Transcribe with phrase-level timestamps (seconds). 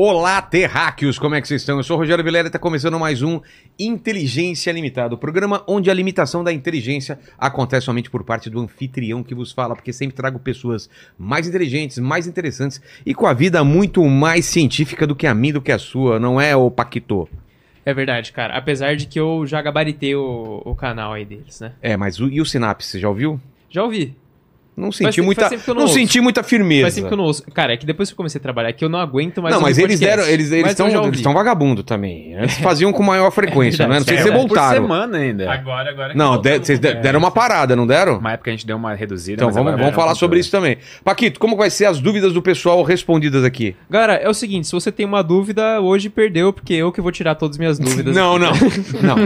[0.00, 1.76] Olá, terráqueos, como é que vocês estão?
[1.76, 3.40] Eu sou o Rogério Vilera e está começando mais um
[3.76, 9.24] Inteligência Limitada, o programa onde a limitação da inteligência acontece somente por parte do anfitrião
[9.24, 10.88] que vos fala, porque sempre trago pessoas
[11.18, 15.54] mais inteligentes, mais interessantes e com a vida muito mais científica do que a minha,
[15.54, 17.28] do que a sua, não é, ô Paquito?
[17.84, 18.56] É verdade, cara.
[18.56, 21.72] Apesar de que eu já gabaritei o, o canal aí deles, né?
[21.82, 23.40] É, mas o, e o Sinapse, você já ouviu?
[23.68, 24.14] Já ouvi.
[24.78, 26.82] Não senti muita, faz não, não senti muita firmeza.
[26.82, 27.42] Faz tempo que eu não ouço.
[27.52, 29.60] Cara, é que depois que eu comecei a trabalhar aqui, eu não aguento mais não,
[29.60, 32.34] mas eles deram, eles eles estão eles estão vagabundo também.
[32.36, 33.98] Antes faziam com maior frequência, né?
[33.98, 34.82] Não sei se É você voltaram.
[34.82, 35.52] Por semana ainda.
[35.52, 36.12] Agora, agora.
[36.12, 38.18] que Não, de- vocês de- deram uma parada, não deram?
[38.18, 39.34] Uma época a gente deu uma reduzida.
[39.42, 40.78] Então vamos, vamos falar sobre isso também.
[41.02, 43.74] Paquito, como vai ser as dúvidas do pessoal respondidas aqui?
[43.90, 47.10] Galera, é o seguinte, se você tem uma dúvida, hoje perdeu, porque eu que vou
[47.12, 48.14] tirar todas as minhas dúvidas.
[48.14, 48.52] Não, não.
[49.02, 49.16] Não.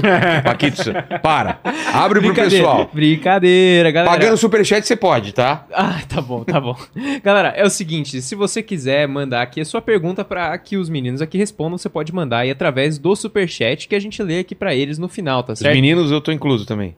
[0.43, 0.83] Paquito,
[1.23, 1.59] para.
[1.93, 2.91] Abre pro pessoal.
[2.93, 4.11] brincadeira, galera.
[4.17, 5.42] Pagando superchat você pode, tá?
[5.73, 6.77] Ah, tá bom, tá bom.
[7.23, 10.89] Galera, é o seguinte, se você quiser mandar aqui a sua pergunta para que os
[10.89, 14.55] meninos aqui respondam, você pode mandar aí através do superchat que a gente lê aqui
[14.55, 15.75] pra eles no final, tá Os certo?
[15.75, 16.97] meninos eu tô incluso também.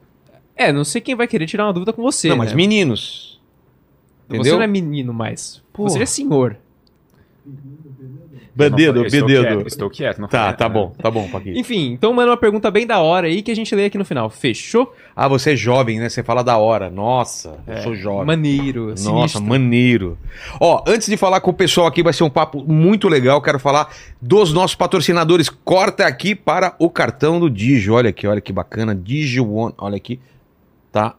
[0.55, 2.55] É, não sei quem vai querer tirar uma dúvida com você, não, mas né?
[2.55, 3.39] meninos.
[4.27, 4.55] Você Entendeu?
[4.55, 5.61] não é menino mais.
[5.73, 5.89] Porra.
[5.89, 6.57] Você é senhor.
[8.55, 9.43] Bandido, estou bandido.
[9.43, 11.59] quieto, Estou quieto, não Tá, tá bom, tá bom, Paquito.
[11.59, 14.05] Enfim, então manda uma pergunta bem da hora aí que a gente lê aqui no
[14.05, 14.29] final.
[14.29, 14.93] Fechou?
[15.13, 16.07] Ah, você é jovem, né?
[16.07, 16.89] Você fala da hora.
[16.89, 18.25] Nossa, eu sou jovem.
[18.25, 19.43] Maneiro, Nossa, sinistro.
[19.43, 20.17] maneiro.
[20.59, 23.41] Ó, antes de falar com o pessoal aqui, vai ser um papo muito legal.
[23.41, 25.49] Quero falar dos nossos patrocinadores.
[25.49, 27.93] Corta aqui para o cartão do Digio.
[27.93, 28.95] Olha aqui, olha que bacana.
[28.95, 29.73] Digio One.
[29.77, 30.19] Olha aqui.
[30.91, 31.15] Tá.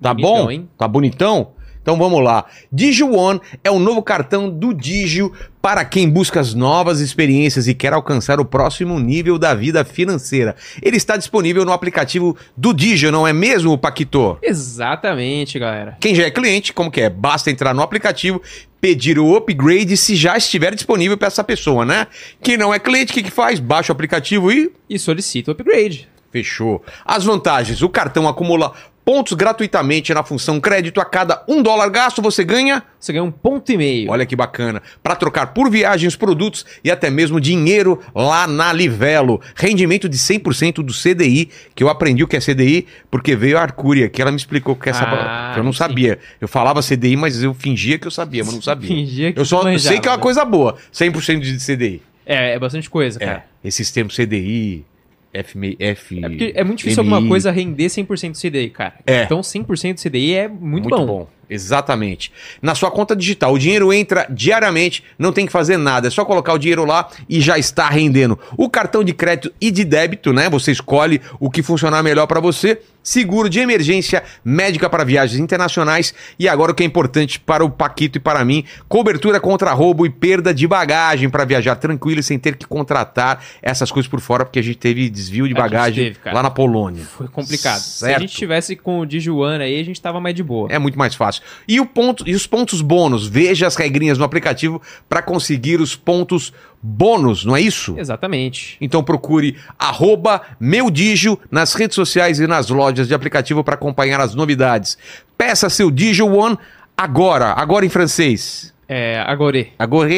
[0.00, 0.50] Tá Bonitão, bom?
[0.50, 0.68] hein?
[0.78, 1.48] Tá bonitão?
[1.82, 2.46] Então vamos lá.
[2.72, 7.74] Digio One é o novo cartão do Digio para quem busca as novas experiências e
[7.74, 10.54] quer alcançar o próximo nível da vida financeira.
[10.80, 14.38] Ele está disponível no aplicativo do Digio, não é mesmo, Paquito?
[14.42, 15.96] Exatamente, galera.
[16.00, 17.10] Quem já é cliente, como que é?
[17.10, 18.40] Basta entrar no aplicativo,
[18.80, 22.06] pedir o upgrade se já estiver disponível para essa pessoa, né?
[22.42, 23.60] Quem não é cliente, o que, que faz?
[23.60, 26.08] Baixa o aplicativo e E solicita o upgrade.
[26.32, 26.82] fechou.
[27.04, 28.72] As vantagens: o cartão acumula
[29.04, 31.00] pontos gratuitamente na função crédito.
[31.00, 32.82] A cada um dólar gasto, você ganha.
[32.98, 34.10] Você ganha um ponto e meio.
[34.10, 34.80] Olha que bacana.
[35.02, 39.40] Para trocar por viagens, produtos e até mesmo dinheiro lá na Livelo.
[39.56, 43.62] Rendimento de 100% do CDI, que eu aprendi o que é CDI, porque veio a
[43.62, 45.60] Arcúria, que ela me explicou que essa Ah, palavra.
[45.60, 45.78] Eu não sim.
[45.78, 46.18] sabia.
[46.40, 48.88] Eu falava CDI, mas eu fingia que eu sabia, mas não sabia.
[48.88, 50.22] Fingia que Eu só manjava, sei que é uma né?
[50.22, 50.76] coisa boa.
[50.92, 52.02] 100% de CDI.
[52.24, 53.26] É, é bastante coisa, É.
[53.26, 53.44] cara.
[53.64, 54.84] Esses termos CDI,
[55.32, 57.12] F, F É porque é muito difícil MI.
[57.12, 58.94] alguma coisa render 100% do CDI, cara.
[59.06, 59.22] É.
[59.22, 61.28] Então 100% do CDI é muito, bom.
[61.48, 62.32] Exatamente.
[62.62, 66.24] Na sua conta digital, o dinheiro entra diariamente, não tem que fazer nada, é só
[66.24, 68.38] colocar o dinheiro lá e já está rendendo.
[68.56, 70.48] O cartão de crédito e de débito, né?
[70.48, 72.80] Você escolhe o que funcionar melhor para você.
[73.02, 77.70] Seguro de emergência médica para viagens internacionais e agora o que é importante para o
[77.70, 82.22] Paquito e para mim, cobertura contra roubo e perda de bagagem para viajar tranquilo e
[82.22, 85.58] sem ter que contratar essas coisas por fora, porque a gente teve desvio de A
[85.58, 87.04] bagagem teve, lá na Polônia.
[87.04, 87.78] Foi complicado.
[87.80, 88.20] Se a Certo.
[88.20, 90.68] gente tivesse com o Dijuana aí, a gente tava mais de boa.
[90.70, 91.42] É muito mais fácil.
[91.66, 93.26] E, o ponto, e os pontos bônus?
[93.26, 97.94] Veja as regrinhas no aplicativo para conseguir os pontos bônus, não é isso?
[97.98, 98.76] Exatamente.
[98.80, 104.34] Então procure arroba meudigio nas redes sociais e nas lojas de aplicativo para acompanhar as
[104.34, 104.98] novidades.
[105.38, 106.58] Peça seu Digio One
[106.96, 108.74] agora, agora em francês.
[108.88, 109.66] É, agora.
[109.78, 110.10] Agora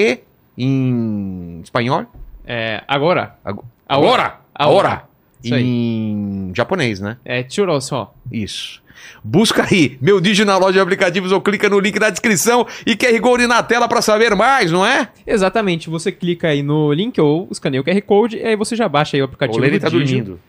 [0.56, 2.06] em espanhol?
[2.47, 3.36] É, agora.
[3.44, 4.38] Ag- Agora.
[4.54, 5.04] Agora.
[5.42, 5.62] Isso aí.
[5.64, 7.19] Em japonês, né?
[7.24, 8.14] É, churro só.
[8.32, 8.82] Isso.
[9.22, 12.97] Busca aí, meu Digi na loja de aplicativos ou clica no link na descrição e
[12.97, 15.09] QR Code na tela para saber mais, não é?
[15.27, 15.88] Exatamente.
[15.91, 19.16] Você clica aí no link ou escaneia o QR Code e aí você já baixa
[19.16, 20.06] aí o aplicativo O Lene do tá Digio.
[20.06, 20.41] dormindo.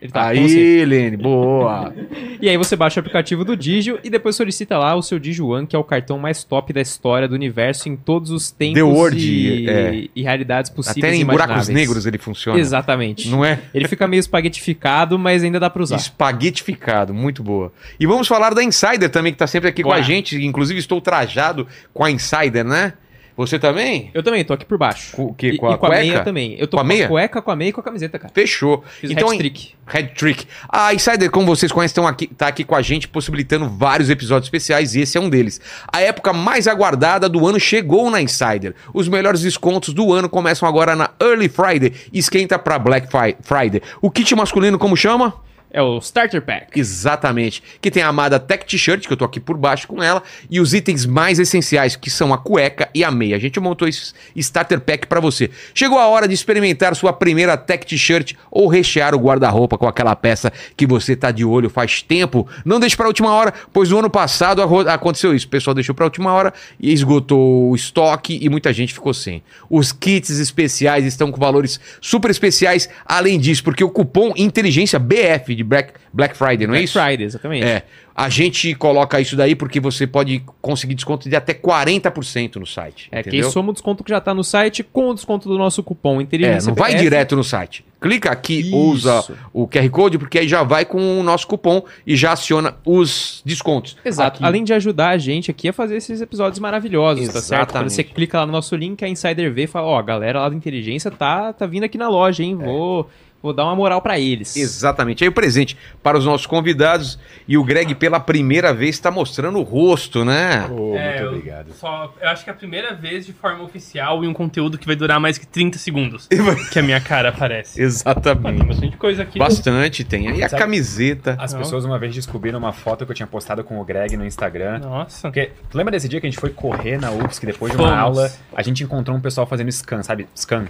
[0.00, 1.92] Ele tá aí, Lene, boa.
[2.38, 5.48] E aí você baixa o aplicativo do Digio e depois solicita lá o seu Digio
[5.48, 9.14] One, que é o cartão mais top da história do universo em todos os tempos
[9.14, 10.08] e, é.
[10.14, 12.58] e realidades possíveis Até em buracos negros ele funciona.
[12.58, 13.30] Exatamente.
[13.30, 13.58] Não é?
[13.72, 15.96] Ele fica meio espaguetificado, mas ainda dá pra usar.
[15.96, 17.72] Espaguetificado, muito boa.
[17.98, 20.36] E vamos falar da Insider também, que tá sempre aqui com a gente.
[20.44, 22.92] Inclusive, estou trajado com a Insider, né?
[23.36, 24.10] Você também?
[24.14, 25.14] Eu também, tô aqui por baixo.
[25.14, 25.48] Com o quê?
[25.48, 26.02] E, Com a e com a cueca?
[26.04, 26.56] meia também.
[26.58, 27.04] Eu tô Com a com, meia?
[27.04, 28.32] a cueca, com a meia e com a camiseta, cara.
[28.34, 28.82] Fechou.
[29.00, 29.74] Fiz então, hat trick.
[29.86, 30.46] Red Trick.
[30.68, 34.46] A Insider, como vocês conhecem, estão aqui, tá aqui com a gente, possibilitando vários episódios
[34.46, 35.60] especiais, e esse é um deles.
[35.92, 38.74] A época mais aguardada do ano chegou na Insider.
[38.92, 43.06] Os melhores descontos do ano começam agora na Early Friday e esquenta para Black
[43.42, 43.80] Friday.
[44.00, 45.34] O kit masculino, como chama?
[45.76, 46.80] É o Starter Pack.
[46.80, 47.62] Exatamente.
[47.82, 50.58] Que tem a amada Tech T-shirt, que eu tô aqui por baixo com ela, e
[50.58, 53.36] os itens mais essenciais, que são a cueca e a meia.
[53.36, 55.50] A gente montou esse starter pack pra você.
[55.74, 60.16] Chegou a hora de experimentar sua primeira Tech T-shirt ou rechear o guarda-roupa com aquela
[60.16, 62.48] peça que você tá de olho faz tempo.
[62.64, 65.46] Não deixe pra última hora, pois no ano passado aconteceu isso.
[65.46, 69.42] O pessoal deixou pra última hora e esgotou o estoque e muita gente ficou sem.
[69.68, 75.54] Os kits especiais estão com valores super especiais, além disso, porque o cupom Inteligência BF
[75.54, 77.00] de Black, Black Friday, não é Black isso?
[77.00, 77.66] Friday, exatamente.
[77.66, 77.82] É.
[78.14, 83.08] A gente coloca isso daí porque você pode conseguir desconto de até 40% no site.
[83.12, 83.50] É, quem entendeu?
[83.50, 86.22] soma o desconto que já tá no site com o desconto do nosso cupom É,
[86.22, 87.84] Inteligência não vai direto no site.
[88.00, 88.76] Clica aqui, Isso.
[88.76, 92.76] usa o QR Code, porque aí já vai com o nosso cupom e já aciona
[92.86, 93.96] os descontos.
[94.04, 94.36] Exato.
[94.36, 94.44] Aqui.
[94.44, 97.72] Além de ajudar a gente aqui a fazer esses episódios maravilhosos, tá certo?
[97.72, 97.92] Quando Exatamente.
[97.92, 100.48] você clica lá no nosso link, a Insider vê e fala, ó, a galera lá
[100.48, 102.54] do Inteligência tá, tá vindo aqui na loja, hein?
[102.54, 103.10] Vou,
[103.46, 104.56] vou dar uma moral pra eles.
[104.56, 105.24] Exatamente.
[105.24, 107.18] Aí o presente para os nossos convidados.
[107.48, 110.66] E o Greg, pela primeira vez, está mostrando o rosto, né?
[110.70, 111.72] Oh, É, muito eu obrigado.
[111.72, 114.86] Só, eu acho que é a primeira vez de forma oficial e um conteúdo que
[114.86, 116.28] vai durar mais que 30 segundos
[116.72, 117.80] que a minha cara aparece.
[117.80, 118.66] Mas tem Exatamente.
[118.66, 119.38] bastante coisa aqui.
[119.38, 120.28] Bastante tem.
[120.28, 121.36] Aí a Sabe- camiseta.
[121.38, 121.60] As Não.
[121.60, 124.78] pessoas uma vez descobriram uma foto que eu tinha postado com o Greg no Instagram.
[124.80, 125.28] Nossa.
[125.28, 127.92] Porque, tu lembra desse dia que a gente foi correr na UFSC depois de Fomos.
[127.92, 128.32] uma aula?
[128.54, 130.26] A gente encontrou um pessoal fazendo scan, sabe?
[130.34, 130.66] Scan.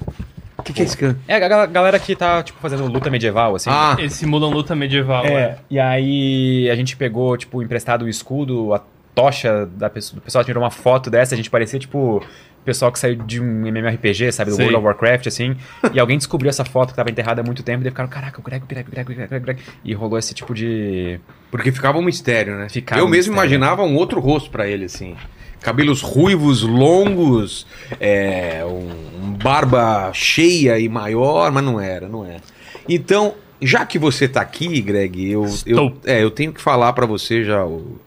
[0.66, 1.16] O que, que é esse?
[1.28, 3.70] É, a gal- galera que tá, tipo, fazendo luta medieval, assim.
[3.72, 5.24] Ah, Eles simulam luta medieval.
[5.24, 8.80] É, e aí a gente pegou, tipo, emprestado o escudo, a
[9.16, 12.22] tocha da pessoa, do pessoal tirou uma foto dessa, a gente parecia, tipo,
[12.66, 14.66] pessoal que saiu de um MMORPG, sabe, do Sei.
[14.66, 15.56] World of Warcraft, assim,
[15.90, 18.38] e alguém descobriu essa foto que tava enterrada há muito tempo, e daí ficaram, caraca,
[18.38, 21.18] o Greg, o Greg, o Greg, o Greg, o Greg, e rolou esse tipo de...
[21.50, 22.68] porque ficava um mistério, né?
[22.68, 23.54] Ficava Eu um mesmo mistério.
[23.56, 25.16] imaginava um outro rosto pra ele, assim.
[25.62, 27.66] Cabelos ruivos, longos,
[27.98, 32.42] é, um, um barba cheia e maior, mas não era, não era.
[32.86, 37.06] Então, já que você tá aqui, Greg, eu, eu, é, eu tenho que falar pra
[37.06, 37.98] você já, o,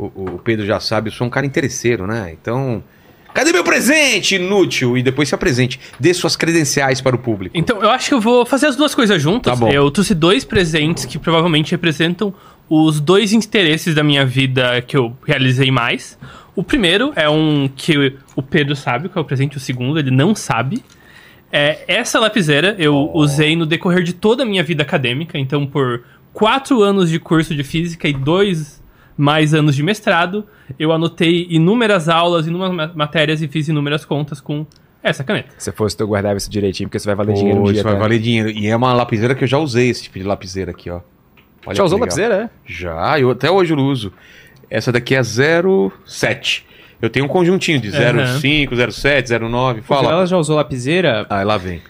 [0.00, 2.34] o, o Pedro já sabe, eu sou um cara interesseiro, né?
[2.40, 2.82] Então,
[3.34, 4.96] cadê meu presente, inútil?
[4.96, 7.56] E depois se apresente, dê suas credenciais para o público.
[7.56, 9.52] Então, eu acho que eu vou fazer as duas coisas juntas.
[9.52, 9.70] Tá bom.
[9.70, 12.32] Eu trouxe dois presentes que provavelmente representam
[12.68, 16.16] os dois interesses da minha vida que eu realizei mais.
[16.54, 20.10] O primeiro é um que o Pedro sabe qual é o presente, o segundo ele
[20.10, 20.82] não sabe.
[21.52, 26.04] É, essa lapiseira eu usei no decorrer de toda a minha vida acadêmica, então por
[26.32, 28.79] quatro anos de curso de física e dois
[29.20, 30.44] mais anos de mestrado,
[30.78, 34.66] eu anotei inúmeras aulas, inúmeras ma- matérias e fiz inúmeras contas com
[35.02, 35.50] essa caneta.
[35.58, 37.84] Se fosse tu guardava isso direitinho, porque isso vai valer dinheiro um Pô, dia, isso
[37.84, 37.98] vai tá?
[38.00, 38.50] valer dinheiro.
[38.50, 41.00] E é uma lapiseira que eu já usei, esse tipo de lapiseira aqui, ó.
[41.66, 42.00] Olha Já que usou legal.
[42.00, 42.50] lapiseira, é?
[42.66, 44.12] Já, eu até hoje eu uso.
[44.70, 46.66] Essa daqui é 07.
[47.02, 48.38] Eu tenho um conjuntinho de Aham.
[48.40, 49.80] 05, 07, 09.
[49.80, 50.10] O Fala.
[50.12, 51.80] Ela já usou lapiseira Ah, lá vem.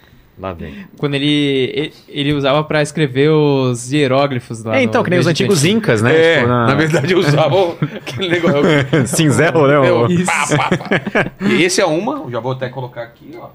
[0.40, 0.74] Lá vem.
[0.96, 1.26] quando ele,
[1.74, 5.58] ele, ele usava pra escrever os hieróglifos lá É, então, no que nem os antigos
[5.62, 5.76] Antigo.
[5.78, 6.16] incas, né?
[6.16, 6.74] É, Tipo, na...
[6.74, 8.62] verdade eu usava o- aquele negócio.
[9.06, 9.74] Cinzel, né?
[9.88, 10.24] Eu- o- Isso.
[10.26, 11.32] pá, pá, pá.
[11.46, 13.48] E esse é uma, já vou até colocar aqui, ó.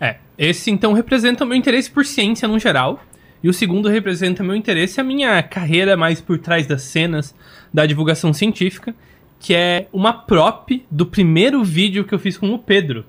[0.00, 3.00] É, esse então representa o meu interesse por ciência no geral.
[3.42, 7.34] E o segundo representa o meu interesse a minha carreira mais por trás das cenas
[7.72, 8.94] da divulgação científica,
[9.38, 13.04] que é uma prop do primeiro vídeo que eu fiz com o Pedro.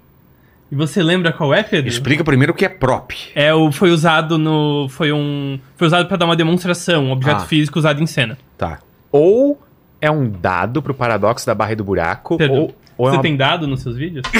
[0.71, 1.89] E você lembra qual é, Pedro?
[1.89, 3.12] Explica primeiro o que é prop.
[3.35, 7.41] É o foi usado no foi um foi usado para dar uma demonstração, um objeto
[7.41, 7.45] Ah.
[7.45, 8.38] físico usado em cena.
[8.57, 8.79] Tá.
[9.12, 9.62] Ou
[10.00, 13.18] é um dado pro paradoxo da barra e do buraco, Pedro, ou, ou é você
[13.18, 13.21] uma...
[13.21, 14.23] tem dado nos seus vídeos?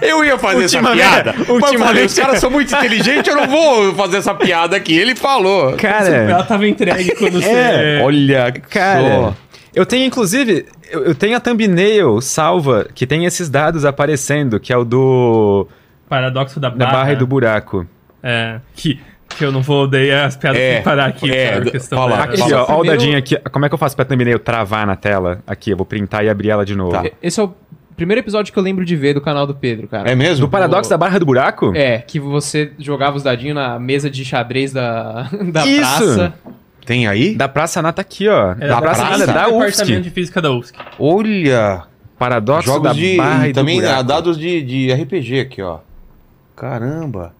[0.00, 1.34] Eu ia fazer essa Ultimamente- piada.
[1.38, 4.76] Mas eu falei, ultimamente- os caras são muito inteligentes, eu não vou fazer essa piada
[4.76, 4.94] aqui.
[4.96, 5.74] Ele falou.
[5.76, 8.00] Cara, Ela tava entregue quando você É.
[8.02, 9.00] Olha, cara...
[9.00, 9.34] só.
[9.74, 14.72] Eu tenho, inclusive, eu, eu tenho a thumbnail salva que tem esses dados aparecendo, que
[14.72, 15.66] é o do...
[16.08, 17.86] paradoxo da da barra, barra e do buraco.
[18.22, 19.00] É, que,
[19.30, 21.30] que eu não vou dar as piadas É, parar aqui.
[21.30, 22.22] é, por d- questão fala.
[22.24, 23.36] Aqui, ó, o ó o dadinho aqui.
[23.50, 25.40] Como é que eu faço pra thumbnail travar na tela?
[25.46, 26.92] Aqui, eu vou printar e abrir ela de novo.
[26.92, 27.04] Tá.
[27.22, 27.54] Esse é o
[27.96, 30.10] primeiro episódio que eu lembro de ver do canal do Pedro, cara.
[30.10, 30.44] É mesmo?
[30.46, 31.72] Do paradoxo da barra e do buraco?
[31.74, 35.80] É, que você jogava os dadinhos na mesa de xadrez da, da Isso.
[35.80, 36.34] praça.
[36.84, 37.34] Tem aí?
[37.34, 38.52] Da Praça Nata aqui, ó.
[38.52, 39.18] É, da Praça praça?
[39.18, 40.00] Nata da Departamento UFSC.
[40.00, 40.76] de Física da UFSC.
[40.98, 41.84] Olha.
[42.18, 43.16] Paradoxo Jogos da de.
[43.16, 43.98] barra e também do buraco.
[44.00, 45.78] ah, dados de, de RPG aqui, ó.
[46.54, 47.34] Caramba.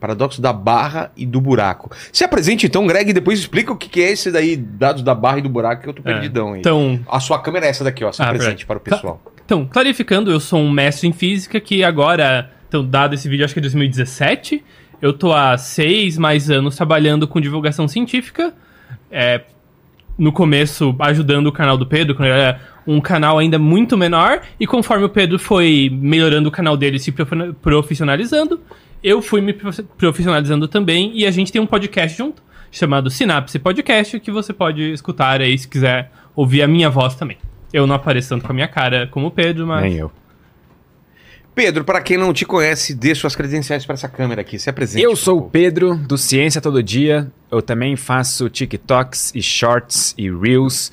[0.00, 1.90] Paradoxo da barra e do buraco.
[2.12, 5.14] Se apresente então, Greg, e depois explica o que que é esse daí, dados da
[5.14, 6.60] barra e do buraco, que eu tô perdidão aí.
[6.60, 8.12] Então, A sua câmera é essa daqui, ó.
[8.12, 8.66] Se Ah, apresente verdade.
[8.66, 9.22] para o pessoal.
[9.44, 13.54] então, clarificando, eu sou um mestre em física que agora, então, dado esse vídeo, acho
[13.54, 14.62] que é 2017,
[15.00, 18.54] eu tô há seis mais anos trabalhando com divulgação científica.
[19.10, 19.42] É,
[20.18, 24.40] no começo, ajudando o canal do Pedro, quando ele era um canal ainda muito menor,
[24.58, 28.60] e conforme o Pedro foi melhorando o canal dele, e se profi- profissionalizando,
[29.02, 33.58] eu fui me prof- profissionalizando também, e a gente tem um podcast junto, chamado Sinapse
[33.58, 37.36] Podcast, que você pode escutar aí se quiser ouvir a minha voz também.
[37.72, 39.82] Eu não apareço tanto com a minha cara como o Pedro, mas.
[39.82, 40.10] Nem eu.
[41.56, 44.58] Pedro, pra quem não te conhece, dê suas credenciais pra essa câmera aqui.
[44.58, 45.02] Se apresente.
[45.02, 45.42] Eu sou o.
[45.48, 47.32] Pedro, do Ciência Todo Dia.
[47.50, 50.92] Eu também faço TikToks e Shorts e Reels.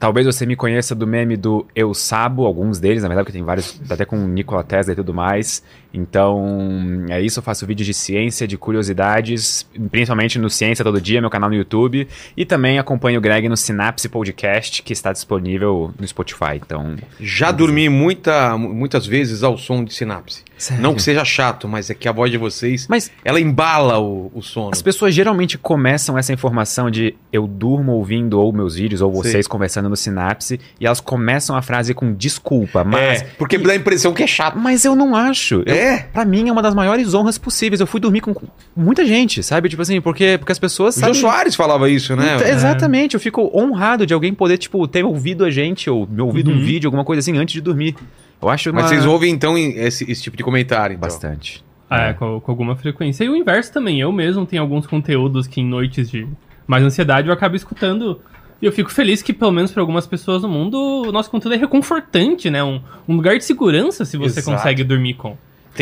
[0.00, 3.44] Talvez você me conheça do meme do Eu Sabo, alguns deles, na verdade, porque tem
[3.44, 5.62] vários, até com Nikola Tesla e tudo mais.
[5.92, 7.38] Então, é isso.
[7.38, 11.56] Eu faço vídeos de ciência, de curiosidades, principalmente no Ciência Todo Dia, meu canal no
[11.56, 12.06] YouTube.
[12.36, 16.54] E também acompanho o Greg no Synapse Podcast, que está disponível no Spotify.
[16.56, 20.42] Então, Já dormi muita, muitas vezes ao som de sinapse.
[20.56, 20.82] Sério?
[20.82, 24.30] Não que seja chato, mas é que a voz de vocês, Mas ela embala o,
[24.34, 24.70] o sono.
[24.72, 29.46] As pessoas geralmente começam essa informação de eu durmo ouvindo ou meus vídeos ou vocês
[29.48, 33.76] conversando no Sinapse e elas começam a frase com desculpa, mas É, porque dá a
[33.76, 34.58] impressão que é chato.
[34.58, 35.62] mas eu não acho.
[35.64, 35.98] Eu, É?
[35.98, 37.80] Pra mim é uma das maiores honras possíveis.
[37.80, 38.34] Eu fui dormir com
[38.76, 39.68] muita gente, sabe?
[39.68, 42.36] Tipo assim, porque porque as pessoas O Jô sabem Soares falava isso, né?
[42.36, 46.20] Então, Exatamente, eu fico honrado de alguém poder, tipo, ter ouvido a gente ou me
[46.20, 47.96] ouvido um vídeo, alguma coisa assim, antes de dormir.
[48.40, 48.82] Eu acho uma...
[48.82, 51.08] Mas vocês ouvem, então, esse, esse tipo de comentário, então.
[51.08, 51.64] Bastante.
[51.90, 53.24] É, com, com alguma frequência.
[53.24, 54.00] E o inverso também.
[54.00, 56.26] Eu mesmo tenho alguns conteúdos que em noites de
[56.66, 58.20] mais ansiedade eu acabo escutando.
[58.62, 60.76] E eu fico feliz que, pelo menos para algumas pessoas no mundo,
[61.08, 62.62] o nosso conteúdo é reconfortante, né?
[62.62, 64.56] Um, um lugar de segurança se você Exato.
[64.56, 65.36] consegue dormir com.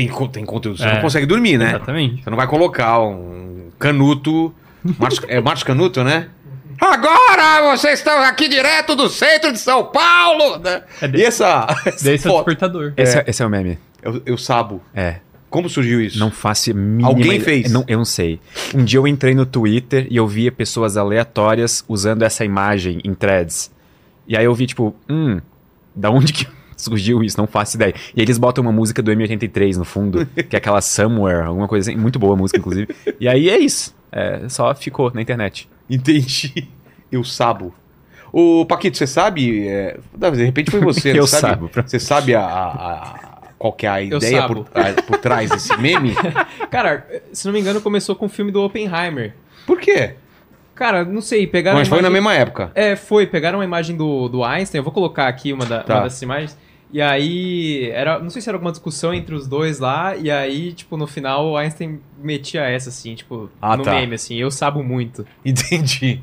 [0.06, 0.94] Tem, tem conteúdo, você É.
[0.94, 1.70] não consegue dormir, né?
[1.70, 2.22] Exatamente.
[2.22, 4.54] Você não vai colocar um canuto.
[4.98, 6.28] Marcos, é Marcos Canuto, né?
[6.80, 10.58] Agora vocês estão aqui direto do centro de São Paulo!
[10.58, 10.82] Né?
[11.02, 12.92] É de- E essa, essa Daí esse é o despertador.
[12.96, 13.78] Esse é, esse é o meme.
[14.02, 14.80] Eu, eu sabo.
[14.94, 15.16] É.
[15.50, 16.18] Como surgiu isso?
[16.18, 17.72] Não faço mínima Alguém fez?
[17.72, 18.38] Não, eu não sei.
[18.74, 23.14] Um dia eu entrei no Twitter e eu via pessoas aleatórias usando essa imagem em
[23.14, 23.70] threads.
[24.28, 25.40] E aí eu vi, tipo, hum,
[25.96, 26.46] da onde que
[26.78, 27.36] surgiu isso?
[27.38, 27.92] Não faço ideia.
[28.16, 31.90] E eles botam uma música do M83 no fundo, que é aquela Somewhere, alguma coisa
[31.90, 32.00] assim.
[32.00, 32.88] Muito boa a música, inclusive.
[33.20, 33.94] E aí é isso.
[34.10, 35.68] É, só ficou na internet.
[35.90, 36.68] Entendi.
[37.12, 37.74] Eu sabo.
[38.32, 39.66] Ô, Paquito, você sabe.
[39.68, 41.18] é, De repente foi você, né?
[41.18, 41.70] Eu sabe, sabo.
[41.86, 45.76] Você sabe a, a- a- qual que é a ideia por, a- por trás desse
[45.78, 46.14] meme?
[46.70, 49.34] Cara, se não me engano, começou com o filme do Oppenheimer.
[49.66, 50.14] Por quê?
[50.74, 51.78] Cara, não sei, pegaram.
[51.78, 52.70] Mas foi na imagem- mesma época.
[52.74, 53.26] É, foi.
[53.26, 54.78] Pegaram uma imagem do, do Einstein.
[54.78, 55.94] Eu vou colocar aqui uma, da- Tá.
[55.96, 56.56] uma dessas imagens.
[56.92, 60.16] E aí, era, não sei se era alguma discussão entre os dois lá.
[60.16, 63.92] E aí, tipo, no final, o Einstein metia essa, assim, tipo, Ah, no tá.
[63.94, 64.36] meme, assim.
[64.36, 65.26] Eu sabo muito.
[65.44, 66.20] Entendi.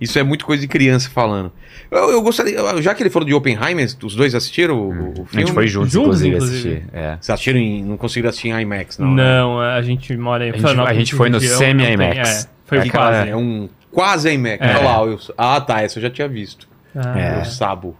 [0.00, 1.52] Isso é muito coisa de criança falando.
[1.90, 2.56] Eu, eu gostaria.
[2.80, 5.10] Já que ele falou de Oppenheimer, os dois assistiram o, o Hum.
[5.10, 5.28] A filme?
[5.46, 6.68] gente foi juntos, Juntos, inclusive, inclusive.
[6.76, 6.88] assistir.
[6.96, 7.08] É.
[7.20, 7.84] Vocês assistiram em.
[7.84, 9.10] Não conseguiram assistir em IMAX, não?
[9.10, 9.66] Não, né?
[9.74, 12.44] a gente mora em A gente- a gente foi no região, Semi não tem- IMAX.
[12.44, 13.28] É, foi É o quase.
[13.30, 14.58] É um quase IMAX.
[14.60, 14.76] É.
[14.76, 15.02] Olha lá.
[15.04, 15.82] Eu, ah, tá.
[15.82, 16.66] Essa eu já tinha visto.
[16.96, 17.40] Ah, É.
[17.40, 17.94] Eu sabo.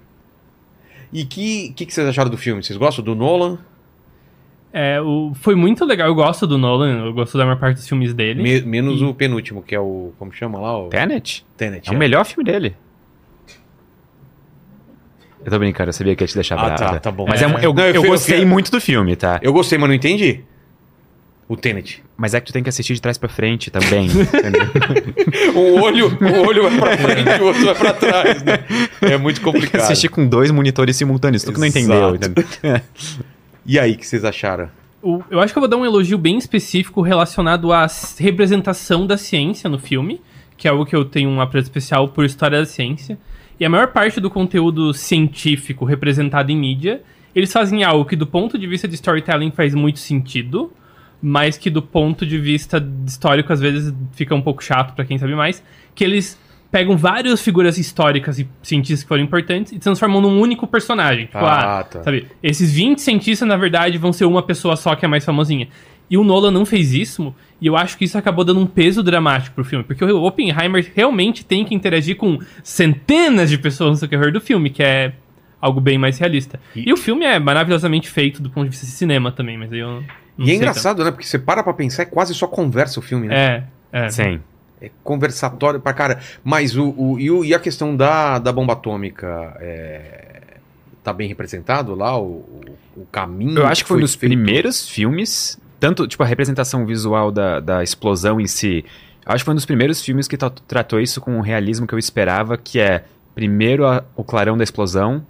[1.15, 2.63] E que que, que vocês acharam do filme?
[2.63, 3.59] Vocês gostam do Nolan?
[4.73, 6.09] É, o, foi muito legal.
[6.09, 8.43] Eu gosto do Nolan, eu gosto da maior parte dos filmes dele.
[8.43, 10.13] Me- menos E- o penúltimo, que é o.
[10.19, 10.77] Como chama lá?
[10.77, 11.47] O Tenet?
[11.57, 11.89] Tenet.
[11.89, 12.77] É o melhor filme dele.
[15.45, 16.95] Eu tô brincando, eu sabia que ia te deixar Ah, brava.
[16.95, 17.27] tá, tá bom.
[17.29, 17.49] Mas é, É.
[17.49, 19.39] um- eu, Não, eu eu fui- eu gostei fui- muito do filme, tá?
[19.43, 20.41] Eu gostei, mas não entendi.
[21.55, 22.03] O Tenet.
[22.17, 24.09] Mas é que tu tem que assistir de trás pra frente também.
[25.55, 28.65] O olho, o olho vai pra frente e o outro vai pra trás, né?
[29.01, 29.81] É muito complicado.
[29.83, 31.43] assistir com dois monitores simultâneos.
[31.45, 32.17] Tu que não entendeu?
[33.67, 34.69] E aí, o que vocês acharam?
[35.03, 37.87] O- eu acho que eu vou dar um elogio bem específico relacionado à
[38.19, 40.21] representação da ciência no filme,
[40.57, 43.19] que é algo que eu tenho um apreço especial por história da ciência.
[43.59, 47.01] E a maior parte do conteúdo científico representado em mídia,
[47.35, 50.71] eles fazem algo que do ponto de vista de storytelling faz muito sentido,
[51.27, 55.17] mas que do ponto de vista histórico às vezes fica um pouco chato pra quem
[55.17, 55.63] sabe mais,
[55.95, 56.39] que eles
[56.71, 61.27] pegam várias figuras históricas e cientistas que foram importantes e transformam num único personagem.
[61.27, 62.03] Tipo, Ah, ah, tá.
[62.03, 62.27] sabe?
[62.43, 65.69] Esses 20 cientistas, na verdade, vão ser uma pessoa só que é mais famosinha.
[66.11, 69.03] E o Nolan não fez isso, e eu acho que isso acabou dando um peso
[69.03, 74.07] dramático pro filme, porque o Oppenheimer realmente tem que interagir com centenas de pessoas no
[74.09, 75.13] decorrer do filme, que é
[75.61, 76.61] algo bem mais realista.
[76.77, 79.73] E- E, o filme é maravilhosamente feito do ponto de vista de cinema também, mas
[79.73, 80.03] aí eu
[80.37, 81.11] não e é engraçado, né?
[81.11, 83.35] Porque você para pra pensar, é quase só conversa o filme, tanto.
[83.37, 83.65] né?
[83.93, 84.11] É, é.
[84.11, 84.41] Sim.
[84.81, 86.19] É conversatório pra cara.
[86.43, 90.41] Mas o, o, e, o- e a questão da, da bomba atômica é,
[91.03, 92.19] tá bem representado lá?
[92.19, 92.45] O,
[92.97, 93.59] o, caminho.
[93.61, 94.31] Eu acho que foi um dos feito?
[94.33, 98.85] primeiros filmes, tanto tipo a representação visual da, da explosão em si.
[99.25, 101.95] Acho que foi um dos primeiros filmes que tra- tratou isso com o realismo que
[101.95, 105.25] eu esperava, que é primeiro a- o clarão da explosão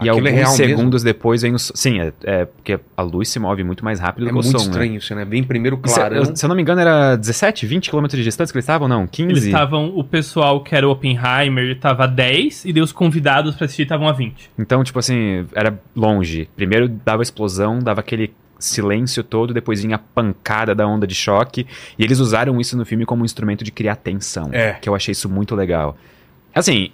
[0.00, 0.56] e Aquilo é alguns mesmo?
[0.56, 4.24] segundos depois vem o sim, é, é porque a luz se move muito mais rápido
[4.24, 4.70] É do que o muito som, né?
[4.70, 5.24] estranho isso, né?
[5.24, 6.16] Bem primeiro Se, clarão.
[6.16, 8.88] eu- se eu não me engano era 17, 20 quilômetros de distância que eles estavam,
[8.88, 9.06] não?
[9.06, 9.30] 15?
[9.30, 13.54] Eles estavam, o pessoal que era o Oppenheimer tava a 10 e daí os convidados
[13.54, 14.50] pra assistir estavam a 20.
[14.58, 16.48] Então, tipo assim, era longe.
[16.56, 21.14] Primeiro dava a explosão, dava aquele silêncio todo, depois vinha a pancada da onda de
[21.14, 21.66] choque.
[21.98, 24.48] E eles usaram isso no filme como um instrumento de criar tensão.
[24.52, 24.72] É.
[24.80, 25.96] Que eu achei isso muito legal.
[26.54, 26.90] Assim,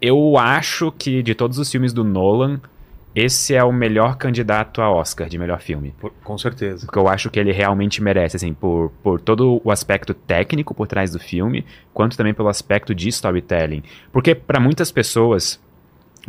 [0.00, 2.60] eu acho que de todos os filmes do Nolan,
[3.14, 5.92] esse é o melhor candidato a Oscar de melhor filme.
[5.98, 6.86] Por- com certeza.
[6.86, 10.86] Porque eu acho que ele realmente merece, assim, por, por todo o aspecto técnico por
[10.86, 13.82] trás do filme, quanto também pelo aspecto de storytelling.
[14.12, 15.60] Porque para muitas pessoas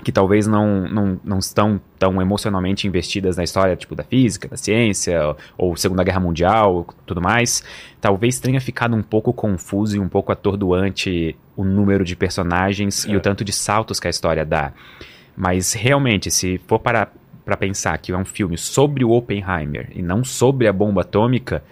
[0.04, 4.58] que talvez não, não, não estão tão emocionalmente investidas na história, tipo, da física, da
[4.58, 7.64] ciência, ou Segunda Guerra Mundial, tudo mais,
[8.00, 13.14] talvez tenha ficado um pouco confuso e um pouco atordoante o número de personagens e
[13.14, 13.18] É.
[13.18, 14.72] o tanto de saltos que a história dá.
[15.36, 17.10] Mas realmente, se for para
[17.46, 21.64] para pensar que é um filme sobre o Oppenheimer e não sobre a bomba atômica,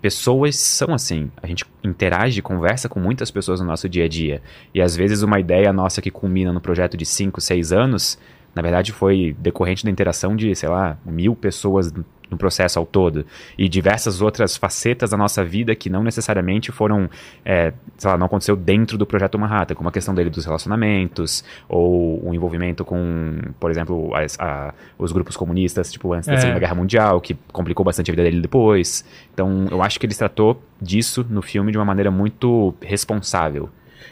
[0.00, 1.30] pessoas são assim.
[1.42, 4.42] A gente interage, conversa com muitas pessoas no nosso dia a dia.
[4.74, 8.18] E às vezes uma ideia nossa que culmina no projeto de 5, 6 anos,
[8.58, 11.92] na verdade foi decorrente da interação de, sei lá, mil pessoas
[12.28, 13.24] no processo ao todo.
[13.56, 17.08] E diversas outras facetas da nossa vida que não necessariamente foram,
[17.44, 21.42] é, sei lá, não aconteceu dentro do projeto Manhattan, como a questão dele dos relacionamentos,
[21.68, 26.40] ou o envolvimento com, por exemplo, as- a- os grupos comunistas, tipo, antes da É.
[26.40, 29.04] Segunda Guerra Mundial, que complicou bastante a vida dele depois.
[29.32, 33.70] Então, eu acho que ele tratou disso no filme de uma maneira muito responsável.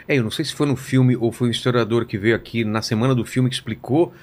[0.08, 2.64] É, eu não sei se foi no filme ou foi um historiador que veio aqui
[2.64, 4.14] na semana do filme que explicou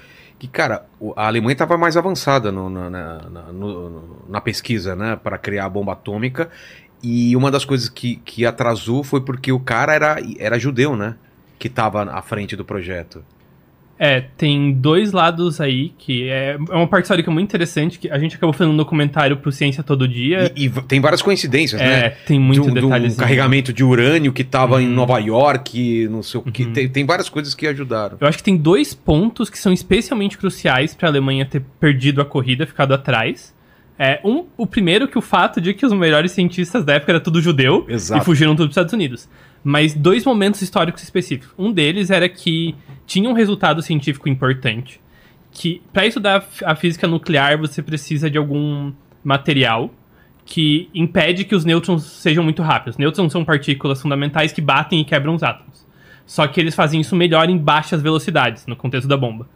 [0.43, 0.85] que, cara,
[1.15, 5.69] a Alemanha estava mais avançada no- na, na- no- na pesquisa, né, para criar a
[5.69, 6.49] bomba atômica.
[7.01, 11.15] E uma das coisas que, que atrasou foi porque o cara era, era judeu, né?
[11.57, 13.23] Que estava à frente do projeto.
[14.05, 18.19] É, tem dois lados aí, que é, é uma parte histórica muito interessante, que a
[18.19, 20.51] gente acabou fazendo um documentário pro Ciência Todo Dia.
[20.57, 22.09] E, e tem várias coincidências, é, né?
[22.27, 23.15] tem muito um detalhes.
[23.15, 24.93] carregamento de urânio que estava em Uhum.
[24.93, 26.63] Nova York, não sei o que.
[26.65, 26.73] Uhum.
[26.73, 28.17] Tem, tem várias coisas que ajudaram.
[28.19, 32.19] Eu acho que tem dois pontos que são especialmente cruciais para a Alemanha ter perdido
[32.21, 33.55] a corrida, ficado atrás.
[33.97, 37.21] É, um, o primeiro que o fato de que os melhores cientistas da época era
[37.21, 38.21] tudo judeu Exato.
[38.21, 39.29] e fugiram tudo para os Estados Unidos.
[39.63, 41.53] Mas dois momentos históricos específicos.
[41.57, 44.99] Um deles era que tinha um resultado científico importante,
[45.51, 48.91] que para estudar a física nuclear você precisa de algum
[49.23, 49.93] material
[50.45, 52.97] que impede que os nêutrons sejam muito rápidos.
[52.97, 55.85] Nêutrons são partículas fundamentais que batem e quebram os átomos.
[56.25, 59.47] Só que eles fazem isso melhor em baixas velocidades, no contexto da bomba.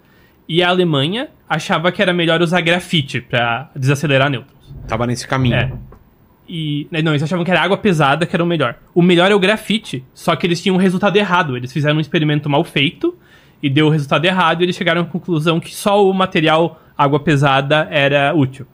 [0.48, 4.58] E a Alemanha achava que era melhor usar grafite para desacelerar nêutrons.
[4.88, 5.56] Tava nesse caminho.
[5.56, 5.72] É.
[6.48, 6.88] E.
[6.92, 8.76] né, Não, eles achavam que era água pesada que era o melhor.
[8.94, 11.58] O melhor é o grafite, só que eles tinham um resultado errado.
[11.58, 13.16] Eles fizeram um experimento mal feito
[13.62, 17.20] e deu o resultado errado e eles chegaram à conclusão que só o material água
[17.20, 18.66] pesada era útil.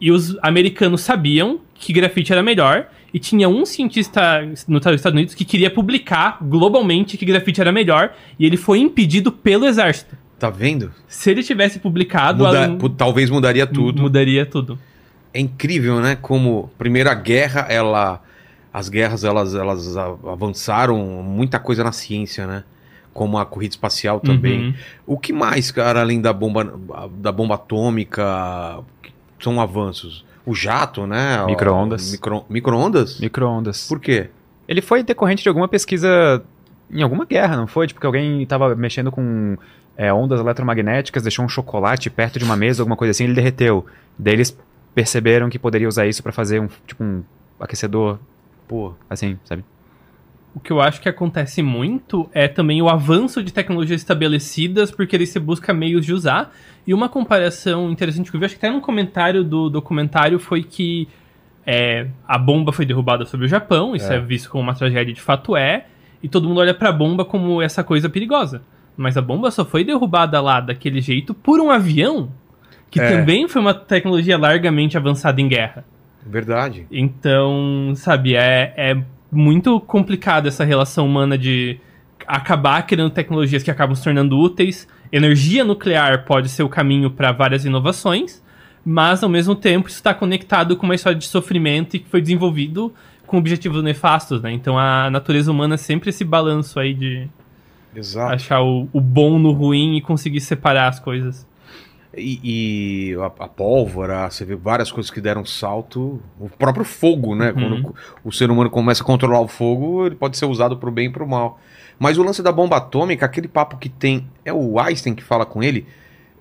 [0.00, 5.34] E os americanos sabiam que grafite era melhor e tinha um cientista nos Estados Unidos
[5.34, 10.16] que queria publicar globalmente que grafite era melhor e ele foi impedido pelo exército.
[10.38, 10.90] Tá vendo?
[11.06, 14.02] Se ele tivesse publicado, Muda- talvez mudaria tudo.
[14.02, 14.76] mudaria tudo.
[15.34, 16.16] É incrível, né?
[16.20, 18.22] Como primeira guerra, ela,
[18.72, 22.64] as guerras elas, elas avançaram muita coisa na ciência, né?
[23.14, 24.66] Como a corrida espacial também.
[24.66, 24.74] Uhum.
[25.06, 26.78] O que mais, cara, além da bomba,
[27.18, 28.80] da bomba atômica,
[29.38, 30.24] são avanços?
[30.44, 31.44] O jato, né?
[31.46, 32.12] Micro-ondas.
[32.12, 33.20] Micro, micro-ondas?
[33.20, 33.86] Micro-ondas.
[33.88, 34.30] Por quê?
[34.66, 36.42] Ele foi decorrente de alguma pesquisa
[36.90, 37.86] em alguma guerra, não foi?
[37.86, 39.56] Tipo, que alguém tava mexendo com
[39.96, 43.86] é, ondas eletromagnéticas, deixou um chocolate perto de uma mesa, alguma coisa assim, ele derreteu.
[44.18, 44.56] Daí eles
[44.94, 47.22] perceberam que poderia usar isso pra fazer um, tipo, um
[47.58, 48.18] aquecedor,
[48.72, 49.62] Pô, assim, sabe?
[50.54, 55.14] O que eu acho que acontece muito é também o avanço de tecnologias estabelecidas, porque
[55.14, 56.54] ele se busca meios de usar.
[56.86, 60.62] E uma comparação interessante que eu vi, acho que até num comentário do documentário, foi
[60.62, 61.06] que
[61.66, 64.18] é, a bomba foi derrubada sobre o Japão, isso é.
[64.18, 65.86] visto como uma tragédia, de fato é,
[66.22, 68.62] e todo mundo olha pra bomba como essa coisa perigosa.
[68.96, 72.30] Mas a bomba só foi derrubada lá daquele jeito por um avião,
[72.92, 73.10] que É.
[73.18, 75.84] também foi uma tecnologia largamente avançada em guerra.
[76.24, 76.86] verdade.
[76.92, 81.80] Então, sabe, é, é muito complicado essa relação humana de
[82.26, 84.86] acabar criando tecnologias que acabam se tornando úteis.
[85.10, 88.40] Energia nuclear pode ser o caminho para várias inovações,
[88.84, 92.20] mas ao mesmo tempo isso está conectado com uma história de sofrimento e que foi
[92.20, 92.92] desenvolvido
[93.26, 94.52] com objetivos nefastos, né?
[94.52, 97.26] Então a natureza humana é sempre esse balanço aí de
[97.96, 98.32] Exato.
[98.34, 101.46] achar o, o bom no ruim e conseguir separar as coisas.
[102.16, 106.20] E, e a, a pólvora, você vê várias coisas que deram salto.
[106.38, 107.52] O próprio fogo, né?
[107.52, 107.82] Uhum.
[107.82, 107.94] Quando
[108.24, 111.10] o ser humano começa a controlar o fogo, ele pode ser usado pro bem e
[111.10, 111.58] pro mal.
[111.98, 114.26] Mas o lance da bomba atômica, aquele papo que tem.
[114.44, 115.86] É o Einstein que fala com ele?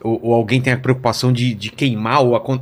[0.04, 2.60] Ou, ou alguém tem a preocupação de, de queimar, ou acon-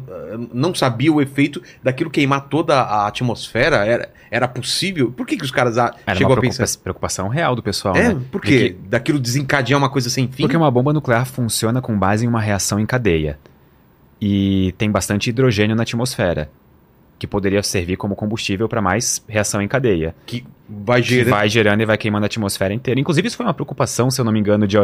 [0.54, 3.78] não sabia o efeito daquilo queimar toda a atmosfera?
[3.86, 5.12] Era, era possível?
[5.12, 6.64] Por que, que os caras a, Era chegou a pensar?
[6.66, 8.22] preocupa- preocupação real do pessoal, É, né?
[8.32, 8.70] por De quê?
[8.72, 10.44] que- Daquilo desencadear uma coisa sem fim?
[10.44, 13.40] Porque uma bomba nuclear funciona com base em uma reação em cadeia.
[14.22, 16.50] e tem bastante hidrogênio na atmosfera,
[17.20, 20.16] que poderia servir como combustível para mais reação em cadeia.
[20.26, 21.30] Que vai Que gerando.
[21.32, 23.00] vai gerando e vai queimando a atmosfera inteira.
[23.00, 24.78] Inclusive, isso foi uma preocupação, se eu não me engano, de.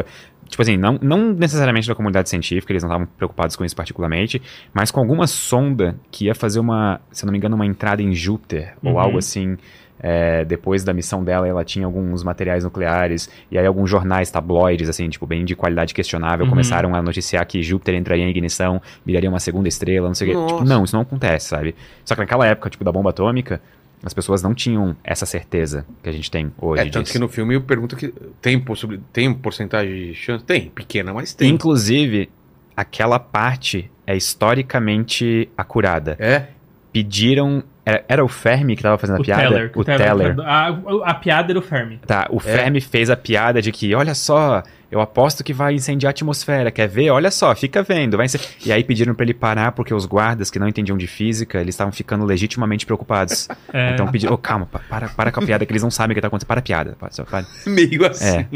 [0.49, 4.41] Tipo assim, não, não necessariamente da comunidade científica, eles não estavam preocupados com isso particularmente,
[4.73, 8.01] mas com alguma sonda que ia fazer uma, se eu não me engano, uma entrada
[8.03, 8.99] em Júpiter ou Uhum.
[8.99, 9.57] algo assim.
[9.99, 14.89] É, depois da missão dela, ela tinha alguns materiais nucleares, e aí alguns jornais tabloides,
[14.89, 16.49] assim, tipo, bem de qualidade questionável, Uhum.
[16.51, 20.47] começaram a noticiar que Júpiter entraria em ignição, viraria uma segunda estrela, não sei o
[20.47, 20.53] quê.
[20.53, 21.75] Tipo, não, isso não acontece, sabe?
[22.03, 23.61] Só que naquela época, tipo, da bomba atômica,
[24.03, 26.81] as pessoas não tinham essa certeza que a gente tem hoje.
[26.81, 27.13] É, tanto disso.
[27.13, 28.63] que no filme eu pergunto que tem
[29.11, 30.43] tem porcentagem de chance?
[30.45, 31.49] Tem, pequena, mas tem.
[31.49, 32.29] Inclusive,
[32.77, 36.15] aquela parte é historicamente acurada.
[36.19, 36.47] É?
[36.91, 37.63] Pediram.
[37.85, 39.43] Era, era o Fermi que tava fazendo a O piada?
[39.43, 39.71] Teller.
[39.75, 40.35] O Teller.
[40.41, 40.69] A,
[41.05, 41.99] a piada era o Fermi.
[42.05, 46.09] Tá, o Fermi fez a piada de que, olha só, eu aposto que vai incendiar
[46.09, 47.11] a atmosfera, quer ver?
[47.11, 48.17] Olha só, fica vendo.
[48.17, 51.05] Vai incen-" E aí pediram pra ele parar porque os guardas que não entendiam de
[51.05, 53.47] física, eles estavam ficando legitimamente preocupados.
[53.71, 53.91] É.
[53.91, 56.15] Então pediram, ô, calma, pa- para, para com a piada que eles não sabem o
[56.15, 56.47] que tá acontecendo.
[56.47, 56.95] Para a piada.
[56.99, 57.45] Para, só para.
[57.67, 58.47] Meio assim.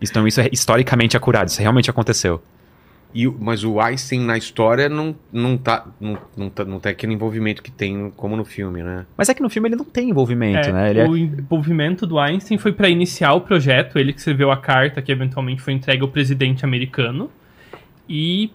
[0.00, 2.40] Então isso é historicamente acurado, isso realmente aconteceu.
[3.12, 6.92] E, o- mas o Einstein na história não, não, tá, não, não, tá, não tem
[6.92, 9.04] aquele envolvimento que tem como no filme, né?
[9.16, 10.90] Mas é que no filme ele não tem envolvimento, É, né?
[10.90, 14.56] Ele é o envolvimento do Einstein foi para iniciar o projeto, ele que escreveu a
[14.56, 17.28] carta que eventualmente foi entregue ao presidente americano.
[18.08, 18.50] E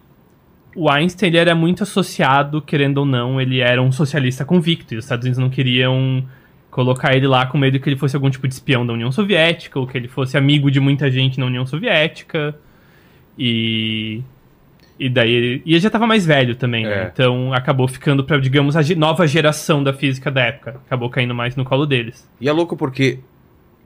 [0.74, 4.98] o Einstein ele era muito associado, querendo ou não, ele era um socialista convicto, e
[4.98, 6.24] os Estados Unidos não queriam
[6.72, 9.80] colocar ele lá com medo que ele fosse algum tipo de espião da União Soviética,
[9.80, 12.54] ou que ele fosse amigo de muita gente na União Soviética.
[13.38, 14.22] E
[14.99, 17.03] e daí ele, e ele já estava mais velho também, né?
[17.05, 17.12] É.
[17.13, 20.79] Então acabou ficando para, digamos, a nova geração da física da época.
[20.86, 22.29] Acabou caindo mais no colo deles.
[22.39, 23.19] E é louco porque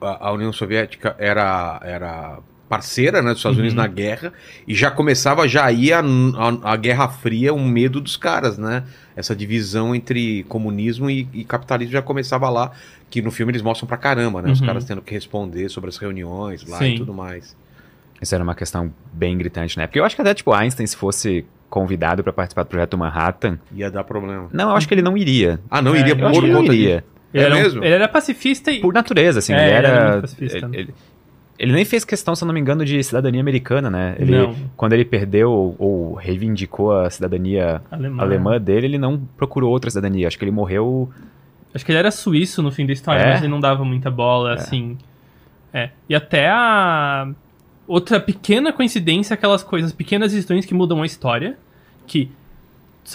[0.00, 3.62] a, a União Soviética era, era parceira né, dos Estados Uhum.
[3.64, 4.32] Unidos na guerra
[4.66, 8.84] e já começava, já ia a, a Guerra Fria, um medo dos caras, né?
[9.16, 12.70] Essa divisão entre comunismo e, e capitalismo já começava lá,
[13.10, 14.52] que no filme eles mostram pra caramba, né?
[14.52, 14.66] Os Uhum.
[14.66, 16.94] caras tendo que responder sobre as reuniões lá Sim.
[16.94, 17.56] e tudo mais.
[18.20, 19.98] Isso era uma questão bem gritante na época.
[19.98, 23.90] Eu acho que até, tipo, Einstein, se fosse convidado pra participar do projeto Manhattan, Ia
[23.90, 24.48] dar problema.
[24.52, 25.60] não, eu acho que ele não iria.
[25.70, 27.04] Ah, não É, iria por ele não conta iria.
[27.32, 27.84] Ele, É era um- mesmo?
[27.84, 28.80] ele era pacifista e.
[28.80, 30.20] Por natureza, assim, É, ele ele era era.
[30.20, 30.56] pacifista.
[30.58, 30.94] ele, ele-
[31.58, 34.16] ele nem fez questão, se eu não me engano, de cidadania americana, né?
[34.18, 34.54] Ele, Não.
[34.76, 38.22] Quando ele perdeu ou, ou reivindicou a cidadania Alemã.
[38.22, 40.26] alemã dele, ele não procurou outra cidadania.
[40.26, 41.08] Acho que ele morreu.
[41.74, 43.30] Acho que ele era suíço no fim da história, É?
[43.30, 44.98] mas ele não dava muita bola, assim.
[45.72, 45.90] É.
[46.08, 47.28] E até a.
[47.90, 51.58] Outra pequena coincidência, aquelas coisas, pequenas decisões que mudam a história.
[52.06, 52.30] Que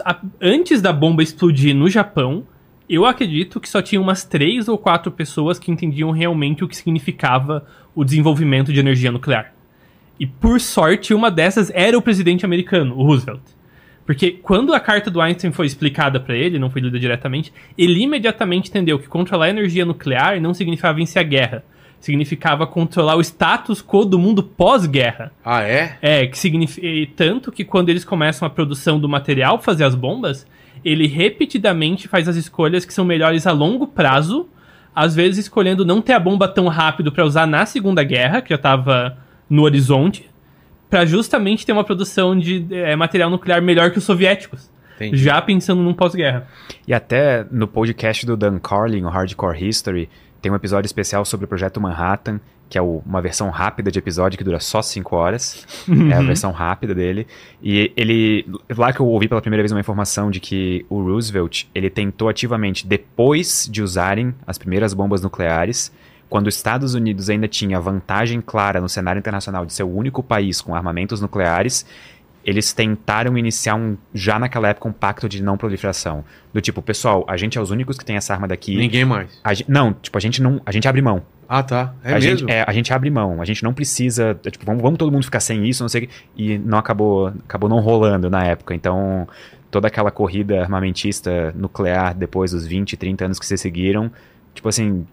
[0.03, 2.43] a- antes da bomba explodir no Japão,
[2.89, 6.75] eu acredito que só tinha umas três ou quatro pessoas que entendiam realmente o que
[6.75, 9.53] significava o desenvolvimento de energia nuclear.
[10.19, 13.43] E por sorte, uma dessas era o presidente americano, o Roosevelt.
[14.05, 18.01] Porque quando a carta do Einstein foi explicada para ele, não foi lida diretamente, ele
[18.01, 21.63] imediatamente entendeu que controlar a energia nuclear não significava vencer a guerra.
[22.05, 25.31] Significava controlar o status quo do mundo pós-guerra.
[25.43, 25.97] Ah, é?
[26.03, 26.85] É, que significa.
[27.15, 30.45] Tanto que quando eles começam a produção do material fazer as bombas,
[30.83, 34.47] ele repetidamente faz as escolhas que são melhores a longo prazo,
[34.93, 38.51] às vezes escolhendo não ter a bomba tão rápido pra usar na Segunda Guerra, que
[38.51, 39.17] já tava
[39.49, 40.29] no horizonte,
[40.87, 45.17] pra justamente ter uma produção de é, material nuclear melhor que os soviéticos, Entendi.
[45.17, 46.47] já pensando num pós-guerra.
[46.87, 50.07] E até no podcast do Dan Carlin, o Hardcore History,
[50.41, 53.99] tem um episódio especial sobre o projeto Manhattan, que é o- uma versão rápida de
[53.99, 55.65] episódio que dura só 5 horas.
[56.09, 57.27] É a versão rápida dele.
[57.61, 58.45] E ele.
[58.75, 62.27] Lá que eu ouvi pela primeira vez uma informação de que o Roosevelt ele tentou
[62.29, 65.91] ativamente, depois de usarem as primeiras bombas nucleares,
[66.27, 70.23] quando os Estados Unidos ainda tinha vantagem clara no cenário internacional de ser o único
[70.23, 71.85] país com armamentos nucleares,
[72.45, 76.23] eles tentaram iniciar um, já naquela época um pacto de não proliferação.
[76.53, 78.77] Do tipo, pessoal, a gente é os únicos que tem essa arma daqui.
[78.77, 79.41] Ninguém mais.
[79.43, 80.61] A não, tipo, a gente não.
[80.63, 81.23] A gente abre mão.
[81.49, 81.95] Ah, tá.
[82.03, 82.39] É a mesmo?
[82.39, 83.41] Gente, é, a gente abre mão.
[83.41, 84.39] A gente não precisa.
[84.45, 86.13] é, Tipo, vamos, vamos todo mundo ficar sem isso, não sei o quê.
[86.37, 88.75] E não acabou, acabou não rolando na época.
[88.75, 89.27] Então,
[89.71, 94.11] toda aquela corrida armamentista nuclear depois dos 20, 30 anos que se seguiram,
[94.53, 95.05] tipo assim,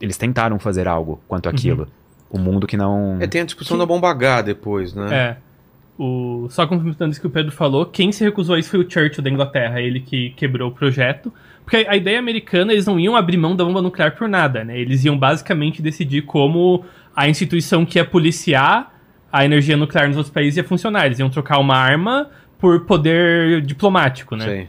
[0.00, 1.86] eles tentaram fazer algo quanto àquilo.
[2.28, 3.18] O mundo que não.
[3.20, 5.08] É, tem a discussão da bomba H depois, né?
[5.14, 5.51] É.
[5.98, 8.90] O, só complementando isso que o Pedro falou, quem se recusou a isso foi o
[8.90, 11.32] Churchill da Inglaterra, ele que quebrou o projeto.
[11.64, 14.78] Porque a ideia americana, eles não iam abrir mão da bomba nuclear por nada, né?
[14.78, 18.92] Eles iam basicamente decidir como a instituição que ia policiar
[19.32, 21.06] a energia nuclear nos outros países ia funcionar.
[21.06, 22.28] Eles iam trocar uma arma
[22.58, 24.44] por poder diplomático, né?
[24.44, 24.68] Sei.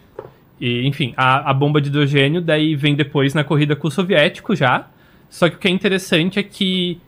[0.59, 4.55] E, enfim, a, a bomba de hidrogênio daí vem depois na corrida com o soviético
[4.55, 4.87] já.
[5.29, 7.01] Só que o que é interessante é que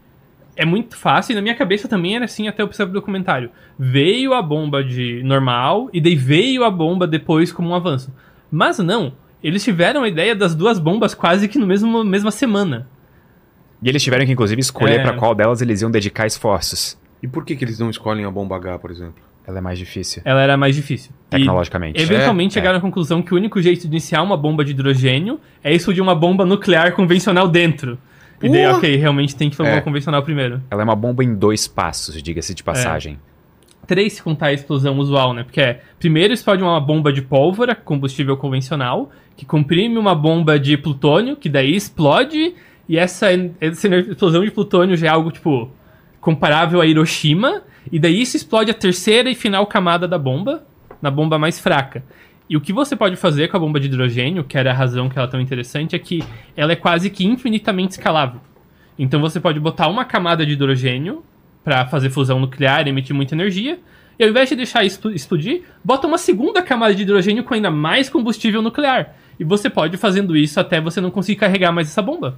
[0.55, 3.49] é muito fácil, e na minha cabeça também era assim até eu perceber o documentário.
[3.77, 8.13] Veio a bomba de normal, e daí veio a bomba depois como um avanço.
[8.51, 9.13] Mas não,
[9.43, 12.87] eles tiveram a ideia das duas bombas quase que no mesmo mesma semana.
[13.83, 15.03] E eles tiveram que, inclusive, escolher É.
[15.03, 16.97] pra qual delas eles iam dedicar esforços.
[17.21, 19.23] E por que, que eles não escolhem a bomba H, por exemplo?
[19.47, 21.11] Ela é mais difícil, Ela era mais difícil.
[21.27, 22.01] E tecnologicamente.
[22.01, 25.39] eventualmente É, chegaram à conclusão que o único jeito de iniciar uma bomba de hidrogênio
[25.63, 27.99] é explodir uma bomba nuclear convencional dentro.
[28.45, 28.77] E daí, Porra!
[28.77, 29.73] ok, realmente tem que fazer É.
[29.73, 30.62] uma convencional primeiro.
[30.69, 33.17] Ela é uma bomba em dois passos, diga-se de passagem.
[33.88, 35.43] Três se contar a explosão usual, né?
[35.43, 40.75] Porque é, primeiro explode uma bomba de pólvora, combustível convencional, que comprime uma bomba de
[40.77, 42.55] plutônio, que daí explode,
[42.89, 43.27] e essa,
[43.60, 45.69] essa explosão de plutônio já é algo, tipo,
[46.19, 50.63] comparável a Hiroshima, e daí isso explode a terceira e final camada da bomba,
[51.01, 52.03] na bomba mais fraca.
[52.49, 55.10] E o que você pode fazer com a bomba de hidrogênio, que era a razão
[55.10, 56.23] que ela é tão interessante, é que
[56.55, 58.39] ela é quase que infinitamente escalável.
[58.97, 61.23] Então você pode botar uma camada de hidrogênio
[61.63, 63.79] para fazer fusão nuclear e emitir muita energia,
[64.17, 67.71] e ao invés de deixar isso explodir, bota uma segunda camada de hidrogênio com ainda
[67.71, 69.15] mais combustível nuclear.
[69.39, 72.38] E você pode ir fazendo isso até você não conseguir carregar mais essa bomba.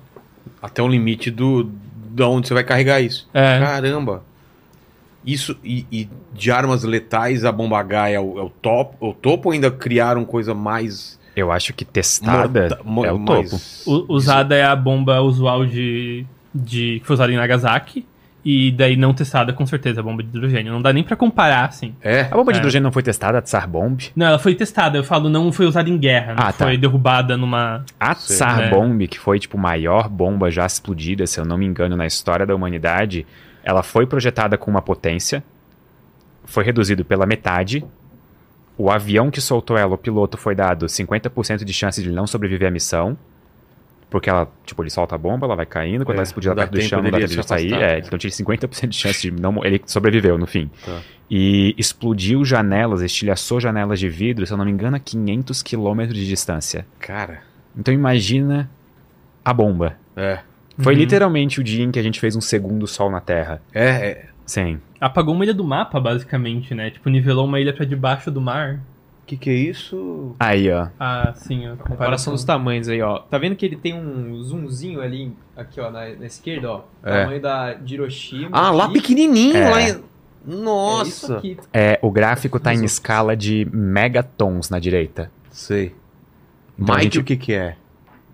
[0.62, 1.70] Até o limite do
[2.17, 3.30] de onde você vai carregar isso.
[3.32, 3.60] É.
[3.60, 4.24] Caramba.
[5.28, 9.13] Isso, e, e de armas letais, a bomba H é o, é o top, o
[9.13, 11.20] topo ou ainda criaram coisa mais...
[11.36, 13.60] Eu acho que testada morta- mo- é o topo.
[13.86, 18.06] U- usada é a bomba usual de, de que foi usada em Nagasaki.
[18.50, 20.72] E daí não testada, com certeza, a bomba de hidrogênio.
[20.72, 21.94] Não dá nem pra comparar, assim.
[22.02, 22.22] É?
[22.22, 22.62] A bomba de É.
[22.62, 24.00] hidrogênio não foi testada, a Tsar Bomb?
[24.16, 26.34] Não, ela foi testada, eu falo, não foi usada em guerra.
[26.34, 26.63] Não Ah, tá.
[26.66, 27.84] foi derrubada numa.
[28.00, 28.16] A.
[28.16, 28.70] Tsar É.
[28.70, 32.06] Bomb, que foi tipo a maior bomba já explodida, se eu não me engano, na
[32.06, 33.28] história da humanidade,
[33.67, 35.43] ela foi projetada com uma potência,
[36.45, 37.84] foi reduzido pela metade.
[38.77, 42.69] O avião que soltou ela, o piloto, foi dado 50% de chance de não sobreviver
[42.69, 43.17] à missão.
[44.10, 46.71] Porque ela, tipo, ele solta a bomba, ela vai caindo, quando É, ela explodir, perto
[46.71, 47.73] do chão, não dá tempo de sair.
[47.73, 47.89] afastar.
[47.91, 49.65] É, então tinha 50% de chance de não.
[49.65, 50.71] Ele sobreviveu no fim.
[50.86, 51.01] Tá.
[51.30, 56.17] E explodiu janelas, estilhaçou janelas de vidro, se eu não me engano, a 500 quilômetros
[56.17, 56.88] de distância.
[56.99, 57.41] Cara,
[57.77, 58.69] Então imagina
[59.43, 59.97] a bomba.
[60.15, 60.39] é.
[60.80, 61.00] Foi Uhum.
[61.00, 63.62] literalmente o dia em que a gente fez um segundo sol na Terra.
[63.74, 64.26] É, é.
[64.46, 64.80] Sim.
[65.02, 66.90] Apagou uma ilha do mapa, basicamente, né?
[66.92, 68.76] Tipo, nivelou uma ilha pra debaixo do mar.
[69.24, 70.34] O que que é isso?
[70.40, 70.88] Aí, ó.
[70.98, 71.76] Ah, sim, ó.
[71.76, 73.20] Comparação dos tamanhos aí, ó.
[73.20, 76.82] Tá vendo que ele tem um zoomzinho ali, aqui, ó, na, na esquerda, ó.
[77.04, 77.24] É.
[77.24, 78.50] Tamanho da de Hiroshima.
[78.54, 78.94] Ah, lá aqui.
[78.94, 79.70] pequenininho, É.
[79.70, 79.86] lá em...
[79.86, 81.38] É isso Nossa.
[81.40, 81.58] aqui.
[81.74, 85.30] É, o gráfico tá em escala de megatons na direita.
[85.52, 85.94] Sei.
[86.80, 87.76] Então, Mike, gente- o que que é?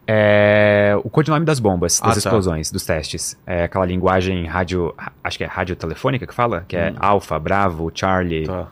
[0.05, 2.19] É o codinome das bombas, Ah, das tá.
[2.29, 3.37] explosões, dos testes.
[3.47, 6.95] É aquela linguagem rádio, acho que é radiotelefônica que fala, que é Hum.
[6.99, 8.45] Alpha, Bravo, Charlie.
[8.45, 8.67] Tá.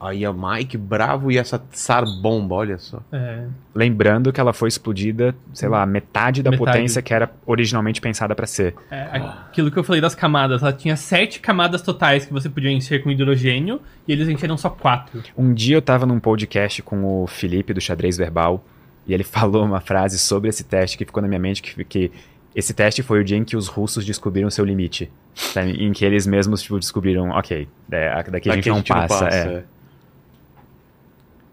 [0.00, 3.00] Aí a Mike bravo e essa Tsar bomba, olha só.
[3.10, 3.46] É.
[3.74, 6.72] Lembrando que ela foi explodida, sei lá, metade da Metade.
[6.72, 8.74] potência que era originalmente pensada pra ser.
[8.90, 12.70] É, aquilo que eu falei das camadas, ela tinha sete camadas totais que você podia
[12.70, 15.22] encher com hidrogênio e eles encheram só quatro.
[15.38, 18.62] Um dia eu tava num podcast com o Felipe do Xadrez Verbal
[19.06, 22.12] e ele falou uma frase sobre esse teste que ficou na minha mente que, que
[22.54, 25.10] esse teste foi o dia em que os russos descobriram seu limite.
[25.34, 25.72] sabe?
[25.72, 29.38] Em que eles mesmos tipo, descobriram, ok, é, daqui a gente, não, passa, é.
[29.38, 29.64] é.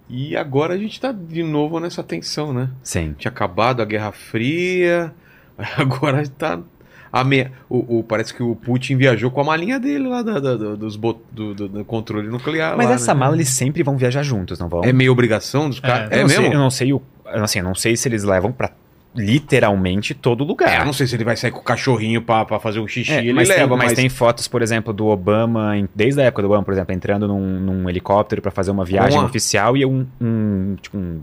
[0.09, 2.69] E agora a gente tá de novo nessa tensão, né?
[2.83, 3.15] Sim.
[3.17, 5.13] Tinha acabado a Guerra Fria,
[5.77, 6.59] agora tá.
[7.13, 7.49] A me...
[7.69, 10.77] o, o- parece que o Putin viajou com a malinha dele lá da, da- do,
[10.77, 11.19] dos bot...
[11.29, 12.77] do, do- do controle nuclear.
[12.77, 13.19] Mas lá, essa né?
[13.19, 14.81] mala eles sempre vão viajar juntos, não vão?
[14.85, 16.09] É meio obrigação dos caras?
[16.09, 16.15] É.
[16.15, 16.43] É, eu não mesmo?
[16.45, 17.01] Sei, eu não sei o,
[17.35, 18.71] assim, eu não sei se eles levam pra
[19.13, 20.79] literalmente todo É, lugar.
[20.79, 23.11] eu não sei se ele vai sair com o cachorrinho pra, pra fazer um xixi,
[23.11, 26.21] É, ele mas, leva, tem, mas mas tem fotos, por exemplo, do Obama, em- desde
[26.21, 29.23] a época do Obama, por exemplo, entrando num, num helicóptero pra fazer uma viagem Com
[29.23, 31.21] a- oficial e um, um, tipo, um,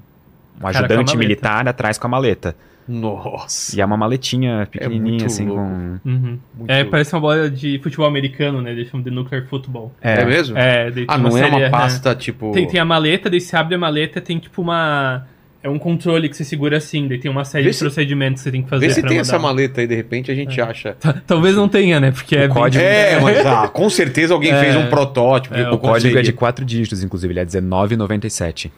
[0.62, 2.55] um ajudante militar atrás com a maleta.
[2.87, 3.77] Nossa.
[3.77, 5.62] E é uma maletinha pequenininha, muito assim, louco.
[5.62, 5.99] com...
[6.09, 6.38] Uhum.
[6.57, 6.90] Muito É, louco.
[6.90, 8.71] parece uma bola de futebol americano, né?
[8.73, 9.92] Eles chamam de nuclear football.
[10.01, 10.57] É, mesmo?
[10.57, 11.68] É, daí tem ah, não é série, uma né?
[11.71, 12.51] pasta tipo.
[12.53, 15.27] Tem, tem a maleta, daí você abre a maleta, tem tipo uma.
[15.68, 18.40] É um controle que você segura assim, daí tem uma série Vê de se- procedimentos
[18.42, 18.87] que você tem que fazer.
[18.88, 19.28] Vê se pra tem mandar.
[19.28, 20.96] essa maleta aí, de repente a gente acha.
[21.26, 22.11] Talvez não tenha, né?
[22.11, 24.61] Porque é bem- código- É, mas ah, com certeza alguém É.
[24.61, 25.54] fez um protótipo.
[25.54, 28.72] É, o O código é de quatro dígitos, inclusive, ele é 1997.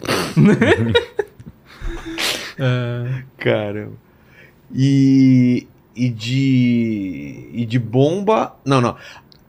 [2.58, 3.92] É, Caramba.
[4.74, 7.48] E, e de.
[7.52, 8.56] E de bomba.
[8.64, 8.96] Não, não.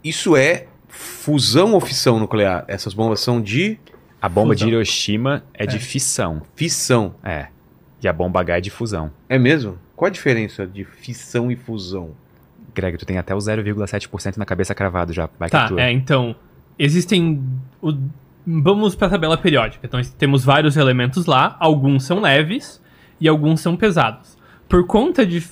[0.03, 2.65] Isso é fusão ou fissão nuclear?
[2.67, 3.77] Essas bombas são de
[4.21, 4.67] A bomba Fusão.
[4.67, 5.79] de Hiroshima é, de É.
[5.79, 6.41] fissão.
[6.55, 7.15] fissão.
[7.23, 7.47] É.
[8.01, 9.11] E a bomba H é de fusão.
[9.29, 9.77] É mesmo?
[9.95, 12.11] Qual a diferença de fissão e fusão?
[12.73, 15.27] Greg, tu tem até o 0,7% na cabeça cravado já.
[15.39, 16.35] Vai Tá, é então.
[16.77, 17.43] Existem.
[17.81, 17.93] o-
[18.49, 19.85] Vamos pra tabela periódica.
[19.85, 22.81] Então temos vários elementos lá, alguns são leves
[23.19, 24.37] e alguns são pesados.
[24.69, 25.43] Por conta de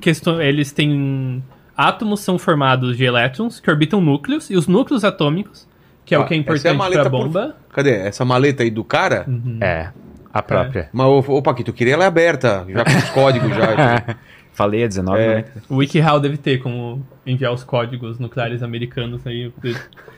[0.00, 0.40] questões.
[0.40, 1.42] Eles têm
[1.76, 5.66] Átomos são formados de elétrons que orbitam núcleos, e os núcleos atômicos,
[6.04, 7.56] que é Ah, o que é essa é a importante maleta pra por- bomba.
[7.72, 7.90] Cadê?
[7.96, 9.26] Essa maleta aí do cara?
[9.60, 9.88] É,
[10.32, 10.88] a própria.
[10.92, 14.16] Mas, ô, ô Paquito, eu queria ela aberta, já com os códigos já.
[14.52, 15.34] Falei a 19, É.
[15.36, 15.44] né?
[15.68, 19.52] O WikiHow deve ter como enviar os códigos nucleares americanos aí.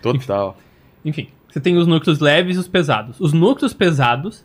[0.03, 0.57] Total.
[1.05, 3.19] Enfim, você tem os núcleos leves e os pesados.
[3.19, 4.45] Os núcleos pesados,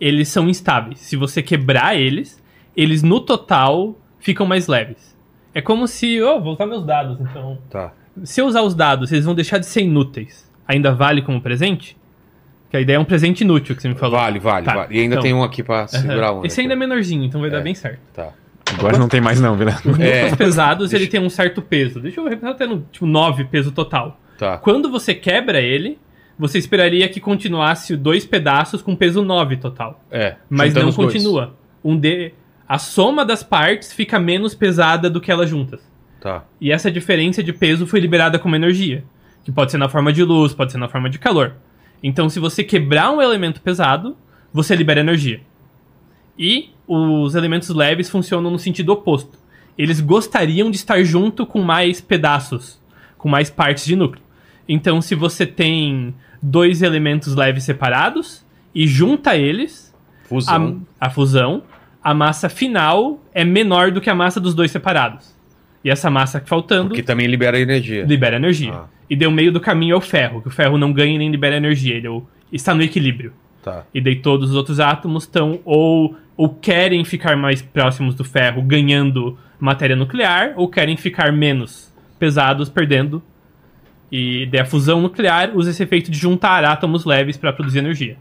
[0.00, 1.00] eles são instáveis.
[1.00, 2.42] Se você quebrar eles,
[2.74, 5.14] eles no total ficam mais leves.
[5.54, 6.20] É como se.
[6.22, 7.58] Oh, vou usar meus dados, então.
[7.68, 7.92] Tá.
[8.24, 10.45] Se eu usar os dados, eles vão deixar de ser inúteis.
[10.68, 11.96] Ainda vale como presente?
[12.70, 14.18] Que a ideia é um presente inútil que você me falou.
[14.18, 14.96] Vale, vale, Tá, vale.
[14.96, 15.22] E ainda então.
[15.22, 16.44] tem um aqui pra segurar um.
[16.44, 17.52] Esse ainda é menorzinho, então vai É.
[17.52, 18.00] dar bem certo.
[18.12, 18.30] Tá.
[18.76, 19.72] Agora não tem mais não, Vila.
[20.00, 22.00] É, Os pesados, ele tem um certo peso.
[22.00, 24.20] Deixa eu representar até no tipo 9 peso total.
[24.36, 24.58] tá.
[24.58, 25.98] Quando você quebra ele,
[26.36, 30.02] você esperaria que continuasse dois pedaços com peso 9 total.
[30.10, 30.34] É.
[30.50, 31.54] Mas não continua.
[31.84, 32.32] Um de...
[32.68, 35.80] A soma das partes fica menos pesada do que elas juntas.
[36.20, 36.42] Tá.
[36.60, 39.04] E essa diferença de peso foi liberada como energia.
[39.46, 41.54] Que pode ser na forma de luz, pode ser na forma de calor.
[42.02, 44.16] Então, se você quebrar um elemento pesado,
[44.52, 45.40] você libera energia.
[46.36, 49.38] E os elementos leves funcionam no sentido oposto.
[49.78, 52.82] Eles gostariam de estar junto com mais pedaços,
[53.16, 54.20] com mais partes de núcleo.
[54.68, 60.82] Então, se você tem dois elementos leves separados e junta eles, Fusão.
[61.00, 61.62] a, a fusão,
[62.02, 65.35] a massa final é menor do que a massa dos dois separados.
[65.86, 68.04] E essa massa faltando Que também libera energia.
[68.04, 68.72] libera energia.
[68.74, 68.86] Ah.
[69.08, 71.56] E deu meio do caminho é o ferro, que o ferro não ganha nem libera
[71.56, 72.20] energia, ele é
[72.50, 73.32] está no equilíbrio.
[73.62, 73.84] Tá.
[73.94, 78.62] E daí todos os outros átomos estão ou, ou querem ficar mais próximos do ferro,
[78.62, 83.22] ganhando matéria nuclear, ou querem ficar menos pesados, perdendo.
[84.10, 88.16] E daí a fusão nuclear usa esse efeito de juntar átomos leves para produzir energia.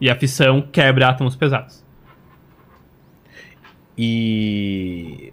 [0.00, 1.84] E a fissão quebra átomos pesados.
[3.98, 5.32] E.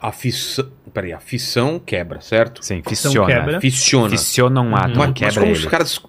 [0.00, 0.68] A fissão.
[0.92, 2.64] Peraí, a fissão quebra, certo?
[2.64, 3.26] Sim, fissiona.
[3.26, 3.60] quebra.
[3.60, 4.10] Fissiona.
[4.10, 5.58] Fissiona um átomo, Mas, mas quebra como ele.
[5.58, 6.00] os caras.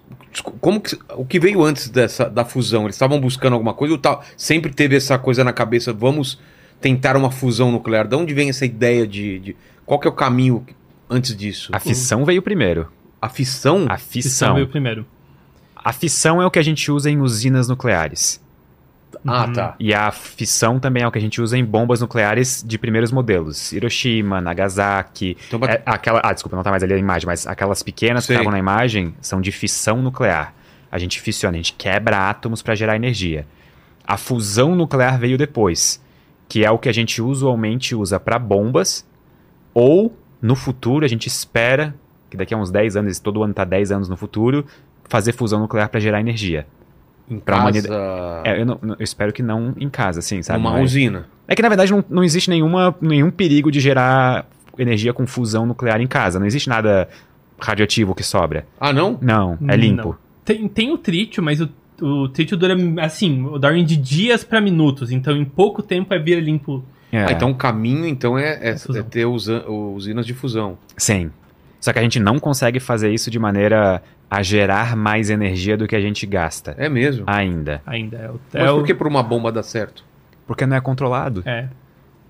[0.60, 2.82] Como que, o que veio antes dessa, da fusão?
[2.84, 5.92] Eles estavam buscando alguma coisa ou tá, sempre teve essa coisa na cabeça?
[5.92, 6.38] Vamos
[6.80, 8.06] tentar uma fusão nuclear.
[8.06, 9.38] De onde vem essa ideia de.
[9.40, 10.64] de- qual que é o caminho
[11.08, 11.70] antes disso?
[11.74, 12.88] A fissão veio primeiro.
[13.20, 13.86] A fissão?
[13.88, 14.54] A Fissão fissão.
[14.54, 15.06] veio primeiro.
[15.74, 18.40] A fissão é o que a gente usa em usinas nucleares.
[19.28, 19.74] Ah, tá.
[19.78, 23.12] E a fissão também é o que a gente usa em bombas nucleares de primeiros
[23.12, 23.72] modelos.
[23.72, 25.36] Hiroshima, Nagasaki.
[25.46, 28.34] Então, É, aquela, ah, desculpa, não tá mais ali a imagem, mas aquelas pequenas Sei.
[28.34, 30.54] que estavam na imagem são de fissão nuclear.
[30.90, 33.46] A gente fissiona, a gente quebra átomos para gerar energia.
[34.06, 36.02] A fusão nuclear veio depois,
[36.48, 39.06] que é o que a gente usualmente usa para bombas,
[39.74, 41.94] ou no futuro a gente espera,
[42.30, 44.64] que daqui a uns 10 anos, todo ano tá 10 anos no futuro,
[45.04, 46.66] fazer fusão nuclear para gerar energia.
[47.30, 50.58] Em pra casa, humanidade- É, eu, não- eu espero que não em casa, assim, sabe?
[50.62, 51.26] numa Mas- usina.
[51.46, 54.46] é que na verdade não, não existe nenhuma, nenhum perigo de gerar
[54.78, 56.38] energia com fusão nuclear em casa.
[56.38, 57.08] Não existe nada
[57.60, 58.66] radioativo que sobra.
[58.80, 59.18] Ah, não?
[59.20, 60.16] Não, é limpo.
[60.44, 61.68] Tem, tem o trítio, mas o,
[62.00, 65.10] o trítio dura, assim, ordem de dias para minutos.
[65.10, 66.84] Então, em pouco tempo, é vira limpo.
[67.10, 69.00] É, Ah, então o caminho então é, é- fusão.
[69.00, 70.78] é ter usinas de fusão.
[70.96, 71.30] Sim.
[71.80, 75.86] Só que a gente não consegue fazer isso de maneira a gerar mais energia do
[75.88, 76.74] que a gente gasta.
[76.78, 77.24] É mesmo.
[77.26, 77.80] Ainda.
[77.86, 78.16] Ainda.
[78.18, 80.04] É o, Mas é por que por uma bomba dar certo?
[80.46, 81.42] Porque não é controlado.
[81.46, 81.68] É.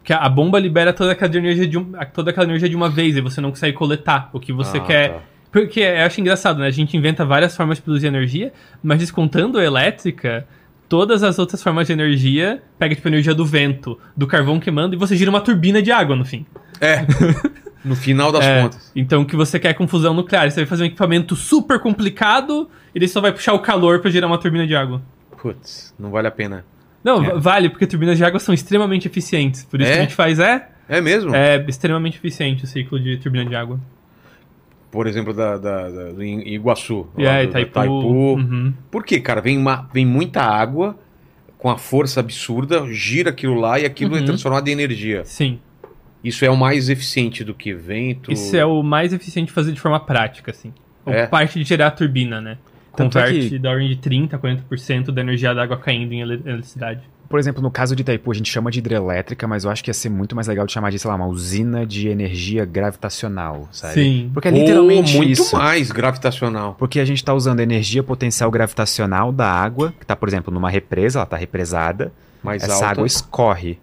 [0.04, 2.88] Que a a bomba libera toda aquela energia de, um- toda aquela energia de uma
[2.88, 5.12] vez e você não consegue coletar o que você Ah, quer.
[5.12, 5.18] tá.
[5.50, 6.66] Porque eu acho engraçado, né?
[6.66, 10.46] A gente inventa várias formas de produzir energia, mas descontando a elétrica,
[10.88, 14.94] todas as outras formas de energia, pega tipo a energia do vento, do carvão queimando,
[14.94, 16.44] e você gira uma turbina de água no fim.
[16.80, 17.04] É.
[17.84, 18.92] No final das É, contas.
[18.94, 20.50] Então o que você quer com fusão nuclear?
[20.50, 24.26] Você vai fazer um equipamento super complicado, ele só vai puxar o calor pra gerar
[24.26, 25.00] uma turbina de água.
[25.40, 26.64] Putz, não vale a pena.
[27.04, 27.30] Não, É.
[27.30, 29.64] va- vale, porque turbinas de água são extremamente eficientes.
[29.64, 29.92] Por isso É?
[29.94, 31.34] que a gente faz é, É mesmo?
[31.34, 33.78] é extremamente eficiente o ciclo de turbina de água.
[34.90, 37.06] Por exemplo, da, da, da- do Iguaçu.
[37.16, 37.92] Lá aí, do- da Itaipu.
[37.92, 38.72] Uhum.
[38.90, 39.40] Por quê, cara?
[39.40, 40.98] Vem, uma, vem muita água
[41.58, 44.24] com a força absurda, gira aquilo lá e aquilo é Uhum.
[44.26, 45.24] transformado em energia.
[45.24, 45.60] Sim.
[46.22, 48.32] Isso é o mais eficiente do que vento.
[48.32, 50.72] Isso é o mais eficiente de fazer de forma prática, assim.
[51.06, 51.26] Ou É.
[51.26, 52.58] parte de gerar a turbina, né?
[52.96, 56.12] Tanto é Converte que- da ordem de 30% a 40% da energia da água caindo
[56.12, 57.00] em ele- eletricidade.
[57.28, 59.90] Por exemplo, no caso de Itaipu, a gente chama de hidrelétrica, mas eu acho que
[59.90, 63.68] ia ser muito mais legal de chamar de, sei lá, uma usina de energia gravitacional,
[63.70, 63.94] sabe?
[63.94, 64.30] Sim.
[64.32, 65.54] Porque é Ou literalmente muito isso.
[65.56, 66.74] mais gravitacional.
[66.78, 70.52] Porque a gente está usando a energia potencial gravitacional da água, que está, por exemplo,
[70.52, 72.12] numa represa, ela está represada.
[72.42, 72.86] Mais essa alta.
[72.86, 73.78] água escorre.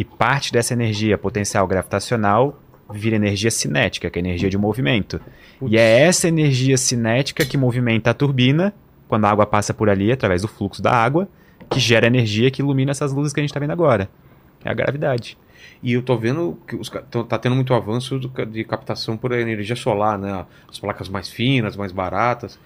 [0.00, 2.58] E parte dessa energia potencial gravitacional
[2.90, 5.20] vira energia cinética, que é energia de movimento.
[5.58, 5.70] Putz.
[5.70, 8.72] E é essa energia cinética que movimenta a turbina,
[9.06, 11.28] quando a água passa por ali, através do fluxo da água,
[11.68, 14.08] que gera energia que ilumina essas luzes que a gente está vendo agora.
[14.64, 15.36] É a gravidade.
[15.82, 16.88] E eu tô vendo que os,
[17.28, 20.46] tá tendo muito avanço de captação por energia solar, né?
[20.66, 22.58] As placas mais finas, mais baratas.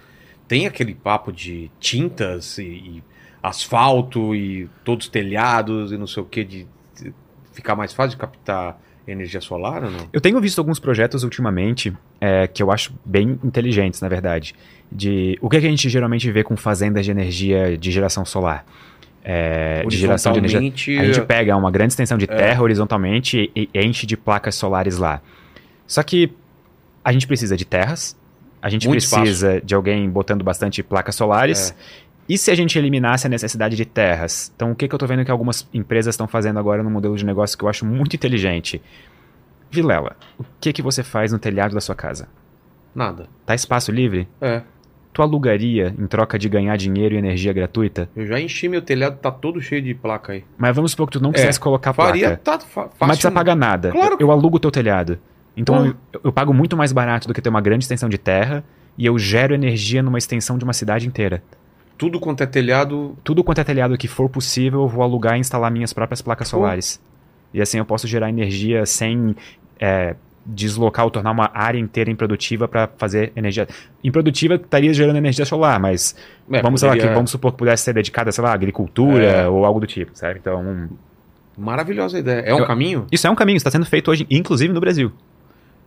[0.46, 3.02] Tem aquele papo de tintas e, e
[3.42, 6.68] asfalto e todos telhados e não sei o que, de
[7.54, 10.08] ficar mais fácil de captar energia solar ou não?
[10.12, 14.54] Eu tenho visto alguns projetos ultimamente é, que eu acho bem inteligentes, na verdade.
[14.90, 18.64] De o que, que a gente geralmente vê com fazendas de energia de geração solar?
[19.22, 21.00] É, de geração de energia.
[21.00, 25.22] A gente pega uma grande extensão de terra horizontalmente e, enche de placas solares lá.
[25.86, 26.30] Só que
[27.02, 28.16] a gente precisa de terras,
[28.60, 31.74] a gente Muito precisa de alguém botando bastante placas solares.
[32.28, 34.50] E se a gente eliminasse a necessidade de terras?
[34.56, 37.16] Então, o que, que eu tô vendo que algumas empresas estão fazendo agora no modelo
[37.16, 38.80] de negócio que eu acho muito inteligente?
[39.70, 42.28] Vilela, o que, que você faz no telhado da sua casa?
[42.94, 43.26] Nada.
[43.44, 44.28] Tá espaço livre?
[44.40, 44.62] É.
[45.12, 48.08] Tu alugaria em troca de ganhar dinheiro e energia gratuita?
[48.16, 50.44] Eu já enchi meu telhado, tá todo cheio de placa aí.
[50.56, 52.42] Mas vamos supor que tu não quisesse colocar Faria, placa.
[52.42, 52.96] tá fa fácil.
[53.00, 53.90] Mas precisa pagar nada.
[53.90, 54.14] Claro.
[54.14, 55.18] Eu, eu alugo o teu telhado.
[55.56, 55.94] Então eu,
[56.24, 58.64] eu pago muito mais barato do que ter uma grande extensão de terra
[58.98, 61.42] e eu gero energia numa extensão de uma cidade inteira.
[61.96, 65.40] Tudo quanto é telhado, Tudo quanto é telhado que for possível, eu vou alugar e
[65.40, 66.56] instalar minhas próprias placas Pô.
[66.58, 67.00] solares.
[67.52, 69.36] E assim eu posso gerar energia sem
[69.80, 73.66] é, deslocar ou tornar uma área inteira improdutiva para fazer energia.
[74.02, 76.16] Improdutiva estaria gerando energia solar, mas
[76.50, 78.54] É, vamos, sei lá, poderia- que, vamos supor que pudesse ser dedicada, sei lá, à
[78.54, 79.48] agricultura É.
[79.48, 80.38] ou algo do tipo, certo?
[80.38, 80.88] Então,
[81.56, 82.40] maravilhosa ideia.
[82.40, 83.06] É um Eu- caminho?
[83.12, 85.12] isso é um caminho, está sendo feito hoje, inclusive no Brasil.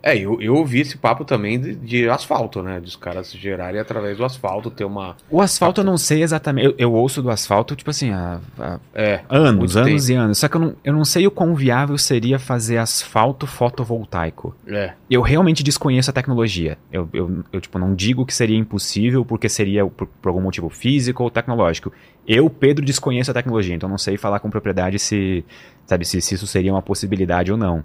[0.02, 2.80] É, eu, eu ouvi esse papo também de, de asfalto, né?
[2.80, 5.18] Dos caras gerarem através do asfalto, ter uma.
[5.30, 6.68] O asfalto eu não sei exatamente.
[6.68, 9.22] Eu, eu ouço do asfalto, tipo assim, há, há É.
[9.30, 10.38] anos, anos e anos.
[10.38, 14.56] Só que eu não, eu não sei o quão viável seria fazer asfalto fotovoltaico.
[14.68, 14.94] É.
[15.10, 16.78] Eu realmente desconheço a tecnologia.
[16.92, 20.70] Eu, eu, eu, tipo, não digo que seria impossível porque seria por, por algum motivo
[20.70, 21.92] físico ou tecnológico.
[22.28, 25.44] Eu, Pedro, desconheço a tecnologia, então não sei falar com propriedade se,
[25.86, 27.84] sabe, se, se isso seria uma possibilidade ou não.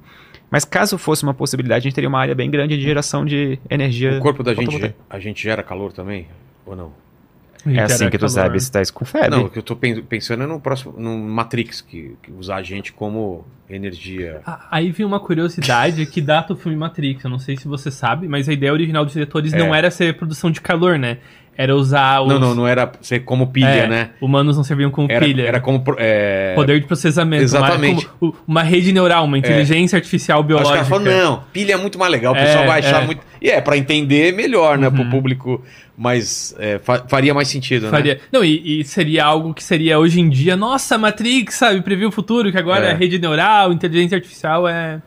[0.53, 3.59] Mas caso fosse uma possibilidade, a gente teria uma área bem grande de geração de
[3.71, 4.19] energia.
[4.19, 6.29] O corpo da gente, a gente gera calor também?
[6.67, 6.93] Ou não?
[7.65, 8.29] É assim que tu calor.
[8.29, 9.31] sabe, se tá com febre.
[9.31, 10.95] Não, o que eu tô pen- pensando é no próximo.
[10.99, 14.43] no Matrix, que, que usar a gente como energia.
[14.45, 17.25] Ah, Aí vem uma curiosidade que data o filme Matrix.
[17.25, 19.59] Eu não sei se você sabe, mas a ideia original dos diretores É.
[19.59, 21.19] não era ser produção de calor, né?
[21.57, 22.29] Era usar os.
[22.29, 24.11] Não, não, não era ser como pilha, é, né?
[24.23, 25.43] Humanos não serviam como Era, pilha.
[25.43, 25.81] era como.
[25.81, 26.55] pro- É...
[26.55, 27.43] Poder de processamento.
[27.43, 28.07] Exatamente.
[28.07, 30.75] Uma, como- uma rede neural, uma inteligência artificial Aí Os biológica.
[30.77, 33.07] caras falam, não, pilha é muito mais legal, o É, pessoal vai achar é.
[33.07, 33.21] muito.
[33.41, 34.89] E é, pra entender melhor, né?
[34.89, 35.11] Pro Uhum.
[35.11, 35.63] público,
[35.97, 37.91] mas é, fa- faria mais sentido, né?
[37.91, 38.21] Faria...
[38.33, 41.83] Não, e, e seria algo que seria hoje em dia, nossa, Matrix, sabe?
[41.83, 42.91] Previu o futuro, que agora É.
[42.93, 45.03] é rede neural, inteligência artificial é.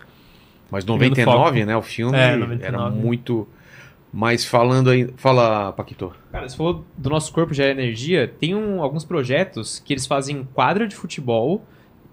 [0.70, 1.66] Mas Pegando 99, foco.
[1.66, 1.76] né?
[1.78, 2.98] O filme É, era 99.
[3.00, 3.48] muito.
[4.18, 5.10] Mas falando aí.
[5.18, 6.14] Fala, Paquito.
[6.32, 8.28] Cara, você falou do nosso corpo gera energia.
[8.40, 11.66] Tem um- alguns projetos que eles fazem quadra de futebol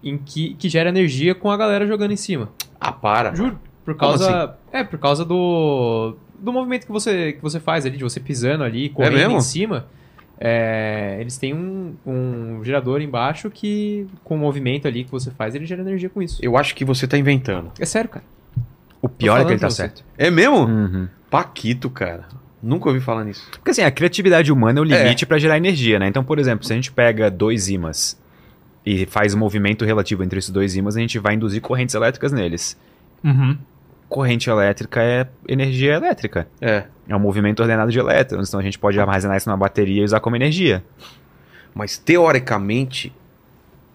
[0.02, 2.48] em que, que gera energia com a galera jogando em cima.
[2.80, 3.32] Ah, para.
[3.36, 3.56] Juro.
[3.84, 4.56] Por causa.
[4.72, 6.16] É, por causa do.
[6.40, 9.36] Do movimento que você, que você faz ali, de você pisando ali, correndo mesmo?
[9.36, 9.86] em cima.
[10.40, 15.54] É, eles têm um, um gerador embaixo que, com o movimento ali que você faz,
[15.54, 16.40] ele gera energia com isso.
[16.44, 17.70] Eu acho que você tá inventando.
[17.78, 18.24] É sério, cara.
[19.00, 20.04] O pior é que ele tá certo.
[20.18, 20.64] É mesmo?
[20.64, 21.08] Uhum.
[21.32, 22.26] Paquito, cara.
[22.62, 23.48] Nunca ouvi falar nisso.
[23.52, 26.06] Porque assim, a criatividade humana é o limite pra gerar energia, né?
[26.06, 28.20] Então, por exemplo, se a gente pega dois ímãs
[28.84, 32.32] e faz um movimento relativo entre esses dois ímãs, a gente vai induzir correntes elétricas
[32.32, 32.78] neles.
[33.24, 33.56] Uhum.
[34.10, 36.46] Corrente elétrica é energia elétrica.
[36.60, 36.84] É.
[37.08, 40.04] É um movimento ordenado de elétrons, então a gente pode armazenar isso numa bateria e
[40.04, 40.84] usar como energia.
[41.74, 43.10] Mas teoricamente,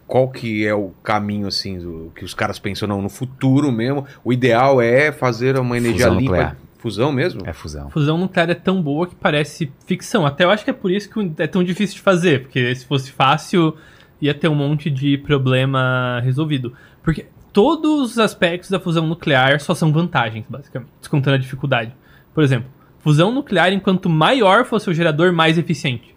[0.08, 4.08] qual que é o caminho, assim, do, que os caras pensam, não, no futuro mesmo,
[4.24, 6.32] o ideal é fazer uma energia Fusão limpa.
[6.32, 6.67] nuclear.
[6.78, 7.42] Fusão mesmo?
[7.46, 7.90] É fusão.
[7.90, 10.26] Fusão nuclear é tão boa que parece ficção.
[10.26, 12.44] Até eu acho que é por isso que é tão difícil de fazer.
[12.44, 13.76] Porque se fosse fácil,
[14.22, 16.74] ia ter um monte de problema resolvido.
[17.02, 20.92] Porque todos os aspectos da fusão nuclear só são vantagens, basicamente.
[21.00, 21.92] Descontando a dificuldade.
[22.34, 22.70] Por exemplo,
[23.00, 26.16] fusão nuclear, enquanto maior fosse o gerador, mais eficiente.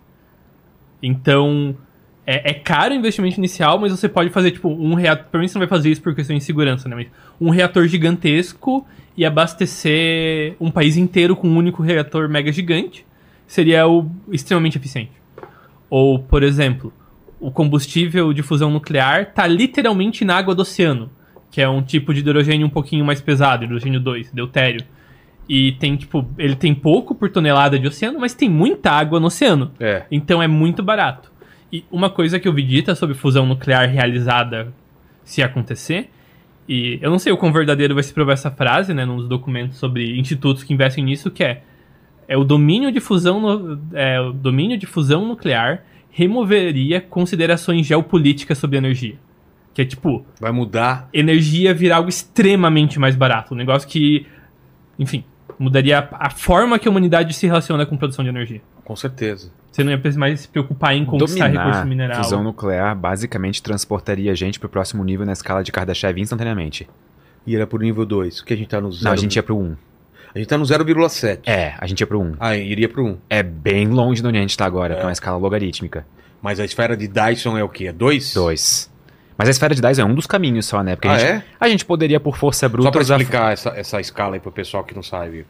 [1.03, 1.75] Então,
[2.27, 5.25] é, é caro o investimento inicial, mas você pode fazer, tipo, um reator.
[5.25, 6.97] Provavelmente você não vai fazer isso por questão de segurança, né?
[6.97, 7.07] Mas
[7.41, 8.87] um reator gigantesco
[9.21, 13.05] e abastecer um país inteiro com um único reator mega gigante
[13.47, 15.13] seria o extremamente eficiente.
[15.91, 16.91] Ou, por exemplo,
[17.39, 21.11] o combustível de fusão nuclear está literalmente na água do oceano,
[21.51, 24.87] que é um tipo de hidrogênio um pouquinho mais pesado, hidrogênio 2, deutério.
[25.47, 29.27] E tem, tipo, ele tem pouco por tonelada de oceano, mas tem muita água no
[29.27, 29.71] oceano.
[29.79, 30.05] É.
[30.11, 31.31] Então é muito barato.
[31.71, 34.73] E uma coisa que eu vi dita sobre fusão nuclear realizada
[35.23, 36.09] se acontecer,
[36.73, 39.77] e eu não sei o quão verdadeiro vai se provar essa frase, né, nos documentos
[39.79, 41.63] sobre institutos que investem nisso, que é,
[42.29, 48.57] é o domínio de fusão no- é, o domínio de fusão nuclear removeria considerações geopolíticas
[48.59, 49.15] sobre energia.
[49.75, 51.09] Que é tipo, Vai mudar.
[51.13, 53.55] energia virar algo extremamente mais barato.
[53.55, 54.27] Um negócio que,
[54.99, 55.25] enfim,
[55.59, 58.61] mudaria a, a forma que a humanidade se relaciona com produção de energia.
[58.85, 59.51] Com certeza.
[59.71, 62.25] Você não ia mais se preocupar em conquistar recurso Dominar mineral.
[62.25, 66.89] fusão nuclear basicamente transportaria a gente pro próximo nível na escala de Kardashev instantaneamente.
[67.47, 68.43] E era pro nível 2.
[68.43, 69.05] Que a gente tá no 0.
[69.05, 69.77] Não, a gente ia pro 1.
[70.35, 71.41] a gente tá no 0,7.
[71.47, 72.35] É, a gente ia pro 1.
[72.41, 73.19] Ah, iria pro 1.
[73.31, 76.05] É bem longe de onde a gente tá agora, é uma escala logarítmica.
[76.43, 77.87] Mas a esfera de Dyson é o quê?
[77.87, 78.35] É 2?
[78.35, 78.91] 2.
[79.39, 80.97] Mas a esfera de Dyson é um dos caminhos só, né?
[80.97, 81.45] Porque a, Ah, gente, é?
[81.61, 84.51] a gente poderia, por força bruta, Só pra usar- explicar essa, essa escala aí pro
[84.53, 85.47] pessoal que não sabe.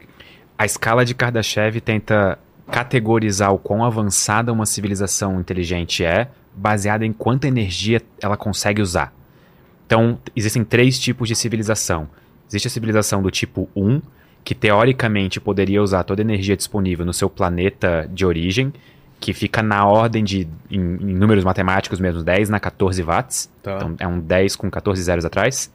[0.58, 2.38] A escala de Kardashev tenta
[2.70, 9.12] categorizar o quão avançada uma civilização inteligente é, baseada em quanta energia ela consegue usar.
[9.86, 12.08] Então, existem três tipos de civilização.
[12.48, 14.00] Existe a civilização do tipo 1,
[14.44, 18.72] que teoricamente poderia usar toda a energia disponível no seu planeta de origem,
[19.18, 23.50] que fica na ordem de, em, em números matemáticos mesmo, 10 na 14 watts.
[23.62, 23.76] Tá.
[23.76, 25.72] Então, é um 10 com 14 zeros atrás.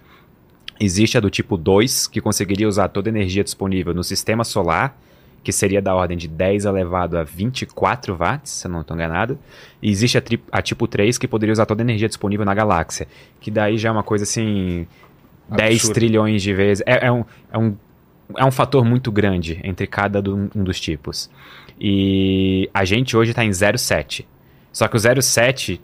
[0.80, 4.98] Existe a do tipo 2, que conseguiria usar toda a energia disponível no sistema solar,
[5.46, 9.38] que seria da ordem de 10 elevado a 24 watts, se eu não estou enganado.
[9.80, 13.08] E existe a, a tipo 3, que poderia usar toda a energia disponível na galáxia,
[13.40, 14.88] que daí já é uma coisa assim.
[15.48, 15.94] 10 Absurdo.
[15.94, 16.84] trilhões de vezes.
[16.88, 17.76] É, é um, é, um,
[18.36, 21.30] é um fator muito grande entre cada do- um dos tipos.
[21.80, 24.26] E a gente hoje está em 0,7.
[24.72, 25.80] Só que o 0,7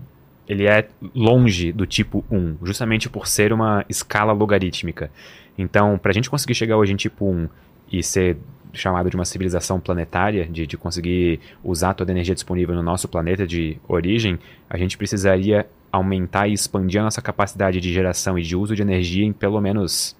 [0.47, 5.11] ele é longe do tipo 1, justamente por ser uma escala logarítmica.
[5.55, 7.47] Então, para a gente conseguir chegar hoje em tipo 1
[7.91, 8.37] e ser
[8.73, 13.07] chamado de uma civilização planetária, de, de conseguir usar toda a energia disponível no nosso
[13.07, 18.41] planeta de origem, a gente precisaria aumentar e expandir a nossa capacidade de geração e
[18.41, 20.15] de uso de energia em pelo menos.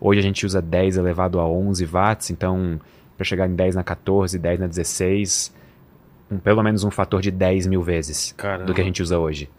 [0.00, 2.80] Hoje a gente usa 10 elevado a 11 watts, então
[3.16, 5.54] para chegar em 10 na 14, 10 na 16,
[6.30, 8.64] um, pelo menos um fator de 10 mil vezes Caramba.
[8.64, 9.50] do que a gente usa hoje.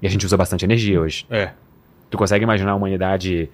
[0.00, 1.26] E a gente usa bastante energia hoje.
[1.28, 1.50] É.
[2.08, 3.50] Tu consegue imaginar a humanidade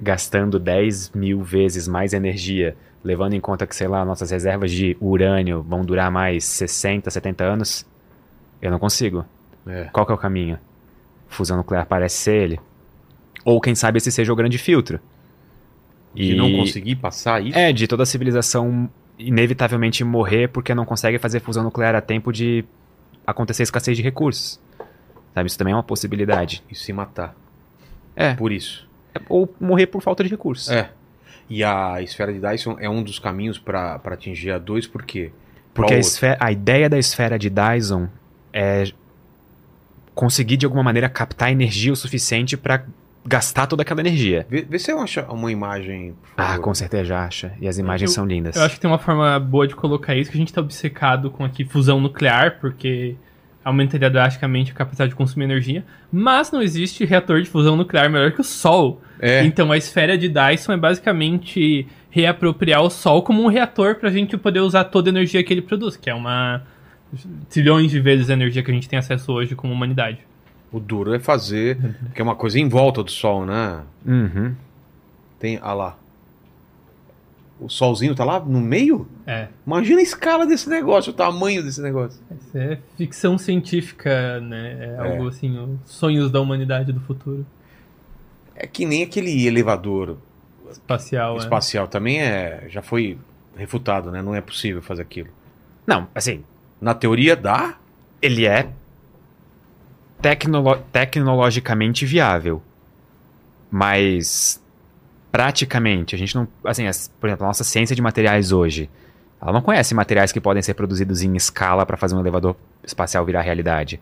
[0.00, 4.96] gastando 10 mil vezes mais energia, levando em conta que, sei lá, nossas reservas de
[5.00, 7.86] urânio vão durar mais 60, 70 anos?
[8.60, 9.24] Eu não consigo.
[9.66, 9.84] É.
[9.92, 10.58] Qual que é o caminho?
[11.28, 12.60] Fusão nuclear parece ser ele.
[13.44, 15.00] Ou quem sabe esse seja o grande filtro.
[16.14, 17.56] E não conseguir passar isso.
[17.56, 22.32] É, de toda a civilização inevitavelmente morrer porque não consegue fazer fusão nuclear a tempo
[22.32, 22.64] de
[23.26, 24.60] acontecer escassez de recursos.
[25.34, 26.64] Sabe, isso também é uma possibilidade.
[26.70, 27.36] E se matar.
[28.16, 28.34] É.
[28.34, 28.88] Por isso.
[29.28, 30.68] Ou morrer por falta de recursos.
[30.70, 30.90] É.
[31.50, 35.02] E a esfera de Dyson é um dos caminhos pra pra atingir a 2, por
[35.04, 35.30] quê?
[35.72, 38.08] Porque a, esfera- a ideia da esfera de Dyson
[38.52, 38.84] é
[40.14, 42.84] conseguir de alguma maneira captar energia o suficiente para
[43.24, 44.46] gastar toda aquela energia.
[44.48, 46.14] Vê, vê se eu acho uma imagem.
[46.34, 47.52] por Ah, com certeza acha.
[47.60, 48.56] E as imagens Eu- são lindas.
[48.56, 51.30] Eu acho que tem uma forma boa de colocar isso, que a gente tá obcecado
[51.30, 53.16] com aqui fusão nuclear, porque
[53.68, 58.32] aumentaria drasticamente a capacidade de consumir energia, mas não existe reator de fusão nuclear melhor
[58.32, 59.00] que o Sol.
[59.20, 59.44] É.
[59.44, 64.36] Então a esfera de Dyson é basicamente reapropriar o Sol como um reator pra gente
[64.36, 66.62] poder usar toda a energia que ele produz, que é uma
[67.48, 70.18] trilhões de vezes a energia que a gente tem acesso hoje como humanidade.
[70.70, 71.78] O duro é fazer.
[72.14, 73.80] Que é uma coisa em volta do sol, né?
[74.04, 74.54] Uhum.
[75.38, 75.58] Tem.
[75.62, 75.98] Ah lá.
[77.60, 79.08] O solzinho tá lá no meio?
[79.26, 82.20] É, Imagina a escala desse negócio, o tamanho desse negócio.
[82.40, 84.94] isso é ficção científica, né?
[84.96, 87.44] É algo assim, os sonhos da humanidade do futuro
[88.54, 90.18] É que nem aquele elevador
[90.70, 91.34] espacial.
[91.34, 91.38] é.
[91.38, 92.66] espacial também é.
[92.68, 93.18] Já foi
[93.56, 94.22] refutado, né?
[94.22, 95.28] Não é possível fazer aquilo.
[95.86, 96.44] Não, assim,
[96.80, 97.76] Na teoria dá?
[98.22, 98.68] ele é
[100.22, 102.62] tecnolo- tecnologicamente viável.
[103.70, 104.62] Mas
[105.30, 106.48] praticamente, a gente não.
[106.64, 108.88] Assim, as- por exemplo, a nossa ciência de materiais hoje.
[109.40, 113.24] Ela não conhece materiais que podem ser produzidos em escala para fazer um elevador espacial
[113.24, 114.00] virar realidade.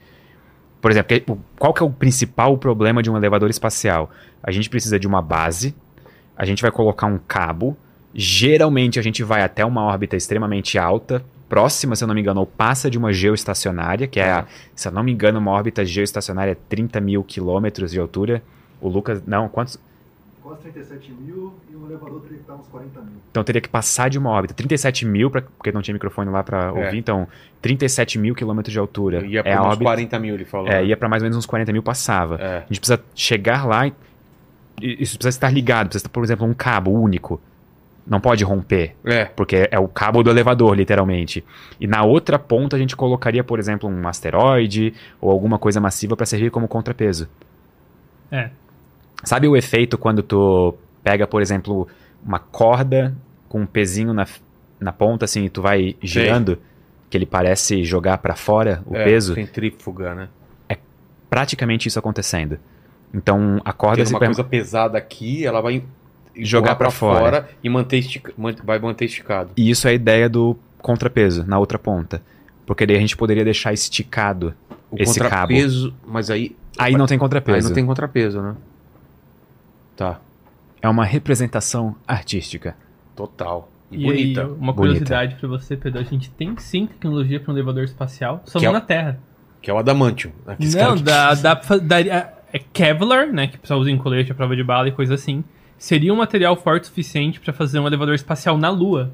[0.80, 4.10] Por exemplo, qual que é o principal problema de um elevador espacial?
[4.42, 5.74] A gente precisa de uma base,
[6.36, 7.76] a gente vai colocar um cabo,
[8.14, 12.40] geralmente a gente vai até uma órbita extremamente alta, próxima, se eu não me engano,
[12.40, 15.84] ou passa de uma geoestacionária, que é, a- se eu não me engano, uma órbita
[15.84, 18.42] geoestacionária é 30 mil quilômetros de altura.
[18.80, 19.78] O Lucas, não, quantos?
[20.46, 23.14] Quase 37 mil e o elevador teria que estar uns 40 mil.
[23.32, 24.54] Então teria que passar de uma órbita.
[24.54, 27.26] 37 mil, pra, porque não tinha microfone lá pra ouvir, então
[27.60, 29.26] 37 mil quilômetros de altura.
[29.26, 30.68] Ia é pra a uns órbita, 40 mil, ele falou.
[30.68, 30.84] é, né?
[30.84, 32.36] ia pra mais ou menos uns 40 mil, passava.
[32.36, 32.58] É.
[32.58, 33.92] A gente precisa chegar lá e
[35.02, 37.40] isso precisa estar ligado, precisa ter, por exemplo, um cabo único.
[38.06, 39.24] Não pode romper, É.
[39.24, 41.44] porque é o cabo do elevador, literalmente.
[41.80, 46.14] E na outra ponta a gente colocaria, por exemplo, um asteroide ou alguma coisa massiva
[46.16, 47.28] para servir como contrapeso.
[48.30, 48.50] É.
[49.24, 51.88] Sabe o efeito quando tu pega, por exemplo,
[52.24, 53.14] uma corda
[53.48, 54.26] com um pezinho na,
[54.78, 56.58] na ponta, assim, e tu vai girando,
[57.08, 59.34] que ele parece jogar para fora o é, peso?
[59.34, 60.28] Centrífuga, né?
[61.28, 62.58] praticamente isso acontecendo.
[63.12, 65.82] Então a corda Tem se uma coisa pesada aqui, ela vai
[66.38, 67.48] Jogar empurrar pra fora.
[67.62, 68.32] e manter estica...
[68.36, 69.50] man- vai manter esticado.
[69.56, 72.22] E isso é a ideia do contrapeso, na outra ponta.
[72.66, 74.54] Porque daí a gente poderia deixar esticado.
[74.90, 77.68] O Esse contrapeso, mas aí Aí não tem aí contrapeso.
[77.68, 78.54] não tem contrapeso, né?
[79.96, 80.20] Tá,
[80.82, 82.76] É uma representação artística.
[83.14, 83.70] total.
[83.90, 84.42] E, E bonita.
[84.42, 88.42] aí, uma curiosidade pra você, Pedro, a gente tem sim tecnologia para um elevador espacial,
[88.44, 89.18] só Que não é o- na Terra.
[89.62, 90.32] Que é o adamantium.
[90.46, 90.56] né?
[90.60, 93.96] Que Não, dá, dá, pra fa- daria- é Kevlar, né, que o pessoal usa em
[93.96, 95.42] colete, a prova de bala e coisa assim.
[95.78, 99.12] Seria um material forte o suficiente pra fazer um elevador espacial na Lua.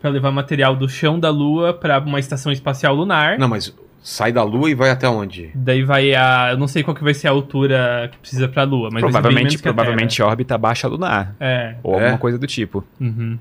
[0.00, 3.38] Pra levar material do chão da Lua pra uma estação espacial lunar.
[3.38, 5.50] Não, mas sai da Lua e vai até onde?
[5.54, 6.50] Daí vai a.
[6.52, 9.02] Eu não sei qual que vai ser a altura que precisa pra Lua, mas vai
[9.02, 11.34] ser bem provavelmente menos que a provavelmente órbita baixa lunar.
[11.40, 11.74] É.
[11.82, 12.04] Ou É?
[12.04, 12.84] alguma coisa do tipo.
[13.00, 13.38] Uhum.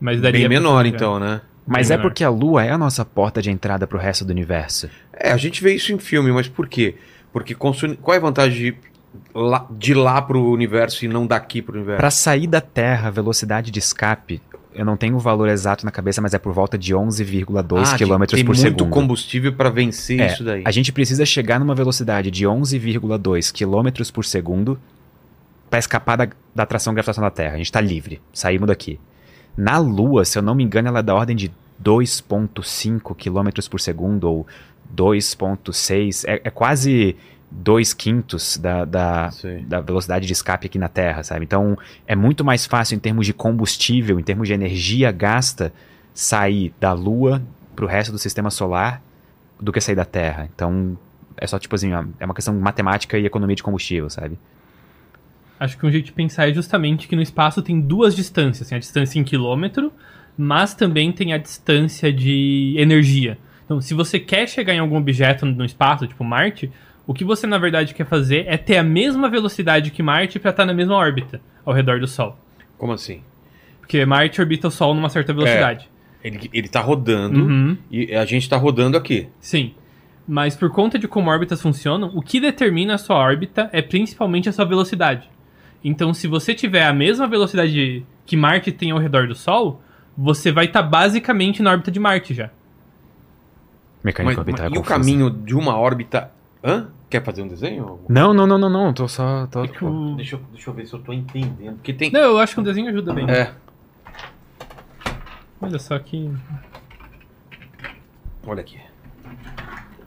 [0.00, 1.40] Mas daria Bem menor, então, né?
[1.66, 2.08] Mas Bem é menor.
[2.10, 4.88] porque a Lua é a nossa porta de entrada pro resto do universo.
[5.12, 6.94] É, a gente vê isso em filme, mas por quê?
[7.32, 7.96] Porque consune...
[7.96, 8.76] qual é a vantagem de,
[9.34, 11.98] lá, de lá pro universo e não daqui pro universo?
[11.98, 14.40] Pra sair da Terra, a velocidade de escape,
[14.74, 17.96] eu não tenho o valor exato na cabeça, mas é por volta de 11,2 Ah,
[17.98, 18.86] km tem por muito segundo.
[18.90, 20.62] combustível pra vencer É, isso daí.
[20.64, 24.78] A gente precisa chegar numa velocidade de 11,2 km por segundo
[25.70, 27.54] para escapar da, da atração gravitacional da Terra.
[27.54, 28.98] A gente tá livre, saímos daqui.
[29.56, 31.50] Na Lua, se eu não me engano, ela é da ordem de
[31.82, 34.46] 2,5 km por segundo ou
[34.94, 36.24] 2,6.
[36.26, 37.16] É, é quase
[37.50, 39.30] 2 quintos da, da,
[39.66, 41.44] da velocidade de escape aqui na Terra, sabe?
[41.44, 45.72] Então é muito mais fácil em termos de combustível, em termos de energia gasta,
[46.12, 47.42] sair da Lua
[47.74, 49.02] pro resto do sistema solar
[49.60, 50.48] do que sair da Terra.
[50.54, 50.98] Então
[51.36, 54.38] é só tipo assim, é uma questão de matemática e economia de combustível, sabe?
[55.58, 58.68] Acho que um jeito de pensar é justamente que no espaço tem duas distâncias.
[58.68, 59.92] Tem a distância em quilômetro,
[60.36, 63.36] mas também tem a distância de energia.
[63.64, 66.70] Então, se você quer chegar em algum objeto no espaço, tipo Marte,
[67.08, 70.50] o que você na verdade quer fazer é ter a mesma velocidade que Marte para
[70.50, 72.36] estar na mesma órbita ao redor do Sol.
[72.76, 73.22] Como assim?
[73.80, 75.88] Porque Marte orbita o Sol numa certa velocidade.
[76.22, 77.78] Ele, ele tá rodando Uhum.
[77.90, 79.26] e a gente tá rodando aqui.
[79.40, 79.72] Sim.
[80.26, 84.46] Mas por conta de como órbitas funcionam, o que determina a sua órbita é principalmente
[84.46, 85.30] a sua velocidade.
[85.82, 89.80] Então, se você tiver a mesma velocidade que Marte tem ao redor do Sol,
[90.14, 92.50] você vai estar basicamente na órbita de Marte já.
[94.04, 96.30] Mecânica Mas, orbital mas é e o caminho de uma órbita.
[96.62, 96.88] Hã?
[97.10, 98.00] Quer fazer um desenho?
[98.08, 99.64] Não, não, não, não, não, tô só tô...
[99.64, 101.76] É que o- Deixa eu, deixa eu ver se eu tô entendendo.
[101.76, 102.10] Porque tem.
[102.10, 103.28] Não, eu acho que um desenho ajuda bem.
[103.30, 103.52] É,
[105.60, 106.30] Olha só que.
[108.46, 108.78] olha aqui.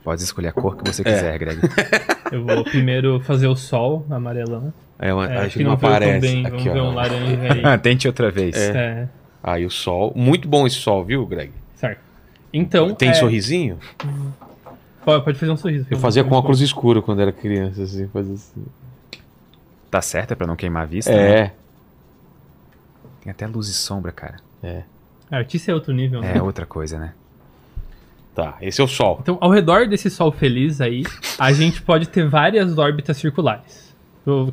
[0.03, 1.05] Pode escolher a cor que você É.
[1.05, 1.59] quiser, Greg.
[2.31, 4.73] Eu vou primeiro fazer o Sol amarelão.
[4.97, 6.19] É, uma, É, acho que que não não aparece.
[6.21, 6.45] bem.
[6.45, 6.89] aqui, Vamos ver ó.
[6.91, 7.61] um laranja aí.
[7.65, 8.55] Ah, Tente outra vez.
[8.55, 8.71] É.
[8.77, 9.07] É,
[9.43, 10.13] Aí o sol.
[10.15, 11.51] Muito bom esse sol, viu, Greg?
[11.75, 11.99] certo.
[12.53, 12.93] Então.
[12.95, 13.79] Tem é, sorrisinho?
[15.03, 15.87] Pode, fazer um sorriso.
[15.89, 18.63] Eu fazia com óculos escuros quando era criança, assim, fazia assim.
[19.89, 21.11] Tá certo, é pra não queimar a vista?
[21.11, 21.31] né?
[21.39, 21.53] É.
[23.23, 24.37] Tem até luz e sombra, cara.
[25.29, 26.37] Artista é outro nível, né?
[26.37, 27.13] É outra coisa, né?
[28.35, 29.17] Tá, esse é o sol.
[29.21, 31.03] Então, ao redor desse Sol feliz aí,
[31.37, 33.93] a gente pode ter várias órbitas circulares.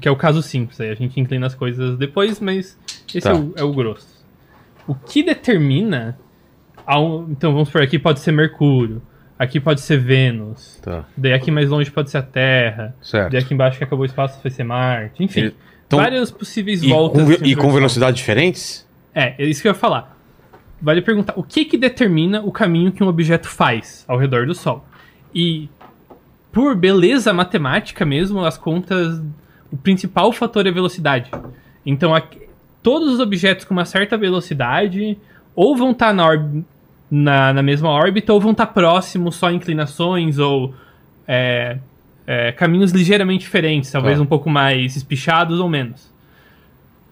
[0.01, 0.91] Que é o caso simples aí.
[0.91, 2.77] A gente inclina as coisas depois, mas
[3.09, 3.31] esse Tá.
[3.31, 4.09] é, o, é o grosso.
[4.87, 6.19] O que determina.
[6.87, 9.01] ao- então, vamos por aqui pode ser Mercúrio.
[9.39, 10.79] Aqui pode ser Vênus.
[10.83, 12.95] Tá, Daí aqui mais longe pode ser a Terra.
[13.01, 13.31] certo.
[13.33, 15.23] Daí aqui embaixo que acabou o espaço vai ser Marte.
[15.23, 17.23] Enfim, Ele- então- várias possíveis E voltas.
[17.39, 18.87] com, e com velocidades diferentes?
[19.15, 20.17] É, é isso que eu ia falar.
[20.83, 24.55] Vale perguntar, o que que determina o caminho que um objeto faz ao redor do
[24.55, 24.85] Sol?
[25.35, 25.69] E,
[26.53, 29.21] por beleza matemática mesmo, as contas,
[29.71, 31.31] o principal fator é a velocidade.
[31.87, 32.41] Então, aqui-
[32.83, 35.19] todos os objetos com uma certa velocidade
[35.55, 36.65] ou vão estar na, orb-
[37.11, 40.75] na, na mesma órbita ou vão estar próximos, só inclinações ou
[41.27, 41.79] é,
[42.27, 44.23] é, caminhos ligeiramente diferentes, talvez Tá.
[44.23, 46.13] um pouco mais espichados ou menos.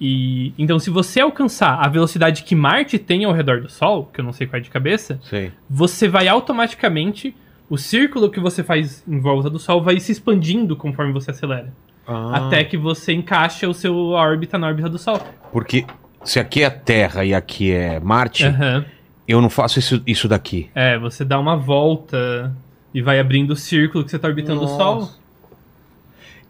[0.01, 4.20] E então, se você alcançar a velocidade que Marte tem ao redor do Sol, que
[4.20, 5.53] eu não sei qual é de cabeça, Sei.
[5.68, 7.34] você vai automaticamente.
[7.68, 11.72] O círculo que você faz em volta do Sol vai se expandindo conforme você acelera.
[12.07, 15.18] Ah, Até que você encaixa o seu órbita na órbita do Sol.
[15.51, 15.84] Porque
[16.22, 18.84] se aqui é Terra e aqui é Marte, Aham.
[19.26, 20.68] Eu não faço isso, isso daqui.
[20.74, 22.54] É, você dá uma volta
[22.94, 24.94] e vai abrindo o círculo que você está orbitando o Sol.
[25.00, 25.26] Nossa.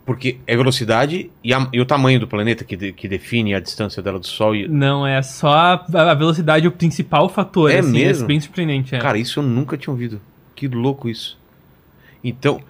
[0.04, 3.60] Porque é velocidade e, a- e o tamanho do planeta que, de- que define a
[3.60, 4.54] distância dela do Sol.
[4.54, 5.72] E, Não, é só a,
[6.10, 7.70] a velocidade o principal fator.
[7.72, 8.26] É assim, mesmo?
[8.28, 8.94] bem surpreendente.
[8.94, 8.98] É.
[8.98, 10.20] Cara, isso eu nunca tinha ouvido.
[10.54, 11.36] Que louco isso.
[12.22, 12.60] Então,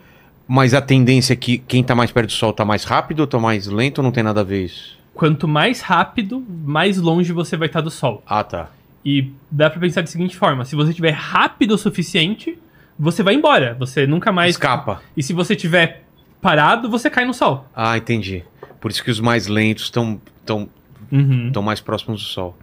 [0.49, 3.27] mas a tendência é que quem tá mais perto do Sol tá mais rápido ou
[3.27, 4.97] tá mais lento ou não tem nada a ver isso?
[5.13, 8.23] Quanto mais rápido, mais longe você vai estar do Sol.
[8.27, 8.71] Ah, tá.
[9.09, 12.59] E dá pra pensar da seguinte forma: se você estiver rápido o suficiente,
[12.99, 13.77] você vai embora.
[13.79, 14.51] Você nunca mais.
[14.57, 15.01] Escapa.
[15.17, 16.05] E se você estiver
[16.43, 17.69] parado, você cai no Sol.
[17.75, 18.43] Ah, entendi.
[18.81, 20.69] Por isso que os mais lentos estão tão,
[21.13, 21.51] Uhum.
[21.53, 22.59] tão mais próximos do Sol.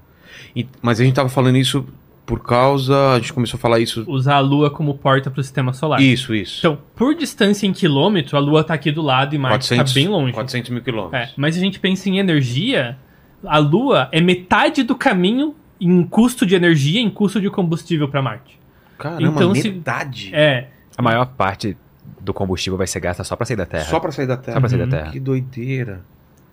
[0.53, 1.85] E- mas a gente tava falando isso
[2.25, 3.13] por causa.
[3.13, 4.03] A gente começou a falar isso.
[4.07, 6.01] Usar a Lua como porta pro sistema solar.
[6.01, 6.59] Isso, isso.
[6.59, 9.99] Então, por distância em quilômetro, a Lua tá aqui do lado e Marte 400, tá
[9.99, 10.33] bem longe.
[10.33, 11.21] 400 mil quilômetros.
[11.29, 12.97] É, mas a gente pensa em energia,
[13.45, 15.55] a Lua é metade do caminho
[15.85, 18.59] em custo de energia, em custo de combustível para Marte.
[18.97, 20.29] Caramba, Então, se- metade.
[20.33, 20.67] É,
[20.97, 21.75] A maior parte
[22.21, 23.85] do combustível vai ser gasta só pra sair da Terra.
[23.85, 24.53] Só pra sair da Terra.
[24.55, 24.89] Só pra sair da Uhum.
[24.91, 25.11] Terra.
[25.11, 26.01] Que doideira.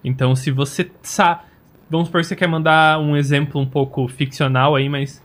[0.03, 1.43] então se você sa
[1.91, 5.23] vamos supor que você quer mandar um exemplo um pouco ficcional aí, mas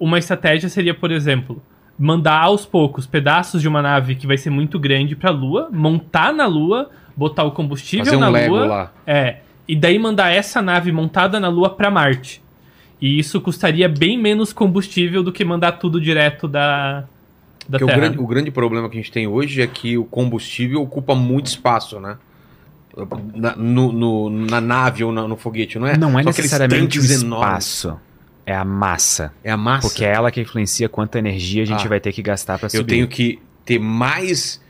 [0.00, 1.62] uma estratégia seria, por exemplo,
[1.98, 5.68] mandar aos poucos pedaços de uma nave que vai ser muito grande para a Lua,
[5.70, 8.92] montar na Lua, botar o combustível Fazer um na Lego Lua, lá.
[9.06, 12.42] é, e daí mandar essa nave montada na Lua para Marte.
[13.00, 17.04] E isso custaria bem menos combustível do que mandar tudo direto da
[17.68, 17.98] da Porque o Terra.
[18.00, 21.46] grande, o grande problema que a gente tem hoje é que o combustível ocupa muito
[21.46, 22.16] espaço, né?
[23.34, 25.96] Na, no- no- na nave ou na- no foguete, não é?
[25.96, 27.64] Não é aqueles necessariamente o enormes.
[27.66, 28.00] espaço.
[28.44, 29.32] É a massa.
[29.44, 29.86] É a massa.
[29.86, 31.88] Porque é ela que influencia quanta energia a gente Ah.
[31.88, 32.80] vai ter que gastar pra subir.
[32.80, 34.60] Eu tenho que ter mais.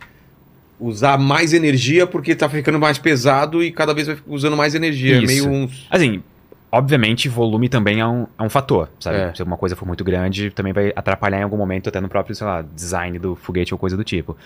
[0.78, 5.16] Usar mais energia porque tá ficando mais pesado e cada vez vai usando mais energia.
[5.16, 5.26] É Isso.
[5.26, 5.68] meio um.
[5.90, 6.22] Assim,
[6.70, 9.16] obviamente, volume também é um, é um fator, sabe?
[9.16, 9.34] É.
[9.34, 12.34] Se alguma coisa for muito grande, também vai atrapalhar em algum momento, até no próprio,
[12.34, 14.36] sei lá, design do foguete ou coisa do tipo.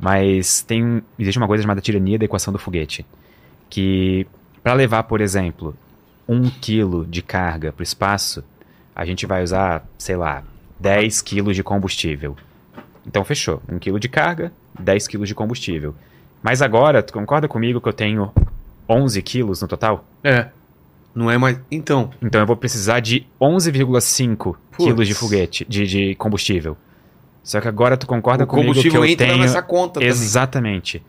[0.00, 1.02] Mas tem.
[1.18, 3.04] Existe uma coisa chamada tirania da equação do foguete.
[3.68, 4.26] Que,
[4.62, 5.74] para levar, por exemplo,
[6.28, 8.44] um quilo de carga para o espaço,
[8.94, 10.42] a gente vai usar, sei lá,
[10.78, 12.36] 10 quilos de combustível.
[13.06, 13.62] Então fechou.
[13.68, 15.94] Um quilo de carga, 10 quilos de combustível.
[16.42, 18.32] Mas agora, tu concorda comigo que eu tenho
[18.88, 20.04] 11 quilos no total?
[20.22, 20.48] É.
[21.14, 21.60] Não é mais.
[21.70, 22.10] Então.
[22.22, 24.56] Então eu vou precisar de 11,5 Putz.
[24.76, 26.76] quilos de foguete, de, de combustível.
[27.42, 29.38] Só que agora tu concorda o comigo que combustível eu entra tenho...
[29.38, 30.08] nessa conta também.
[30.08, 31.02] Exatamente.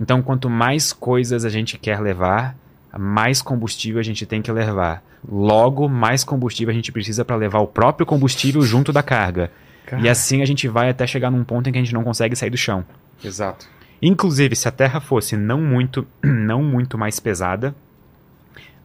[0.00, 2.56] Então quanto mais coisas a gente quer levar,
[2.98, 5.02] mais combustível a gente tem que levar.
[5.28, 9.50] Logo, mais combustível a gente precisa para levar o próprio combustível junto da carga.
[9.84, 12.04] Cara, E assim a gente vai até chegar num ponto em que a gente não
[12.04, 12.84] consegue sair do chão.
[13.22, 13.66] Exato.
[14.00, 17.74] Inclusive, se a Terra fosse não muito, não muito mais pesada,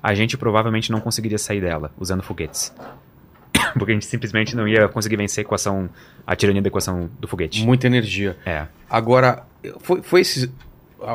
[0.04, 2.76] a gente provavelmente não conseguiria sair dela usando foguetes.
[3.74, 5.90] Porque a gente simplesmente não ia conseguir vencer a equação,
[6.28, 7.64] a tirania da equação do foguete.
[7.64, 8.36] Muita energia.
[8.46, 8.68] É.
[8.90, 9.44] Agora,
[9.80, 10.50] foi, foi esses.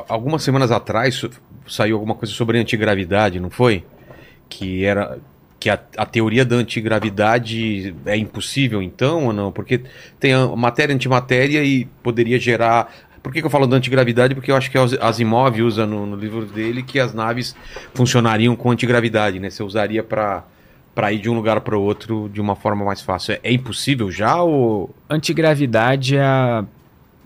[0.09, 1.23] Algumas semanas atrás
[1.67, 3.85] saiu alguma coisa sobre antigravidade, não foi?
[4.49, 5.19] Que era.
[5.61, 9.51] Que a, a teoria da antigravidade é impossível, então, ou não?
[9.51, 9.83] Porque
[10.21, 12.93] tem a matéria antimatéria e poderia gerar.
[13.23, 14.35] Por que, que eu falo da antigravidade?
[14.35, 17.55] Porque eu acho que As- Asimov usa no, no livro dele que as naves
[17.95, 19.51] funcionariam com antigravidade, né?
[19.51, 20.45] Você usaria para
[20.95, 23.35] para ir de um lugar para o outro de uma forma mais fácil.
[23.35, 26.65] É, é impossível já ou Antigravidade é a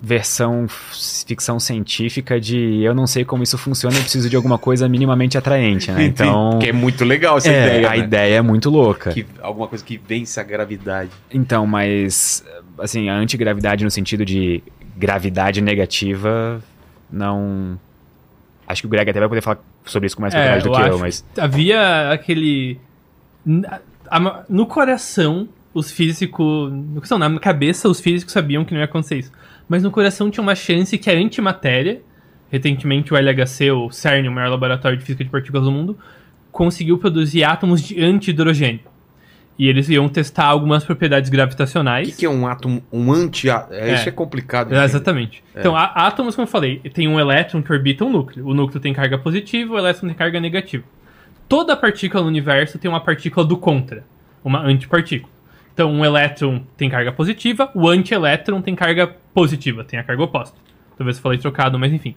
[0.04, 4.88] versão ficção científica de eu não sei como isso funciona, eu preciso de alguma coisa
[4.88, 6.02] minimamente atraente, né?
[6.12, 7.98] Então, que é muito legal essa é, ideia, a né?
[7.98, 9.10] ideia é muito louca.
[9.12, 11.10] Que, alguma coisa que vence a gravidade.
[11.32, 12.44] Então, mas
[12.78, 14.62] assim, a antigravidade no sentido de
[14.96, 16.62] gravidade negativa
[17.10, 17.78] não
[18.66, 20.80] Acho que o Greg até vai poder falar sobre isso com mais propriedade do que
[20.80, 22.78] eu, mas que Havia aquele.
[24.48, 26.72] No coração, os físicos.
[26.94, 29.32] Coração, na cabeça, os físicos sabiam que não ia acontecer isso.
[29.68, 32.00] Mas no coração tinha uma chance que a antimatéria,
[32.50, 35.98] recentemente o LHC, o CERN, o maior laboratório de física de partículas do mundo,
[36.50, 38.80] conseguiu produzir átomos de anti-hidrogênio.
[39.58, 42.08] E eles iam testar algumas propriedades O gravitacionais.
[42.10, 43.94] que, que é um átomo, um anti é, É.
[43.94, 44.74] Isso é complicado.
[44.74, 45.44] É, exatamente.
[45.54, 48.46] Então, á- átomos, como eu falei, tem um elétron que orbita um núcleo.
[48.46, 50.84] O núcleo tem carga positiva, o elétron tem carga negativa.
[51.48, 54.04] Toda partícula no universo tem uma partícula do contra,
[54.42, 55.30] uma antipartícula.
[55.74, 60.56] Então, um elétron tem carga positiva, o antielétron tem carga positiva, tem a carga oposta.
[60.96, 62.14] Talvez eu falei trocado, mas enfim.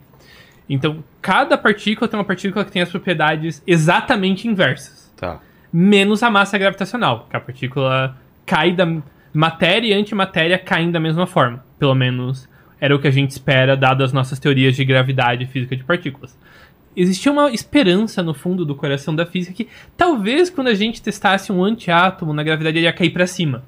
[0.70, 5.40] Então, cada partícula tem uma partícula que tem as propriedades exatamente inversas Tá.
[5.78, 8.15] Menos a massa gravitacional, que a partícula
[8.45, 8.88] cai da
[9.34, 11.61] matéria e antimatéria caem da mesma forma.
[11.78, 12.47] Pelo menos
[12.80, 15.84] era o que a gente espera, dadas as nossas teorias de gravidade e física de
[15.84, 16.38] partículas.
[16.95, 19.67] Existia uma esperança no fundo do coração da física que
[19.97, 23.61] talvez quando a gente testasse um antiátomo na gravidade ele ia cair para cima.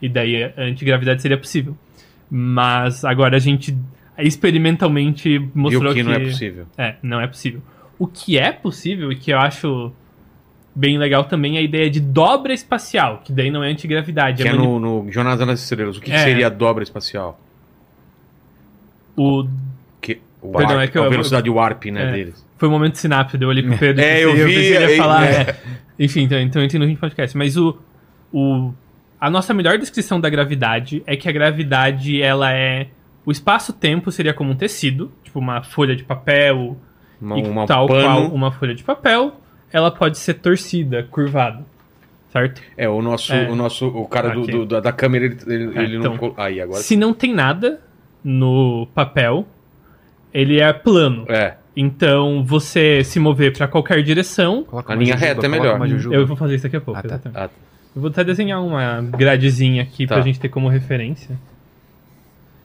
[0.00, 1.76] E daí a antigravidade seria possível.
[2.30, 3.76] Mas agora a gente
[4.16, 6.66] experimentalmente mostrou Viu que não é possível.
[6.78, 7.60] é, não é possível.
[7.98, 9.92] O que é possível e que eu acho
[10.74, 14.42] bem legal também é a ideia de dobra espacial, que daí não é antigravidade.
[14.42, 15.96] Que é mani- no, no Jornada nas Estrelas.
[15.96, 16.24] O que, que É.
[16.24, 17.38] seria a dobra espacial?
[19.16, 19.46] o...
[20.00, 22.12] Que, o Perdão, warp, é que eu- a velocidade warp, né, É.
[22.12, 22.46] deles.
[22.56, 24.76] Foi um momento de sinapse, daí eu olhei pro Pedro É, eu pensei, vi, que
[24.76, 25.24] é, ia falar.
[25.26, 25.40] é.
[25.40, 25.56] é.
[25.98, 27.36] Enfim, então, então eu entendo o podcast.
[27.36, 27.76] Mas o,
[28.32, 28.72] o,
[29.20, 32.88] a nossa melhor descrição da gravidade é que a gravidade, ela é...
[33.24, 36.76] O espaço-tempo seria como um tecido, tipo uma folha de papel,
[37.20, 38.02] Uma, e uma tal pano.
[38.02, 39.40] qual uma folha de papel,
[39.72, 41.64] ela pode ser torcida, curvada.
[42.32, 42.62] Certo?
[42.76, 43.50] É, o nosso, É.
[43.50, 46.34] o nosso, o cara do, do- da, da câmera, ele, ele, É, ele então, não...
[46.36, 46.80] Aí, agora...
[46.80, 47.80] Se não tem nada
[48.24, 49.46] no papel,
[50.32, 51.26] ele é plano.
[51.28, 54.64] É, Então, você se mover para qualquer direção.
[54.64, 55.80] Coloca A linha jujuba, reta é melhor.
[56.12, 56.98] Eu vou fazer isso daqui a pouco.
[56.98, 57.08] Ah, tá.
[57.08, 57.38] exatamente.
[57.38, 57.50] ah,
[57.94, 60.14] Eu vou até desenhar uma gradezinha aqui Tá.
[60.14, 61.36] pra gente ter como referência.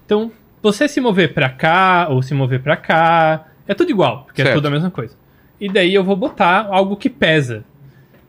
[0.06, 0.32] Então,
[0.64, 4.46] você se mover pra cá ou se mover pra cá, é tudo igual, porque é
[4.46, 4.58] Certo.
[4.58, 5.14] tudo a mesma coisa.
[5.60, 7.64] E daí eu vou botar algo que pesa.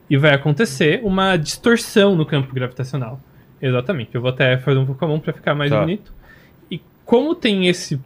[0.09, 3.21] E vai acontecer uma distorção no campo gravitacional.
[3.61, 4.15] Exatamente.
[4.15, 5.81] Eu vou até fazer um pouco a mão pra ficar mais Tá.
[5.81, 6.13] bonito.
[6.71, 8.01] E como tem esse.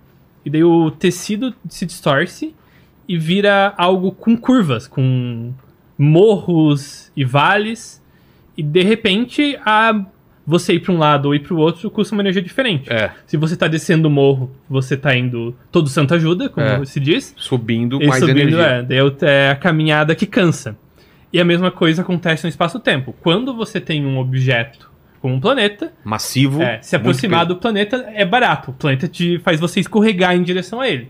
[0.45, 2.55] E daí o tecido se distorce
[3.09, 5.53] e vira algo com curvas, com
[5.97, 8.03] morros e vales.
[8.57, 10.05] E de repente, a
[10.47, 12.93] você ir para um lado ou ir para o outro custa uma energia diferente.
[12.93, 16.85] é, Se você tá descendo o morro, você tá indo todo santo ajuda, como É.
[16.85, 17.33] se diz.
[17.37, 18.63] subindo mais subindo, energia.
[18.63, 20.77] é, daí é a caminhada que cansa.
[21.33, 23.15] E a mesma coisa acontece no espaço-tempo.
[23.23, 24.91] Quando você tem um objeto
[25.21, 26.61] como um planeta, Massivo.
[26.61, 28.73] é, se aproximar do planeta é barato.
[28.73, 31.09] O planeta te faz você escorregar em direção a ele.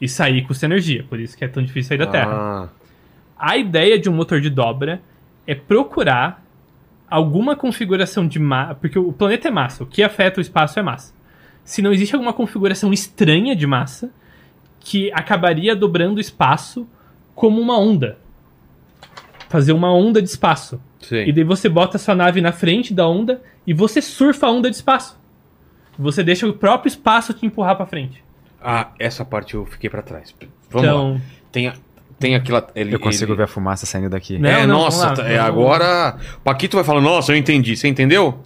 [0.00, 2.32] E sair custa energia, por isso que é tão difícil sair da Terra.
[2.32, 2.68] Ah,
[3.38, 5.00] A ideia de um motor de dobra
[5.46, 6.39] é procurar
[7.10, 8.74] alguma configuração de massa.
[8.76, 11.12] Porque o planeta é massa, o que afeta o espaço é massa.
[11.64, 14.10] Se não existe alguma configuração estranha de massa
[14.78, 16.86] que acabaria dobrando o espaço
[17.34, 18.18] como uma onda.
[19.48, 20.80] Fazer uma onda de espaço.
[21.00, 21.24] sim.
[21.26, 24.50] E daí você bota a sua nave na frente da onda e você surfa a
[24.50, 25.18] onda de espaço.
[25.98, 28.22] Você deixa o próprio espaço te empurrar pra frente.
[28.62, 30.34] Ah, essa parte eu fiquei pra trás.
[30.70, 30.92] Vamos lá.
[30.94, 31.74] então, Tem, a-
[32.20, 32.64] tem aquela...
[32.76, 34.38] Ele, Eu consigo ele- ver a fumaça saindo daqui.
[34.38, 34.50] Né?
[34.52, 36.16] É, Não, não, nossa, lá, tá- é, agora...
[36.44, 37.76] Paquito vai falar, nossa, eu entendi.
[37.76, 38.38] Você entendeu?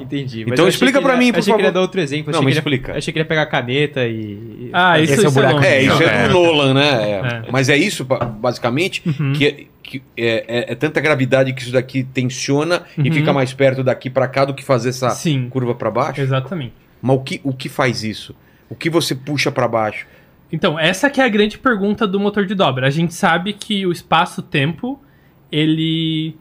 [0.00, 0.42] Entendi.
[0.42, 1.74] Então achei explica pra ele- mim, por achei que ele ia favor.
[1.74, 2.32] dar outro exemplo.
[2.32, 2.96] Não, achei me ele- explica.
[2.96, 4.70] Achei que ele ia pegar a caneta e.
[4.72, 5.60] ah, Esse isso é o isso buraco.
[5.64, 6.28] É, isso é, É.
[6.28, 6.90] do Nolan, né?
[6.90, 7.46] É.
[7.48, 7.50] É.
[7.50, 9.32] Mas é isso, ba- basicamente, Uhum.
[9.34, 13.14] que, que é, é- é tanta gravidade que isso daqui tensiona e Uhum.
[13.14, 15.48] fica mais perto daqui pra cá do que fazer essa Sim.
[15.50, 16.20] curva pra baixo.
[16.22, 16.72] Exatamente.
[17.02, 18.34] Mas o que, o que faz isso?
[18.70, 20.06] O que você puxa pra baixo?
[20.52, 22.86] Então, essa que é a grande pergunta do motor de dobra.
[22.86, 25.02] A gente sabe que o espaço-tempo,
[25.50, 26.36] ele.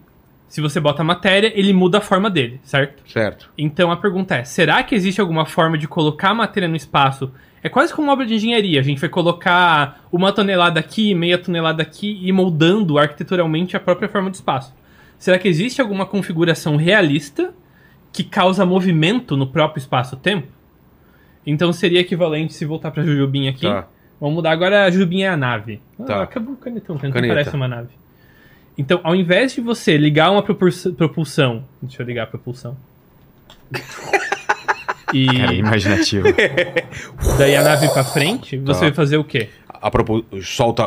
[0.49, 3.09] Se você bota a matéria, ele muda a forma dele, certo?
[3.09, 3.49] Certo.
[3.57, 7.32] Então a pergunta é: será que existe alguma forma de colocar a matéria no espaço?
[7.64, 8.82] É quase como uma obra de engenharia.
[8.82, 14.09] A gente vai colocar uma tonelada aqui, meia tonelada aqui e moldando arquiteturalmente a própria
[14.09, 14.74] forma do espaço.
[15.18, 17.53] Será que existe alguma configuração realista
[18.12, 20.47] que causa movimento no próprio espaço-tempo?
[21.45, 23.62] Então seria equivalente se voltar pra Jujubinha aqui.
[23.62, 23.88] Tá.
[24.22, 25.82] Vamos mudar agora a Jujubinha é a nave.
[26.00, 26.24] Ah, Tá.
[26.24, 27.34] acabou o canetão, o canetão Caneta.
[27.42, 27.90] parece uma nave.
[28.78, 31.66] Então, ao invés de você ligar uma propulsão.
[31.82, 32.78] Deixa eu ligar a propulsão.
[35.14, 36.28] e Cara, é imaginativo.
[37.38, 38.86] daí a nave pra frente, você Tá.
[38.86, 39.50] vai fazer o quê?
[39.68, 40.24] A propos...
[40.48, 40.84] solta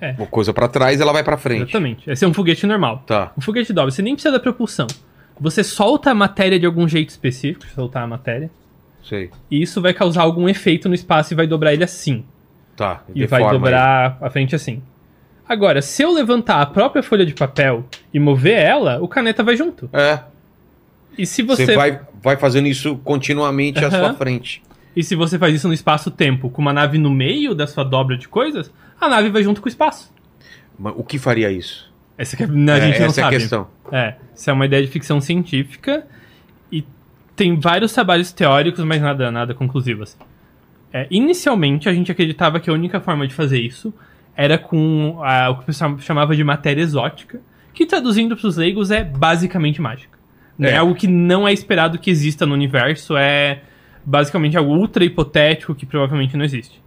[0.00, 0.10] É.
[0.10, 1.62] alguma coisa pra trás ela vai pra frente.
[1.70, 2.10] Exatamente.
[2.10, 3.02] Esse é um foguete normal.
[3.06, 3.32] Tá.
[3.36, 4.86] Um foguete dobra, você nem precisa da propulsão.
[5.40, 8.50] Você solta a matéria de algum jeito específico, soltar a matéria,
[9.04, 9.30] Sei.
[9.50, 12.24] e isso vai causar algum efeito no espaço e vai dobrar ele assim.
[12.76, 13.02] Tá.
[13.14, 14.82] E vai dobrar a frente assim.
[15.48, 19.56] Agora, se eu levantar a própria folha de papel e mover ela, o caneta vai
[19.56, 19.88] junto.
[19.92, 20.20] É.
[21.16, 23.98] E se Você, você, vai, vai fazendo isso continuamente à Aham.
[23.98, 24.62] sua frente.
[24.94, 28.16] e se você faz isso no espaço-tempo, com uma nave no meio da sua dobra
[28.18, 28.70] de coisas,
[29.00, 30.12] a nave vai junto com o espaço.
[30.78, 31.90] Mas o que faria isso?
[32.18, 33.36] Essa que a a É, gente não essa é a sabe.
[33.36, 33.66] questão.
[33.92, 36.06] É, isso é uma ideia de ficção científica
[36.72, 36.84] e
[37.34, 40.02] tem vários trabalhos teóricos, mas nada, nada conclusivo.
[40.02, 40.18] assim.
[40.92, 43.92] É, inicialmente, a gente acreditava que a única forma de fazer isso
[44.36, 47.40] era com ah, o que o pessoal chamava de matéria exótica,
[47.72, 50.16] que traduzindo para os leigos é basicamente mágica.
[50.58, 50.70] É.
[50.70, 50.76] É.
[50.76, 53.60] algo que não é esperado que exista no universo, é
[54.04, 56.80] basicamente algo ultra hipotético que provavelmente não existe.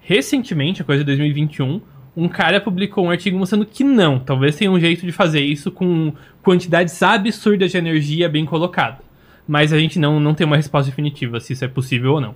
[0.00, 1.80] Recentemente, a coisa de 2021,
[2.16, 5.70] um cara publicou um artigo mostrando que não, talvez tenha um jeito de fazer isso
[5.70, 8.98] com quantidades absurdas de energia bem colocada.
[9.46, 12.34] Mas a gente não, não tem uma resposta definitiva se isso é possível ou não.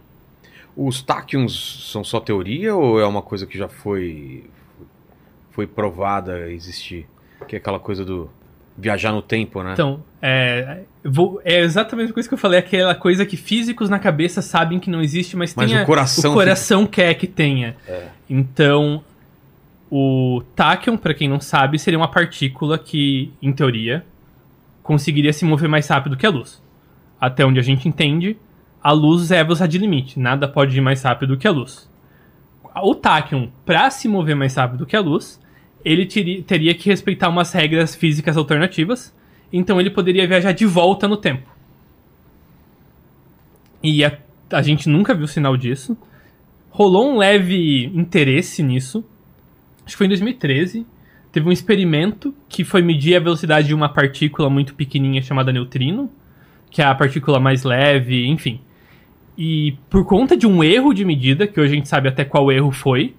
[0.76, 4.44] Os táquions são só teoria ou é uma coisa que já foi
[5.50, 7.06] foi provada a existir?
[7.46, 8.30] Que é aquela coisa do
[8.78, 9.74] viajar no tempo, né?
[9.74, 13.98] Então, é, vou- é exatamente a coisa que eu falei, aquela coisa que físicos na
[13.98, 17.76] cabeça sabem que não existe, mas, Mas tem o coração o coração quer que tenha.
[18.30, 19.04] Então,
[19.90, 24.06] o tachyon, para quem não sabe, seria uma partícula que, em teoria,
[24.82, 26.62] conseguiria se mover mais rápido que a luz.
[27.20, 28.38] Até onde a gente entende,
[28.82, 31.90] a luz é a velocidade limite, nada pode ir mais rápido que a luz.
[32.82, 35.40] O tachyon, para se mover mais rápido que a luz,
[35.84, 39.14] ele teri- teria que respeitar umas regras físicas alternativas,
[39.52, 41.48] então ele poderia viajar de volta no tempo.
[43.82, 44.16] E a,
[44.50, 45.96] a gente nunca viu sinal disso.
[46.70, 49.04] Rolou um leve interesse nisso,
[49.84, 50.86] acho que foi em 2013,
[51.30, 56.10] teve um experimento que foi medir a velocidade de uma partícula muito pequenininha chamada neutrino,
[56.70, 58.60] que é a partícula mais leve, enfim.
[59.36, 62.52] E por conta de um erro de medida, que hoje a gente sabe até qual
[62.52, 63.14] erro foi,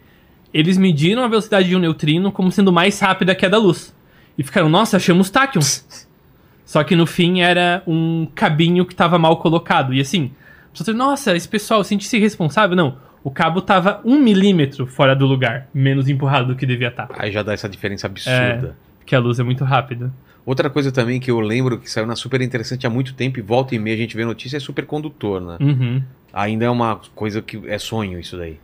[0.53, 3.95] eles mediram a velocidade de um neutrino como sendo mais rápida que a da luz.
[4.37, 6.07] E ficaram, nossa, achamos táquions.
[6.65, 9.93] Só que no fim era um cabinho que estava mal colocado.
[9.93, 10.31] E assim,
[10.73, 12.75] você nossa, esse pessoal, sente-se responsável?
[12.75, 12.97] Não.
[13.23, 17.09] O cabo tava um milímetro fora do lugar, menos empurrado do que devia estar.
[17.17, 18.75] Aí já dá essa diferença absurda.
[18.99, 20.11] Porque a luz é muito rápida.
[20.45, 23.41] Outra coisa também que eu lembro que saiu na Super Interessante há muito tempo e
[23.41, 25.57] volta e meia a gente vê notícia é supercondutor, né?
[25.61, 26.03] Uhum.
[26.33, 28.59] Ainda é uma coisa que é sonho isso daí.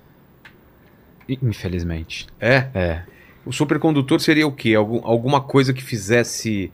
[1.28, 2.28] Infelizmente.
[2.40, 2.68] É?
[2.74, 3.04] É.
[3.46, 4.76] O supercondutor seria o quê?
[4.76, 6.72] Algum, alguma coisa que fizesse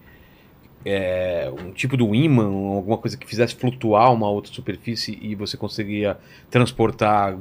[0.84, 5.58] é, um tipo do ímã, alguma coisa que fizesse flutuar uma outra superfície e você
[5.58, 6.18] conseguiria
[6.49, 7.38] transportar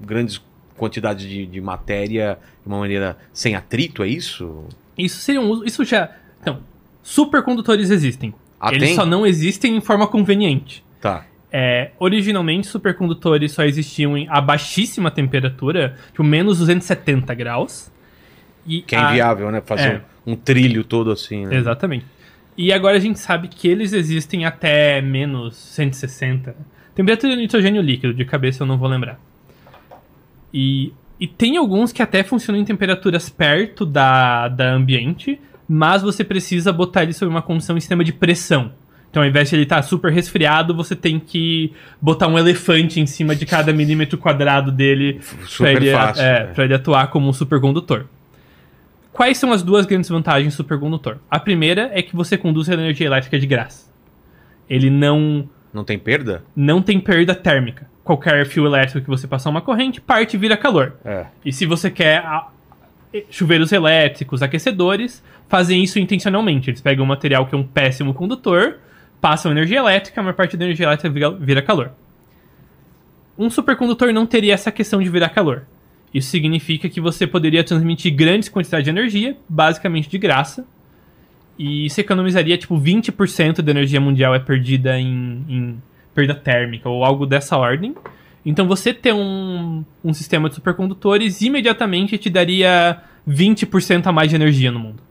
[0.00, 0.42] grandes
[0.76, 4.64] quantidades de, de matéria de uma maneira sem atrito, é isso?
[4.98, 5.64] Isso seria um uso.
[5.64, 6.10] Isso já.
[6.40, 6.60] Então,
[7.02, 8.34] supercondutores existem.
[8.60, 8.94] Ah, Eles tem?
[8.96, 10.84] só não existem em forma conveniente.
[11.00, 11.26] Tá.
[11.50, 17.90] É, originalmente, supercondutores só existiam em a baixíssima temperatura, tipo menos 270 graus.
[18.66, 19.60] E Que é a- inviável, né?
[19.60, 20.02] Fazer é.
[20.24, 21.56] um, um trilho todo assim, né?
[21.56, 22.06] Exatamente.
[22.56, 26.54] E agora a gente sabe que eles existem até menos 160.
[26.94, 29.18] Temperatura de nitrogênio líquido, de cabeça eu não vou lembrar.
[30.52, 36.22] E, e tem alguns que até funcionam em temperaturas perto da, da ambiente, mas você
[36.24, 38.72] precisa botar ele sob uma condição em sistema de pressão.
[39.10, 43.06] Então, ao invés de ele estar super resfriado, você tem que botar um elefante em
[43.06, 46.22] cima de cada milímetro quadrado dele Super ele, fácil.
[46.24, 46.44] é, é.
[46.46, 48.06] pra ele atuar como um supercondutor.
[49.12, 51.18] Quais são as duas grandes vantagens do supercondutor?
[51.30, 53.92] A primeira é que você conduz a energia elétrica de graça.
[54.68, 56.42] Ele não, Não tem perda?
[56.56, 57.86] não tem perda térmica.
[58.02, 60.94] Qualquer fio elétrico que você passar uma corrente, parte e vira calor.
[61.04, 61.26] É.
[61.44, 62.24] E se você quer
[63.30, 66.70] chuveiros elétricos, aquecedores, fazem isso intencionalmente.
[66.70, 68.78] Eles pegam um material que é um péssimo condutor,
[69.20, 71.92] passam energia elétrica, a maior parte da energia elétrica vira, calor.
[73.38, 75.64] Um supercondutor não teria essa questão de virar calor.
[76.12, 80.66] Isso significa que você poderia transmitir grandes quantidades de energia, basicamente de graça,
[81.58, 85.82] e você economizaria tipo 20% da energia mundial é perdida em, em
[86.14, 87.94] perda térmica ou algo dessa ordem.
[88.44, 94.36] Então você ter um, um sistema de supercondutores imediatamente te daria 20% a mais de
[94.36, 95.02] energia no mundo.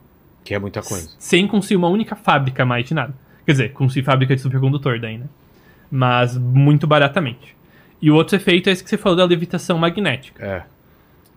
[0.43, 1.09] Que é muita coisa.
[1.17, 3.13] Sem construir uma única fábrica a mais de nada.
[3.45, 5.25] Quer dizer, construir fábrica de supercondutor daí, né?
[5.89, 7.55] Mas muito baratamente.
[8.01, 10.45] E o outro efeito é esse que você falou da levitação magnética.
[10.45, 10.63] É.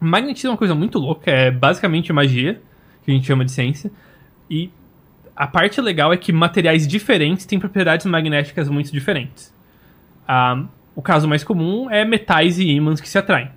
[0.00, 2.60] Magnetismo é uma coisa muito louca, é basicamente magia,
[3.04, 3.90] que a gente chama de ciência.
[4.50, 4.70] E
[5.36, 9.52] a parte legal é que materiais diferentes têm propriedades magnéticas muito diferentes.
[10.26, 10.64] Ah,
[10.94, 13.50] o caso mais comum é metais e ímãs que se atraem.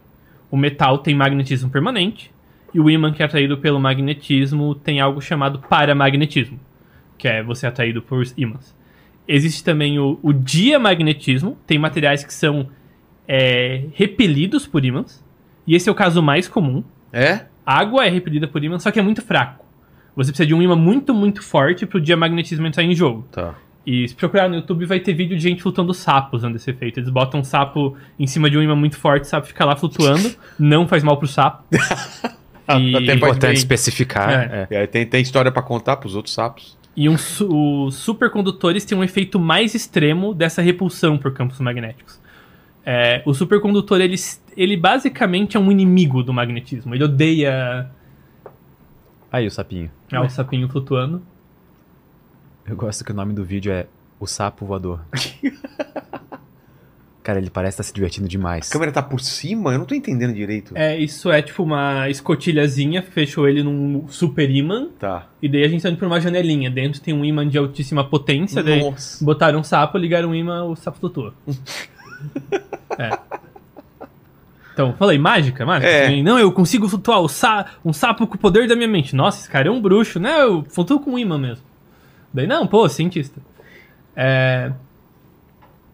[0.50, 2.32] O metal tem magnetismo permanente,
[2.74, 6.60] e o ímã que é atraído pelo magnetismo tem algo chamado paramagnetismo,
[7.18, 8.76] que é você atraído por ímãs.
[9.28, 12.70] Existe também o, o diamagnetismo, tem materiais que são
[13.28, 15.24] é, repelidos por ímãs,
[15.66, 16.84] e esse é o caso mais comum.
[17.12, 17.46] É?
[17.66, 19.66] A água é repelida por ímã, só que é muito fraco.
[20.16, 23.28] Você precisa de um ímã muito, muito forte para o diamagnetismo entrar em jogo.
[23.32, 23.56] Tá.
[23.90, 27.00] E se procurar no YouTube vai ter vídeo de gente flutuando sapo usando esse efeito.
[27.00, 29.78] Eles botam um sapo em cima de um ímã muito forte, o sapo fica lá
[29.78, 30.30] flutuando,
[30.60, 31.64] não faz mal pro sapo.
[32.70, 34.30] E- Até É importante especificar.
[34.30, 34.68] É.
[34.70, 34.74] é.
[34.74, 36.78] E aí tem, tem história pra contar pros outros sapos.
[36.98, 37.48] E um su-
[37.86, 42.20] os supercondutores têm um efeito mais extremo dessa repulsão por campos magnéticos.
[42.86, 44.16] É, o supercondutor, ele,
[44.58, 46.94] ele basicamente é um inimigo do magnetismo.
[46.94, 47.90] Ele odeia
[49.32, 49.90] Aí o sapinho.
[50.12, 51.22] é, o sapinho flutuando.
[52.68, 53.88] Eu gosto que o nome do vídeo é
[54.20, 55.00] O Sapo Voador.
[57.24, 58.70] Cara, ele parece estar se divertindo demais.
[58.70, 59.74] A câmera tá por cima?
[59.74, 60.72] Eu não tô entendendo direito.
[60.78, 65.28] É, isso é tipo uma escotilhazinha, fechou ele num super ímã, Tá.
[65.42, 66.70] e daí a gente tá indo por uma janelinha.
[66.72, 69.24] Dentro tem um ímã de altíssima potência, daí Nossa.
[69.26, 71.34] botaram um sapo, ligaram o ímã, o sapo flutua.
[72.98, 73.18] é.
[74.74, 75.92] Então, falei, mágica, mágica.
[75.92, 76.22] É.
[76.22, 79.14] Não, eu consigo flutuar o sa um sapo com o poder da minha mente.
[79.16, 80.44] Nossa, esse cara é um bruxo, né?
[80.44, 81.66] Eu flutuo com um ímã mesmo.
[82.34, 83.42] Daí, não, pô, cientista.
[84.16, 84.72] É...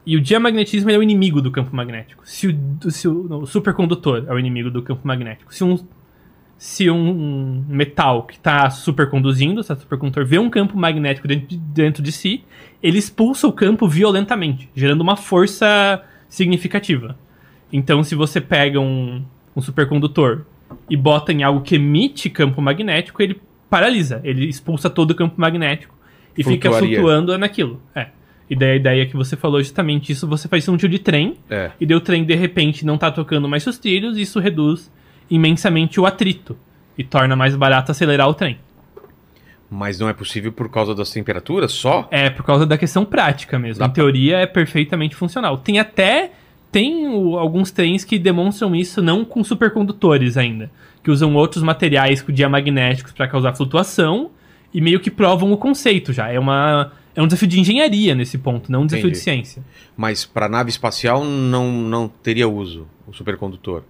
[0.06, 2.28] E o diamagnetismo é o inimigo do campo magnético.
[2.28, 5.54] Se o, se o, não, o supercondutor é o inimigo do campo magnético.
[5.54, 5.80] Se um,
[6.58, 12.04] se um metal que está superconduzindo, está supercondutor, vê um campo magnético dentro de, dentro
[12.04, 12.44] de si,
[12.82, 17.18] ele expulsa o campo violentamente, gerando uma força significativa.
[17.72, 19.24] Então, se você pega um,
[19.56, 20.46] um supercondutor
[20.90, 25.40] e bota em algo que emite campo magnético, ele paralisa, ele expulsa todo o campo
[25.40, 25.96] magnético
[26.38, 27.82] e fica flutuando naquilo.
[27.96, 28.08] É.
[28.50, 31.38] E daí a ideia que você falou justamente isso, você faz um tiro de trem,
[31.50, 31.72] É.
[31.80, 34.92] e daí o trem de repente não tá tocando mais seus trilhos, e isso reduz
[35.30, 36.56] imensamente o atrito
[36.98, 38.58] E torna mais barato acelerar o trem.
[39.70, 42.08] Mas não é possível por causa das temperaturas só?
[42.12, 43.80] É por causa da questão prática mesmo.
[43.80, 45.58] Dá em teoria é perfeitamente funcional.
[45.58, 46.32] Tem até
[46.72, 50.72] tem o- alguns trens que demonstram isso não com supercondutores ainda,
[51.04, 54.30] que usam outros materiais diamagnéticos para causar flutuação
[54.74, 56.30] e meio que provam o conceito já.
[56.30, 59.20] É uma é um desafio de engenharia nesse ponto, não um desafio Entendi.
[59.20, 59.64] de ciência.
[59.96, 63.84] Mas para nave espacial não, não teria uso o supercondutor.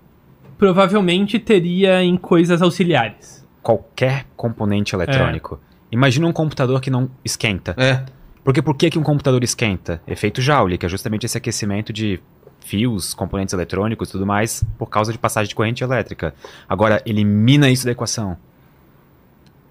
[0.57, 3.45] Provavelmente teria em coisas auxiliares.
[3.61, 5.59] Qualquer componente eletrônico.
[5.89, 7.75] Imagina um computador que não esquenta.
[7.77, 8.03] É.
[8.43, 10.01] Porque por que, que um computador esquenta?
[10.05, 12.19] Efeito Joule, que é justamente esse aquecimento de
[12.59, 16.33] fios, componentes eletrônicos e tudo mais, por causa de passagem de corrente elétrica.
[16.67, 18.37] Agora, elimina isso da equação.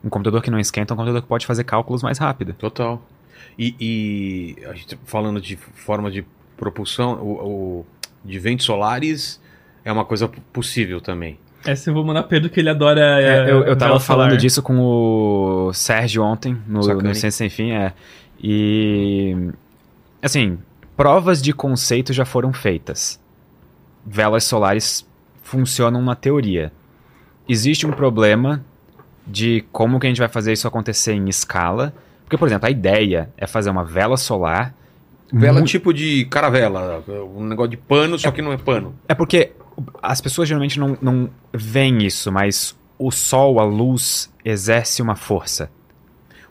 [0.04, 2.52] Um computador que não esquenta é um computador que pode fazer cálculos mais rápido.
[2.54, 3.00] Total.
[3.58, 6.24] E, e a gente falando de forma de
[6.56, 7.32] propulsão, o,
[7.80, 7.86] o-
[8.24, 9.40] de ventos solares
[9.84, 11.38] é uma coisa possível também.
[11.64, 13.00] Essa eu vou mandar Pedro que ele adora.
[13.20, 14.36] É, é, eu, eu tava falando solar.
[14.40, 17.08] disso com o Sérgio ontem, no, Sacane.
[17.08, 17.92] no Ciência Sem Fim, é.
[18.42, 19.36] E.
[20.20, 20.58] Assim,
[20.96, 23.20] provas de conceito já foram feitas.
[24.04, 25.06] Velas solares
[25.42, 26.72] funcionam na teoria.
[27.48, 28.64] Existe um problema
[29.26, 31.94] de como que a gente vai fazer isso acontecer em escala.
[32.24, 34.74] Porque, por exemplo, a ideia é fazer uma vela solar.
[35.32, 37.02] Vela tipo de caravela,
[37.34, 38.94] um negócio de pano, só que não é pano.
[39.08, 39.52] É porque
[40.02, 45.70] as pessoas geralmente não, não veem isso, mas o sol, a luz, exerce uma força.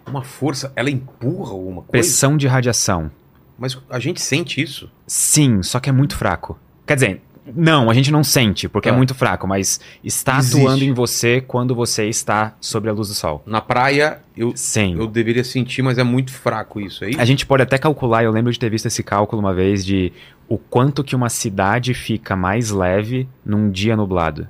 [0.07, 1.91] Uma força, ela empurra alguma coisa.
[1.91, 3.11] Pressão de radiação.
[3.57, 4.89] Mas a gente sente isso.
[5.05, 6.59] Sim, só que é muito fraco.
[6.85, 7.21] Quer dizer,
[7.55, 8.95] não, a gente não sente, porque é Ah.
[8.95, 10.57] muito fraco, mas está Existe.
[10.59, 13.41] atuando em você quando você está sobre a luz do sol.
[13.45, 14.95] Na praia, eu, Sim.
[14.97, 17.15] eu deveria sentir, mas é muito fraco isso aí.
[17.17, 20.11] A gente pode até calcular, eu lembro de ter visto esse cálculo uma vez de
[20.47, 24.47] o quanto que uma cidade fica mais leve num dia nublado.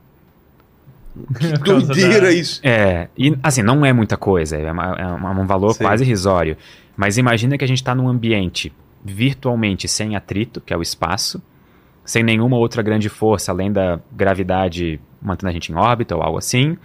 [1.37, 2.59] Que doideira da- isso.
[2.63, 5.85] É, e assim, não é muita coisa, é, uma- é um valor Sei.
[5.85, 6.55] quase irrisório.
[6.95, 8.71] Mas imagina que a gente está num ambiente
[9.03, 11.41] virtualmente sem atrito, que é o espaço,
[12.05, 16.37] sem nenhuma outra grande força além da gravidade mantendo a gente em órbita ou algo
[16.37, 16.77] assim.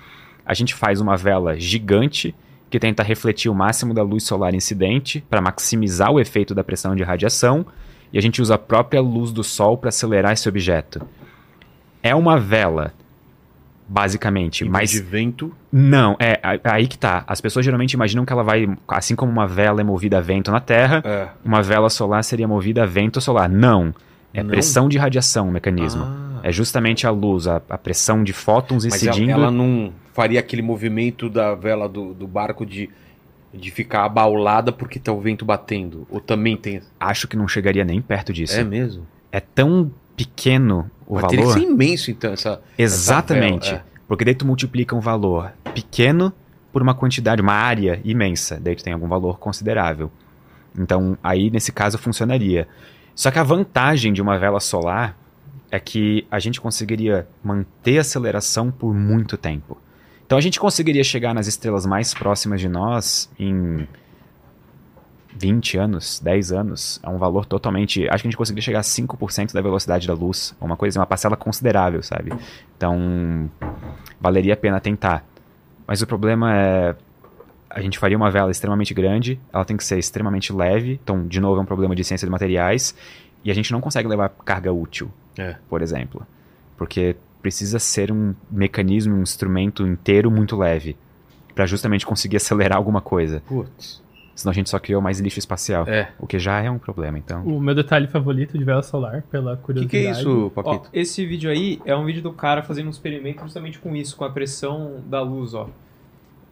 [0.44, 2.34] A gente faz uma vela gigante
[2.68, 6.94] que tenta refletir o máximo da luz solar incidente para maximizar o efeito da pressão
[6.96, 7.64] de radiação,
[8.12, 11.00] e a gente usa a própria luz do sol para acelerar esse objeto.
[12.02, 12.92] É uma vela,
[13.88, 15.52] basicamente, Em mas de vento.
[15.72, 17.24] não, é aí que tá.
[17.26, 20.50] As pessoas geralmente imaginam que ela vai, assim como uma vela é movida a vento
[20.50, 21.28] na Terra, É.
[21.44, 23.48] uma vela solar seria movida a vento solar.
[23.48, 23.94] Não.
[24.38, 24.50] É Não?
[24.50, 26.02] pressão de radiação o mecanismo.
[26.04, 26.40] Ah.
[26.42, 29.32] É justamente a luz, a, a pressão de fótons Mas ela, incidindo.
[29.32, 32.88] ela não faria aquele movimento da vela do, do barco de,
[33.52, 36.06] de ficar abaulada porque tá o vento batendo.
[36.10, 36.80] Ou também tem.
[37.00, 38.56] Acho que não chegaria nem perto disso.
[38.56, 39.06] É É, mesmo?
[39.54, 41.60] tão pequeno o Mas teria que valor.
[41.60, 42.60] ser imenso, então, essa.
[42.78, 43.66] Exatamente.
[43.68, 46.32] essa vela, Porque daí tu multiplica um valor pequeno
[46.72, 48.58] por uma quantidade, uma área imensa.
[48.60, 50.10] Daí tu tem algum valor considerável.
[50.78, 52.68] Então, aí nesse caso funcionaria.
[53.16, 55.16] Só que a vantagem de uma vela solar
[55.70, 59.76] é que a gente conseguiria manter a aceleração por muito tempo.
[60.24, 63.88] Então a gente conseguiria chegar nas estrelas mais próximas de nós em
[65.38, 67.00] 20 anos, 10 anos.
[67.02, 68.08] É um valor totalmente.
[68.08, 70.54] Acho que a gente conseguiria chegar a 5% da velocidade da luz.
[70.60, 72.32] Uma coisa, uma parcela considerável, sabe?
[72.76, 73.50] Então,
[74.20, 75.24] valeria a pena tentar.
[75.86, 76.96] Mas o problema é.
[77.76, 80.98] A gente faria uma vela extremamente grande, ela tem que ser extremamente leve.
[81.02, 82.94] Então, de novo, é um problema de ciência de materiais.
[83.44, 85.56] E a gente não consegue levar carga útil, É.
[85.68, 86.26] por exemplo.
[86.76, 90.96] Porque precisa ser um mecanismo, um instrumento inteiro muito leve.
[91.54, 93.42] Pra justamente conseguir acelerar alguma coisa.
[93.46, 94.02] Putz.
[94.34, 95.86] Senão a gente só criou mais lixo espacial.
[95.88, 96.10] É.
[96.18, 97.42] O que já é um problema, então.
[97.46, 99.90] O meu detalhe favorito de vela solar, pela O que, curiosidade.
[100.02, 100.90] que é isso, Ó, Paquito?
[100.92, 104.24] esse vídeo aí é um vídeo do cara fazendo um experimento justamente com isso, com
[104.24, 105.70] a pressão da luz, ó.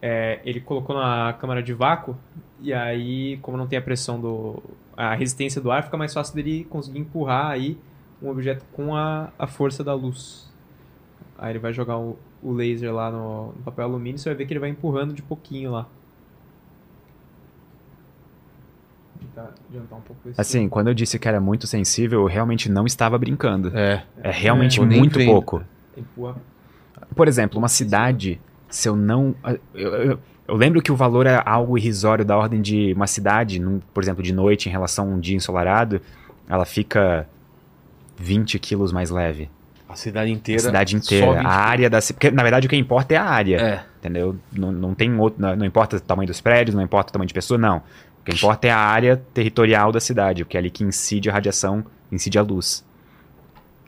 [0.07, 2.15] É, ele colocou na câmara de vácuo
[2.61, 4.61] e aí, como não tem a pressão do...
[4.95, 7.75] a resistência do ar, fica mais fácil dele conseguir empurrar aí
[8.21, 10.47] um objeto com a, a força da luz.
[11.39, 14.35] Aí ele vai jogar o, o laser lá no, no papel alumínio e você vai
[14.35, 15.87] ver que ele vai empurrando de pouquinho lá.
[19.15, 20.39] Vou tentar adiantar um pouco esse...
[20.39, 23.75] Assim, quando eu disse que era muito sensível, eu realmente não estava brincando.
[23.75, 24.05] É.
[24.21, 25.63] É realmente nem muito pouco.
[25.97, 26.35] Empurra.
[27.15, 28.39] Por exemplo, uma cidade,
[28.75, 29.35] se eu não.
[29.73, 33.59] Eu, eu- eu lembro que o valor é algo irrisório da ordem de uma cidade,
[33.59, 35.99] num- por exemplo, de noite em relação a um dia ensolarado,
[36.47, 37.27] ela fica
[38.17, 39.49] 20 quilos mais leve.
[39.87, 40.61] A cidade A inteira.
[40.61, 41.33] cidade só inteira.
[41.37, 41.99] 20 A área da.
[42.01, 43.57] Porque, na verdade, o que importa é a área.
[43.57, 43.83] É.
[43.99, 44.35] Entendeu?
[44.51, 45.41] Não, não tem outro.
[45.41, 47.77] Não, não importa o tamanho dos prédios, não importa o tamanho de pessoa, não.
[48.21, 51.33] O que importa é a área territorial da cidade, porque é ali que incide a
[51.33, 52.83] radiação, incide a luz.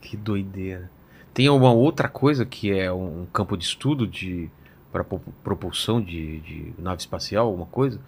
[0.01, 0.89] Que doideira.
[1.33, 4.49] Tem uma outra coisa que é um campo de estudo de
[4.91, 5.03] para
[5.43, 7.99] propulsão de, de nave espacial, alguma coisa.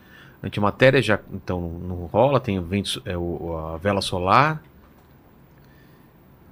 [0.42, 4.62] Antimatéria já então não rola, tem o vento, é, o, a vela solar.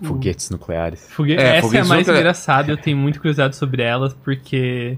[0.02, 1.10] Foguetes nucleares.
[1.12, 1.34] Fogue...
[1.34, 2.20] É, Essa é a foguetes mais nucleares.
[2.20, 4.98] engraçada, eu tenho muita curiosidade sobre elas, porque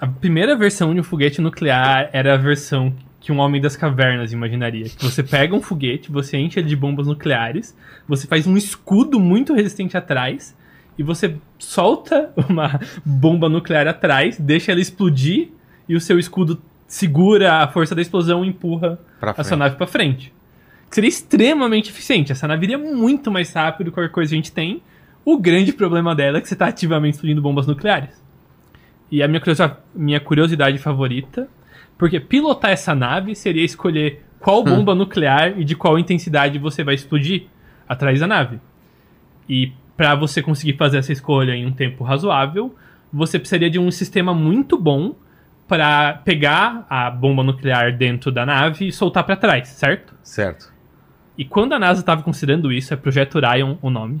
[0.00, 4.32] a primeira versão de um foguete nuclear era a versão que um homem das cavernas
[4.32, 4.84] imaginaria.
[4.84, 7.74] Que você pega um foguete, você enche ele de bombas nucleares,
[8.06, 10.54] você faz um escudo muito resistente atrás,
[10.98, 15.48] e você solta uma bomba nuclear atrás, deixa ela explodir,
[15.88, 19.86] e o seu escudo segura a força da explosão e empurra a sua nave pra
[19.86, 20.32] frente.
[20.90, 22.30] Seria extremamente eficiente.
[22.30, 24.80] Essa nave iria muito mais rápido que qualquer coisa que a gente tem.
[25.24, 28.22] O grande problema dela é que você está ativamente explodindo bombas nucleares.
[29.10, 31.48] E a minha curiosidade, minha curiosidade favorita,
[31.98, 36.94] porque pilotar essa nave seria escolher qual bomba nuclear e de qual intensidade você vai
[36.94, 37.46] explodir
[37.88, 38.60] atrás da nave.
[39.48, 42.74] E para você conseguir fazer essa escolha em um tempo razoável,
[43.12, 45.14] você precisaria de um sistema muito bom
[45.68, 50.14] para pegar a bomba nuclear dentro da nave e soltar para trás, certo?
[50.22, 50.72] Certo.
[51.38, 54.20] E quando a NASA estava considerando isso, é Projeto Orion o nome,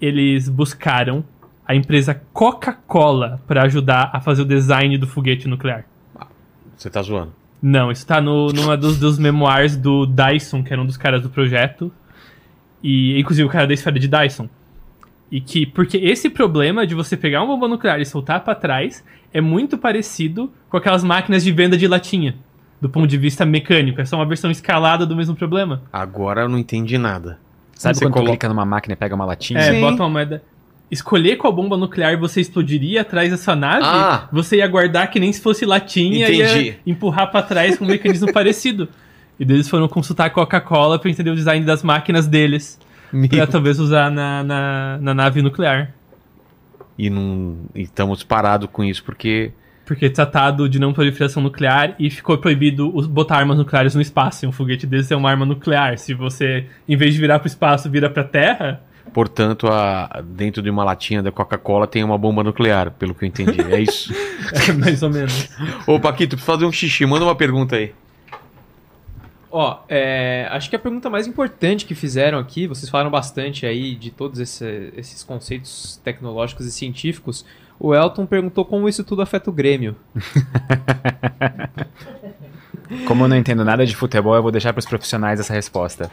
[0.00, 1.24] eles buscaram
[1.66, 5.84] a empresa Coca-Cola para ajudar a fazer o design do foguete nuclear.
[6.76, 7.32] Você tá zoando.
[7.60, 11.22] Não, isso tá no, numa dos, dos memoirs do Dyson, que era um dos caras
[11.22, 11.92] do projeto.
[12.82, 14.48] E inclusive o cara da esfera de Dyson.
[15.30, 19.04] E que, porque esse problema de você pegar uma bomba nuclear e soltar para trás
[19.34, 22.36] é muito parecido com aquelas máquinas de venda de latinha,
[22.80, 24.00] do ponto de vista mecânico.
[24.00, 25.82] É só uma versão escalada do mesmo problema.
[25.92, 27.38] Agora eu não entendi nada.
[27.74, 29.58] Sabe Você quando coloca- clica numa máquina e pega uma latinha?
[29.60, 29.80] É, Sim.
[29.80, 30.42] bota uma moeda.
[30.88, 34.28] Escolher qual bomba nuclear você explodiria atrás da sua nave, Ah.
[34.32, 36.66] você ia guardar que nem se fosse latinha e Entendi.
[36.68, 38.88] ia empurrar pra trás com um mecanismo parecido.
[39.38, 42.78] E daí eles foram consultar a Coca-Cola pra entender o design das máquinas deles.
[43.12, 43.28] Meu.
[43.28, 45.92] Pra talvez usar na, na, na nave nuclear.
[46.98, 49.52] E não e estamos parados com isso porque
[49.84, 54.44] Porque tratado de não proliferação nuclear e ficou proibido botar armas nucleares no espaço.
[54.44, 55.98] E um foguete desse é uma arma nuclear.
[55.98, 58.80] Se você, em vez de virar pro espaço, vira pra terra,
[59.12, 63.28] Portanto, a, dentro de uma latinha da Coca-Cola tem uma bomba nuclear, pelo que eu
[63.28, 63.60] entendi.
[63.72, 64.12] É isso.
[64.68, 65.48] é mais ou menos.
[65.86, 67.06] Ô, Paquito, preciso fazer um xixi.
[67.06, 67.94] Manda uma pergunta aí.
[69.50, 73.94] Ó, é, acho que a pergunta mais importante que fizeram aqui, vocês falaram bastante aí
[73.94, 77.44] de todos esse- esses conceitos tecnológicos e científicos.
[77.78, 79.94] O Elton perguntou como isso tudo afeta o Grêmio.
[83.06, 86.10] Como eu não entendo nada de futebol, eu vou deixar pros profissionais essa resposta.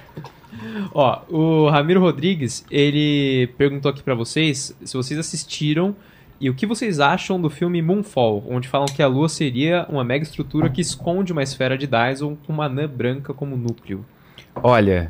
[0.93, 5.95] Ó, o Ramiro Rodrigues, ele perguntou aqui pra vocês se vocês assistiram
[6.43, 10.03] e o que vocês acham do filme Moonfall, onde falam que a Lua seria uma
[10.03, 14.05] mega estrutura que esconde uma esfera de Dyson com uma anã branca como núcleo.
[14.61, 15.09] Olha,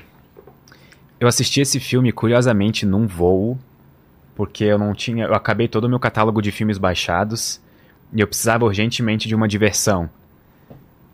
[1.20, 3.58] eu assisti esse filme curiosamente num voo,
[4.36, 5.26] porque eu não tinha.
[5.26, 7.60] Eu acabei todo o meu catálogo de filmes baixados
[8.14, 10.08] e eu precisava urgentemente de uma diversão.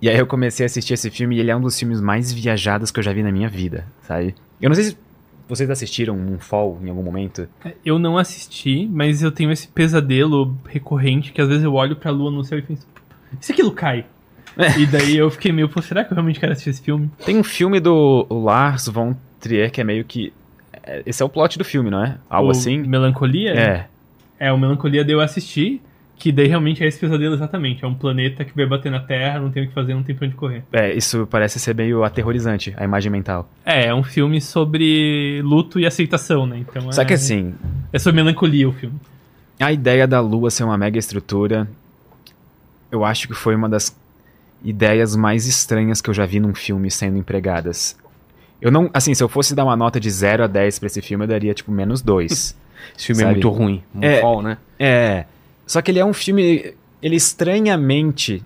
[0.02, 2.30] E aí eu comecei a assistir esse filme e ele é um dos filmes mais
[2.30, 4.36] viajados que eu já vi na minha vida, sabe?
[4.62, 4.98] Eu não sei se
[5.50, 7.50] vocês assistiram Moonfall em algum momento.
[7.84, 12.12] Eu não assisti, mas eu tenho esse pesadelo recorrente que às vezes eu olho pra
[12.12, 12.86] lua no céu e penso,
[13.42, 14.06] se aquilo cai?
[14.78, 17.10] e daí eu fiquei meio, pô, será que eu realmente quero assistir esse filme?
[17.26, 20.32] Tem um filme do Lars von Trier que é meio que.
[20.84, 22.18] é, Esse é o plot do filme, não é?
[22.30, 22.78] Algo O assim?
[22.78, 23.54] Melancolia?
[23.54, 23.88] É.
[24.40, 25.82] É, o Melancolia deu eu assistir,
[26.20, 27.84] que daí realmente é esse pesadelo exatamente.
[27.84, 30.14] É um planeta que vai bater na Terra, não tem o que fazer, não tem
[30.14, 30.64] pra onde correr.
[30.72, 33.50] É, isso parece ser meio aterrorizante, a imagem mental.
[33.66, 36.58] É, é um filme sobre luto e aceitação, né?
[36.60, 37.56] Então Só é, que assim,
[37.94, 39.00] é sobre melancolia o filme.
[39.62, 41.70] a ideia da Lua ser uma mega estrutura,
[42.92, 43.96] eu acho que foi uma das
[44.62, 47.98] ideias mais estranhas que eu já vi num filme sendo empregadas.
[48.62, 51.02] Eu não, assim, se eu fosse dar uma nota de 0 a 10 pra esse
[51.02, 52.58] filme, eu daria tipo menos 2.
[52.98, 53.36] Esse filme é Sabe?
[53.36, 53.84] muito ruim.
[54.02, 54.22] É.
[54.22, 54.58] Moonfall, né?
[54.80, 55.26] é,
[55.70, 58.44] só que ele é um filme, ele estranhamente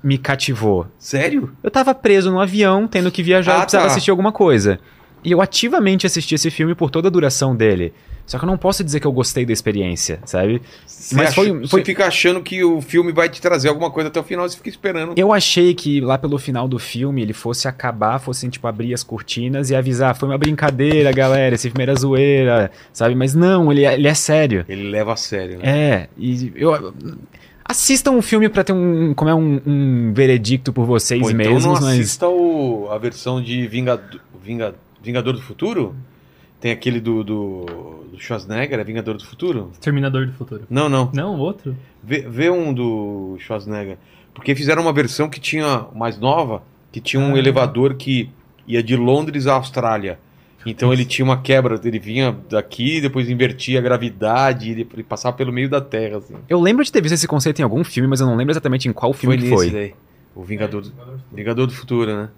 [0.00, 0.86] me cativou.
[0.96, 1.50] Sério?
[1.60, 3.90] Eu tava preso no avião, tendo que viajar, Ah, eu precisava tá.
[3.90, 4.78] assistir alguma coisa.
[5.24, 7.92] E eu ativamente assisti esse filme por toda a duração dele.
[8.24, 10.62] Só que eu não posso dizer que eu gostei da experiência, sabe?
[10.86, 13.90] Você Mas acha- foi- Você foi- fica achando que o filme vai te trazer alguma
[13.90, 15.12] coisa até o final, você fica esperando.
[15.16, 19.02] Eu achei que lá pelo final do filme ele fosse acabar, fossem tipo abrir as
[19.02, 23.14] cortinas e avisar, foi uma brincadeira, galera, esse filme era zoeira, sabe?
[23.16, 24.64] Mas não, ele é, ele é sério.
[24.68, 25.64] Ele leva a sério, né?
[25.64, 26.94] É, e eu
[27.64, 31.38] assistam um filme pra ter um como é um, um veredicto por vocês Pô, então
[31.38, 35.94] mesmos, não mas assista o, a versão de Vingado- Vinga- Vingador do Futuro?
[36.60, 37.64] Tem aquele do, do,
[38.12, 39.70] do Schwarzenegger, é Vingador do Futuro?
[39.72, 40.62] Exterminador do Futuro.
[40.70, 41.10] Não, não.
[41.12, 41.76] Não, outro?
[42.02, 43.96] Vê, vê um do Schwarzenegger.
[44.32, 46.62] Porque fizeram uma versão que tinha, mais nova,
[46.92, 47.38] que tinha um Ah.
[47.38, 48.30] elevador que
[48.66, 50.18] ia de Londres à Austrália.
[50.64, 55.36] Então ele tinha uma quebra, ele vinha daqui, depois invertia a gravidade, ele ele passava
[55.36, 56.36] pelo meio da Terra, assim.
[56.48, 58.88] Eu lembro de ter visto esse conceito em algum filme, mas eu não lembro exatamente
[58.88, 59.70] em qual filme que nesse foi.
[59.70, 59.94] daí.
[60.36, 60.92] O Vingador, do,
[61.32, 62.28] Vingador do Futuro, né?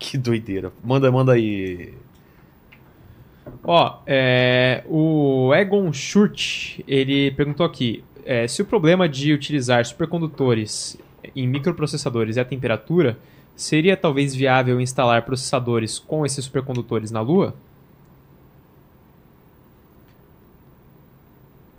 [0.00, 0.72] Que doideira.
[0.82, 1.92] Manda, manda aí.
[3.62, 10.98] Ó, é, o Egon Schurt, ele perguntou aqui, é, se o problema de utilizar supercondutores
[11.36, 13.18] em microprocessadores é a temperatura,
[13.54, 17.54] seria talvez viável instalar processadores com esses supercondutores na Lua?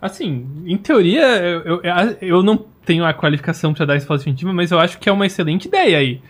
[0.00, 1.82] Assim, em teoria, eu, eu,
[2.20, 5.26] eu não tenho a qualificação pra dar resposta definitiva, mas eu acho que é uma
[5.26, 6.20] excelente ideia aí.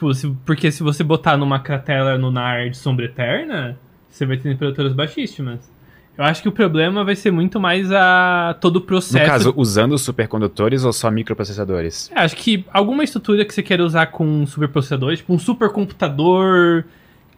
[0.00, 3.76] Tipo, se- porque se você botar numa cratera lunar de sombra eterna,
[4.08, 5.70] você vai ter temperaturas baixíssimas.
[6.16, 9.26] Eu acho que o problema vai ser muito mais a todo o No processo.
[9.30, 12.10] caso, usando supercondutores ou só microprocessadores?
[12.14, 16.84] É, acho que alguma estrutura que você queira usar com superprocessadores, tipo um supercomputador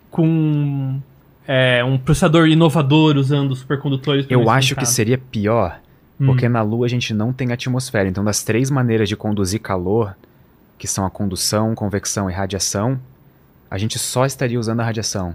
[0.09, 1.01] com
[1.47, 4.25] é, um processador inovador usando supercondutores.
[4.31, 5.81] Eu acho que seria pior,
[6.21, 6.27] Hum.
[6.27, 8.09] porque na Lua a gente não tem atmosfera.
[8.09, 10.15] Então, das três maneiras de conduzir calor,
[10.83, 12.99] que são a condução, convecção e radiação,
[13.71, 15.33] a gente só estaria usando a radiação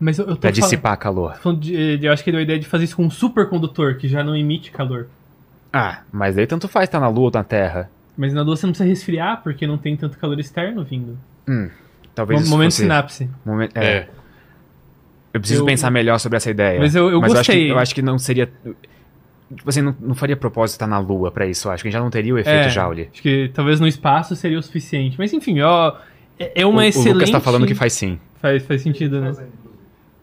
[0.00, 1.36] Mas eu, eu falando- dissipar calor.
[1.36, 3.10] falando de- de- eu acho que ele deu a ideia de fazer isso com um
[3.10, 5.06] supercondutor, que já não emite calor.
[5.72, 7.88] Ah, mas daí tanto faz estar na Lua ou na Terra.
[8.16, 11.16] Mas na Lua você não precisa resfriar, porque não tem tanto calor externo vindo.
[12.12, 13.30] Talvez Mo- isso Momento fosse- sinapse.
[13.46, 14.08] Momen- é.
[15.32, 16.80] Eu preciso Eu- pensar melhor sobre essa ideia.
[16.80, 17.70] Mas eu- eu acho que, gostei.
[17.70, 18.50] eu acho que não seria.
[19.54, 21.68] Tipo assim, não, não faria propósito estar na Lua pra isso.
[21.68, 23.08] eu Acho que a gente já não teria o efeito É, Joule.
[23.12, 25.16] Acho que talvez no espaço seria o suficiente.
[25.18, 25.94] Mas enfim, ó,
[26.38, 27.14] é é O, uma o excelente...
[27.14, 28.18] Lucas tá falando que faz sim.
[28.40, 29.28] Faz, faz sentido, né?
[29.28, 29.52] Fazendo.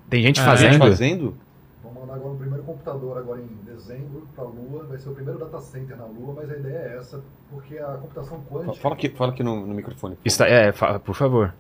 [0.10, 0.46] Tem gente Ah, é?
[0.46, 0.78] fazendo.
[0.78, 1.38] Fazendo?
[1.84, 4.86] Vamos mandar agora o primeiro computador agora em dezembro para a Lua.
[4.88, 7.98] Vai ser o primeiro data center na Lua, mas a ideia é essa, porque a
[8.00, 8.74] computação quântica.
[8.76, 10.16] Fala aqui, fala aqui no, no microfone.
[10.24, 11.52] Está, é, fa- por favor.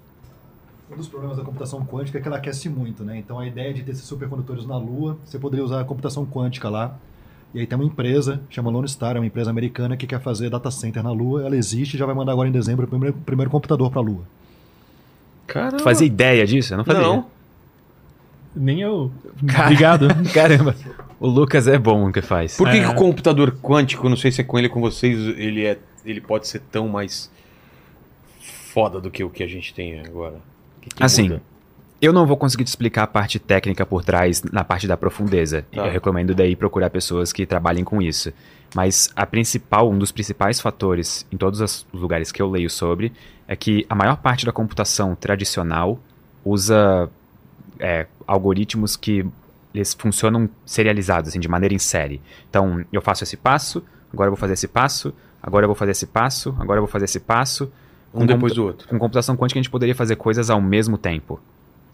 [0.91, 3.17] Um dos problemas da computação quântica é que ela aquece muito, né?
[3.17, 6.69] Então a ideia de ter esses supercondutores na Lua, você poderia usar a computação quântica
[6.69, 6.95] lá.
[7.55, 10.49] E aí tem uma empresa, chama Lone Star, é uma empresa americana que quer fazer
[10.49, 11.43] data center na Lua.
[11.45, 14.03] Ela existe e já vai mandar agora em dezembro o primeiro, primeiro computador para a
[14.03, 14.23] Lua.
[15.47, 15.77] Caramba.
[15.77, 16.73] Tu fazia ideia disso?
[16.73, 17.01] Eu não fazia.
[17.01, 17.25] Não.
[18.53, 19.09] Nem eu.
[19.47, 20.07] Cara- Obrigado.
[20.33, 20.75] Caramba.
[21.17, 22.57] O Lucas é bom no que faz.
[22.57, 22.81] Por que, É.
[22.83, 26.19] que o computador quântico, não sei se é com ele com vocês, ele, é, ele
[26.19, 27.31] pode ser tão mais
[28.41, 30.35] foda do que o que a gente tem agora?
[30.77, 31.41] O que que Assim, muda?
[32.01, 35.65] Eu não vou conseguir te explicar a parte técnica por trás na parte da profundeza.
[35.71, 35.87] Tá.
[35.87, 38.31] Eu recomendo daí procurar pessoas que trabalhem com isso.
[38.75, 43.13] Mas a principal, um dos principais fatores em todos os lugares que eu leio sobre
[43.47, 45.99] é que a maior parte da computação tradicional
[46.43, 47.09] usa
[47.79, 49.25] é, algoritmos que
[49.73, 52.21] eles funcionam serializados, assim, de maneira em série.
[52.49, 55.91] Então, eu faço esse passo, agora eu vou fazer esse passo, agora eu vou fazer
[55.91, 57.71] esse passo, agora eu vou fazer esse passo.
[58.13, 58.87] um depois do outro.
[58.87, 61.39] com computação quântica a gente poderia fazer coisas ao mesmo tempo.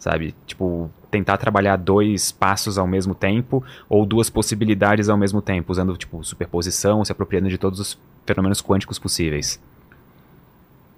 [0.02, 0.34] Sabe?
[0.48, 5.96] Tipo, tentar trabalhar dois passos ao mesmo tempo ou duas possibilidades ao mesmo tempo, usando,
[5.96, 9.62] tipo, superposição, se apropriando de todos os fenômenos quânticos possíveis.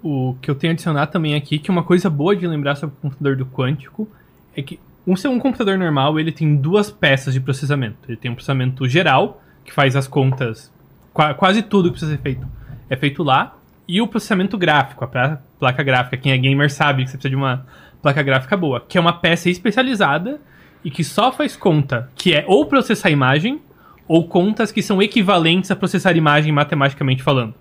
[0.01, 2.95] O que eu tenho a adicionar também aqui, que uma coisa boa de lembrar sobre
[2.95, 4.09] o computador do quântico,
[4.57, 7.97] é que um, ser um computador normal, ele tem duas peças de processamento.
[8.07, 10.71] Ele tem um processamento geral, que faz as contas,
[11.13, 12.47] qua- quase tudo que precisa ser feito
[12.89, 13.55] é feito lá,
[13.87, 16.17] e o processamento gráfico, a placa gráfica.
[16.17, 17.67] Quem é gamer sabe que você precisa de uma
[18.05, 20.39] placa gráfica boa, que é uma peça especializada
[20.83, 23.59] e que só faz conta que é ou processar imagem,
[24.07, 27.55] ou contas que são equivalentes a processar imagem matematicamente falando.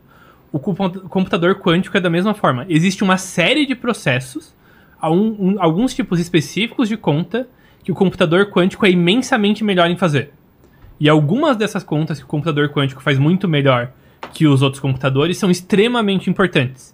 [0.52, 2.66] O compu- computador quântico é da mesma forma.
[2.68, 4.54] Existe uma série de processos,
[5.00, 7.48] alguns tipos específicos de conta,
[7.82, 10.34] que o computador quântico é imensamente melhor em fazer.
[11.00, 13.92] E algumas dessas contas que o computador quântico faz muito melhor
[14.34, 16.93] que os outros computadores são extremamente importantes.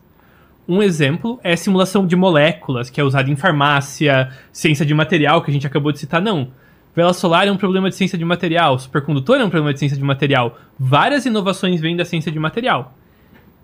[0.71, 5.51] Um exemplo é simulação de moléculas, que é usada em farmácia, ciência de material, que
[5.51, 6.23] a gente acabou de citar.
[6.23, 6.53] Não.
[6.95, 9.99] Vela solar é um problema de ciência de material, supercondutor é um problema de ciência
[9.99, 10.57] de material.
[10.79, 12.95] Várias inovações vêm da ciência de material.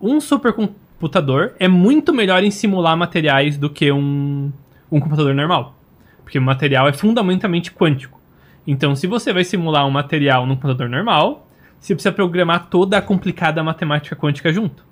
[0.01, 4.51] Um supercomputador é muito melhor em simular materiais do que um,
[4.91, 5.77] um computador normal.
[6.25, 8.19] Porque o material é fundamentalmente quântico.
[8.67, 11.47] Então, se você vai simular um material num computador normal,
[11.79, 14.86] você precisa programar toda a complicada matemática quântica junto.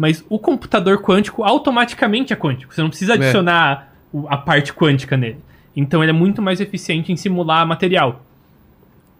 [0.00, 2.74] Mas o computador quântico automaticamente é quântico.
[2.74, 5.36] Você não precisa adicionar o- a parte quântica nele.
[5.76, 8.24] Então ele é muito mais eficiente em simular material.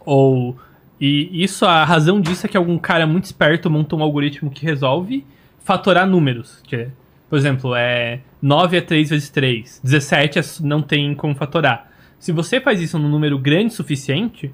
[0.07, 0.57] Ou.
[0.99, 4.65] E isso, a razão disso é que algum cara muito esperto montou um algoritmo que
[4.65, 5.23] resolve
[5.63, 6.61] fatorar números.
[6.65, 6.89] Que é,
[7.29, 9.81] por exemplo, é 9 é 3 vezes 3.
[9.85, 11.91] 17 é- não tem como fatorar.
[12.19, 14.51] Se você faz isso num número grande o suficiente,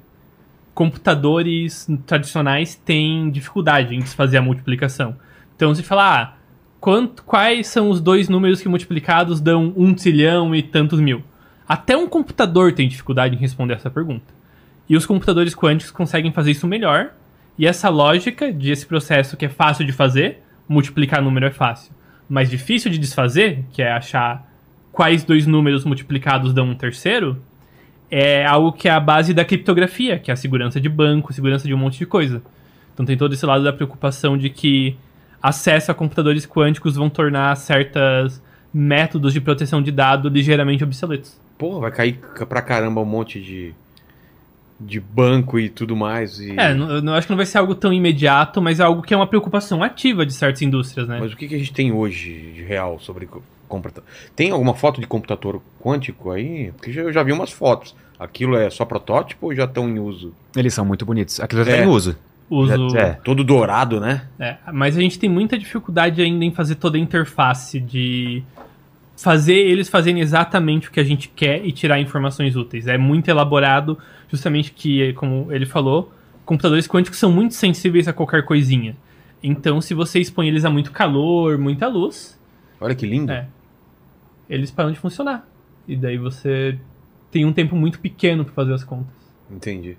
[0.73, 5.15] computadores tradicionais têm dificuldade em fazer a multiplicação.
[5.57, 6.37] Então, se falar, ah,
[6.79, 11.23] quanto, quais são os dois números que multiplicados dão um trilhão e tantos mil?
[11.67, 14.33] Até um computador tem dificuldade em responder essa pergunta.
[14.87, 17.09] E os computadores quânticos conseguem fazer isso melhor.
[17.57, 21.91] E essa lógica de esse processo que é fácil de fazer, multiplicar número é fácil,
[22.29, 24.47] mas difícil de desfazer, que é achar
[24.91, 27.41] quais dois números multiplicados dão um terceiro,
[28.11, 31.67] é algo que é a base da criptografia, que é a segurança de banco, segurança
[31.67, 32.43] de um monte de coisa.
[32.93, 34.95] Então tem todo esse lado da preocupação de que
[35.41, 38.41] acesso a computadores quânticos vão tornar certos
[38.73, 41.37] métodos de proteção de dado ligeiramente obsoletos.
[41.57, 43.73] Porra, vai cair pra caramba um monte de,
[44.79, 46.39] de banco e tudo mais.
[46.39, 46.51] E...
[46.59, 49.13] É, não, eu acho que não vai ser algo tão imediato, mas é algo que
[49.13, 51.17] é uma preocupação ativa de certas indústrias, né?
[51.19, 54.03] Mas o que, que a gente tem hoje de real sobre co- computador?
[54.35, 56.71] Tem alguma foto de computador quântico aí?
[56.73, 57.95] Porque já- eu já vi umas fotos.
[58.19, 60.33] Aquilo é só protótipo ou já estão em uso?
[60.55, 61.39] Eles são muito bonitos.
[61.39, 61.77] Aquilo já É.
[61.77, 62.15] tá em uso.
[62.49, 62.89] Uso...
[62.89, 63.13] Já- é.
[63.23, 64.27] Todo dourado, né?
[64.39, 68.41] É, mas a gente tem muita dificuldade ainda em fazer toda a interface de
[69.17, 72.87] fazer eles fazerem exatamente o que a gente quer e tirar informações úteis.
[72.87, 73.97] É muito elaborado,
[74.29, 76.13] justamente que, como ele falou,
[76.45, 78.95] computadores quânticos são muito sensíveis a qualquer coisinha.
[79.41, 82.39] Então, se você expõe eles a muito calor, muita luz,
[82.79, 83.31] Olha que lindo.
[83.31, 83.47] É.
[84.49, 85.47] eles param de funcionar.
[85.87, 86.77] E daí você
[87.31, 89.13] tem um tempo muito pequeno para fazer as contas.
[89.49, 89.97] Entendi.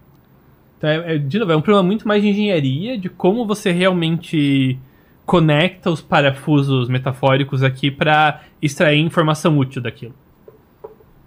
[0.78, 3.72] Então, é, é, de novo, é um problema muito mais de engenharia, de como você
[3.72, 4.78] realmente
[5.26, 10.14] conecta os parafusos metafóricos aqui para extrair informação útil daquilo.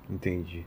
[0.10, 0.66] Entendi.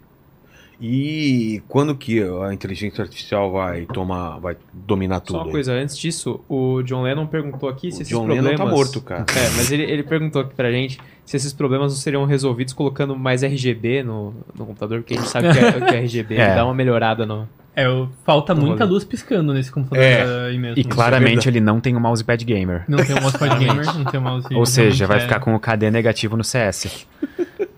[0.81, 5.36] E quando que a inteligência artificial vai tomar, vai dominar tudo?
[5.36, 5.52] Só uma aí?
[5.52, 8.52] coisa, antes disso, o John Lennon perguntou aqui se O esses John problemas...
[8.52, 9.24] Lennon tá morto, cara.
[9.35, 13.16] É, mas ele, ele perguntou aqui pra gente se esses problemas não seriam resolvidos colocando
[13.16, 16.55] mais RGB no, no computador, porque a gente sabe que, é, que RGB É.
[16.55, 17.48] dá uma melhorada no...
[17.77, 17.87] É,
[18.25, 20.23] falta muita luz piscando nesse computador É.
[20.49, 20.79] aí mesmo.
[20.79, 21.49] E é claramente verdade.
[21.49, 22.85] ele não tem um mousepad gamer.
[22.87, 24.55] Não tem um mousepad gamer, não tem um mouse...
[24.55, 27.07] Ou seja, vai realmente ficar com o KD negativo no CS.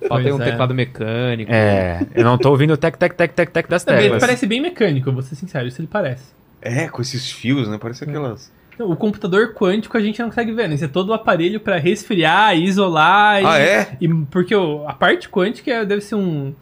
[0.08, 0.44] Falta um é.
[0.50, 1.50] teclado mecânico.
[1.52, 3.86] É, eu não tô ouvindo o tec, tec, tec, tec, tec das é...
[3.86, 4.22] Também Ele teclas.
[4.22, 6.24] parece bem mecânico, vou ser sincero, isso ele parece.
[6.60, 7.78] É, com esses fios, né?
[7.80, 8.52] Parece aquelas.
[8.78, 10.74] Não, O computador quântico a gente não consegue ver, né?
[10.74, 13.40] Isso é todo o aparelho para resfriar, isolar.
[13.46, 13.96] Ah, e, é?
[14.00, 16.54] e- porque o- a parte quântica é- deve ser um.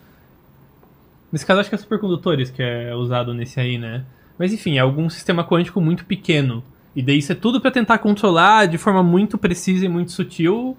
[1.35, 4.05] Nesse caso, acho que é supercondutores que é usado nesse aí, né?
[4.39, 6.63] Mas enfim, é algum sistema quântico muito pequeno.
[6.95, 10.79] E daí isso é tudo para tentar controlar de forma muito precisa e muito sutil.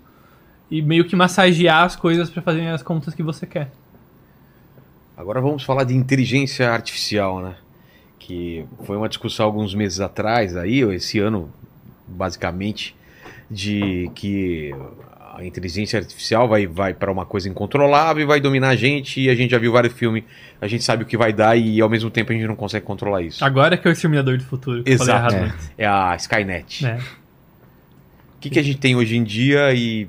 [0.71, 3.69] E meio que massagear as coisas para fazerem as contas que você quer.
[5.17, 7.55] Agora vamos falar de inteligência artificial, né?
[8.17, 11.51] Que foi uma discussão alguns meses atrás, aí, ou esse ano,
[12.07, 12.95] basicamente,
[13.51, 14.73] de que
[15.35, 19.19] a inteligência artificial vai, vai para uma coisa incontrolável e vai dominar a gente.
[19.21, 20.23] E a gente já viu vários filmes,
[20.61, 22.85] a gente sabe o que vai dar e ao mesmo tempo a gente não consegue
[22.85, 23.43] controlar isso.
[23.43, 24.83] Agora que é o Exterminador do Futuro.
[24.83, 25.35] Que eu falei Exato.
[25.35, 25.83] errado É.
[25.83, 26.83] É a Skynet.
[26.83, 26.99] né?
[28.37, 30.07] O que, que a gente tem hoje em dia e,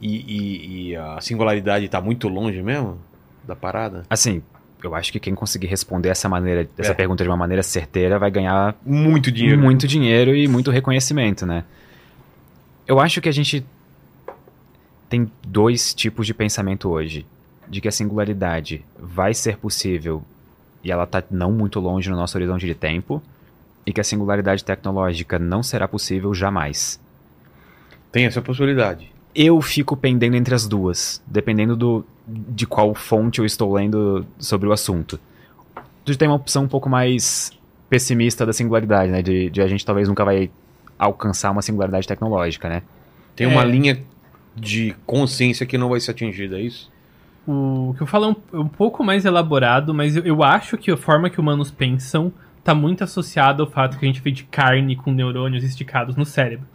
[0.00, 2.98] e, e- e a singularidade está muito longe mesmo
[3.46, 4.04] da parada?
[4.08, 4.42] Assim,
[4.82, 6.94] eu acho que quem conseguir responder essa maneira, essa É.
[6.94, 9.60] pergunta de uma maneira certeira vai ganhar Muito dinheiro.
[9.60, 11.64] muito dinheiro e muito reconhecimento, né?
[12.86, 13.66] Eu acho que a gente
[15.08, 17.26] tem dois tipos de pensamento hoje.
[17.68, 20.22] De que a singularidade vai ser possível
[20.84, 23.20] e ela tá não muito longe no nosso horizonte de tempo,
[23.84, 27.00] e que a singularidade tecnológica não será possível jamais.
[28.12, 29.12] Tem essa possibilidade.
[29.34, 34.68] Eu fico pendendo entre as duas, dependendo do, de qual fonte eu estou lendo sobre
[34.68, 35.18] o assunto.
[36.04, 37.50] Tu tem uma opção um pouco mais
[37.90, 39.22] pessimista da singularidade, né?
[39.22, 40.50] De, de a gente talvez nunca vai
[40.96, 42.82] alcançar uma singularidade tecnológica, né?
[43.34, 43.66] Tem uma É.
[43.66, 44.02] linha
[44.56, 46.90] de consciência que não vai ser atingida, é isso?
[47.46, 50.90] O que eu falo é um, um pouco mais elaborado, mas eu, eu acho que
[50.90, 54.42] a forma que humanos pensam está muito associada ao fato que a gente veio de
[54.44, 56.66] carne com neurônios esticados no cérebro.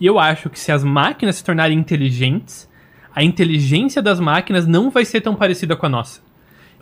[0.00, 2.70] E eu acho que se as máquinas se tornarem inteligentes,
[3.14, 6.20] a inteligência das máquinas não vai ser tão parecida com a nossa.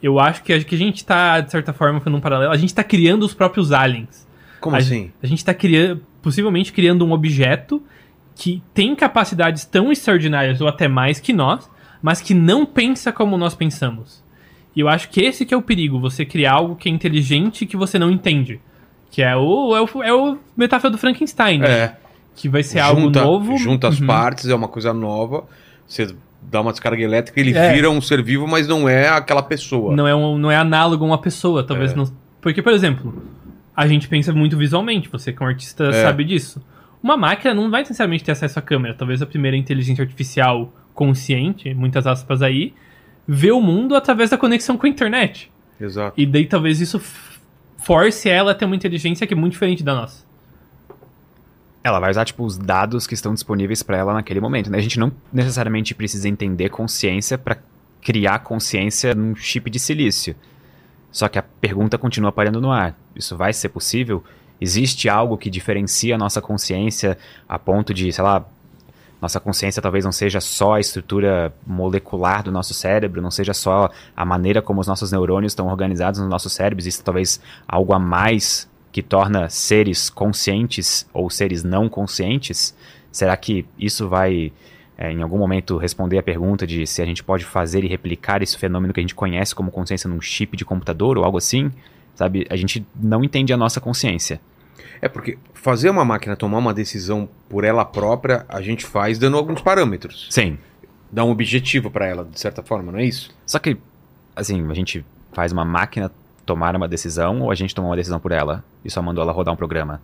[0.03, 2.57] Eu acho que a, que a gente está, de certa forma, fazendo um paralelo, a
[2.57, 4.29] gente está criando os próprios aliens.
[4.61, 5.11] Como a, assim?
[5.23, 7.83] A gente está criando, possivelmente criando um objeto
[8.41, 11.69] que tem capacidades tão extraordinárias ou até mais que nós,
[12.01, 14.23] mas que não pensa como nós pensamos.
[14.77, 17.63] E eu acho que esse que é o perigo, você criar algo que é inteligente
[17.63, 18.61] e que você não entende.
[19.11, 21.69] Que é o, é o, é o metáfora do Frankenstein, né?
[21.69, 21.97] É.
[22.37, 23.57] Que vai ser algo junta, novo.
[23.57, 24.07] Junta as Uhum.
[24.07, 25.45] partes, é uma coisa nova.
[25.85, 27.73] Você dá uma descarga elétrica, ele É.
[27.73, 29.97] vira um ser vivo, mas não é aquela pessoa.
[29.97, 31.97] Não é, um, não é análogo a uma pessoa, talvez É.
[31.97, 32.05] não.
[32.41, 33.21] Porque, por exemplo,
[33.75, 36.05] a gente pensa muito visualmente, você que é um artista É.
[36.05, 36.63] sabe disso.
[37.03, 38.95] Uma máquina não vai necessariamente ter acesso à câmera.
[38.95, 42.75] Talvez a primeira inteligência artificial consciente, muitas aspas aí,
[43.27, 45.51] vê o mundo através da conexão com a internet.
[45.81, 46.21] Exato.
[46.21, 47.01] E daí talvez isso
[47.79, 50.27] force ela a ter uma inteligência que é muito diferente da nossa.
[51.85, 54.79] Ela vai usar, tipo, os dados que estão disponíveis pra ela naquele momento, né?
[54.79, 57.57] A gente não necessariamente precisa entender consciência pra
[58.03, 60.35] criar consciência num chip de silício.
[61.11, 62.99] Só que a pergunta continua aparecendo no ar.
[63.15, 64.23] Isso vai ser possível?
[64.61, 67.17] Existe algo que diferencia a nossa consciência
[67.49, 68.45] a ponto de, sei lá,
[69.21, 73.91] nossa consciência talvez não seja só a estrutura molecular do nosso cérebro, não seja só
[74.17, 77.99] a maneira como os nossos neurônios estão organizados nos nossos cérebros, existe talvez algo a
[77.99, 82.75] mais que torna seres conscientes ou seres não conscientes?
[83.11, 84.53] Será que isso vai,
[84.97, 88.43] é, em algum momento, responder a pergunta de se a gente pode fazer e replicar
[88.43, 91.73] esse fenômeno que a gente conhece como consciência num chip de computador ou algo assim?
[92.19, 92.45] Sabe?
[92.51, 94.41] A gente não entende a nossa consciência.
[95.01, 99.37] É porque fazer uma máquina tomar uma decisão por ela própria, a gente faz dando
[99.37, 100.27] alguns parâmetros.
[100.29, 100.59] Sim.
[101.13, 103.31] Dá um objetivo pra ela, de certa forma, não é isso?
[103.47, 103.77] Só que,
[104.35, 106.11] assim, a gente faz uma máquina
[106.45, 109.31] tomar uma decisão ou a gente tomou uma decisão por ela e só mandou ela
[109.33, 110.03] rodar um programa?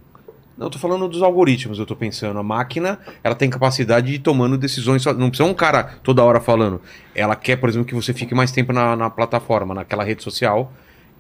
[0.57, 2.39] Não, eu tô falando dos algoritmos, eu tô pensando.
[2.39, 5.03] A máquina, ela tem capacidade de ir tomando decisões.
[5.03, 6.81] só- Não precisa um cara toda hora falando.
[7.13, 10.73] Ela quer, por exemplo, que você fique mais tempo na, na plataforma, naquela rede social.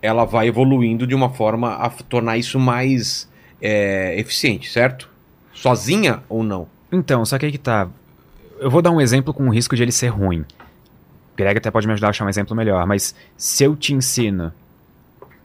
[0.05, 3.26] Ela vai evoluindo de uma forma a tornar isso mais
[3.60, 5.09] é, eficiente, certo?
[5.55, 6.68] Sozinha ou não?
[6.93, 7.89] Então, só que aí que tá.
[8.59, 10.44] Eu vou dar um exemplo com o risco de ele ser ruim.
[11.35, 14.52] Greg até pode me ajudar a achar um exemplo melhor, mas se eu te ensino.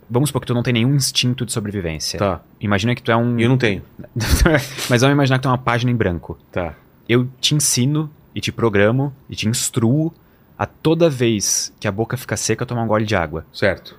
[0.09, 2.19] Vamos supor que tu não tem nenhum instinto de sobrevivência.
[2.19, 2.41] Tá.
[2.59, 3.39] Imagina que tu é um.
[3.39, 3.81] Eu não tenho.
[4.89, 6.37] mas vamos imaginar que tu é uma página em branco.
[6.51, 6.73] Tá.
[7.07, 10.13] Eu te ensino e te programo e te instruo
[10.57, 13.45] a toda vez que a boca fica seca tomar um gole de água.
[13.53, 13.95] Certo.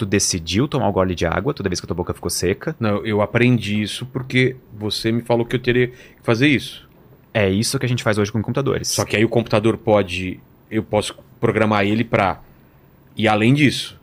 [0.00, 2.74] Tu decidiu tomar um gole de água toda vez que a tua boca ficou seca.
[2.80, 6.88] Não, eu aprendi isso porque você me falou que eu teria que fazer isso.
[7.34, 8.88] É isso que a gente faz hoje com computadores.
[8.88, 10.40] Só que aí o computador pode.
[10.70, 12.40] Eu posso programar ele pra.
[13.14, 14.00] E além disso,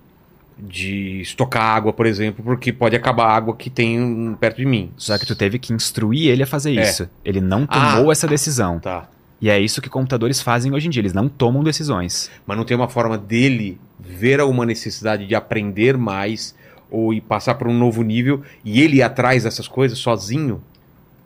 [0.55, 4.91] de estocar água, por exemplo, porque pode acabar a água que tem perto de mim.
[4.97, 6.83] Só que tu teve que instruir ele a fazer É.
[6.83, 7.09] isso.
[7.25, 8.11] Ele não tomou Ah.
[8.11, 8.79] essa decisão.
[8.79, 9.09] Tá.
[9.41, 11.01] E é isso que computadores fazem hoje em dia.
[11.01, 12.31] Eles não tomam decisões.
[12.45, 16.55] Mas não tem uma forma dele ver uma necessidade de aprender mais
[16.89, 20.61] ou ir passar para um novo nível e ele ir atrás dessas coisas sozinho?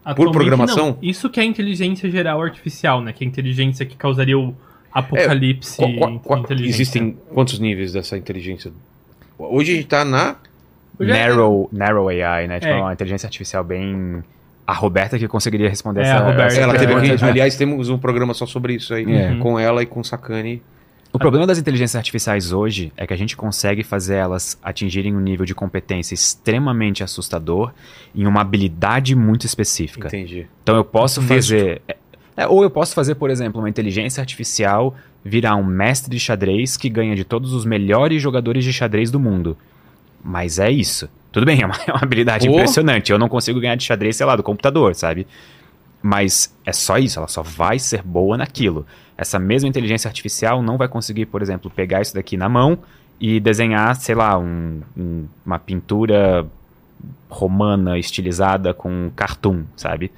[0.03, 0.87] Atualmente, programação?
[0.87, 0.97] não.
[1.01, 3.13] Isso que é a inteligência geral artificial, né?
[3.13, 4.53] Que é a inteligência que causaria o
[4.91, 6.75] apocalipse Qual- qual- qual- inteligência.
[6.81, 8.71] existem quantos níveis dessa inteligência?
[9.37, 10.35] Hoje a gente tá na.
[10.99, 12.59] É- Narrow, narrow AI, né?
[12.59, 12.81] Tipo, É.
[12.81, 14.21] uma inteligência artificial bem...
[14.71, 16.45] A Roberta que conseguiria responder É, essa, a Roberta.
[16.45, 17.13] essa Ela teve pergunta.
[17.13, 19.35] aqui, aliás, temos um programa só sobre isso aí, É.
[19.35, 20.61] com ela e com o Sakane.
[21.11, 25.19] O problema das inteligências artificiais hoje é que a gente consegue fazer elas atingirem um
[25.19, 27.73] nível de competência extremamente assustador
[28.15, 30.07] em uma habilidade muito específica.
[30.07, 30.47] Entendi.
[30.63, 31.81] Então eu posso fazer.
[32.37, 36.77] é, ou eu posso fazer, por exemplo, uma inteligência artificial virar um mestre de xadrez
[36.77, 39.57] que ganha de todos os melhores jogadores de xadrez do mundo.
[40.23, 41.09] Mas é isso.
[41.31, 42.53] Tudo bem, é uma, é uma habilidade Pô.
[42.53, 43.11] impressionante.
[43.11, 45.25] Eu não consigo ganhar de xadrez, sei lá, do computador, sabe?
[46.03, 48.85] Mas é só isso, ela só vai ser boa naquilo.
[49.17, 52.79] Essa mesma inteligência artificial não vai conseguir, por exemplo, pegar isso daqui na mão
[53.19, 56.45] e desenhar, sei lá, um- um- uma pintura
[57.29, 60.11] romana estilizada com cartoon, sabe?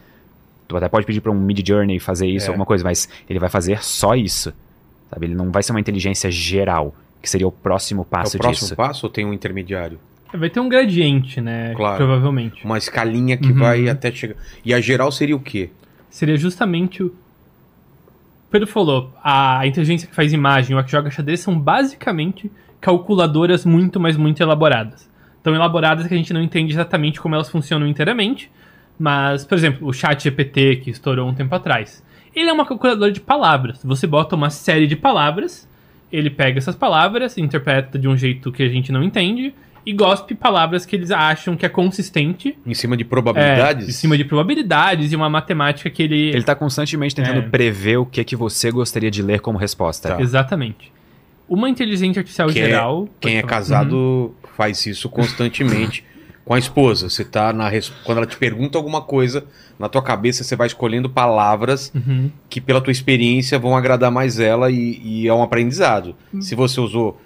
[0.67, 2.49] Tu até pode pedir para um Mid Journey fazer isso, É.
[2.49, 4.53] alguma coisa, mas ele vai fazer só isso.
[5.09, 5.27] Sabe?
[5.27, 8.65] Ele não vai ser uma inteligência geral, que seria o próximo É passo o próximo
[8.67, 8.75] disso.
[8.75, 9.99] passo ou tem um intermediário?
[10.33, 11.73] Vai ter um gradiente, né?
[11.75, 11.97] Claro.
[11.97, 12.65] Provavelmente.
[12.65, 13.59] Uma escalinha que Uhum.
[13.59, 14.35] vai até chegar.
[14.65, 15.69] E a geral seria o quê?
[16.09, 17.13] Seria justamente o.
[18.49, 23.65] Pedro falou, a inteligência que faz imagem ou a que joga xadrez são basicamente calculadoras
[23.65, 25.09] muito, mas muito elaboradas.
[25.41, 28.51] Tão elaboradas que a gente não entende exatamente como elas funcionam inteiramente,
[28.99, 32.03] mas, por exemplo, o chat GPT que estourou um tempo atrás.
[32.35, 33.81] Ele é uma calculadora de palavras.
[33.83, 35.67] Você bota uma série de palavras,
[36.11, 39.53] ele pega essas palavras, interpreta de um jeito que a gente não entende
[39.85, 43.87] e gospe palavras que eles acham que é consistente Em cima de é, probabilidades?
[43.89, 46.29] em cima de probabilidades e uma matemática que ele.
[46.29, 47.41] Ele tá constantemente tentando É.
[47.41, 50.15] prever o que, que você gostaria de ler como resposta.
[50.15, 50.21] Tá.
[50.21, 50.91] Exatamente.
[51.47, 53.07] Uma inteligência artificial Que é- geral.
[53.19, 53.59] Quem é pode falar.
[53.61, 56.03] casado faz isso constantemente
[56.45, 57.09] com a esposa.
[57.09, 59.45] Você tá na res- quando ela te pergunta alguma coisa,
[59.77, 62.31] na tua cabeça você vai escolhendo palavras Uhum.
[62.49, 66.15] que pela tua experiência vão agradar mais ela e, e é um aprendizado.
[66.39, 67.19] Se você usou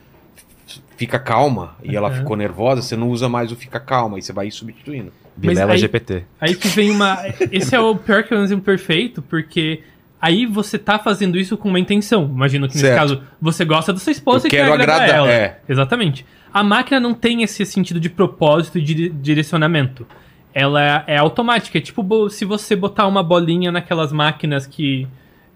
[0.98, 2.16] fica calma e ela Uhum.
[2.16, 5.14] ficou nervosa, você não usa mais o fica calma e você vai substituindo.
[5.38, 6.24] Vilela aí- GPT.
[6.42, 7.20] Aí que vem uma.
[7.52, 9.82] Esse é o pior que é um exemplo perfeito, porque
[10.20, 12.26] aí você tá fazendo isso com uma intenção.
[12.26, 13.00] Imagino que nesse Certo.
[13.00, 15.32] caso você gosta da sua esposa Eu e quer quero agradar agradar, ela.
[15.32, 15.60] é.
[15.70, 16.26] Exatamente.
[16.52, 20.08] A máquina não tem esse sentido de propósito e de direcionamento.
[20.54, 21.78] Ela é, automática.
[21.78, 25.08] É tipo se você botar uma bolinha naquelas máquinas que.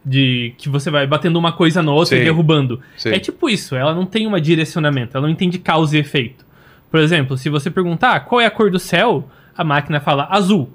[0.03, 2.21] De, que você vai batendo uma coisa na outra Sei.
[2.21, 2.79] e derrubando.
[2.97, 3.13] Sei.
[3.13, 6.43] É tipo isso, ela não tem um direcionamento, ela não entende causa e efeito.
[6.89, 10.27] Por exemplo, se você perguntar "Ah, qual é a cor do céu, a máquina fala
[10.31, 10.69] azul.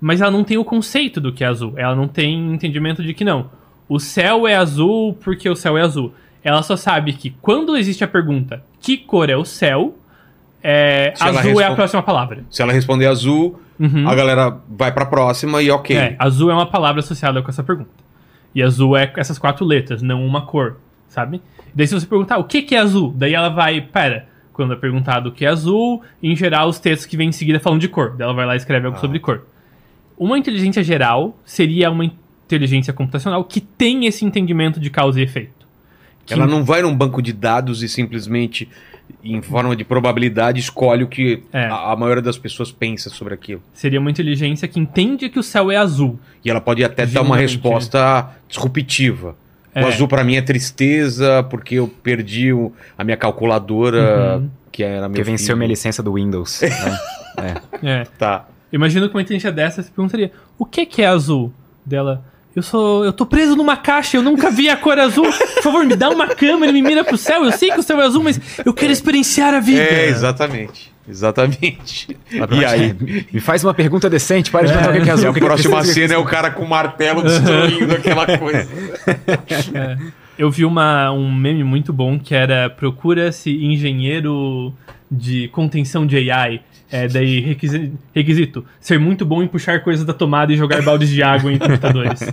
[0.00, 1.74] Mas ela não tem o conceito do que é azul.
[1.76, 3.48] Ela não tem entendimento de que não.
[3.88, 6.12] O céu é azul porque o céu é azul.
[6.42, 9.96] Ela só sabe que quando existe a pergunta que cor é o céu,
[10.62, 12.44] é, azul é a responde- próxima palavra.
[12.50, 14.08] Se ela responder azul, Uhum.
[14.08, 15.96] a galera vai pra próxima e ok.
[15.96, 17.90] É, azul é uma palavra associada com essa pergunta.
[18.56, 20.78] E azul é essas quatro letras, não uma cor,
[21.10, 21.42] sabe?
[21.74, 24.76] Daí se você perguntar o que, que é azul, daí ela vai, pera, quando é
[24.76, 27.86] perguntado o que é azul, em geral os textos que vêm em seguida falam de
[27.86, 28.16] cor.
[28.16, 28.88] Daí ela vai lá e escreve Ah.
[28.88, 29.44] algo sobre cor.
[30.16, 35.52] Uma inteligência geral seria uma inteligência computacional que tem esse entendimento de causa e efeito.
[36.26, 38.68] Que- Ela não vai num banco de dados e simplesmente,
[39.22, 41.66] em forma de probabilidade, escolhe o que É.
[41.66, 43.62] a, a maioria das pessoas pensa sobre aquilo.
[43.72, 46.18] Seria uma inteligência que entende que o céu é azul.
[46.44, 49.36] E ela pode até dar uma resposta disruptiva.
[49.74, 49.84] É.
[49.84, 54.50] O azul pra mim é tristeza, porque eu perdi o- a minha calculadora, Uhum.
[54.72, 55.58] que era meu Porque venceu filho.
[55.58, 56.60] minha licença do Windows.
[56.62, 56.68] né?
[57.82, 57.86] É.
[58.00, 58.04] É.
[58.18, 58.46] Tá.
[58.72, 61.52] Imagina que uma inteligência dessa se perguntaria: o que que é azul?
[61.84, 62.24] Dela.
[62.56, 63.04] Eu sou.
[63.04, 65.26] Eu tô preso numa caixa, eu nunca vi a cor azul.
[65.30, 67.44] Por favor, me dá uma câmera e me mira pro céu.
[67.44, 69.82] Eu sei que o céu é azul, mas eu quero experienciar a vida.
[69.82, 70.90] É, exatamente.
[71.08, 72.16] Exatamente.
[72.32, 72.90] E aí?
[72.90, 75.26] é, Me faz uma pergunta decente, para de perguntar o que é E azul.
[75.26, 78.26] a o que que próxima que cena é o cara com o martelo destruindo aquela
[78.38, 78.66] coisa.
[80.38, 84.72] Eu vi uma, um meme muito bom que era procura-se engenheiro
[85.10, 86.60] de contenção de AI.
[86.90, 91.08] É, daí requisi- requisito, ser muito bom em puxar coisas da tomada e jogar baldes
[91.08, 92.20] de água em computadores.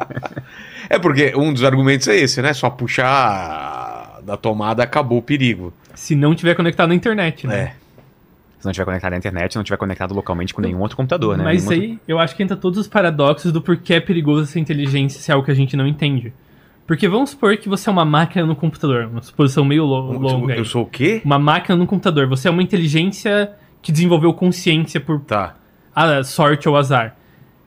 [0.89, 2.53] É porque um dos argumentos é esse, né?
[2.53, 5.73] Só puxar da tomada acabou o perigo.
[5.95, 7.57] Se não tiver conectado na internet, né?
[7.57, 7.65] É.
[8.59, 11.43] Se não estiver conectado à internet, não estiver conectado localmente com nenhum outro computador, né?
[11.43, 14.59] Mas Nenhum aí eu acho que entra todos os paradoxos do porquê é perigoso essa
[14.59, 16.33] inteligência se é algo que a gente não entende.
[16.85, 20.53] Porque vamos supor que você é uma máquina no computador, uma suposição meio lo- longa.
[20.55, 21.21] Eu sou o quê?
[21.23, 22.27] Uma máquina no computador.
[22.27, 23.51] Você é uma inteligência
[23.83, 25.55] que desenvolveu consciência por Tá.
[25.95, 27.15] a sorte ou azar.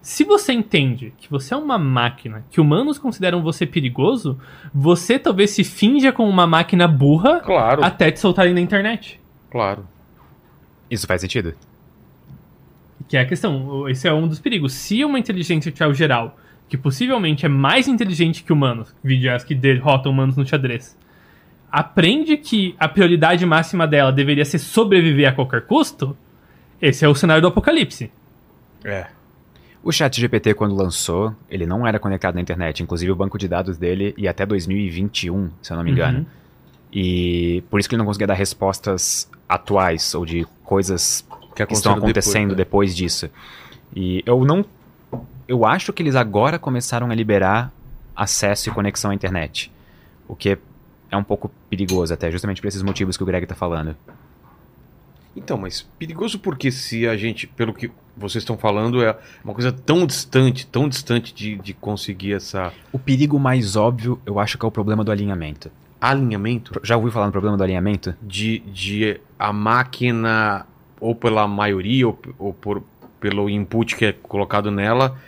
[0.03, 4.39] Se você entende que você é uma máquina, que humanos consideram você perigoso,
[4.75, 9.21] você talvez se finja como uma máquina burra Claro, até te soltarem na internet.
[9.51, 9.87] claro.
[10.89, 11.53] Isso faz sentido.
[13.09, 13.89] Que é a questão.
[13.89, 14.73] Esse é um dos perigos.
[14.73, 16.39] Se uma inteligência artificial geral,
[16.69, 20.97] que possivelmente é mais inteligente que humanos, vídeo as que derrotam humanos no xadrez,
[21.71, 26.17] aprende que a prioridade máxima dela deveria ser sobreviver a qualquer custo,
[26.81, 28.11] esse é o cenário do apocalipse.
[28.85, 29.07] É.
[29.83, 32.83] O chat GPT, quando lançou, ele não era conectado na internet.
[32.83, 36.19] Inclusive, o banco de dados dele ia até 2021, se eu não me engano.
[36.19, 36.27] Uhum.
[36.93, 41.73] E por isso que ele não conseguia dar respostas atuais ou de coisas Que que
[41.75, 42.57] estão acontecendo né?
[42.57, 43.31] depois, disso.
[43.95, 44.65] E eu não.
[45.47, 47.73] Eu acho que eles agora começaram a liberar
[48.15, 49.71] acesso e conexão à internet.
[50.27, 50.59] O que
[51.17, 53.97] é um pouco perigoso até, justamente por esses motivos que o Greg tá falando.
[55.37, 59.71] Então, mas perigoso porque se a gente, pelo que vocês estão falando, é uma coisa
[59.71, 64.65] tão distante, tão distante de, de conseguir essa O perigo mais óbvio, eu acho que
[64.65, 65.71] é o problema do alinhamento.
[66.01, 68.15] alinhamento Já ouviu falar no problema do alinhamento?
[68.23, 70.67] de, de a máquina,
[70.99, 72.83] ou pela maioria, ou, ou por,
[73.21, 75.19] pelo input que é colocado nela,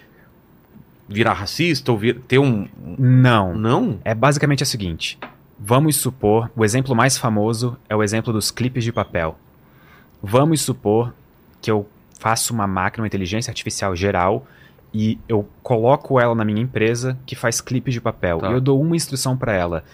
[1.06, 2.66] virar racista ou vir, ter um.
[2.98, 3.54] Não.
[3.54, 3.98] Não?
[4.04, 5.18] É basicamente o seguinte.
[5.58, 9.36] Vamos supor, o exemplo mais famoso é o exemplo dos clipes de papel.
[10.22, 11.12] Vamos supor
[11.60, 11.86] que eu
[12.18, 14.46] faço uma máquina, uma inteligência artificial geral,
[14.94, 18.38] e eu coloco ela na minha empresa que faz clipes de papel.
[18.38, 18.50] Tá.
[18.50, 19.84] E eu dou uma instrução para ela.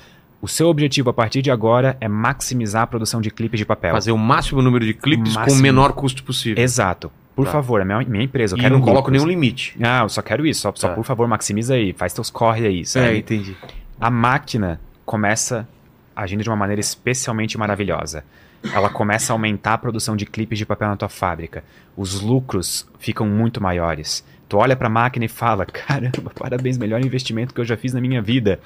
[0.40, 3.92] O seu objetivo a partir de agora é maximizar a produção de clipes de papel.
[3.92, 5.62] Fazer o máximo número de clipes com o Máximo.
[5.62, 6.62] menor custo possível.
[6.62, 7.10] Exato.
[7.34, 7.52] Por Tá.
[7.52, 8.54] favor, é minha, minha empresa.
[8.54, 9.76] Eu e quero não coloco nenhum limite.
[9.82, 10.60] Ah, eu só quero isso.
[10.60, 10.94] Só, só Tá.
[10.94, 11.92] por favor, maximiza aí.
[11.94, 13.18] Faz teus corre aí, sabe?
[13.18, 13.56] entendi.
[14.00, 15.68] a máquina começa
[16.14, 18.24] agindo de uma maneira especialmente maravilhosa.
[18.72, 21.62] Ela começa a aumentar a produção de clipes de papel na tua fábrica.
[21.96, 24.24] Os lucros ficam muito maiores.
[24.48, 28.00] Tu olha pra máquina e fala: caramba, parabéns, melhor investimento que eu já fiz na
[28.00, 28.60] minha vida.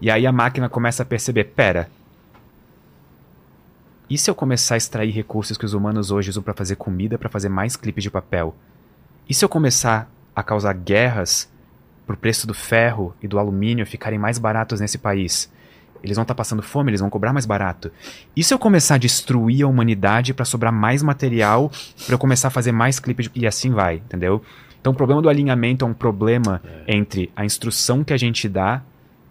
[0.00, 1.90] E aí a máquina começa a perceber: pera.
[4.08, 7.18] E se eu começar a extrair recursos que os humanos hoje usam pra fazer comida
[7.18, 8.54] pra fazer mais clipes de papel?
[9.28, 11.50] E se eu começar a causar guerras
[12.06, 15.50] pro preço do ferro e do alumínio ficarem mais baratos nesse país.
[16.02, 17.90] Eles vão estar passando fome, eles vão cobrar mais barato.
[18.36, 21.70] E se eu começar a destruir a humanidade para sobrar mais material,
[22.04, 24.42] para eu começar a fazer mais clipes e assim vai, entendeu?
[24.80, 28.82] Então o problema do alinhamento é um problema entre a instrução que a gente dá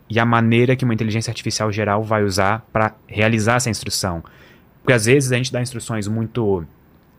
[0.10, 4.24] e a maneira que uma inteligência artificial geral vai usar para realizar essa instrução.
[4.82, 6.64] Porque às vezes a gente dá instruções muito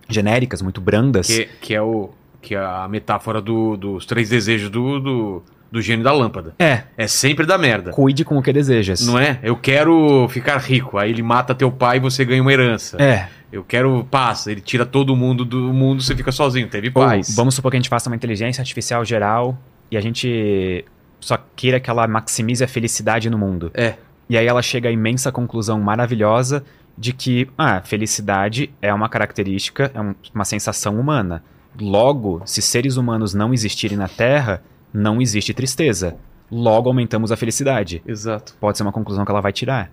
[0.08, 1.26] genéricas, muito brandas.
[1.26, 2.10] Que, que é o
[2.40, 5.42] que é a metáfora do- dos três desejos do, do,
[5.72, 6.54] do gênio da lâmpada.
[6.58, 7.90] É, É sempre da merda.
[7.90, 9.04] cuide com o que desejas.
[9.06, 9.38] Não é?
[9.42, 10.98] Eu quero ficar rico.
[10.98, 12.96] Aí ele mata teu pai e você ganha uma herança.
[13.02, 13.28] É.
[13.50, 14.46] Eu quero paz.
[14.46, 16.68] Ele tira todo mundo do mundo, você fica sozinho.
[16.68, 17.34] Teve Ou, paz.
[17.34, 19.58] vamos supor que a gente faça uma inteligência artificial geral
[19.90, 20.84] e a gente
[21.18, 23.70] só queira que ela maximize a felicidade no mundo.
[23.74, 23.94] É.
[24.28, 26.62] E aí ela chega à imensa conclusão maravilhosa
[26.98, 31.42] de que ah, felicidade é uma característica, é um- uma sensação humana.
[31.80, 34.62] Logo, se seres humanos não existirem na Terra,
[34.92, 36.16] não existe tristeza.
[36.50, 38.02] Logo aumentamos a felicidade.
[38.06, 38.54] Exato.
[38.60, 39.90] Pode ser uma conclusão que ela vai tirar.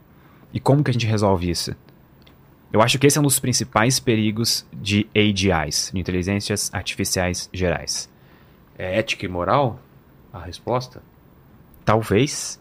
[0.53, 1.75] E como que a gente resolve isso?
[2.71, 8.09] Eu acho que esse é um dos principais perigos de AGIs, de inteligências artificiais gerais.
[8.77, 9.79] É ética e moral
[10.31, 11.01] a resposta?
[11.83, 12.59] Talvez.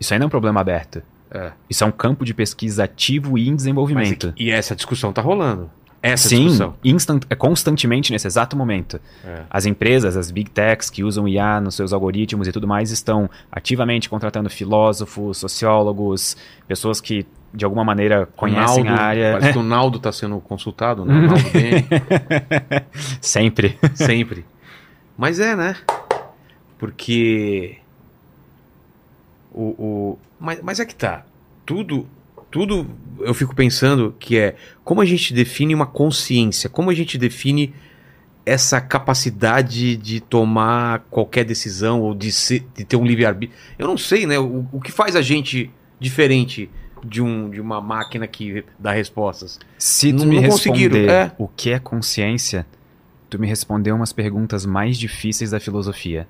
[0.00, 1.02] Isso ainda é um problema aberto.
[1.30, 1.52] É.
[1.70, 4.34] Isso é um campo de pesquisa ativo e em Mas desenvolvimento.
[4.36, 5.70] e essa discussão tá rolando.
[6.02, 6.74] Essa Sim, discussão.
[6.82, 9.00] instant, é constantemente nesse exato momento.
[9.24, 9.42] É.
[9.48, 13.30] As empresas, as big techs que usam IA nos seus algoritmos e tudo mais estão
[13.52, 17.24] ativamente contratando filósofos, sociólogos, pessoas que
[17.54, 19.32] de alguma maneira conhecem Naldo, a área.
[19.32, 21.14] Parece que o Naldo tá sendo consultado, né?
[21.14, 21.34] Naldo
[23.20, 23.78] Sempre.
[23.94, 24.44] sempre.
[25.16, 25.76] Mas é, né?
[26.78, 27.78] Porque.
[29.52, 30.18] O, o...
[30.40, 31.24] Mas, mas é que tá.
[31.64, 32.08] Tudo.
[32.52, 32.86] Tudo
[33.20, 34.54] eu fico pensando que é
[34.84, 37.74] como a gente define uma consciência, como a gente define
[38.44, 43.58] essa capacidade de tomar qualquer decisão ou de, ser, de ter um livre-arbítrio.
[43.78, 44.38] Eu não sei, né?
[44.38, 46.68] O, o que faz a gente diferente
[47.04, 49.58] de, um, de uma máquina que dá respostas?
[49.78, 51.32] Se tu Não- me não responder é.
[51.38, 52.66] o que é consciência,
[53.30, 56.26] tu me respondeu umas perguntas mais difíceis da filosofia.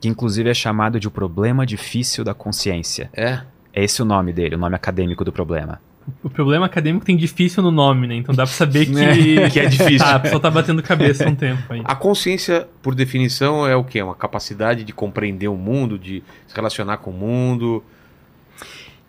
[0.00, 3.08] Que inclusive é chamado de o problema difícil da consciência.
[3.12, 3.42] É.
[3.74, 5.80] É esse o nome dele, o nome acadêmico do problema.
[6.22, 8.14] O problema acadêmico tem difícil no nome, né?
[8.14, 9.98] Então dá pra saber que, Que é difícil.
[9.98, 11.82] Tá, a pessoa tá batendo cabeça há um tempo aí.
[11.84, 14.02] A consciência, por definição, é o quê?
[14.02, 17.82] Uma capacidade de compreender o mundo, de se relacionar com o mundo.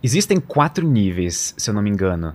[0.02, 2.34] Existem quatro níveis, se eu não me engano.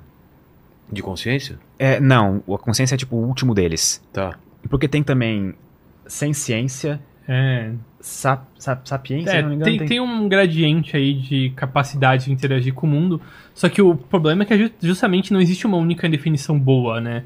[0.93, 1.59] De consciência?
[1.79, 4.03] É, não, a consciência é tipo o último deles.
[4.13, 4.39] Tá.
[4.69, 5.55] Porque tem também
[6.07, 7.01] sem ciência,
[7.33, 7.71] É,
[8.01, 9.79] sap, sap- sapiência, É, não me engano.
[9.79, 13.21] tem, tem um gradiente aí de capacidade de interagir com o mundo,
[13.55, 17.23] só que o problema é que ju- justamente não existe uma única definição boa, né?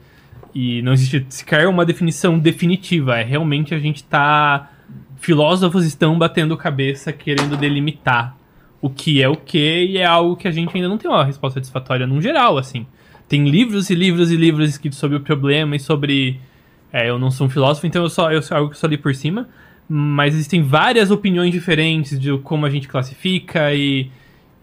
[0.54, 4.70] E não existe sequer uma definição definitiva, é realmente a gente tá...
[5.16, 8.36] Filósofos estão batendo cabeça querendo delimitar
[8.82, 11.24] o que é o que e é algo que a gente ainda não tem uma
[11.24, 12.86] resposta satisfatória num geral, assim.
[13.26, 16.38] Tem livros e livros e livros escritos sobre o problema e sobre...
[16.92, 18.86] É, eu não sou um filósofo, então eu só, eu só algo que eu só
[18.86, 19.48] li por cima,
[19.88, 24.10] mas existem várias opiniões diferentes de como a gente classifica e,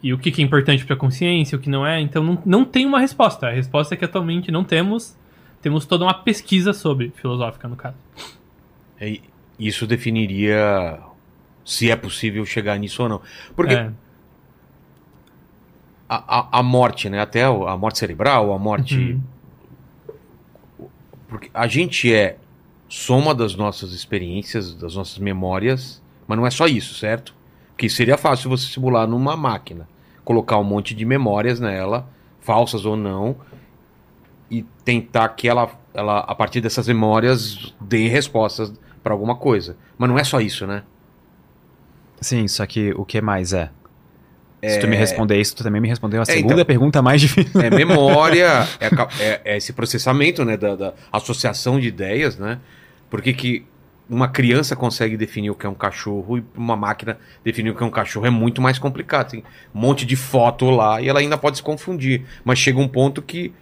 [0.02, 2.02] e o que, que é importante para a consciência, o que não é.
[2.02, 3.48] Então não, não tem uma resposta.
[3.48, 5.16] A resposta é que atualmente não temos.
[5.62, 7.98] Temos toda uma pesquisa sobre, filosófica no caso.
[9.00, 9.20] É,
[9.60, 11.00] isso definiria
[11.64, 13.22] se é possível chegar nisso ou não.
[13.56, 13.92] Porque É,
[16.10, 17.22] a, a, a morte, né?
[17.22, 18.98] Até a morte cerebral, a morte.
[18.98, 19.22] Uhum.
[21.30, 22.38] Porque a gente é
[22.94, 27.34] soma das nossas experiências, das nossas memórias, mas não é só isso, certo?
[27.70, 29.88] Porque seria fácil você simular numa máquina,
[30.26, 32.10] colocar um monte de memórias nela,
[32.42, 33.38] falsas ou não,
[34.50, 39.78] e tentar que ela, ela a partir dessas memórias, dê respostas para alguma coisa.
[39.98, 40.84] Mas não é só isso, né?
[42.20, 43.72] Sim, só que o que mais é?
[44.68, 46.66] Se tu me responder isso, tu também me respondeu a É, segunda então.
[46.66, 47.60] pergunta mais difícil.
[47.62, 52.60] É memória, é, é- é esse processamento, né, da, da associação de ideias, né?
[53.12, 53.66] Por que que
[54.10, 57.84] uma criança consegue definir o que é um cachorro e uma máquina definir o que
[57.84, 59.32] é um cachorro é muito mais complicado.
[59.32, 59.44] Tem
[59.74, 62.26] um monte de foto lá e ela ainda pode se confundir.
[62.44, 63.54] Mas chega um ponto que,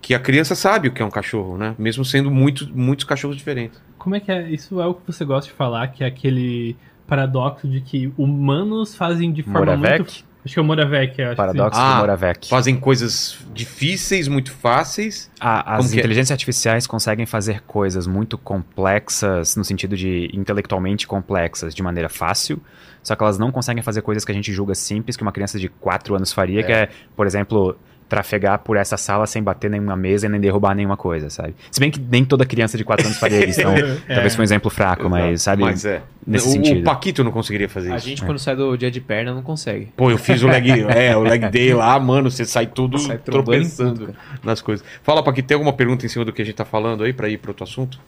[0.00, 1.74] que a criança sabe o que é um cachorro, né?
[1.78, 3.80] Mesmo sendo muito, muitos cachorros diferentes.
[3.98, 4.48] Como é que é?
[4.48, 6.76] Isso é o que você gosta de falar, que é aquele
[7.06, 9.98] paradoxo de que humanos fazem de forma Moravec?
[9.98, 10.27] muito...
[10.48, 12.48] Acho que é o Moravec, acho Paradoxo Ah, do Moravec.
[12.48, 15.30] Fazem coisas difíceis, muito fáceis.
[15.38, 15.98] A- as Como é?
[15.98, 22.62] inteligências artificiais conseguem fazer coisas muito complexas, no sentido de intelectualmente complexas, de maneira fácil,
[23.02, 25.58] só que elas não conseguem fazer coisas que a gente julga simples, que uma criança
[25.58, 29.96] de 4 anos faria, que é, por exemplo, trafegar por essa sala sem bater nenhuma
[29.96, 31.54] mesa e nem derrubar nenhuma coisa, sabe?
[31.70, 33.74] Se bem que nem toda criança de 4 anos faria isso, então
[34.08, 34.14] É.
[34.14, 35.62] talvez foi um exemplo fraco, mas sabe?
[35.62, 36.02] Mas é.
[36.26, 36.80] nesse o, sentido.
[36.80, 38.06] o Paquito não conseguiria fazer A isso.
[38.06, 39.88] gente, quando sai do dia de perna, não consegue.
[39.96, 43.18] Pô, eu fiz o leg, é, o leg day lá, mano, você sai tudo Sai
[43.18, 44.84] tropeçando tudo, nas coisas.
[45.02, 47.28] Fala, Paquito, tem alguma pergunta em cima do que a gente tá falando aí pra
[47.28, 47.98] ir pro outro assunto?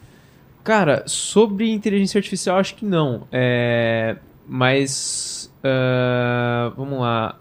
[0.65, 3.27] Cara, sobre inteligência artificial, acho que não.
[3.33, 4.17] É,
[4.47, 5.53] mas.
[5.65, 7.37] ah, vamos lá.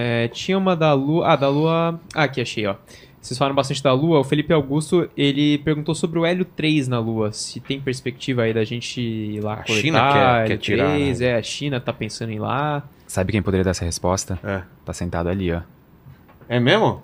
[0.00, 1.26] É, tinha uma da Lua.
[1.32, 2.00] Ah, da Lua.
[2.14, 2.76] Ah, aqui achei, ó.
[3.20, 4.20] Vocês falaram bastante da Lua.
[4.20, 7.32] O Felipe Augusto ele perguntou sobre o Hélio 3 na Lua.
[7.32, 11.18] Se tem perspectiva aí da gente ir lá A coletar China quer- quer tirar, 3.
[11.18, 11.26] né?
[11.26, 12.84] É, a China tá pensando em ir lá.
[13.08, 14.38] Sabe quem poderia dar essa resposta?
[14.44, 14.62] É.
[14.84, 15.62] Tá sentado ali, ó.
[16.48, 17.02] É mesmo?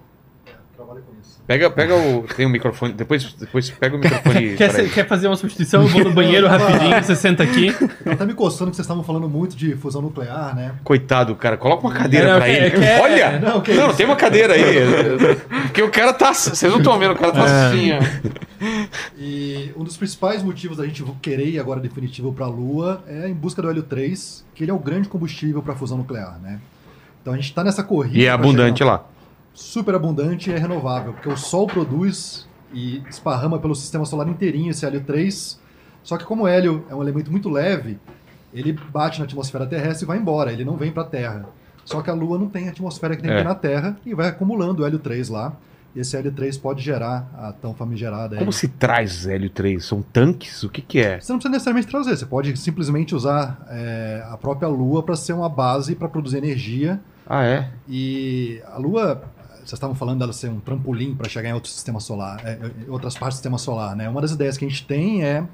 [1.46, 2.22] Pega, pega o.
[2.34, 2.94] Tem um microfone.
[2.94, 4.54] Depois, depois pega o microfone.
[4.56, 5.82] Quer, pra quer fazer uma substituição?
[5.82, 7.66] Eu vou no banheiro rapidinho, você senta aqui.
[8.04, 10.72] Eu tá me coçando que vocês estavam falando muito de fusão nuclear, né?
[10.82, 11.58] Coitado, cara.
[11.58, 12.70] Coloca uma cadeira É, não, pra quer- ele.
[12.78, 13.38] quer- Olha!
[13.40, 14.62] não, Não, não, tem uma cadeira aí.
[15.64, 16.32] Porque o cara tá.
[16.32, 17.98] Vocês não estão vendo, o cara tá assim, ó.
[19.18, 23.28] E um dos principais motivos da gente querer ir agora definitivo para a Lua é
[23.28, 26.58] em busca do hélio 3, que ele é o grande combustível para fusão nuclear, né?
[27.20, 28.16] Então a gente está nessa corrida.
[28.18, 29.04] E é pra abundante chegar- lá.
[29.54, 34.70] Super abundante e é renovável, porque o Sol produz e esparrama pelo sistema solar inteirinho
[34.72, 35.60] esse hélio 3.
[36.02, 37.98] Só que como o hélio é um elemento muito leve,
[38.52, 41.46] ele bate na atmosfera terrestre e vai embora, ele não vem para a Terra.
[41.84, 43.36] Só que a Lua não tem a atmosfera que tem É.
[43.36, 45.52] aqui na Terra e vai acumulando o hélio 3 lá.
[45.94, 49.84] E esse hélio 3 pode gerar a tão famigerada Como hélio se traz hélio 3?
[49.84, 50.64] São tanques?
[50.64, 51.20] O que que é?
[51.20, 55.32] você não precisa necessariamente trazer, você pode simplesmente usar é, a própria Lua para ser
[55.34, 57.00] uma base para produzir energia.
[57.26, 57.70] Ah, é?
[57.88, 59.22] E a Lua,
[59.64, 62.90] vocês estavam falando dela ser um trampolim para chegar em outro sistema solar, é, em
[62.90, 64.08] outras partes do sistema solar, né?
[64.08, 65.44] Uma das ideias que a gente tem é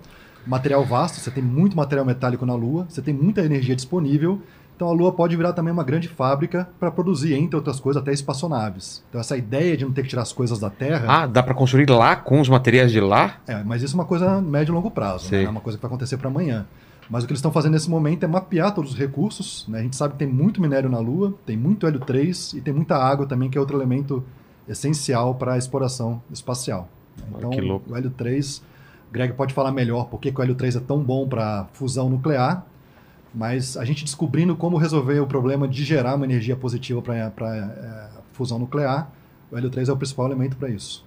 [0.46, 4.40] material vasto, você tem muito material metálico na Lua, você tem muita energia disponível,
[4.74, 8.12] então a Lua pode virar também uma grande fábrica para produzir, entre outras coisas, até
[8.12, 9.02] espaçonaves.
[9.10, 11.52] Então essa ideia de não ter que tirar as coisas da Terra Ah, dá pra
[11.54, 13.36] construir lá com os materiais de lá?
[13.46, 15.44] é, mas isso é uma coisa médio e longo prazo, né?
[15.44, 16.66] é uma coisa que vai acontecer para amanhã.
[17.10, 19.66] Mas o que eles estão fazendo nesse momento é mapear todos os recursos.
[19.66, 19.80] Né?
[19.80, 22.72] A gente sabe que tem muito minério na Lua, tem muito hélio 3 e tem
[22.72, 24.24] muita água também, que é outro elemento
[24.68, 26.88] essencial para a exploração espacial.
[27.36, 27.92] Então, que louco.
[27.92, 28.62] o hélio 3,
[29.10, 32.08] Greg pode falar melhor por que que o hélio 3 é tão bom para fusão
[32.08, 32.64] nuclear,
[33.34, 38.58] mas a gente descobrindo como resolver o problema de gerar uma energia positiva para fusão
[38.58, 39.10] nuclear,
[39.50, 41.04] o hélio 3 é o principal elemento para isso.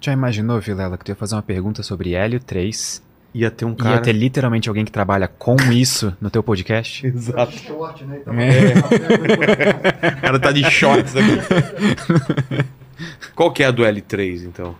[0.00, 3.02] Já imaginou, Vilela, que tu ia fazer uma pergunta sobre hélio 3
[3.34, 3.96] Ia ter um cara.
[3.96, 7.06] ia ter literalmente alguém que trabalha com isso no teu podcast?
[7.06, 7.52] Exato.
[7.52, 8.18] Short, né?
[8.22, 8.34] Então,
[10.18, 12.64] O cara tá de shorts aqui.
[13.34, 14.74] Qual que é a do L3, então?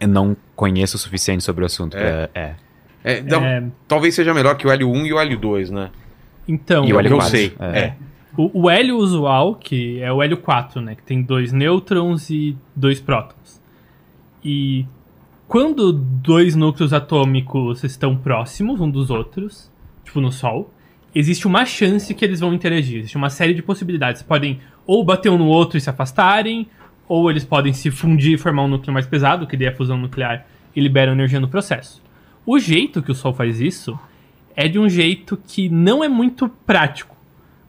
[0.00, 1.96] Eu não conheço o suficiente sobre o assunto.
[1.96, 2.26] É?
[2.26, 2.54] pra- é.
[3.04, 5.90] É, dá- É, Talvez seja melhor que o L1 e o L2, né?
[6.46, 7.30] então, E o que hélio eu 4.
[7.30, 7.54] sei.
[7.60, 7.78] É.
[7.78, 7.94] É.
[8.36, 10.94] o, o hélio usual, que é o hélio 4, né?
[10.94, 13.60] Que tem dois nêutrons e dois prótons.
[14.44, 14.86] E
[15.48, 19.72] quando dois núcleos atômicos estão próximos um dos outros,
[20.04, 20.70] tipo no Sol,
[21.14, 22.98] existe uma chance que eles vão interagir.
[22.98, 24.20] Existe uma série de possibilidades.
[24.22, 26.68] Podem ou bater um no outro e se afastarem,
[27.08, 29.96] ou eles podem se fundir e formar um núcleo mais pesado, que é a fusão
[29.96, 30.46] nuclear
[30.76, 32.02] e liberam energia no processo.
[32.44, 33.98] O jeito que o Sol faz isso
[34.54, 37.16] é de um jeito que não é muito prático.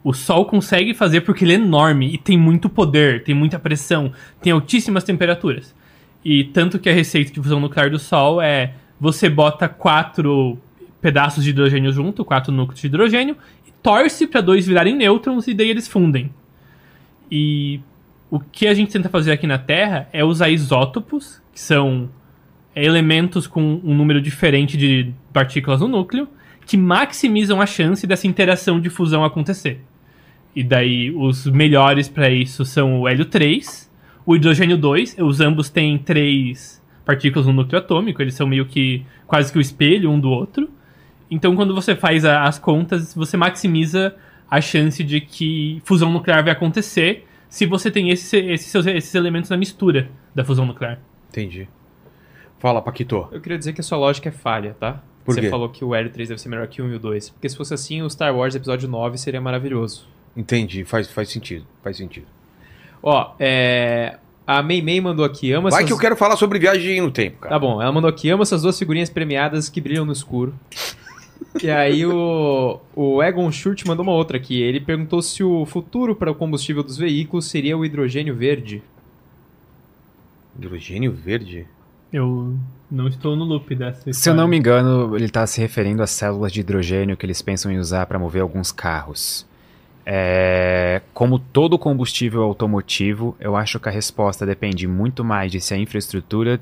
[0.04, 4.12] O Sol consegue fazer porque ele é enorme e tem muito poder, tem muita pressão,
[4.42, 5.74] tem altíssimas temperaturas.
[6.24, 10.58] E tanto que a receita de fusão nuclear do Sol é você bota quatro
[11.02, 15.54] pedaços de hidrogênio junto, quatro núcleos de hidrogênio, e torce para dois virarem nêutrons e
[15.54, 16.30] daí eles fundem.
[17.32, 17.80] E
[18.30, 22.10] o que a gente tenta fazer aqui na Terra é usar isótopos, que são
[22.76, 26.28] elementos com um número diferente de partículas no núcleo,
[26.66, 29.82] que maximizam a chance dessa interação de fusão acontecer.
[30.56, 33.89] E daí os melhores para isso são o hélio 3,
[34.32, 39.04] o hidrogênio 2, os ambos têm três partículas no núcleo atômico, eles são meio que
[39.26, 40.70] quase que o espelho um do outro.
[41.32, 44.16] Então quando você faz a- as contas, você maximiza
[44.50, 49.16] a chance de que fusão nuclear vai acontecer se você tem esse- esses, seus- esses
[49.16, 51.00] elementos na mistura da fusão nuclear.
[51.30, 51.68] Entendi.
[52.60, 53.28] Fala, Paquito.
[53.32, 55.02] Eu queria dizer que a sua lógica é falha, tá?
[55.26, 55.50] Por Você quê?
[55.50, 57.30] falou que o L3 deve ser melhor que o 1 e o 2.
[57.30, 60.08] Porque se fosse assim, o Star Wars Episódio 9 seria maravilhoso.
[60.36, 61.66] Entendi, faz, faz sentido.
[61.84, 62.26] Faz sentido.
[63.02, 64.18] Ó, é...
[64.46, 65.88] A Mei Mei mandou aqui, ama Vai essas...
[65.88, 67.54] que eu quero falar sobre viagem no tempo, cara.
[67.54, 70.56] Tá bom, ela mandou aqui, ama essas duas figurinhas premiadas que brilham no escuro.
[71.62, 74.60] e aí o, o Egon Schurt mandou uma outra aqui.
[74.60, 78.82] Ele perguntou se o futuro para o combustível dos veículos seria o hidrogênio verde.
[80.58, 81.68] Hidrogênio verde?
[82.12, 82.58] Eu
[82.90, 86.10] não estou no loop dessa Se eu não me engano, ele está se referindo às
[86.10, 89.48] células de hidrogênio que eles pensam em usar para mover alguns carros.
[90.12, 95.72] É, como todo combustível automotivo, eu acho que a resposta depende muito mais de se
[95.72, 96.60] a infraestrutura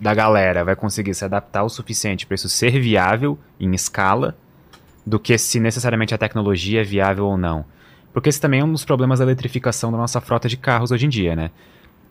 [0.00, 4.36] da galera vai conseguir se adaptar o suficiente para isso ser viável em escala,
[5.04, 7.64] do que se necessariamente a tecnologia é viável ou não.
[8.12, 11.06] Porque esse também é um dos problemas da eletrificação da nossa frota de carros hoje
[11.06, 11.50] em dia, né?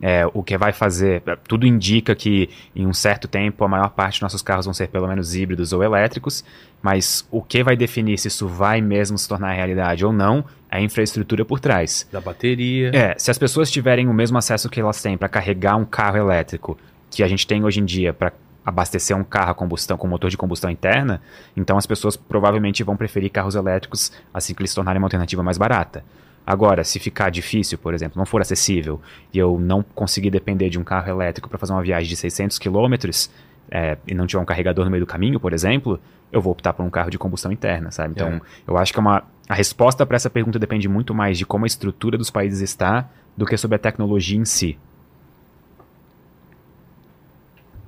[0.06, 1.22] É, o que vai fazer.
[1.48, 4.88] Tudo indica que em um certo tempo a maior parte dos nossos carros vão ser
[4.88, 6.44] pelo menos híbridos ou elétricos,
[6.82, 10.76] mas o que vai definir se isso vai mesmo se tornar realidade ou não é
[10.76, 12.06] a infraestrutura por trás.
[12.12, 12.90] Da bateria.
[12.94, 16.18] É, se as pessoas tiverem o mesmo acesso que elas têm para carregar um carro
[16.18, 16.76] elétrico
[17.10, 18.30] que a gente tem hoje em dia para
[18.62, 21.22] abastecer um carro a combustão com motor de combustão interna,
[21.56, 25.42] então as pessoas provavelmente vão preferir carros elétricos assim que eles se tornarem uma alternativa
[25.42, 26.04] mais barata.
[26.46, 29.00] Agora, se ficar difícil, por exemplo, não for acessível
[29.32, 32.58] e eu não conseguir depender de um carro elétrico para fazer uma viagem de 600
[32.58, 33.30] quilômetros
[33.70, 35.98] é, e não tiver um carregador no meio do caminho, por exemplo,
[36.30, 38.12] eu vou optar por um carro de combustão interna, sabe?
[38.14, 38.40] Então, É.
[38.66, 41.64] eu acho que é uma, a resposta para essa pergunta depende muito mais de como
[41.64, 44.78] a estrutura dos países está do que sobre a tecnologia em si.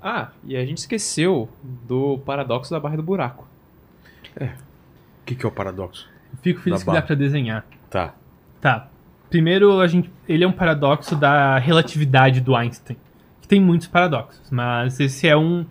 [0.00, 3.46] Ah, e a gente esqueceu do paradoxo da barra do buraco.
[4.40, 4.48] O
[5.24, 6.08] que, que é o paradoxo?
[6.42, 7.06] Fico feliz Da que dá barra.
[7.06, 7.66] pra desenhar.
[7.90, 8.14] Tá.
[8.66, 8.88] Tá.
[9.30, 12.96] Primeiro, a gente, ele é um paradoxo da relatividade do Einstein.
[13.40, 15.64] Que tem muitos paradoxos, mas esse é um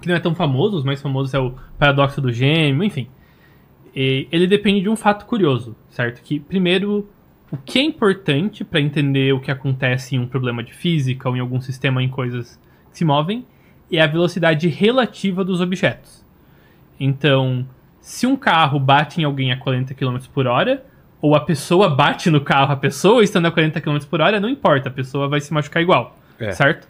[0.00, 0.76] que não é tão famoso.
[0.76, 3.06] Os mais famosos é o paradoxo do gêmeo, enfim.
[3.94, 6.20] E ele depende de um fato curioso, certo?
[6.20, 7.08] Que, primeiro,
[7.48, 11.36] o que é importante para entender o que acontece em um problema de física ou
[11.36, 13.46] em algum sistema em coisas que se movem
[13.88, 16.26] é a velocidade relativa dos objetos.
[16.98, 17.64] Então,
[18.00, 20.84] se um carro bate em alguém a 40 km por hora,
[21.26, 24.48] ou a pessoa bate no carro, a pessoa estando a 40 km por hora, não
[24.48, 26.52] importa, a pessoa vai se machucar igual, É.
[26.52, 26.86] certo?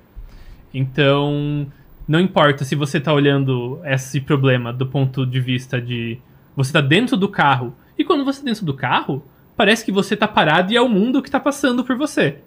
[0.74, 1.66] Então,
[2.06, 6.18] não importa se você está olhando esse problema do ponto de vista de
[6.54, 9.24] você está dentro do carro, e quando você está dentro do carro,
[9.56, 12.38] parece que você está parado e é o mundo que está passando por você.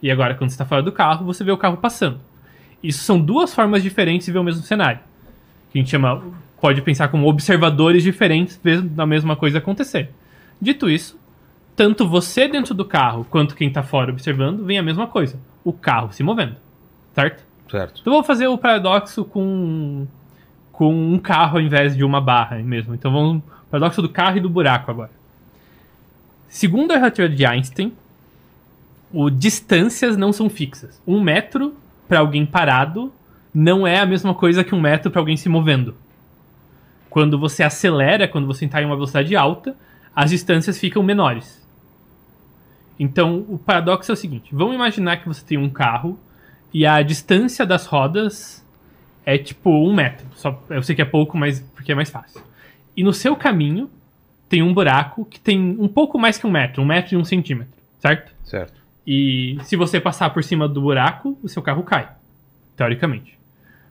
[0.00, 2.20] E agora, quando você está fora do carro, você vê o carro passando.
[2.82, 5.00] Isso são duas formas diferentes de ver o mesmo cenário.
[5.72, 6.22] Que a gente chama,
[6.60, 10.10] pode pensar como observadores diferentes vendo a mesma coisa acontecer.
[10.60, 11.18] Dito isso,
[11.76, 15.72] tanto você dentro do carro quanto quem está fora observando vem a mesma coisa: o
[15.72, 16.56] carro se movendo,
[17.14, 17.44] certo?
[17.70, 18.00] Certo.
[18.00, 20.06] Então eu vou fazer o paradoxo com,
[20.70, 22.94] com um carro ao invés de uma barra mesmo.
[22.94, 25.10] Então vamos paradoxo do carro e do buraco agora.
[26.48, 27.92] Segundo a relatividade de Einstein,
[29.12, 31.02] o distâncias não são fixas.
[31.04, 31.74] Um metro
[32.06, 33.12] para alguém parado
[33.52, 35.96] não é a mesma coisa que um metro para alguém se movendo.
[37.10, 39.76] Quando você acelera, quando você está em uma velocidade alta,
[40.14, 41.63] as distâncias ficam menores.
[42.98, 46.18] Então, o paradoxo é o seguinte: vamos imaginar que você tem um carro
[46.72, 48.64] e a distância das rodas
[49.24, 50.26] é tipo um metro.
[50.34, 52.42] Só, eu sei que é pouco, mas porque é mais fácil.
[52.96, 53.90] E no seu caminho
[54.48, 57.24] tem um buraco que tem um pouco mais que um metro, um metro e um
[57.24, 58.32] centímetro, certo?
[58.44, 58.84] Certo.
[59.06, 62.08] E se você passar por cima do buraco, o seu carro cai,
[62.76, 63.38] teoricamente.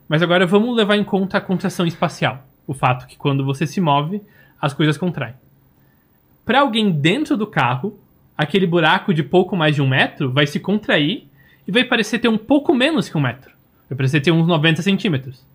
[0.08, 2.46] Mas agora vamos levar em conta a contração espacial.
[2.66, 4.22] O fato que quando você se move,
[4.62, 5.34] as coisas contraem.
[6.46, 8.00] Para alguém dentro do carro,
[8.38, 11.28] aquele buraco de pouco mais de um metro vai se contrair
[11.68, 13.52] e vai parecer ter um pouco menos que um metro.
[13.90, 15.46] Vai parecer ter uns 90 centímetros.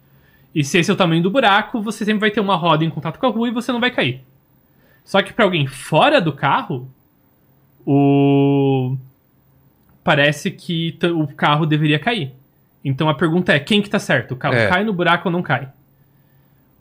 [0.54, 2.90] E se esse é o tamanho do buraco, você sempre vai ter uma roda em
[2.90, 4.22] contato com a rua e você não vai cair.
[5.04, 6.88] Só que para alguém fora do carro,
[7.84, 8.96] o
[10.04, 12.32] parece que o carro deveria cair.
[12.84, 14.32] Então a pergunta é, quem que tá certo?
[14.32, 14.68] O carro É.
[14.68, 15.68] cai no buraco ou não cai?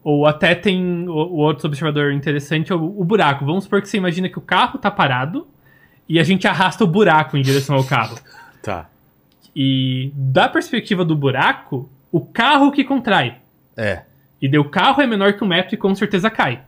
[0.03, 3.45] Ou até tem o, o outro observador interessante, o, o buraco.
[3.45, 5.45] Vamos supor que você imagina que o carro tá parado
[6.07, 8.17] e a gente arrasta o buraco em direção ao carro.
[8.63, 8.87] Tá.
[9.55, 13.37] E da perspectiva do buraco, o carro que contrai.
[13.75, 14.03] É.
[14.41, 16.61] E daí o carro é menor que um metro e com certeza cai.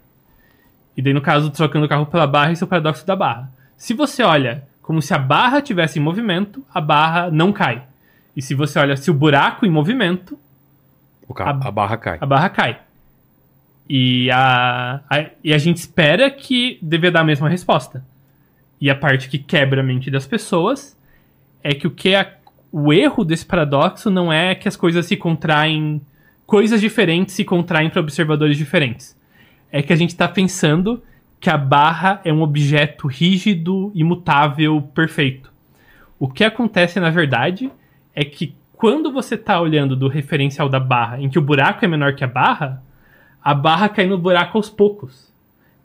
[0.97, 3.49] E daí, no caso, trocando o carro pela barra, esse é o paradoxo da barra.
[3.77, 7.83] Se você olha como se a barra tivesse em movimento, a barra não cai.
[8.35, 10.37] E se você olha se o buraco em movimento,
[11.27, 12.17] O carro, A- a barra cai.
[12.19, 12.79] a barra cai.
[13.87, 18.03] E a, a- e a gente espera que deve dar a mesma resposta.
[18.79, 20.97] E a parte que quebra a mente das pessoas
[21.63, 22.37] é que o que é
[22.71, 26.01] o erro desse paradoxo não é que as coisas se contraem,
[26.45, 29.17] coisas diferentes se contraem para observadores diferentes.
[29.71, 31.03] É que a gente está pensando
[31.39, 35.51] que a barra é um objeto rígido, imutável, perfeito.
[36.19, 37.71] O que acontece na verdade
[38.13, 41.87] é que quando você está olhando do referencial da barra, em que o buraco é
[41.87, 42.81] menor que a barra,
[43.41, 45.28] a barra cai no buraco aos poucos.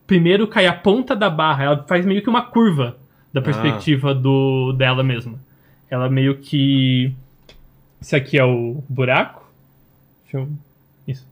[0.07, 2.97] Primeiro cai a ponta da barra, ela faz meio que uma curva
[3.33, 5.39] da perspectiva do dela mesma.
[5.91, 7.15] Ela meio que.
[8.01, 9.51] Esse aqui é o buraco.
[10.23, 10.49] Deixa eu.
[11.07, 11.27] Isso.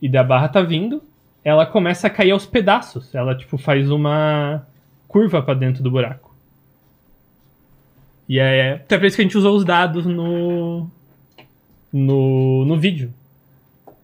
[0.00, 1.02] E da barra tá vindo.
[1.44, 3.14] Ela começa a cair aos pedaços.
[3.14, 4.66] Ela, tipo, faz uma
[5.06, 6.34] curva pra dentro do buraco.
[8.28, 10.88] E é até por isso que a gente usou os dados no.
[11.92, 13.12] no, no vídeo.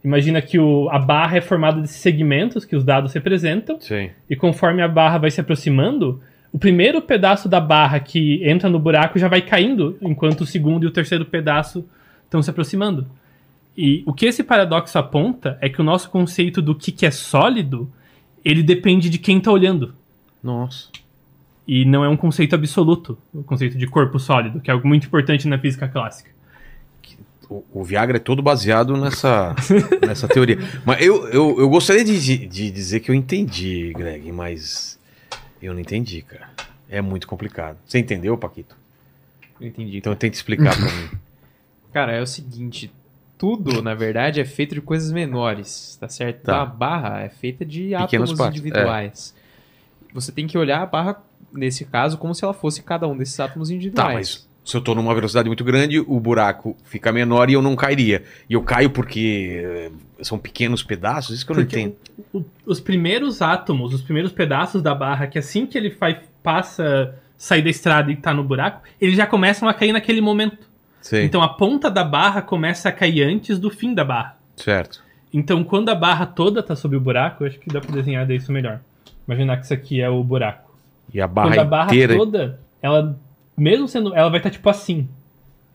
[0.03, 3.81] Imagina que o, a barra é formada desses segmentos que os dados representam.
[3.81, 4.11] Sim.
[4.29, 6.20] E conforme a barra vai se aproximando,
[6.53, 10.85] o primeiro pedaço da barra que entra no buraco já vai caindo, enquanto o segundo
[10.85, 11.85] e o terceiro pedaço
[12.25, 13.07] estão se aproximando.
[13.77, 17.11] E o que esse paradoxo aponta é que o nosso conceito do que, que é
[17.11, 17.91] sólido,
[18.45, 19.95] ele depende de quem está olhando.
[20.43, 20.89] Nossa.
[21.66, 25.07] E não é um conceito absoluto, o conceito de corpo sólido, que é algo muito
[25.07, 26.31] importante na física clássica.
[27.51, 29.55] O, o Viagra é todo baseado nessa,
[30.07, 30.59] nessa teoria.
[30.85, 34.99] Mas eu, eu, eu gostaria de, de- dizer que eu entendi, Greg, mas
[35.62, 36.51] eu não entendi, cara.
[36.91, 37.79] É muito complicado.
[37.87, 38.77] Você entendeu, Paquito?
[39.61, 39.97] Eu entendi.
[39.99, 41.09] Então tenta explicar pra mim.
[41.93, 42.93] Cara, é o seguinte,
[43.39, 46.43] tudo, na verdade, é feito de coisas menores, tá certo?
[46.43, 46.61] Tá.
[46.62, 49.35] A barra é feita de Pequenas átomos partes, individuais.
[50.12, 51.23] Você tem que olhar a barra,
[51.53, 54.15] nesse caso, como se ela fosse cada um desses átomos Tá, individuais.
[54.15, 57.74] mas se eu tô numa velocidade muito grande, o buraco fica menor e eu não
[57.74, 58.23] cairia.
[58.51, 59.90] E eu caio porque eh,
[60.23, 61.36] são pequenos pedaços?
[61.36, 61.97] Isso que eu não Porque entendo.
[62.35, 67.15] o- os primeiros átomos, os primeiros pedaços da barra, que assim que ele faz, passa,
[67.36, 70.59] sair da estrada e tá no buraco, eles já começam a cair naquele momento.
[71.01, 71.24] Sei.
[71.24, 74.36] Então a ponta da barra começa a cair antes do fim da barra.
[74.57, 75.03] Certo.
[75.32, 78.31] Então quando a barra toda tá sobre o buraco, eu acho que dá pra desenhar
[78.31, 78.81] isso melhor.
[79.27, 80.77] Imaginar que isso aqui é o buraco.
[81.15, 82.16] E a barra quando a barra inteira.
[82.16, 83.19] toda, ela,
[83.59, 85.09] mesmo sendo, ela vai estar tipo assim.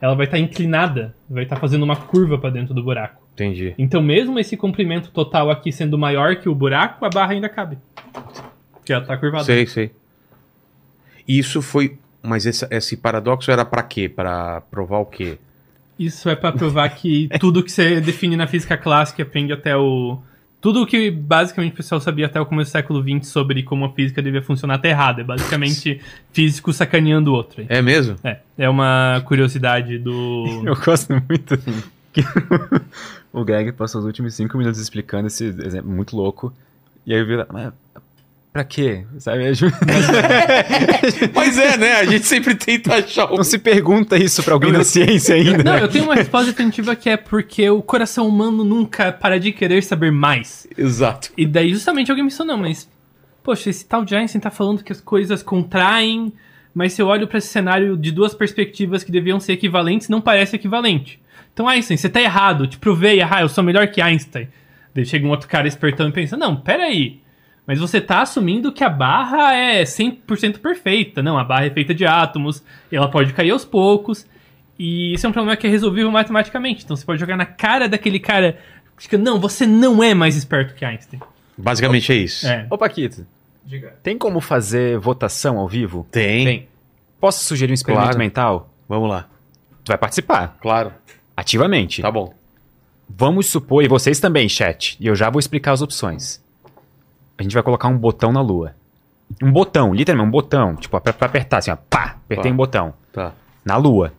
[0.01, 3.23] Ela vai estar inclinada, vai estar fazendo uma curva pra dentro do buraco.
[3.33, 3.73] Entendi.
[3.77, 7.77] Então, mesmo esse comprimento total aqui sendo maior que o buraco, a barra ainda cabe.
[8.73, 9.45] Porque ela tá curvada.
[9.45, 9.91] Sei, sei.
[11.27, 11.97] Isso foi.
[12.21, 14.07] Mas esse, esse paradoxo era pra quê?
[14.09, 15.37] Pra provar o quê?
[15.97, 19.75] Isso é pra provar que tudo que você define na física clássica e aprende até
[19.75, 20.19] o.
[20.63, 23.91] Tudo que basicamente o pessoal sabia até o começo do século XX sobre como a
[23.91, 25.19] física devia funcionar tá errado.
[25.19, 25.99] É basicamente
[26.31, 27.65] físico sacaneando o outro.
[27.67, 28.15] É mesmo?
[28.23, 30.45] É, é uma curiosidade do.
[30.65, 31.57] Eu gosto muito
[32.13, 32.21] que
[33.33, 36.53] o Greg passou os últimos cinco minutos explicando esse exemplo muito louco.
[37.05, 37.73] E aí eu vi, mas
[38.53, 39.03] pra quê?
[39.17, 39.45] Sabe?
[41.33, 41.93] Mas é, né?
[41.93, 43.37] A gente sempre tenta achar o.
[43.37, 45.63] Não se pergunta isso pra alguém da ciência ainda.
[45.63, 49.51] Não, eu tenho uma resposta definitiva que é porque o coração humano nunca para de
[49.51, 50.67] querer saber mais.
[50.77, 51.31] Exato.
[51.35, 52.87] E daí justamente alguém me disse, não, mas.
[53.41, 56.31] Poxa, esse tal de Einstein tá falando que as coisas contraem,
[56.73, 60.21] mas se eu olho pra esse cenário de duas perspectivas que deviam ser equivalentes, não
[60.21, 61.19] parece equivalente.
[61.53, 64.47] Então, Einstein, você tá errado, te provei, ah, eu sou melhor que Einstein.
[64.95, 67.22] Daí chega um outro cara espertão e pensa, não, peraí.
[67.65, 71.23] Mas você tá assumindo que a barra é 100% perfeita.
[71.23, 72.61] Não, a barra é feita de átomos,
[72.91, 74.25] e ela pode cair aos poucos.
[74.77, 76.83] E isso é um problema que é resolvível matematicamente.
[76.83, 78.57] Então você pode jogar na cara daquele cara.
[78.97, 81.21] que fica, Não, você não é mais esperto que Einstein.
[81.57, 82.47] Basicamente é isso.
[82.47, 82.67] É.
[82.69, 83.25] Ô, Paquito,
[83.65, 83.93] Diga.
[84.03, 86.05] tem como fazer votação ao vivo?
[86.11, 86.45] Tem.
[86.45, 86.67] Tem.
[87.19, 88.19] Posso sugerir um experimento Claro.
[88.19, 88.69] mental?
[88.89, 89.27] Vamos lá.
[89.85, 90.91] Tu vai participar, Claro.
[91.37, 92.01] ativamente.
[92.01, 92.33] Tá bom.
[93.07, 96.42] Vamos supor, e vocês também, chat, e eu já vou explicar as opções.
[97.37, 98.75] A gente vai colocar um botão na lua.
[99.41, 100.75] Um botão, literalmente um botão.
[100.75, 101.75] Tipo, pra, pra apertar assim, ó.
[101.89, 102.17] Pá!
[102.25, 102.53] Apertei Pá.
[102.53, 102.93] um botão.
[103.11, 103.33] Tá.
[103.65, 104.13] Na lua.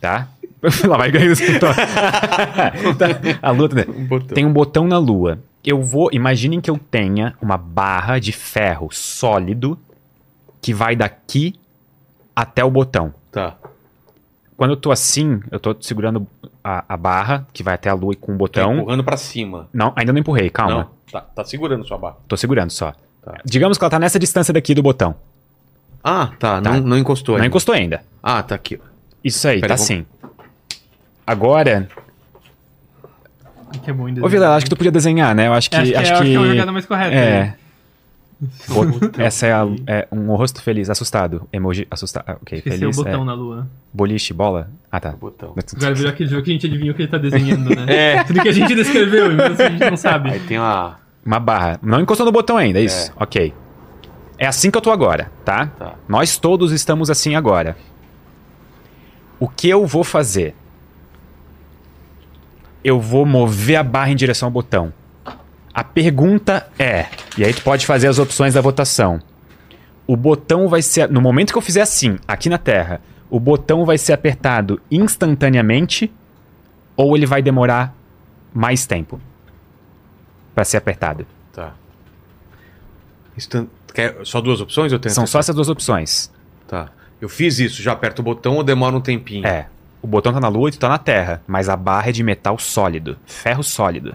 [0.00, 0.28] Tá?
[0.86, 1.34] Lá vai ganhando.
[1.60, 1.74] Tá.
[3.42, 3.68] A lua.
[3.68, 4.34] tá- botão.
[4.34, 5.38] Tem um botão na lua.
[5.64, 6.10] Eu vou.
[6.12, 9.78] Imaginem que eu tenha uma barra de ferro sólido
[10.60, 11.54] que vai daqui
[12.36, 13.14] até o botão.
[14.54, 14.58] Tá.
[14.58, 16.26] Quando eu tô assim, eu tô segurando
[16.62, 18.76] a, a barra que vai até a lua e com o Tá botão.
[18.78, 19.68] empurrando pra cima.
[19.72, 20.74] Não, ainda não empurrei, calma.
[20.74, 20.90] Não.
[21.10, 22.16] Tá, tá segurando sua barra.
[22.28, 22.92] Tô segurando só.
[23.24, 23.34] Tá.
[23.44, 25.14] Digamos que ela tá nessa distância daqui do botão.
[26.02, 26.60] Ah, tá.
[26.60, 26.72] Tá.
[26.72, 27.48] Não, não encostou Não ainda.
[27.48, 28.02] encostou ainda.
[28.22, 28.78] Ah, tá aqui.
[29.24, 30.04] Isso aí, Pera, tá assim.
[31.26, 31.88] Agora.
[33.82, 35.48] Que é bom Ô, Vila, acho que tu podia desenhar, né?
[35.48, 35.76] Eu acho que.
[35.76, 37.14] acho que, acho é, acho que- é uma jogada mais correta.
[37.14, 37.54] É.
[37.60, 37.63] O-
[39.18, 41.48] Essa é, a- é um rosto feliz, assustado.
[41.52, 42.24] Emoji assustado.
[42.26, 42.98] Ah, ok, Esqueci feliz.
[42.98, 43.24] o botão é.
[43.24, 43.66] na lua.
[43.92, 44.70] Boliche, bola.
[44.90, 45.12] Ah, tá.
[45.12, 45.54] Botão.
[45.76, 47.86] Agora virou aquele jogo que a gente adivinha o que ele tá desenhando, né?
[48.18, 48.22] É.
[48.24, 50.30] Tudo que a gente descreveu, então a gente não sabe.
[50.30, 50.98] Aí tem uma.
[51.24, 51.78] Uma barra.
[51.82, 53.10] Não encostou no botão ainda, é isso?
[53.16, 53.54] Ok.
[54.36, 55.68] É assim que eu tô agora, tá?
[55.68, 55.94] Tá.
[56.06, 57.76] Nós todos estamos assim agora.
[59.40, 60.54] O que eu vou fazer?
[62.82, 64.92] Eu vou mover a barra em direção ao botão.
[65.74, 67.06] A pergunta é,
[67.36, 69.20] e aí tu pode fazer as opções da votação.
[70.06, 73.84] O botão vai ser, no momento que eu fizer assim, aqui na Terra, o botão
[73.84, 76.12] vai ser apertado instantaneamente
[76.96, 77.92] ou ele vai demorar
[78.52, 79.20] mais tempo
[80.54, 81.26] para ser apertado?
[81.52, 81.72] Tá.
[83.36, 86.30] Instan- Quer só duas opções ou tem São só essas duas opções.
[86.68, 86.88] Tá.
[87.20, 89.46] Eu fiz isso, já aperto o botão ou demora um tempinho?
[89.46, 89.66] É.
[90.02, 92.22] O botão tá na lua e tu tá na terra, mas a barra é de
[92.22, 94.14] metal sólido, ferro sólido.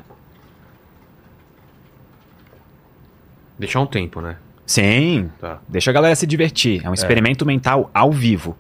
[3.60, 4.38] Deixar um tempo, né?
[4.65, 6.81] Sim, Tá, deixa a galera se divertir.
[6.86, 8.56] É um experimento mental ao vivo.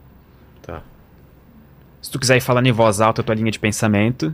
[0.61, 0.81] tá.
[2.01, 4.33] Se tu quiser ir falando em voz alta a tua linha de pensamento.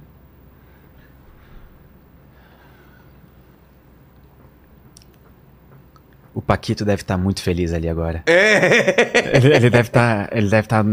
[6.34, 8.22] O Paquito deve estar muito feliz ali agora.
[8.26, 9.38] É!
[9.38, 10.28] Ele, ele deve estar.
[10.36, 10.84] ele deve estar.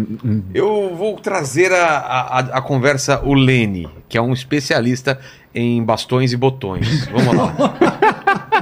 [0.55, 5.19] Eu vou trazer a, a, a conversa o Lene, que é um especialista
[5.53, 7.07] em bastões e botões.
[7.07, 7.55] Vamos lá.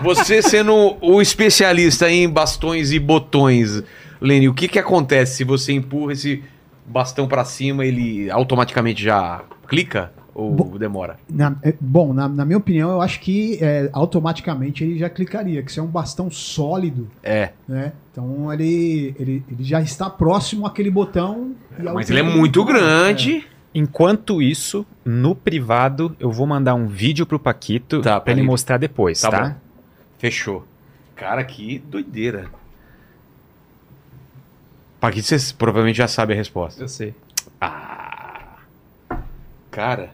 [0.02, 3.82] Você sendo o especialista em bastões e botões,
[4.20, 6.42] Lene, o que que acontece se você empurra esse
[6.86, 10.12] bastão pra cima, ele automaticamente já clica?
[10.32, 11.18] Ou Bom, demora?
[11.28, 15.62] Na- é, bom, na, na minha opinião, eu acho que é, automaticamente ele já clicaria,
[15.62, 17.50] que isso é um bastão sólido, É.
[17.68, 17.92] né?
[18.12, 21.52] Então ele, ele, ele já está próximo àquele botão.
[21.78, 23.44] e ao Mas ele é muito grande.
[23.74, 28.78] Enquanto isso, no privado, eu vou mandar um vídeo pro Paquito Tá, pra ele mostrar
[28.78, 29.56] depois, Tá tá?
[30.20, 30.66] Fechou.
[31.16, 32.50] Cara, que doideira.
[35.00, 36.82] Paquito, você provavelmente já sabe a resposta.
[36.82, 37.14] Eu sei.
[37.58, 38.58] Ah.
[39.70, 40.10] Cara.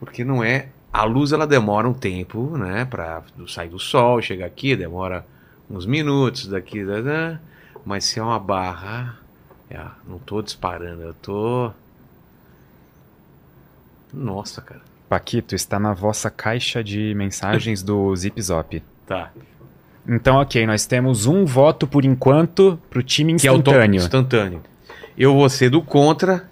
[0.00, 0.68] Porque não é.
[0.92, 2.84] A luz ela demora um tempo, né?
[2.84, 5.24] Pra sair do sol, chegar aqui, demora
[5.70, 6.84] uns minutos daqui.
[6.84, 7.40] da- da.
[7.84, 9.18] Mas se é uma barra.
[9.70, 11.70] é, não tô disparando, eu tô.
[14.12, 14.82] Nossa, cara.
[15.12, 18.82] Paquito, está na vossa caixa de mensagens do Zip Zop.
[19.06, 19.30] Tá.
[20.08, 23.98] Então, ok, nós temos um voto por enquanto pro time Que é o instantâneo.
[23.98, 24.62] instantâneo.
[25.14, 26.48] Eu vou ser do contra.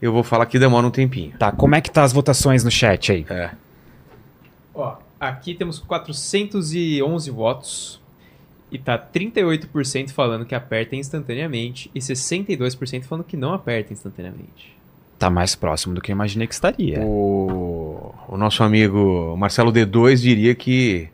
[0.00, 1.36] Eu vou falar que demora um tempinho.
[1.36, 3.26] Tá, como é que tá as votações no chat aí?
[3.28, 3.50] É.
[4.72, 8.00] Ó, aqui temos 411 votos.
[8.70, 14.76] E tá 38% falando que aperta instantaneamente e 62% falando que não aperta instantaneamente.
[15.18, 17.00] Tá mais próximo do que eu imaginei que estaria.
[17.00, 21.08] O, o nosso amigo Marcelo D2 diria que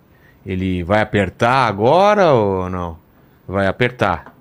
[0.45, 2.99] ele vai apertar agora ou não?
[3.47, 4.35] Vai apertar.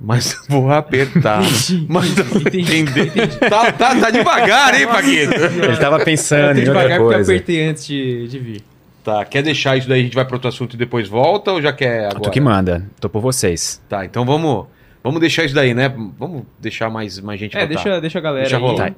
[0.00, 1.42] Mas vou apertar.
[1.88, 2.58] Mas não Entendi.
[2.76, 3.38] entender.
[3.38, 5.34] Tá, tá, tá devagar, hein, Paquito?
[5.34, 7.32] Ele tava pensando em outra devagar porque eu coisa.
[7.32, 8.64] apertei antes de, de vir.
[9.04, 11.62] Tá, quer deixar isso daí, a gente vai para outro assunto e depois volta ou
[11.62, 12.20] já quer agora?
[12.20, 13.80] Tu que manda, tô por vocês.
[13.88, 14.66] Tá, então vamos,
[15.02, 15.88] vamos deixar isso daí, né?
[16.18, 18.62] Vamos deixar mais, mais gente É, deixa, deixa a galera Deixa aí.
[18.62, 18.90] rolar.
[18.90, 18.96] Tá.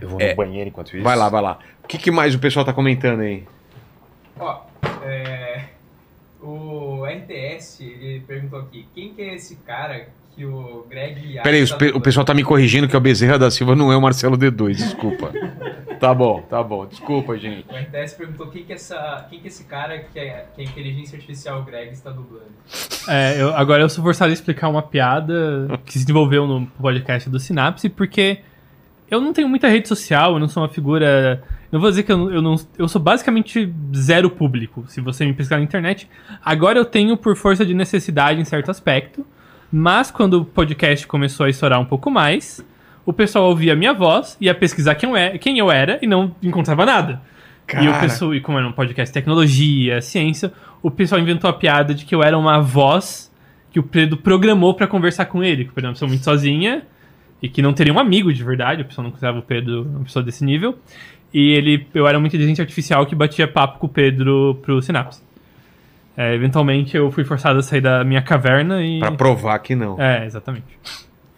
[0.00, 0.30] Eu vou É.
[0.30, 1.02] no banheiro enquanto isso.
[1.04, 1.58] Vai lá, vai lá.
[1.84, 3.44] O que, que mais o pessoal tá comentando aí?
[4.38, 4.60] Ó,
[5.04, 5.64] é,
[6.40, 11.38] o RTS, ele perguntou aqui, quem que é esse cara que o Greg...
[11.42, 13.96] Peraí, pe- do- o pessoal tá me corrigindo que o Bezerra da Silva não é
[13.96, 15.30] o Marcelo D2, desculpa.
[16.00, 17.64] tá bom, tá bom, desculpa, gente.
[17.70, 20.60] O RTS perguntou quem que, é essa, quem que é esse cara que, é, que
[20.62, 22.46] a inteligência artificial Greg está dublando.
[23.08, 27.28] É, eu- agora eu sou forçado a explicar uma piada que se desenvolveu no podcast
[27.28, 28.38] do Sinapse, porque
[29.10, 31.42] eu não tenho muita rede social, eu não sou uma figura.
[31.70, 32.56] Não vou dizer que eu, eu não.
[32.78, 36.08] Eu sou basicamente zero público, se você me pesquisar na internet.
[36.44, 39.26] Agora eu tenho por força de necessidade em certo aspecto,
[39.72, 42.64] mas quando o podcast começou a estourar um pouco mais,
[43.06, 46.06] o pessoal ouvia a minha voz, ia pesquisar quem eu era, quem eu era e
[46.06, 47.22] não encontrava nada.
[47.68, 48.00] E, o Cara.
[48.00, 52.14] pessoal, e como era um podcast tecnologia, ciência, o pessoal inventou a piada de que
[52.14, 53.32] eu era uma voz
[53.70, 55.64] que o Pedro programou pra conversar com ele.
[55.64, 56.82] Que o Pedro é uma pessoa muito sozinha
[57.40, 58.82] e que não teria um amigo de verdade.
[58.82, 60.78] O pessoal não considerava o Pedro uma pessoa desse nível.
[61.32, 65.22] E ele, eu era uma inteligência artificial que batia papo com o Pedro pro Synapse.
[66.16, 68.98] É, eventualmente eu fui forçado a sair da minha caverna e.
[68.98, 70.00] Pra provar que não.
[70.00, 70.66] É, exatamente.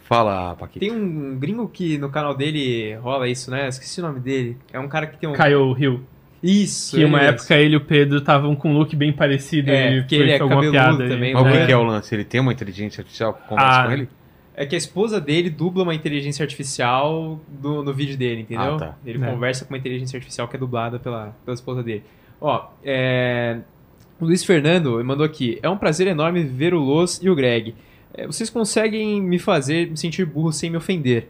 [0.03, 0.79] Fala, Paquito.
[0.85, 3.67] Tem um gringo que no canal dele rola isso, né?
[3.67, 4.55] Esqueci o nome dele.
[4.71, 5.33] É um cara que tem um...
[5.33, 6.01] Kyle Hill.
[6.43, 9.97] Isso, Que uma época ele e o Pedro estavam com um look bem parecido É,
[9.97, 11.09] e foi ele é alguma cabeludo piada.
[11.09, 11.65] também, Mas o que É.
[11.65, 12.13] que é o lance?
[12.13, 13.85] Ele tem uma inteligência artificial que conversa Ah.
[13.87, 14.09] com ele?
[14.55, 18.75] É que a esposa dele dubla uma inteligência artificial do, no vídeo dele, entendeu?
[18.75, 18.95] Ah, tá.
[19.03, 19.27] Ele É.
[19.27, 22.03] conversa com uma inteligência artificial que é dublada pela, pela esposa dele.
[22.39, 23.57] Ó, é...
[24.19, 25.59] O Luiz Fernando mandou aqui.
[25.61, 27.75] É um prazer enorme ver o Los e o Greg.
[28.13, 31.29] É, vocês conseguem me fazer me sentir burro sem me ofender.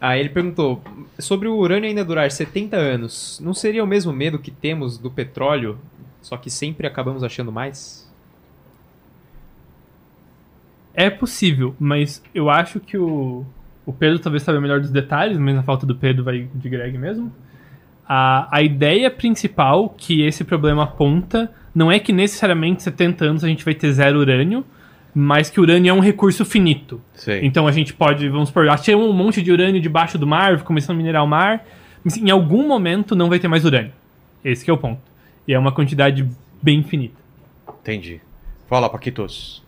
[0.00, 0.82] Aí ele perguntou,
[1.18, 5.08] sobre o urânio ainda durar 70 anos, não seria o mesmo medo que temos do
[5.08, 5.78] petróleo,
[6.20, 8.10] só que sempre acabamos achando mais?
[10.92, 13.46] É possível, mas eu acho que o,
[13.86, 16.98] o Pedro talvez saiba melhor dos detalhes, mas na falta do Pedro vai de Greg
[16.98, 17.32] mesmo.
[18.06, 23.48] A, a ideia principal que esse problema aponta não é que necessariamente 70 anos a
[23.48, 24.64] gente vai ter zero urânio,
[25.14, 27.00] mas que o urânio é um recurso finito.
[27.14, 27.44] Sei.
[27.44, 30.96] Então a gente pode, vamos supor, achei um monte de urânio debaixo do mar, começando
[30.96, 31.64] a minerar o mar,
[32.04, 33.92] mas em algum momento não vai ter mais urânio.
[34.44, 35.00] Esse que é o ponto.
[35.46, 36.28] E é uma quantidade
[36.62, 37.20] bem finita.
[37.80, 38.20] Entendi.
[38.68, 39.62] Fala, Paquitos.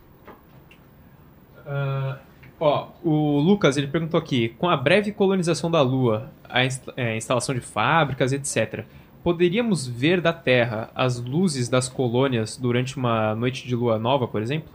[1.67, 2.19] Ah,
[2.61, 7.17] ó, o Lucas ele perguntou aqui: com a breve colonização da Lua, a inst- é,
[7.17, 8.85] instalação de fábricas, etc.,
[9.25, 14.43] poderíamos ver da Terra as luzes das colônias durante uma noite de lua nova, por
[14.43, 14.69] exemplo?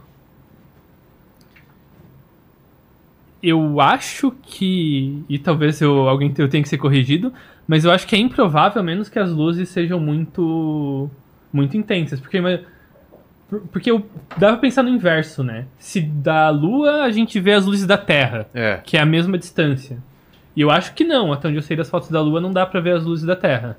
[3.42, 5.24] Eu acho que.
[5.28, 7.32] E talvez eu, alguém eu tenha que ser corrigido,
[7.66, 11.08] mas eu acho que é improvável, a menos que as luzes sejam muito.
[11.50, 12.20] muito intensas.
[12.20, 12.38] Porque,
[13.72, 14.04] porque eu
[14.36, 15.64] dava pra pensar no inverso, né?
[15.78, 18.76] Se da Lua a gente vê as luzes da Terra, É.
[18.84, 19.96] que é a mesma distância.
[20.54, 22.66] E eu acho que não, até onde eu sei das fotos da Lua não dá
[22.66, 23.78] pra ver as luzes da Terra.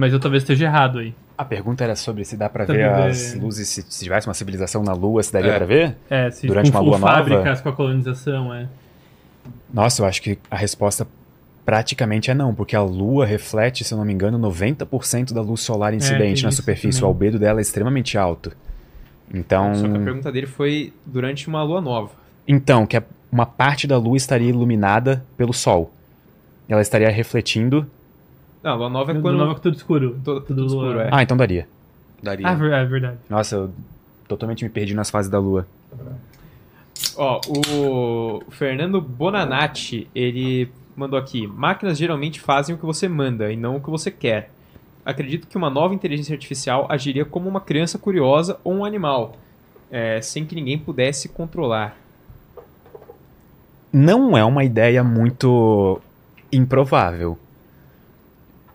[0.00, 1.14] Mas eu talvez esteja errado aí.
[1.36, 4.32] A pergunta era sobre se dá pra Dá ver as luzes, se, se tivesse uma
[4.34, 5.56] civilização na Lua, se daria É.
[5.56, 5.96] pra ver?
[6.08, 7.12] É, se Durante com, uma com lua nova?
[7.12, 8.66] fábricas, com a colonização, é.
[9.72, 11.06] Nossa, eu acho que a resposta
[11.64, 15.60] Praticamente é não, porque a Lua reflete, se eu não me engano, 90% da luz
[15.60, 16.98] solar incidente tem na superfície.
[16.98, 17.04] também.
[17.04, 18.50] O albedo dela é extremamente alto.
[19.32, 22.10] Então, Só que a pergunta dele foi durante uma lua nova.
[22.48, 25.92] então que a- uma parte da Lua estaria iluminada pelo Sol.
[26.68, 27.86] Ela estaria refletindo.
[28.62, 29.36] Não, lua nova é Quando quando.
[29.38, 30.20] nova tudo escuro.
[30.24, 31.02] Tudo, Tudo escuro, lua.
[31.04, 31.08] é.
[31.12, 31.66] Ah, então daria.
[32.22, 32.46] Daria.
[32.46, 33.16] Ah, ver- é verdade.
[33.28, 33.70] Nossa, eu
[34.28, 35.66] totalmente me perdi nas fases da Lua.
[37.16, 43.56] Ó, o Fernando Bonanati, ele mandou aqui: máquinas geralmente fazem o que você manda e
[43.56, 44.50] não o que você quer.
[45.04, 49.34] Acredito que uma nova inteligência artificial agiria como uma criança curiosa ou um animal,
[49.90, 51.96] é, sem que ninguém pudesse controlar.
[53.92, 56.00] não é uma ideia muito
[56.52, 57.38] improvável.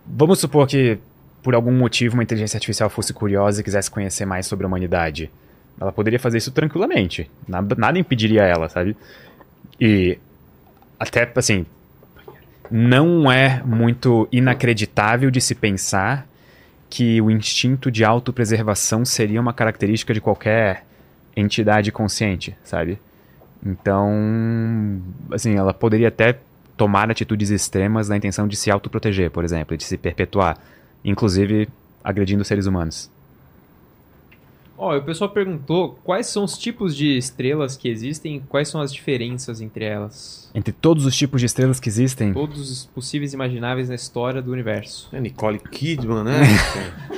[0.06, 0.98] Vamos supor que,
[1.42, 5.30] por algum motivo, uma inteligência artificial fosse curiosa e quisesse conhecer mais sobre a humanidade.
[5.80, 7.30] Ela poderia fazer isso tranquilamente.
[7.46, 8.96] Nada, nada impediria ela, sabe?
[9.80, 10.18] E
[10.98, 11.66] até, assim,
[12.70, 16.26] não é muito inacreditável de se pensar
[16.88, 20.84] que o instinto de autopreservação seria uma característica de qualquer
[21.36, 22.98] entidade consciente, sabe?
[23.64, 26.38] Então, assim, ela poderia até
[26.76, 30.58] tomar atitudes extremas na intenção de se autoproteger, por exemplo, de se perpetuar,
[31.04, 31.68] inclusive
[32.04, 33.10] agredindo seres humanos.
[34.78, 38.68] Ó, e o pessoal perguntou quais são os tipos de estrelas que existem e quais
[38.68, 40.50] são as diferenças entre elas.
[40.54, 44.42] Entre todos os tipos de estrelas que existem, Todos os possíveis e imagináveis na história
[44.42, 45.08] do universo.
[45.12, 46.40] É Nicole Kidman, né?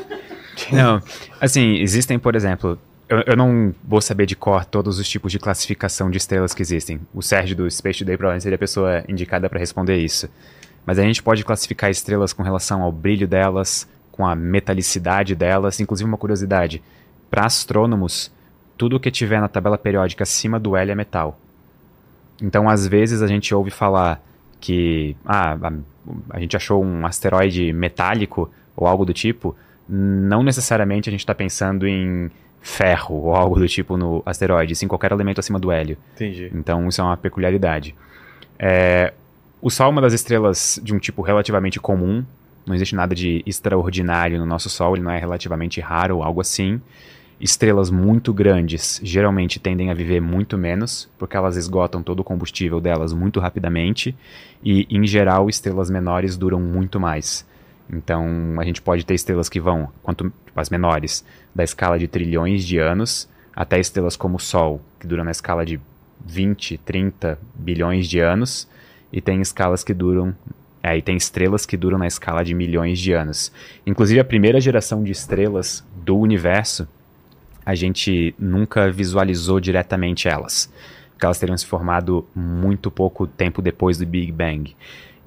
[0.72, 1.02] Não,
[1.40, 2.78] assim, existem, por exemplo,
[3.08, 6.62] eu, eu não vou saber de cor todos os tipos de classificação de estrelas que
[6.62, 7.00] existem.
[7.14, 10.28] O Sérgio do Space Today provavelmente seria a pessoa indicada para responder isso.
[10.84, 15.80] Mas a gente pode classificar estrelas com relação ao brilho delas, com a metalicidade delas,
[15.80, 16.82] inclusive uma curiosidade.
[17.30, 18.30] Para astrônomos,
[18.76, 21.38] tudo que tiver na tabela periódica acima do L é metal.
[22.40, 24.22] Então, às vezes, a gente ouve falar
[24.60, 25.72] que ah, a,
[26.30, 29.56] a gente achou um asteroide metálico ou algo do tipo,
[29.88, 32.30] não necessariamente a gente está pensando em
[32.68, 35.96] ferro ou algo do tipo no asteroide, sim qualquer elemento acima do hélio.
[36.14, 36.50] Entendi.
[36.54, 37.94] Então isso é uma peculiaridade.
[38.58, 39.12] É,
[39.60, 42.24] o Sol é uma das estrelas de um tipo relativamente comum,
[42.66, 46.40] não existe nada de extraordinário no nosso Sol, ele não é relativamente raro ou algo
[46.40, 46.80] assim.
[47.40, 52.80] Estrelas muito grandes geralmente tendem a viver muito menos, porque elas esgotam todo o combustível
[52.80, 54.14] delas muito rapidamente,
[54.62, 57.46] e em geral estrelas menores duram muito mais.
[57.90, 61.24] Então a gente pode ter estrelas que vão, quanto as menores,
[61.54, 65.64] da escala de trilhões de anos, até estrelas como o Sol, que duram na escala
[65.64, 65.80] de
[66.24, 68.68] 20, 30 bilhões de anos,
[69.12, 70.34] e tem escalas que duram.
[70.82, 73.50] Aí tem estrelas que duram na escala de milhões de anos.
[73.86, 76.86] Inclusive a primeira geração de estrelas do universo,
[77.64, 80.72] a gente nunca visualizou diretamente elas.
[81.10, 84.74] Porque elas teriam se formado muito pouco tempo depois do Big Bang.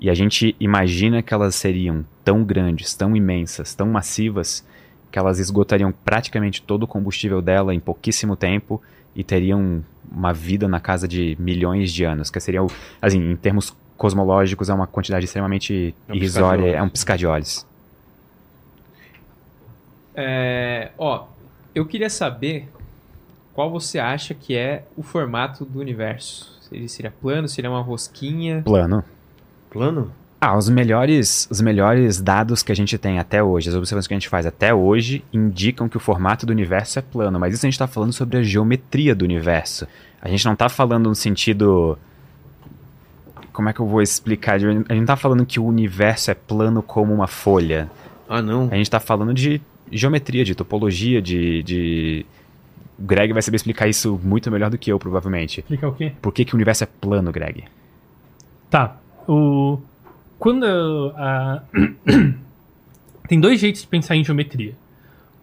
[0.02, 4.66] E a gente imagina que elas seriam tão grandes, tão imensas, tão massivas,
[5.12, 8.82] que elas esgotariam praticamente todo o combustível dela em pouquíssimo tempo
[9.16, 13.36] e teriam uma vida na casa de milhões de anos, que seria, o- assim, em
[13.36, 17.68] termos cosmológicos, é uma quantidade extremamente É um irrisória, é um piscar de olhos.
[20.16, 21.26] É, ó,
[21.76, 22.68] eu queria saber
[23.54, 26.60] qual você acha que é o formato do universo.
[26.72, 28.62] Ele seria plano, seria uma rosquinha.
[28.64, 29.04] Plano.
[29.72, 30.12] Plano?
[30.40, 34.14] Ah, os melhores, os melhores dados que a gente tem até hoje, as observações que
[34.14, 37.66] a gente faz até hoje, indicam que o formato do universo é plano, mas isso
[37.66, 39.88] a gente está falando sobre a geometria do universo.
[40.22, 41.98] A gente não está falando no sentido.
[43.54, 44.56] Como é que eu vou explicar?
[44.56, 47.90] A gente não está falando que o universo é plano como uma folha.
[48.28, 48.64] Ah, não.
[48.72, 49.62] A gente está falando de
[49.92, 52.26] geometria, de topologia, de, de.
[52.98, 55.60] O Greg vai saber explicar isso muito melhor do que eu, provavelmente.
[55.60, 56.14] Explicar o quê?
[56.22, 57.64] Por que, que o universo é plano, Greg?
[58.70, 58.98] Tá.
[59.32, 59.80] O...
[60.38, 60.66] Quando
[61.16, 61.64] a...
[63.30, 64.74] Tem dois jeitos de pensar em geometria.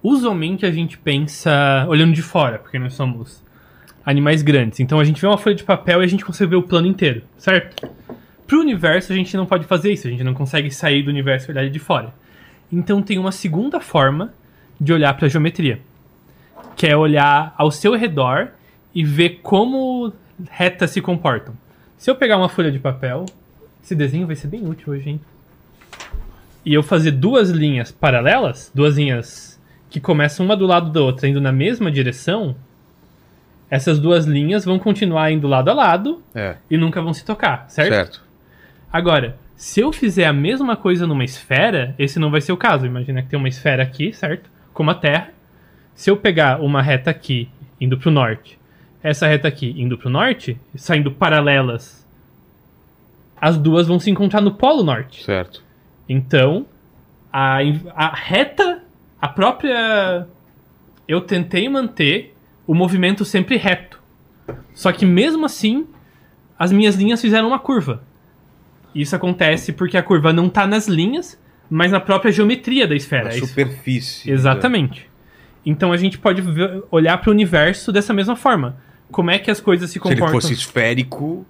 [0.02, 3.42] Usualmente a gente pensa olhando de fora, porque nós somos
[4.04, 4.80] animais grandes.
[4.80, 6.86] Então a gente vê uma folha de papel e a gente consegue ver o plano
[6.86, 7.88] inteiro, certo?
[8.46, 11.50] Pro universo a gente não pode fazer isso, a gente não consegue sair do universo
[11.50, 12.12] e olhar de fora.
[12.70, 14.34] Então tem uma segunda forma
[14.78, 15.80] de olhar para a geometria,
[16.76, 18.48] que é olhar ao seu redor
[18.94, 20.12] e ver como
[20.50, 21.54] retas se comportam.
[21.96, 23.24] Se eu pegar uma folha de papel,
[23.82, 25.20] esse desenho vai ser bem útil hoje, hein?
[26.64, 31.26] E eu fazer duas linhas paralelas, duas linhas que começam uma do lado da outra,
[31.28, 32.54] indo na mesma direção,
[33.70, 37.66] essas duas linhas vão continuar indo lado a lado É, e nunca vão se tocar,
[37.68, 37.94] certo?
[37.94, 38.24] certo.
[38.92, 42.86] Agora, se eu fizer a mesma coisa numa esfera, esse não vai ser o caso.
[42.86, 44.48] Imagina que tem uma esfera aqui, certo?
[44.72, 45.30] Como a Terra.
[45.94, 47.48] Se eu pegar uma reta aqui,
[47.80, 48.58] indo pro norte,
[49.02, 52.06] essa reta aqui indo pro norte, saindo paralelas
[53.40, 55.24] as duas vão se encontrar no Polo Norte.
[55.24, 55.62] Certo.
[56.08, 56.66] Então,
[57.32, 57.58] a,
[57.94, 58.82] a reta,
[59.20, 60.26] a própria.
[61.06, 62.34] Eu tentei manter
[62.66, 63.98] o movimento sempre reto.
[64.74, 65.86] Só que mesmo assim,
[66.58, 68.02] as minhas linhas fizeram uma curva.
[68.94, 71.38] Isso acontece porque a curva não tá nas linhas,
[71.70, 73.30] mas na própria geometria da esfera.
[73.30, 74.30] A Isso- superfície.
[74.30, 75.08] Exatamente.
[75.64, 78.76] Então a gente pode ver- olhar para o universo dessa mesma forma.
[79.10, 80.40] Como é que as coisas se Se ele comportam?
[80.40, 81.46] fosse esférico,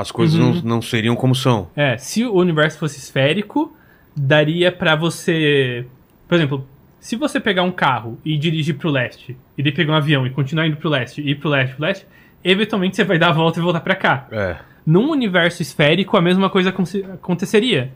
[0.00, 0.54] as coisas Uhum.
[0.54, 1.68] não, não seriam como são.
[1.76, 3.74] É, se o universo fosse esférico,
[4.16, 5.86] daria pra você,
[6.28, 6.66] por exemplo,
[7.00, 10.30] se você pegar um carro e dirigir pro leste, e daí pegar um avião e
[10.30, 12.06] continuar indo pro leste, e ir pro leste, pro leste,
[12.42, 14.26] eventualmente você vai dar a volta e voltar pra cá.
[14.30, 14.56] É.
[14.86, 17.92] Num universo esférico, a mesma coisa aconte- aconteceria.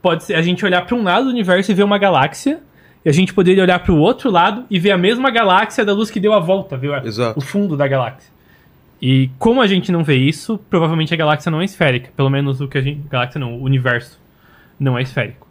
[0.00, 2.60] Pode ser a gente olhar pra um lado do universo e ver uma galáxia,
[3.04, 6.10] e a gente poderia olhar pro outro lado e ver a mesma galáxia da luz
[6.10, 7.38] que deu a volta, a- Exato.
[7.38, 8.32] o fundo da galáxia.
[9.00, 12.10] E como a gente não vê isso, provavelmente a galáxia não é esférica.
[12.16, 13.00] Pelo menos o que a gente.
[13.08, 14.20] Galáxia não, o universo
[14.78, 15.46] não é esférico.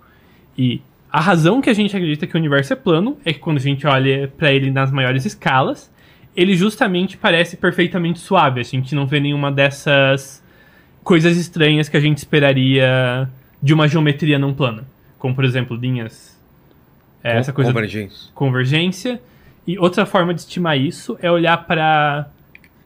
[0.57, 3.57] E a razão que a gente acredita que o universo é plano é que quando
[3.57, 5.91] a gente olha pra ele nas maiores escalas,
[6.35, 8.59] ele justamente parece perfeitamente suave.
[8.59, 10.43] A gente não vê nenhuma dessas
[11.03, 13.29] coisas estranhas que a gente esperaria
[13.63, 14.83] de uma geometria não plana.
[15.17, 16.37] Como, por exemplo, linhas.
[17.23, 18.31] é, essa coisa Convergência.
[18.35, 19.21] convergência.
[19.65, 22.29] E outra forma de estimar isso é olhar para,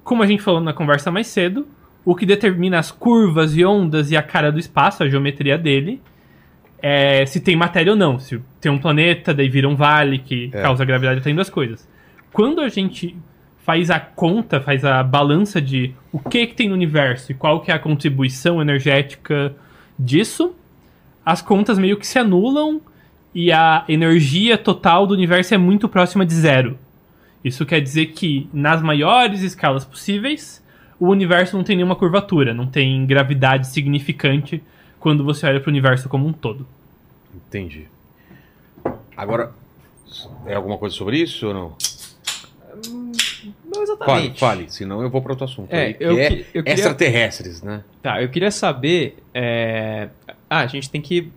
[0.04, 1.68] como a gente falou na conversa mais cedo,
[2.04, 6.02] o que determina as curvas e ondas e a cara do espaço, a geometria dele,
[6.82, 8.18] é se tem matéria ou não.
[8.18, 10.62] Se tem um planeta, daí vira um vale que É.
[10.62, 11.88] causa gravidade, tem duas coisas.
[12.34, 13.16] Quando a gente
[13.64, 17.60] faz a conta, faz a balança de o que, que tem no universo e qual
[17.62, 19.54] que é a contribuição energética
[19.98, 20.56] disso,
[21.24, 22.82] as contas meio que se anulam
[23.36, 26.78] e a energia total do universo é muito próxima de zero.
[27.44, 30.62] Isso quer dizer que, nas maiores escalas possíveis,
[31.00, 34.62] o universo não tem nenhuma curvatura, não tem gravidade significante
[35.00, 36.68] quando você olha para o universo como um todo.
[37.36, 37.88] Entendi.
[39.18, 39.52] Agora,
[40.46, 41.74] é alguma coisa sobre isso ou não?
[42.84, 43.12] Não
[43.74, 44.40] Fale, exatamente.
[44.40, 45.74] fale, senão eu vou para outro assunto.
[45.74, 47.84] É, aí, que eu é que- eu queria- extraterrestres, né?
[48.02, 49.18] Tá, eu queria saber.
[49.34, 50.10] é,
[50.50, 51.32] Ah, a gente tem que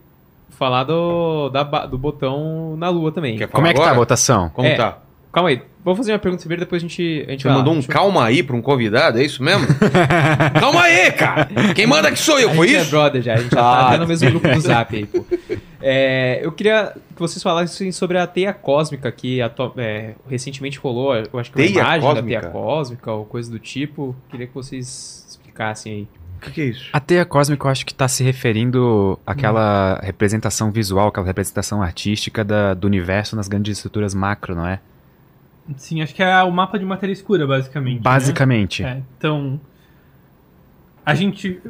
[0.51, 3.39] falar do, da do botão na lua também.
[3.49, 3.95] Como é que tá a agora?
[4.01, 4.49] votação?
[4.51, 4.75] Como É.
[4.75, 4.99] tá?
[5.35, 7.25] Calma aí, vou fazer uma pergunta primeiro, depois a gente.
[7.27, 7.59] A gente Você vai lá.
[7.65, 9.67] mandou um calma aí pra um convidado, é isso mesmo?
[10.61, 11.49] calma aí, cara!
[11.75, 12.91] Quem manda que sou eu, A foi gente é isso?
[12.91, 13.77] brother já, a gente já Ah.
[13.81, 15.25] tá até no mesmo grupo do Zap aí, pô.
[15.83, 19.41] É, eu queria que vocês falassem sobre a teia cósmica que
[19.77, 22.41] é, recentemente rolou, eu acho que uma Teia imagem da cósmica?
[22.41, 24.17] teia cósmica ou coisa do tipo.
[24.31, 26.09] Queria que vocês explicassem aí.
[26.39, 26.89] O que, que é isso?
[26.93, 32.45] A teia cósmica eu acho que está se referindo àquela representação visual, aquela representação artística
[32.45, 34.79] da- do universo nas grandes estruturas macro, não é?
[35.77, 37.97] Sim, acho que é o mapa de matéria escura, basicamente.
[37.97, 38.03] né?
[38.03, 38.85] Basicamente.
[38.85, 39.61] É, então,
[41.05, 41.61] a gente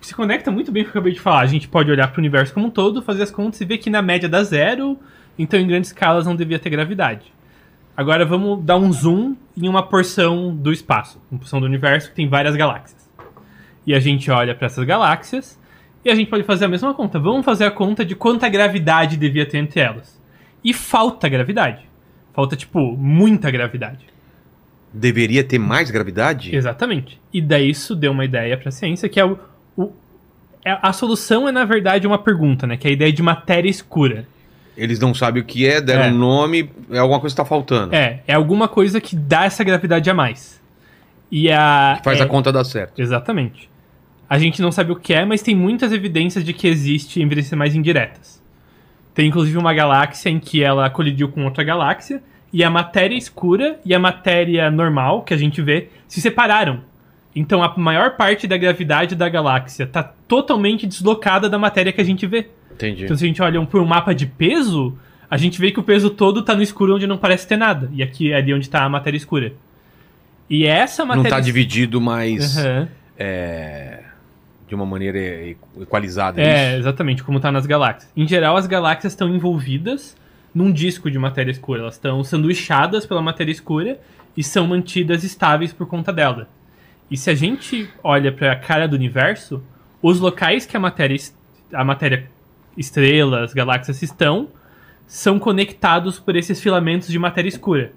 [0.00, 1.40] se conecta muito bem com o que eu acabei de falar.
[1.40, 3.78] A gente pode olhar para o universo como um todo, fazer as contas e ver
[3.78, 4.98] que na média dá zero,
[5.38, 7.32] então em grandes escalas não devia ter gravidade.
[7.96, 12.14] Agora vamos dar um zoom em uma porção do espaço, uma porção do universo que
[12.14, 13.08] tem várias galáxias.
[13.84, 15.58] E a gente olha para essas galáxias
[16.04, 17.18] e a gente pode fazer a mesma conta.
[17.18, 20.16] Vamos fazer a conta de quanta gravidade devia ter entre elas.
[20.62, 21.88] E falta gravidade.
[22.38, 23.98] Falta, tipo, muita gravidade.
[24.94, 26.54] Deveria ter mais gravidade?
[26.54, 27.20] Exatamente.
[27.34, 29.36] E daí isso deu uma ideia para a ciência que é o,
[29.76, 29.90] o-
[30.64, 32.76] é- a solução é na verdade uma pergunta, né?
[32.76, 34.24] Que é a ideia de matéria escura.
[34.76, 36.12] Eles não sabem o que é, deram É.
[36.12, 37.92] um nome, é alguma coisa que tá faltando.
[37.92, 40.60] É, é alguma coisa que dá essa gravidade a mais.
[41.32, 43.00] E a Que faz é- a conta dar certo.
[43.02, 43.68] Exatamente.
[44.30, 47.58] A gente não sabe o que é, mas tem muitas evidências de que existe evidências
[47.58, 48.37] mais indiretas.
[49.18, 52.22] Tem inclusive uma galáxia em que ela colidiu com outra galáxia
[52.52, 56.82] e a matéria escura e a matéria normal que a gente vê se separaram.
[57.34, 62.04] Então a maior parte da gravidade da galáxia está totalmente deslocada da matéria que a
[62.04, 62.48] gente vê.
[62.70, 63.06] Entendi.
[63.06, 64.96] Então se a gente olha por um mapa de peso,
[65.28, 67.90] a gente vê que o peso todo está no escuro onde não parece ter nada.
[67.92, 69.52] E aqui é ali onde está a matéria escura.
[70.48, 72.88] E essa Não matéria tá dividido mais Aham.
[73.18, 73.98] é,
[74.68, 75.18] de uma maneira
[75.80, 76.40] equalizada.
[76.40, 76.80] É, isso?
[76.80, 78.12] exatamente, como tá nas galáxias.
[78.16, 80.14] Em geral, as galáxias estão envolvidas
[80.54, 81.80] num disco de matéria escura.
[81.80, 83.98] Elas estão sanduichadas pela matéria escura
[84.36, 86.48] e são mantidas estáveis por conta dela.
[87.10, 89.62] E se a gente olha para a cara do universo,
[90.02, 91.16] os locais que a matéria,
[91.72, 92.28] a matéria
[92.76, 94.48] estrelas, galáxias estão,
[95.06, 97.92] são conectados por esses filamentos de matéria escura.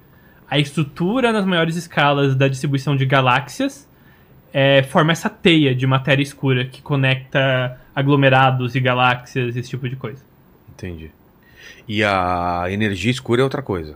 [0.49, 3.87] A estrutura nas maiores escalas da distribuição de galáxias
[4.53, 9.95] é, forma essa teia de matéria escura que conecta aglomerados e galáxias, esse tipo de
[9.95, 10.23] coisa.
[10.69, 11.11] Entendi.
[11.87, 13.95] E a energia escura é outra coisa.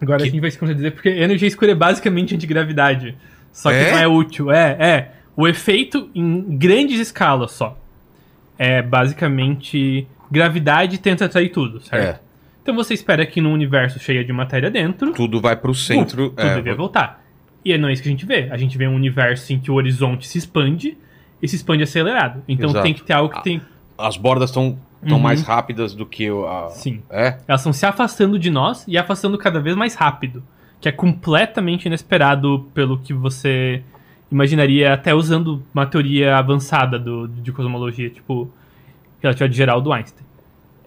[0.00, 3.16] Agora Que- a gente vai se contradizer porque energia escura é basicamente antigravidade.
[3.52, 3.92] Só que É?
[3.92, 4.50] não é útil.
[4.50, 5.12] É, é.
[5.36, 7.78] O efeito em grandes escalas só.
[8.58, 12.16] É basicamente gravidade tenta atrair tudo, certo?
[12.18, 12.20] É.
[12.62, 16.30] Então você espera que num universo cheio de matéria dentro, Tudo vai pro centro.
[16.30, 17.21] tudo é, devia voltar.
[17.64, 18.48] E não é isso que a gente vê.
[18.50, 20.96] A gente vê um universo em que o horizonte se expande
[21.40, 22.42] e se expande acelerado.
[22.48, 22.82] Então Exato.
[22.84, 23.42] tem que ter algo que Ah.
[23.42, 23.60] tem.
[23.96, 24.76] As bordas estão
[25.06, 25.22] tão Uhum.
[25.22, 26.70] mais rápidas do que o- a.
[26.70, 27.02] Sim.
[27.10, 27.38] É?
[27.46, 30.42] Elas estão se afastando de nós e afastando cada vez mais rápido.
[30.80, 33.82] Que é completamente inesperado pelo que você
[34.30, 38.50] imaginaria, até usando uma teoria avançada do, de cosmologia, tipo,
[39.22, 40.24] relatividade geral do Einstein.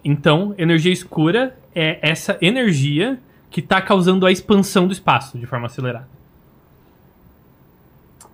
[0.04, 3.18] Então, energia escura é essa energia
[3.50, 6.08] que está causando a expansão do espaço de forma acelerada.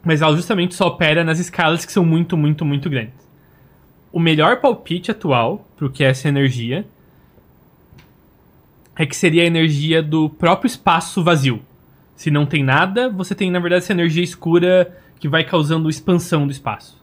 [0.04, 3.14] Mas ela justamente só opera nas escalas que são muito, muito, muito grandes.
[4.12, 6.84] O melhor palpite atual para o que é essa energia
[8.96, 11.60] é que seria a energia do próprio espaço vazio.
[12.14, 16.46] Se não tem nada, você tem, na verdade, essa energia escura que vai causando expansão
[16.46, 17.00] do espaço.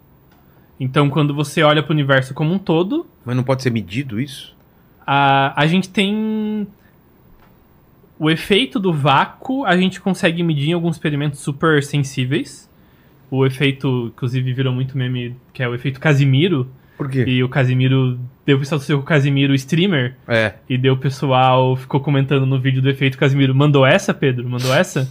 [0.79, 4.19] Então, quando você olha para o universo como um todo, Mas não pode ser medido
[4.19, 4.55] isso?
[5.11, 6.67] a, a gente tem
[8.19, 12.68] o efeito do vácuo, a gente consegue medir em alguns experimentos super sensíveis.
[13.31, 16.67] O efeito, inclusive, virou muito meme, que é o efeito Casimiro.
[16.97, 17.23] Por quê?
[17.27, 20.15] E o Casimiro, deu o pessoal o Casimiro streamer.
[20.27, 20.53] É.
[20.67, 23.53] E deu o pessoal ficou comentando no vídeo do efeito Casimiro.
[23.55, 24.49] Mandou essa, Pedro?
[24.49, 25.09] Mandou essa?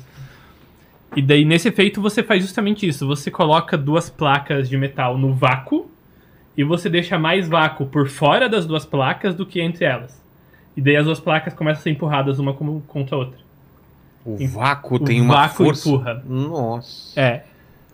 [1.16, 3.06] E daí, nesse efeito, você faz justamente isso.
[3.06, 5.90] Você coloca duas placas de metal no vácuo
[6.56, 10.22] e você deixa mais vácuo por fora das duas placas do que entre elas.
[10.76, 13.38] E daí as duas placas começam a ser empurradas uma contra a outra.
[14.24, 15.88] O vácuo o tem uma vácuo força.
[15.88, 16.22] empurra.
[16.26, 17.18] Nossa.
[17.18, 17.44] É.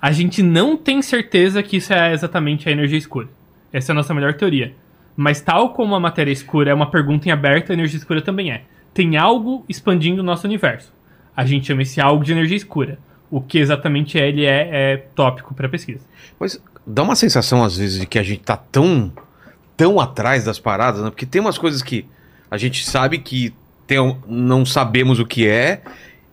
[0.05, 3.27] A gente não tem certeza que isso é exatamente a energia escura.
[3.73, 4.75] Essa é a nossa melhor teoria.
[5.17, 8.53] Mas tal como a matéria escura é uma pergunta em aberto, a energia escura também
[8.53, 8.65] é.
[8.93, 10.93] Tem algo expandindo o nosso universo.
[11.35, 12.99] A gente chama esse algo de energia escura.
[13.31, 16.05] O que exatamente ele é, é tópico para pesquisa.
[16.39, 19.11] Mas dá uma sensação, às vezes, de que a gente tá tão,
[19.75, 21.09] tão atrás das paradas, né?
[21.09, 22.05] Porque tem umas coisas que
[22.51, 23.55] a gente sabe que
[23.87, 25.81] tem, não sabemos o que é,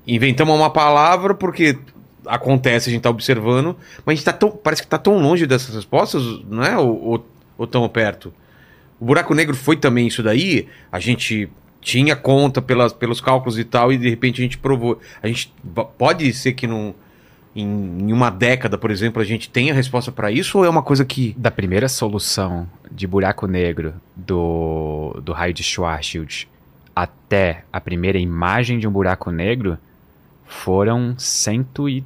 [0.05, 1.79] inventamos uma palavra porque
[2.25, 3.75] acontece, a gente tá observando,
[4.05, 6.77] mas a gente tá tão, parece que tá tão longe dessas respostas, não é?
[6.77, 7.25] Ou, ou,
[7.57, 8.33] ou tão perto.
[8.99, 11.49] O buraco negro foi também isso daí, a gente
[11.81, 14.99] tinha conta pelas, pelos cálculos e tal, e de repente a gente provou.
[15.21, 15.53] A gente
[15.97, 16.93] pode ser que em,
[17.55, 21.03] em uma década, por exemplo, a gente tenha resposta para isso, ou é uma coisa
[21.03, 21.35] que.
[21.37, 26.47] Da primeira solução de buraco negro do, do raio de Schwarzschild
[26.95, 29.77] até a primeira imagem de um buraco negro
[30.45, 32.03] foram 110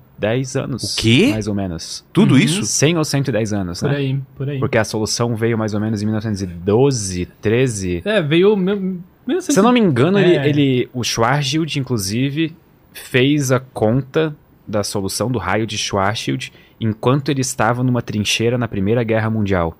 [0.56, 0.94] anos.
[0.94, 1.30] O quê?
[1.32, 2.06] Mais ou menos.
[2.14, 2.40] Tudo Uhum.
[2.40, 2.66] isso?
[2.66, 3.96] 100 ou 110 anos, Por né?
[3.98, 4.60] aí, por aí.
[4.60, 8.02] Porque a solução veio mais ou menos em 1912, 13.
[8.06, 8.56] É, veio.
[8.56, 10.48] Meu, Se eu não me engano, ele, É.
[10.48, 12.56] ele, o Schwarzschild, inclusive,
[12.94, 14.36] fez a conta
[14.68, 19.78] da solução do raio de Schwarzschild enquanto ele estava numa trincheira na Primeira Guerra Mundial.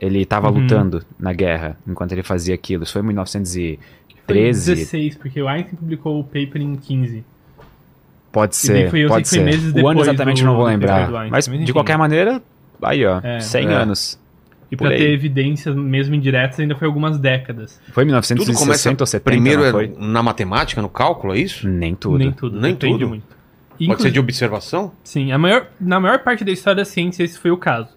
[0.00, 0.60] Ele estava Uhum.
[0.60, 2.84] lutando na guerra enquanto ele fazia aquilo.
[2.84, 4.74] Isso foi em Foi 1913.
[4.74, 7.24] 16, porque o Einstein publicou o paper em 15.
[8.30, 9.40] Pode ser, foi- eu pode ser.
[9.82, 11.10] o ano exatamente do- não vou lembrar.
[11.30, 12.42] Mas, mas de qualquer maneira,
[12.82, 13.40] aí ó, É.
[13.40, 13.72] 100 É.
[13.72, 14.18] anos.
[14.70, 14.98] E aí.
[14.98, 17.80] ter evidências mesmo indiretas ainda foi algumas décadas.
[17.90, 19.94] Foi em Tudo 1960 começa ou 70, primeiro não é foi?
[19.98, 21.66] na matemática, no cálculo, é isso?
[21.66, 22.18] Nem tudo.
[22.18, 22.60] Nem tudo.
[22.60, 23.08] Nem depende tudo?
[23.08, 23.24] muito.
[23.70, 24.92] Pode Inclu- ser de observação?
[25.02, 27.88] Sim, a maior, na maior parte da história da ciência esse foi o caso.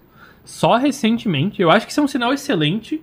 [0.45, 3.01] Só recentemente, eu acho que isso é um sinal excelente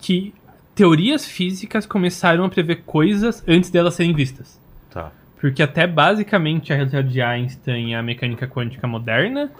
[0.00, 0.34] que
[0.74, 4.58] teorias físicas começaram a prever coisas antes delas serem vistas.
[4.90, 5.12] Tá.
[5.40, 9.50] Porque até basicamente a realidade de Einstein e a mecânica quântica moderna,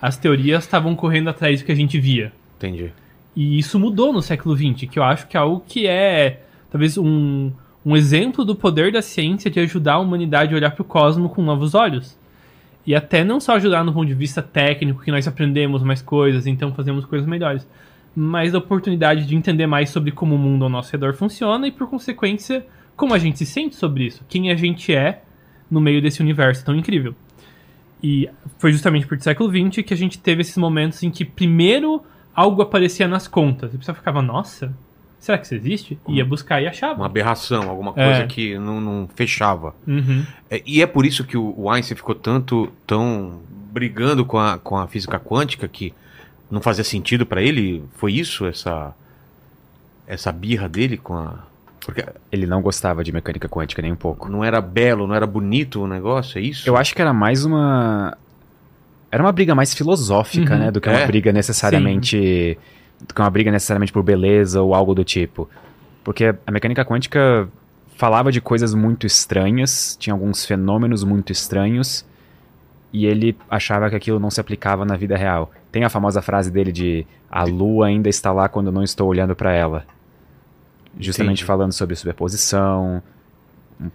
[0.00, 2.32] as teorias estavam correndo atrás do que a gente via.
[2.56, 2.90] Entendi.
[3.36, 6.98] E isso mudou no século XX, que eu acho que é algo que é talvez
[6.98, 7.52] um,
[7.86, 11.32] um exemplo do poder da ciência de ajudar a humanidade a olhar para o cosmos
[11.32, 12.18] com novos olhos.
[12.84, 16.46] E até não só ajudar no ponto de vista técnico, que nós aprendemos mais coisas,
[16.46, 17.66] então fazemos coisas melhores,
[18.16, 21.70] mas a oportunidade de entender mais sobre como o mundo ao nosso redor funciona e,
[21.70, 22.66] por consequência,
[22.96, 25.22] como a gente se sente sobre isso, quem a gente é
[25.70, 27.14] no meio desse universo tão incrível.
[28.02, 28.28] E
[28.58, 32.02] foi justamente por século XX que a gente teve esses momentos em que primeiro
[32.34, 33.72] algo aparecia nas contas.
[33.72, 34.72] E a pessoa ficava, nossa,
[35.18, 35.98] será que isso existe?
[36.08, 37.00] Ia buscar e achava.
[37.00, 38.26] Uma aberração, alguma coisa É.
[38.26, 39.74] que não, não fechava.
[39.86, 40.24] Uhum.
[40.48, 43.40] É, e é por isso que o, Einstein ficou tanto tão
[43.72, 45.92] brigando com a, com a física quântica que
[46.48, 47.82] não fazia sentido para ele.
[47.94, 48.94] Foi isso essa
[50.06, 51.47] essa birra dele com a
[51.88, 54.28] porque Ele não gostava de mecânica quântica nem um pouco.
[54.28, 56.68] não era belo, não era bonito o negócio, é isso?
[56.68, 58.14] Eu acho que era mais uma.
[59.10, 60.60] Era uma briga mais filosófica, Uhum.
[60.60, 60.70] né?
[60.70, 61.06] Do que uma É.
[61.06, 62.58] briga necessariamente.
[63.00, 65.48] Do que uma briga necessariamente por beleza ou algo do tipo.
[66.04, 67.48] Porque a mecânica quântica
[67.96, 72.04] falava de coisas muito estranhas, tinha alguns fenômenos muito estranhos.
[72.90, 75.50] e ele achava que aquilo não se aplicava na vida real.
[75.70, 79.36] Tem a famosa frase dele de a lua ainda está lá quando não estou olhando
[79.36, 79.84] para ela.
[80.98, 81.44] Justamente Entendi.
[81.44, 83.02] falando sobre superposição,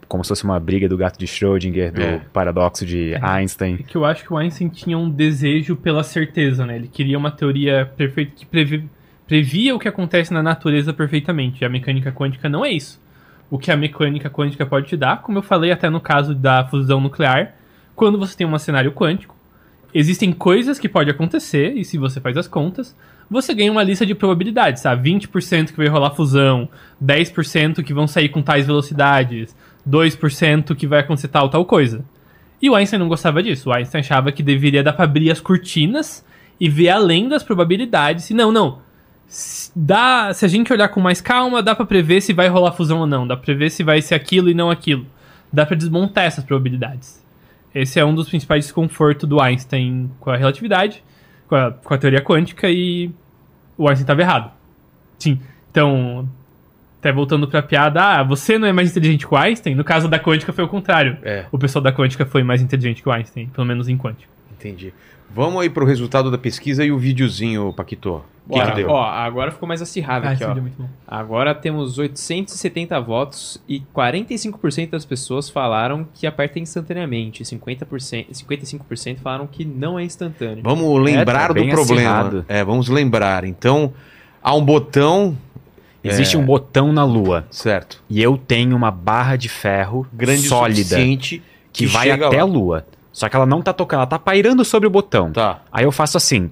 [0.08, 2.22] como se fosse uma briga do gato de Schrödinger, do É.
[2.32, 3.76] paradoxo de Einstein.
[3.80, 6.76] É que eu acho que o Einstein tinha um desejo pela certeza, né?
[6.78, 8.88] Ele queria uma teoria perfeita que previ-
[9.28, 11.62] previa o que acontece na natureza perfeitamente.
[11.62, 13.02] E a mecânica quântica não é isso.
[13.50, 16.66] O que a mecânica quântica pode te dar, como eu falei até no caso da
[16.66, 17.54] fusão nuclear,
[17.96, 19.36] quando você tem um cenário quântico,
[19.94, 22.96] existem coisas que podem acontecer, e se você faz as contas,
[23.34, 25.12] você ganha uma lista de probabilidades, sabe?
[25.12, 26.70] 20% que vai rolar fusão,
[27.04, 29.56] 10% que vão sair com tais velocidades,
[29.88, 32.06] 2% que vai acontecer tal, tal coisa.
[32.62, 33.70] E o Einstein não gostava disso.
[33.70, 36.26] O Einstein achava que deveria dar pra abrir as cortinas
[36.60, 38.30] e ver além das probabilidades.
[38.30, 38.80] E não, não.
[39.28, 42.72] Se, dá, se a gente olhar com mais calma, dá pra prever se vai rolar
[42.72, 43.28] fusão ou não.
[43.28, 45.06] Dá pra prever se vai ser aquilo e não aquilo.
[45.52, 47.22] Dá pra desmontar essas probabilidades.
[47.76, 51.04] Esse é um dos principais desconfortos do Einstein com a relatividade,
[51.48, 53.12] com a, com a teoria quântica, e
[53.84, 54.52] o Einstein estava errado.
[55.20, 55.40] Sim.
[55.72, 56.28] Então,
[57.00, 59.76] até voltando pra piada, ah, você não é mais inteligente que o Einstein?
[59.76, 61.18] No caso da quântica foi o contrário.
[61.24, 64.30] É, O pessoal da quântica foi mais inteligente que o Einstein, pelo menos em quântica.
[64.52, 64.94] entendi.
[65.30, 68.24] Vamos aí pro resultado da pesquisa e o videozinho, Paquito.
[68.48, 68.90] O que, que deu?
[68.90, 70.52] Ó, agora ficou mais acirrado aqui, esse ó.
[70.52, 70.88] é muito bom.
[71.08, 77.44] Agora temos 870 votos e 45% das pessoas falaram que aperta instantaneamente.
[77.44, 80.62] 50%, 55% falaram que não é instantâneo.
[80.64, 81.82] Vamos lembrar tá do problema.
[81.82, 82.46] acirrado.
[82.50, 83.46] É, vamos lembrar.
[83.46, 83.94] Então,
[84.42, 85.38] há um botão,
[86.04, 86.40] Existe É.
[86.40, 91.42] um botão na Lua certo, e eu tenho uma barra de ferro grande sólida suficiente
[91.72, 92.42] que, vai até lá.
[92.42, 92.86] a Lua.
[93.14, 95.32] Só que ela não tá tocando, ela tá pairando sobre o botão.
[95.32, 95.60] Tá.
[95.72, 96.50] Aí eu faço assim.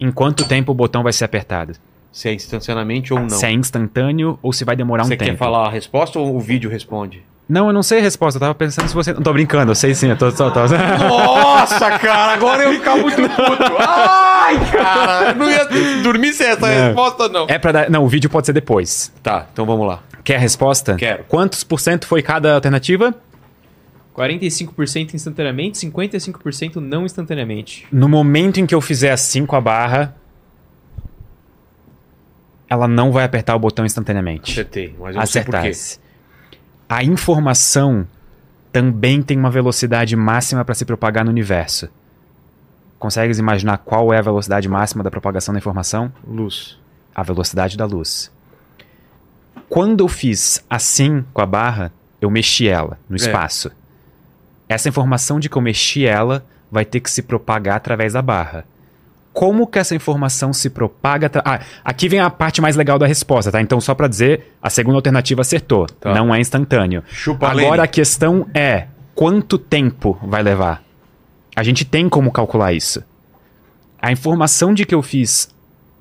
[0.00, 1.74] Em quanto tempo o botão vai ser apertado?
[2.10, 3.28] Se é instantaneamente ou não.
[3.28, 5.30] Se é instantâneo ou se vai demorar um Você tempo?
[5.30, 7.22] quer falar a resposta ou o vídeo responde?
[7.48, 8.36] Não, eu não sei a resposta.
[8.36, 9.12] Eu tava pensando se você.
[9.12, 10.32] Não tô brincando, eu sei sim, eu tô.
[10.32, 10.60] tô, tô...
[10.60, 13.76] Nossa, cara, agora eu ia ficar muito puto.
[13.78, 15.66] Ai, cara, eu não ia
[16.02, 16.68] dormir sem essa Não.
[16.86, 17.46] resposta, não.
[17.48, 17.90] É pra dar.
[17.90, 19.12] Não, o vídeo pode ser depois.
[19.22, 20.00] Tá, então vamos lá.
[20.24, 20.94] Quer a resposta?
[20.94, 21.24] Quero.
[21.24, 23.14] Quantos por cento foi cada alternativa?
[24.14, 27.86] 45% instantaneamente, 55% não instantaneamente.
[27.90, 30.14] No momento em que eu fizer assim com a barra,
[32.68, 34.52] ela não vai apertar o botão instantaneamente.
[34.52, 35.56] Acertei, mas eu não sei por quê.
[35.58, 36.00] Acertasse.
[36.88, 38.06] A informação
[38.70, 41.88] também tem uma velocidade máxima para se propagar no universo.
[42.98, 46.12] Consegues imaginar qual é a velocidade máxima da propagação da informação?
[46.26, 46.78] Luz.
[47.14, 48.30] A velocidade da luz.
[49.68, 53.18] Quando eu fiz assim com a barra, eu mexi ela no É.
[53.18, 53.70] espaço.
[54.72, 58.64] Essa informação de que eu mexi ela vai ter que se propagar através da barra.
[59.32, 61.26] Como que essa informação se propaga?
[61.26, 63.60] atra- Ah, aqui vem a parte mais legal da resposta, tá?
[63.62, 65.86] Então, só pra dizer, a segunda alternativa acertou.
[65.86, 66.12] Tá.
[66.14, 67.02] Não é instantâneo.
[67.08, 67.80] Chupa Agora Lene.
[67.80, 70.82] a questão é: quanto tempo vai levar?
[71.56, 73.02] A gente tem como calcular isso.
[74.00, 75.48] A informação de que eu fiz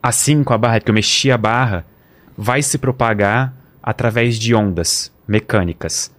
[0.03, 1.85] assim com a barra, que eu mexi a barra,
[2.38, 6.11] vai se propagar através de ondas mecânicas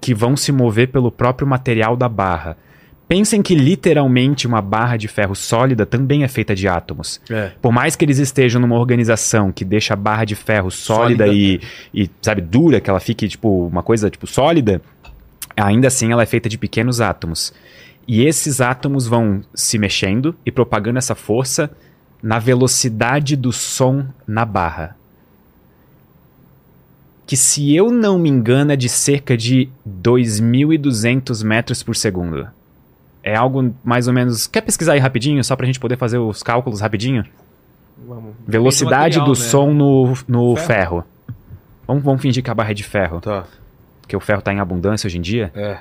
[0.00, 2.56] que vão se mover pelo próprio material da barra.
[3.06, 7.20] Pensem que literalmente uma barra de ferro sólida também é feita de átomos.
[7.28, 7.50] É.
[7.60, 11.26] Por mais que eles estejam numa organização que deixa a barra de ferro sólida, Sólida.
[11.26, 11.60] E,
[11.92, 14.80] e, sabe, dura, que ela fique, tipo, uma coisa, tipo, sólida,
[15.56, 17.52] ainda assim ela é feita de pequenos átomos.
[18.06, 21.68] E esses átomos vão se mexendo e propagando essa força
[22.22, 24.96] na velocidade do som na barra.
[27.30, 32.48] Que se eu não me engano é de cerca de 2.200 metros por segundo.
[33.22, 34.48] É algo mais ou menos...
[34.48, 37.24] Quer pesquisar aí rapidinho, só pra gente poder fazer os cálculos rapidinho?
[38.04, 38.34] Vamos.
[38.48, 39.48] Velocidade Depende do material, né?
[39.48, 40.66] som no, no Ferro.
[40.66, 41.04] ferro.
[41.86, 43.44] Vamos, vamos fingir que a barra é de ferro, Tá.
[44.00, 45.52] porque o ferro tá em abundância hoje em dia.
[45.54, 45.78] É.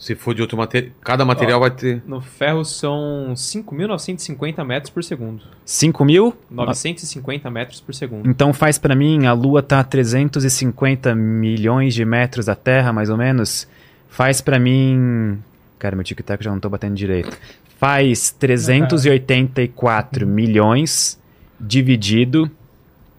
[0.00, 0.92] Se for de outro material.
[1.02, 2.02] Cada material vai ter.
[2.06, 5.42] No ferro são 5.950 metros por segundo.
[5.62, 6.34] 5 mil?
[6.50, 8.26] 950 metros por segundo.
[8.26, 13.10] Então faz pra mim, a Lua tá a 350 milhões de metros da Terra, mais
[13.10, 13.68] ou menos.
[14.08, 15.38] Faz pra mim...
[15.78, 17.36] Cara, meu tic-tac já não tô batendo direito.
[17.78, 21.20] Faz 384 milhões
[21.60, 22.50] dividido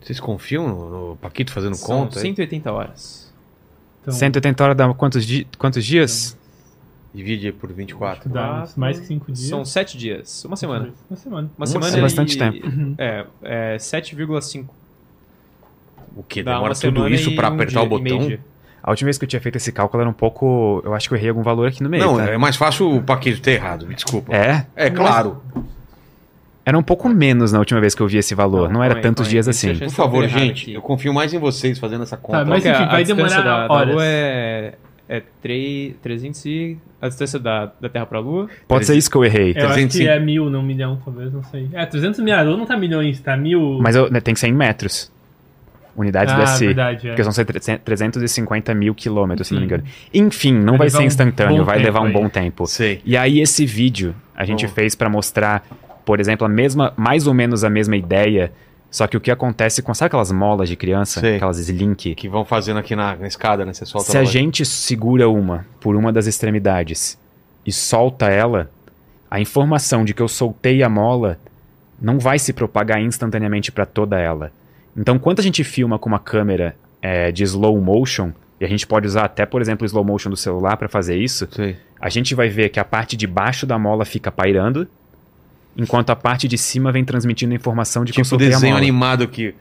[0.03, 2.19] Vocês confiam no, no Paquito fazendo São conta?
[2.19, 2.23] aí?
[2.23, 3.27] 180 horas.
[4.03, 6.37] Então, 180 horas dá quantos, di quantos dias?
[7.17, 8.29] Divide por 24.
[8.29, 9.49] Dá uns mais que cinco dias.
[9.49, 10.45] São sete dias.
[10.45, 10.91] Uma semana.
[11.09, 11.51] Uma semana.
[11.57, 12.95] Uma semana é bastante e- tempo.
[12.99, 14.67] É, é 7,5.
[16.15, 16.43] O que?
[16.43, 18.39] Demora tudo isso pra um apertar dia- o botão?
[18.83, 20.83] A última vez que eu tinha feito esse cálculo era um pouco.
[20.85, 22.05] Eu acho que eu errei algum valor aqui no meio.
[22.05, 22.25] Não, tá?
[22.27, 24.35] é mais fácil o Paquito ter errado, me desculpa.
[24.35, 24.67] É?
[24.77, 25.43] É, claro.
[26.67, 28.69] Era um pouco menos na última vez que eu vi esse valor.
[28.69, 29.75] Não, era calma aí, tantos dias assim.
[29.79, 30.75] Por favor, gente, aqui.
[30.75, 32.41] eu confio mais em vocês fazendo essa conta.
[32.41, 33.95] Tá, mas Porque enfim, vai demorar da, da horas.
[33.95, 34.75] Lua é,
[35.09, 36.77] é 3, 300 e...
[37.01, 38.49] A distância da, da Terra pra Lua?
[38.67, 39.51] Pode ser isso que eu errei.
[39.55, 40.05] Eu acho 305.
[40.05, 41.69] que é mil, não milhão, talvez, não sei.
[41.73, 43.79] É, 300 mil, a Lua não tá milhões, tá mil...
[43.81, 45.13] Mas eu- né, tem que ser em metros.
[45.97, 46.67] Unidades ah, SI.
[46.67, 47.11] verdade, é.
[47.15, 47.45] Porque são
[47.85, 49.75] 350 mil quilômetros, se não me Sim.
[49.75, 49.89] engano.
[50.13, 52.13] Enfim, não Vai vai, ser um instantâneo, vai levar um aí.
[52.13, 52.67] bom tempo.
[52.67, 53.01] Sei.
[53.05, 54.73] E aí esse vídeo a gente Bom.
[54.75, 55.67] fez pra mostrar,
[56.05, 58.53] por exemplo, a mesma, mais ou menos a mesma ideia,
[58.91, 61.21] só que o que acontece com, sabe aquelas molas de criança?
[61.21, 61.37] Sei.
[61.37, 62.15] Aquelas slink?
[62.15, 63.73] Que vão fazendo aqui na, na escada, né?
[63.73, 67.19] Você solta Se a gente segura uma por uma das extremidades
[67.67, 68.71] e solta ela,
[69.31, 71.39] a informação de que eu soltei a mola
[72.01, 74.53] não vai se propagar instantaneamente para toda ela.
[74.97, 78.87] Então, quando a gente filma com uma câmera é, de slow motion, e a gente
[78.87, 81.77] pode usar até, por exemplo, o slow motion do celular para fazer isso, Sei.
[82.01, 84.89] a gente vai ver que a parte de baixo da mola fica pairando,
[85.77, 88.79] enquanto a parte de cima vem transmitindo a informação de que Tipo a desenho mola.
[88.79, 89.55] animado que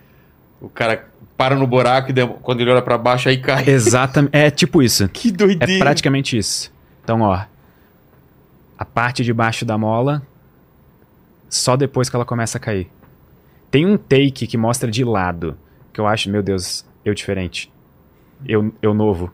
[0.62, 3.68] o cara para no buraco e quando ele olha pra baixo aí cai.
[3.70, 4.34] Exatamente.
[4.36, 5.08] É tipo isso.
[5.14, 5.84] Que É doideira.
[5.84, 6.72] praticamente isso.
[7.04, 7.42] Então, ó.
[8.78, 10.22] A parte de baixo da mola,
[11.50, 12.90] só depois que ela começa a cair.
[13.72, 15.58] Tem um take que mostra de lado,
[15.94, 17.72] que eu acho, meu Deus, eu diferente.
[18.48, 19.34] Eu, eu novo.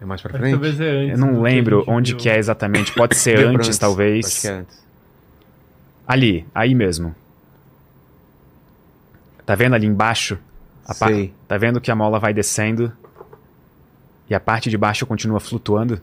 [0.00, 0.50] É mais pra frente?
[0.52, 1.10] talvez é antes.
[1.12, 2.20] Eu não que a lembro onde viu.
[2.20, 2.92] que é exatamente.
[2.94, 4.26] Pode ser Lembra antes, talvez.
[4.26, 4.81] Acho que é antes.
[6.12, 7.14] Ali, aí mesmo.
[9.46, 10.38] Tá vendo ali embaixo?
[10.84, 11.32] A Sei.
[11.48, 12.92] Tá vendo que a mola vai descendo
[14.28, 16.02] e a parte de baixo continua flutuando?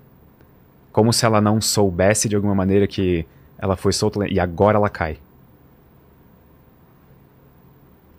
[0.92, 3.24] Como se ela não soubesse de alguma maneira que
[3.60, 5.20] ela foi solta e agora ela cai.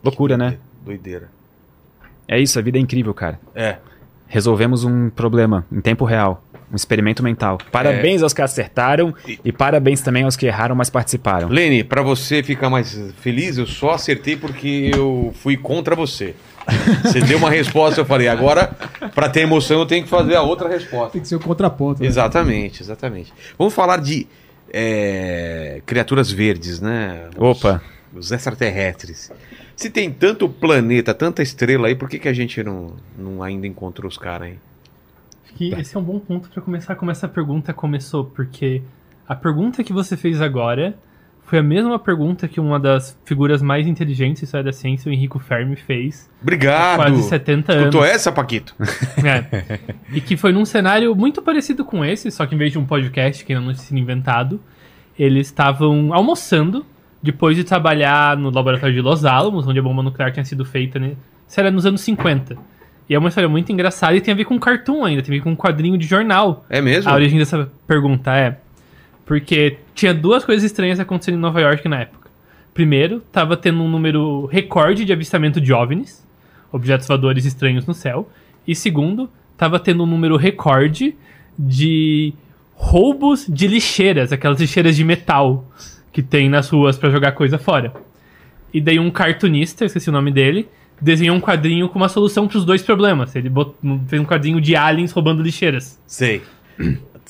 [0.04, 0.58] Loucura, né?
[0.84, 1.28] Doideira.
[2.28, 3.40] É isso, a vida é incrível, cara.
[3.52, 3.78] É.
[4.28, 6.40] Resolvemos um problema em tempo real.
[6.72, 7.58] Um experimento mental.
[7.72, 9.12] Parabéns aos que acertaram
[9.44, 11.48] e parabéns também aos que erraram, mas participaram.
[11.48, 16.34] Lene, pra você ficar mais feliz, eu só acertei porque eu fui contra você.
[17.02, 18.68] Você deu uma resposta, eu falei, agora,
[19.16, 21.10] pra ter emoção, eu tenho que fazer a outra resposta.
[21.14, 22.00] Tem que ser o contraponto.
[22.02, 22.06] né?
[22.06, 23.32] Exatamente, exatamente.
[23.58, 24.28] Vamos falar de
[24.72, 27.28] é, criaturas verdes, né?
[27.36, 27.82] Os- Opa.
[28.14, 29.30] Os extraterrestres.
[29.76, 33.66] Se tem tanto planeta, tanta estrela aí, por que, que a gente não, não ainda
[33.66, 34.58] encontrou os caras aí?
[35.50, 38.82] Acho que esse é um bom ponto pra começar como essa pergunta começou, porque
[39.28, 40.96] a pergunta que você fez agora
[41.42, 45.12] foi a mesma pergunta que uma das figuras mais inteligentes da história da ciência, o
[45.12, 46.98] Enrico Fermi, fez Obrigado!
[46.98, 47.84] quase 70 anos.
[47.86, 48.76] Escutou essa, Paquito?
[49.24, 49.80] É.
[50.12, 52.86] E que foi num cenário muito parecido com esse, só que em vez de um
[52.86, 54.60] podcast que ainda não tinha sido inventado,
[55.18, 56.86] eles estavam almoçando
[57.20, 61.00] depois de trabalhar no laboratório de Los Alamos, onde a bomba nuclear tinha sido feita,
[61.00, 61.16] né?
[61.48, 62.56] Isso era nos anos 50.
[63.10, 65.38] E é uma história muito engraçada e tem a ver com cartoon ainda, tem a
[65.38, 66.64] ver com um quadrinho de jornal.
[66.70, 67.10] É mesmo?
[67.10, 68.56] A origem dessa pergunta é
[69.26, 72.30] porque tinha duas coisas estranhas acontecendo em Nova York na época.
[72.72, 76.24] Primeiro, tava tendo um número recorde de avistamento de OVNIs,
[76.70, 78.30] objetos voadores estranhos no céu.
[78.64, 81.16] E segundo, tava tendo um número recorde
[81.58, 82.32] de
[82.76, 85.64] roubos de lixeiras, aquelas lixeiras de metal
[86.12, 87.92] que tem nas ruas pra jogar coisa fora.
[88.72, 90.68] E daí um cartunista, eu esqueci o nome dele,
[91.00, 93.34] desenhou um quadrinho com uma solução pros dois problemas.
[93.34, 93.74] Ele bot-
[94.08, 96.00] fez um quadrinho de aliens roubando lixeiras.
[96.06, 96.42] Sei.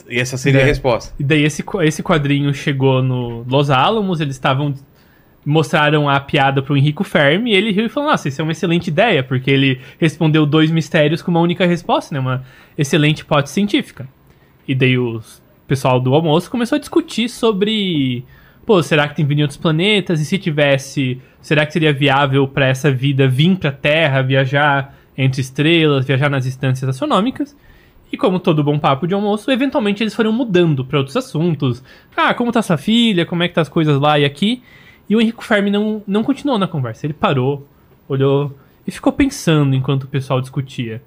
[0.09, 0.67] E essa seria a É.
[0.67, 1.15] resposta.
[1.19, 4.75] E daí esse, esse quadrinho chegou no Los Alamos, eles estavam.
[5.45, 8.53] Mostraram a piada pro Henrico Fermi e ele riu e falou: Nossa, isso é uma
[8.53, 12.21] excelente ideia, porque ele respondeu dois mistérios com uma única resposta, né?
[12.21, 12.45] Uma
[12.77, 14.07] excelente hipótese científica.
[14.69, 15.19] E daí o
[15.67, 18.23] pessoal do almoço começou a discutir sobre.
[18.67, 20.21] Pô, será que tem em outros planetas?
[20.21, 25.41] E se tivesse, será que seria viável para essa vida vir pra Terra, viajar entre
[25.41, 27.57] estrelas, viajar nas distâncias astronômicas?
[28.13, 31.83] E como todo bom papo de almoço, eventualmente eles foram mudando para outros assuntos.
[32.17, 33.25] Ah, como tá sua filha?
[33.25, 34.63] Como é que tá as coisas lá e aqui?
[35.09, 37.07] E o Henrico Fermi não, não continuou na conversa.
[37.07, 37.67] Ele parou,
[38.09, 38.53] olhou
[38.87, 41.01] e ficou pensando enquanto o pessoal discutia.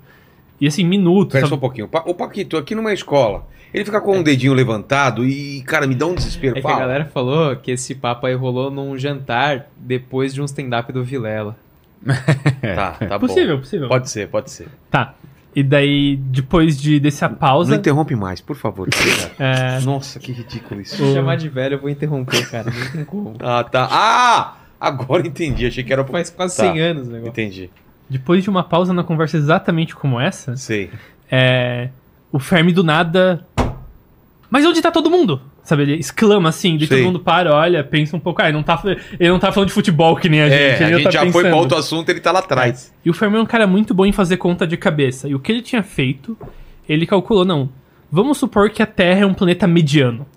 [0.59, 1.39] E assim, minutos.
[1.39, 1.53] Sabe?
[1.53, 1.89] um pouquinho.
[2.05, 6.05] Ô, Paquito, aqui numa escola, ele fica com um dedinho levantado e, cara, me dá
[6.05, 6.57] um desespero.
[6.57, 10.45] É que a galera falou que esse papo aí rolou num jantar depois de um
[10.45, 11.55] stand-up do Vilela.
[12.75, 13.27] Tá, tá bom.
[13.27, 13.87] possível, possível.
[13.87, 14.67] Pode ser, pode ser.
[14.91, 15.13] Tá.
[15.55, 17.75] E daí, depois de, dessa Não pausa.
[17.75, 18.89] interrompe mais, por favor.
[19.39, 20.95] é, Nossa, que ridículo isso.
[20.97, 22.71] Se chamar de velho, eu vou interromper, cara.
[22.71, 23.35] Não tem como.
[23.41, 23.87] Ah, tá.
[23.91, 24.55] Ah!
[24.81, 25.65] Agora entendi.
[25.67, 26.03] Achei que era.
[26.03, 26.63] Faz quase Tá.
[26.73, 27.29] 100 anos o negócio.
[27.29, 27.69] Entendi.
[28.09, 30.89] depois de uma pausa na conversa exatamente como essa, Sei.
[31.31, 31.89] é,
[32.31, 33.45] o Fermi do nada
[34.53, 35.41] mas onde tá todo mundo?
[35.63, 38.61] Sabe, ele exclama assim, de todo mundo para, olha, pensa um pouco, ah, ele não
[38.61, 38.79] tá,
[39.19, 40.61] ele não tá falando de futebol que nem a gente.
[40.61, 41.47] É, ele a gente tá já foi pensando.
[41.49, 42.93] pra outro assunto, ele tá lá atrás.
[43.03, 45.27] E o Fermi é um cara muito bom em fazer conta de cabeça.
[45.27, 46.37] E o que ele tinha feito,
[46.87, 47.67] ele calculou, não,
[48.11, 50.27] vamos supor que a Terra é um planeta mediano.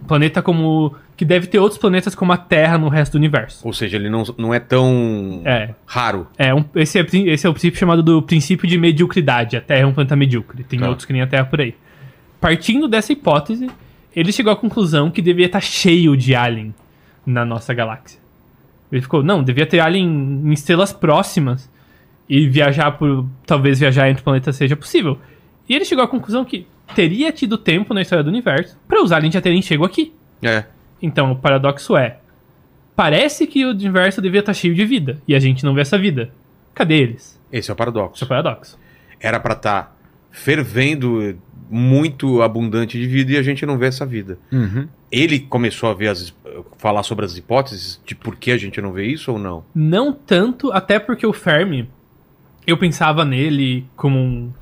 [0.00, 0.94] Um planeta como.
[1.16, 3.66] que deve ter outros planetas como a Terra no resto do universo.
[3.66, 5.70] Ou seja, ele não, não é tão É.
[5.86, 6.26] raro.
[6.36, 9.56] É, um, esse, é, esse é o princípio chamado do princípio de mediocridade.
[9.56, 10.62] A Terra é um planeta medíocre.
[10.62, 10.88] Tem Tá.
[10.88, 11.74] outros que nem a Terra por aí.
[12.44, 13.70] Partindo dessa hipótese,
[14.14, 16.74] ele chegou à conclusão que devia estar cheio de alien
[17.24, 18.20] na nossa galáxia.
[18.92, 20.06] Ele ficou, não, devia ter alien
[20.44, 21.70] em estrelas próximas
[22.28, 23.26] e viajar por.
[23.46, 25.18] talvez viajar entre planetas seja possível.
[25.66, 29.10] E ele chegou à conclusão que teria tido tempo na história do universo para os
[29.10, 30.12] aliens já terem chego aqui.
[30.42, 30.64] É.
[31.00, 32.18] Então, o paradoxo é:
[32.94, 35.96] parece que o universo devia estar cheio de vida e a gente não vê essa
[35.96, 36.30] vida.
[36.74, 37.40] Cadê eles?
[37.50, 38.22] Esse é o Isso é paradoxo.
[38.22, 38.78] o paradoxo.
[39.18, 39.96] Era pra estar
[40.30, 41.38] fervendo
[41.74, 44.38] muito abundante de vida e a gente não vê essa vida.
[44.52, 44.86] Uhum.
[45.10, 46.32] Ele começou a ver as,
[46.78, 49.64] falar sobre as hipóteses de por que a gente não vê isso ou não?
[49.74, 51.90] Não tanto, até porque o Fermi,
[52.64, 54.52] eu pensava nele como um.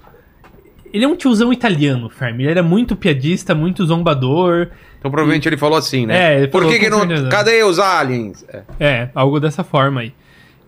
[0.91, 2.45] Ele é um tiozão italiano, o Fermi.
[2.45, 4.69] Ele era muito piadista, muito zombador.
[4.99, 6.33] Então provavelmente ele falou assim, né?
[6.33, 7.01] É, ele por que, que não.
[7.01, 7.29] certeza.
[7.29, 8.43] Cadê os aliens?
[8.49, 8.63] É.
[8.81, 10.15] É, algo dessa forma aí.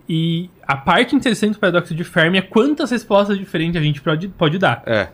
[0.07, 4.27] E a parte interessante do paradoxo de Fermi é quantas respostas diferentes a gente pode,
[4.27, 4.83] pode dar.
[4.85, 5.07] é.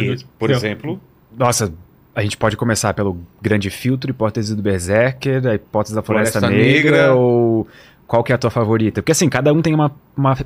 [0.00, 1.00] Que, por Então, exemplo,
[1.36, 1.72] Nossa,
[2.14, 6.62] a gente pode começar pelo grande filtro, hipótese do Berserker, a hipótese da Floresta, Floresta
[6.64, 7.14] Negra, Negra.
[7.14, 7.66] ou
[8.06, 9.00] qual que é a tua favorita?
[9.00, 10.36] Porque assim, cada um tem uma, uma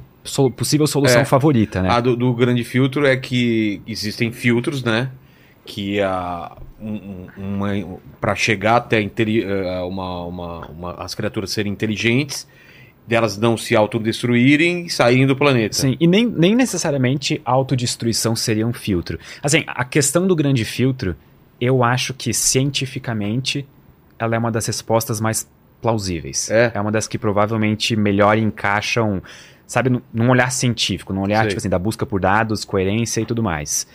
[0.57, 1.25] possível solução É.
[1.25, 1.89] favorita, né?
[1.91, 5.11] a do, do grande filtro é que existem filtros, né?
[5.65, 6.57] Que a.
[6.81, 12.47] Um, um- uma, para chegar até interi- eh, uma, uma, uma- as criaturas serem inteligentes,
[13.07, 15.77] delas não se autodestruírem e saírem do planeta.
[15.77, 19.19] Sim, e nem, nem necessariamente autodestruição seria um filtro.
[19.43, 21.15] Assim, a questão do grande filtro,
[21.61, 23.67] eu acho que cientificamente
[24.19, 25.49] ela é uma das respostas mais
[25.81, 26.51] plausíveis.
[26.51, 26.73] É?
[26.81, 29.23] uma das que provavelmente melhor encaixam,
[29.67, 33.43] sabe, num- olhar científico, num olhar, tipo assim, da busca por dados, coerência e tudo
[33.43, 33.87] mais.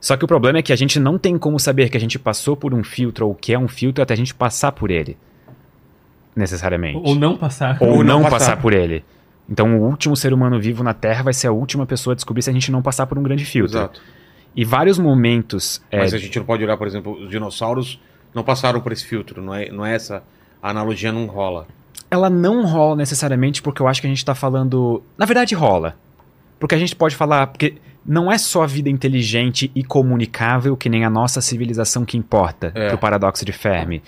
[0.00, 2.18] Só que o problema é que a gente não tem como saber que a gente
[2.18, 4.90] passou por um filtro ou o que é um filtro até a gente passar por
[4.90, 5.16] ele.
[6.36, 7.78] Necessariamente Ou não passar.
[7.80, 8.38] ou, Ou não, não passar.
[8.38, 8.56] passar.
[8.58, 9.02] por ele.
[9.48, 12.42] Então, o último ser humano vivo na Terra vai ser a última pessoa a descobrir
[12.42, 13.78] se a gente não passar por um grande filtro.
[13.78, 14.00] Exato.
[14.54, 15.82] E vários momentos.
[15.90, 18.00] é, Mas a gente não pode olhar, por exemplo, os dinossauros
[18.34, 20.22] não passaram por esse filtro, não é, não é essa.
[20.62, 21.66] A analogia não rola.
[22.10, 25.02] Ela não rola necessariamente porque eu acho que a gente tá falando.
[25.16, 25.96] Na verdade, rola.
[26.58, 27.46] Porque a gente pode falar.
[27.48, 32.16] Porque não é só a vida inteligente e comunicável que nem a nossa civilização que
[32.16, 32.88] importa É.
[32.88, 34.02] pro paradoxo de Fermi.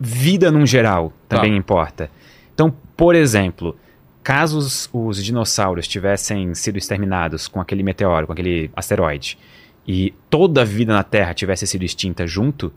[0.00, 1.56] Vida num geral também Tá.
[1.56, 2.10] importa.
[2.54, 3.76] Então, por exemplo,
[4.22, 9.38] caso os, os dinossauros tivessem sido exterminados com aquele meteoro, com aquele asteroide,
[9.86, 12.72] e toda a vida na Terra tivesse sido extinta junto,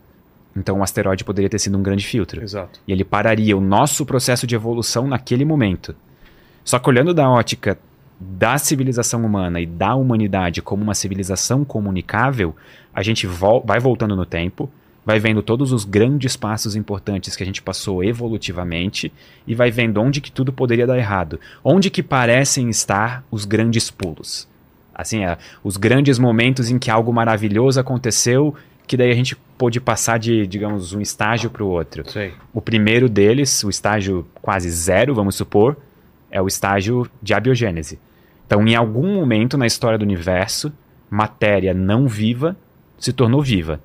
[0.55, 2.41] então o asteroide poderia ter sido um grande filtro.
[2.41, 2.79] Exato.
[2.87, 5.95] E ele pararia o nosso processo de evolução naquele momento.
[6.63, 7.77] Só que olhando da ótica
[8.19, 12.55] da civilização humana e da humanidade como uma civilização comunicável,
[12.93, 14.69] a gente vol- vai voltando no tempo,
[15.05, 19.11] vai vendo todos os grandes passos importantes que a gente passou evolutivamente
[19.47, 23.89] e vai vendo onde que tudo poderia dar errado, onde que parecem estar os grandes
[23.89, 24.47] pulos.
[24.93, 28.53] Assim, é, os grandes momentos em que algo maravilhoso aconteceu,
[28.85, 32.09] que daí a gente pôde passar de, digamos, um estágio para o outro.
[32.09, 32.33] Sei.
[32.53, 35.77] O primeiro deles, o estágio quase zero, vamos supor,
[36.29, 37.99] é o estágio de abiogênese.
[38.45, 40.71] Então, em algum momento na história do universo,
[41.09, 42.55] matéria não viva
[43.01, 43.81] se tornou viva.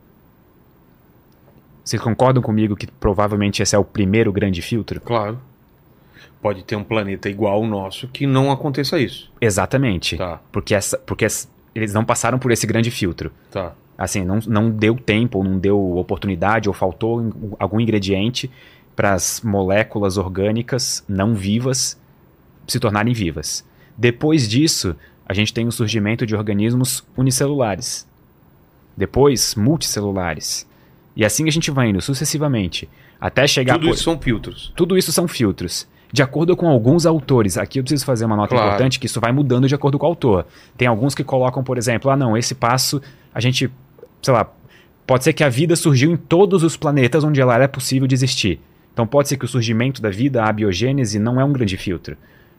[1.87, 5.01] Vocês concordam comigo que provavelmente esse é o primeiro grande filtro?
[5.01, 5.39] Claro.
[6.43, 9.31] Pode ter um planeta igual ao nosso que não aconteça isso.
[9.41, 10.17] Exatamente.
[10.17, 13.31] Tá, Porque, essa, porque es- eles não passaram por esse grande filtro.
[13.53, 13.73] tá.
[13.97, 18.51] Assim, não, não deu tempo, não deu oportunidade, ou faltou algum ingrediente
[18.97, 21.97] para as moléculas orgânicas não vivas
[22.67, 23.65] se tornarem vivas.
[23.97, 24.95] Depois disso,
[25.27, 28.07] a gente tem o surgimento de organismos unicelulares.
[28.95, 30.67] Depois, multicelulares.
[31.17, 32.89] E assim a gente vai indo sucessivamente,
[33.21, 34.73] até chegar Tudo por- isso são filtros.
[34.77, 35.89] tudo isso são filtros.
[36.13, 38.69] De acordo com alguns autores, aqui eu preciso fazer uma nota Claro.
[38.69, 40.47] importante que isso vai mudando de acordo com o autor.
[40.77, 43.01] Tem alguns que colocam, por exemplo, ah não, esse passo
[43.35, 43.69] a gente,
[44.23, 44.47] sei lá,
[45.07, 48.15] pode ser que a vida surgiu em todos os planetas onde ela era possível de
[48.15, 48.61] existir.
[48.93, 52.17] Então pode ser que o surgimento da vida, a abiogênese, não é um grande filtro.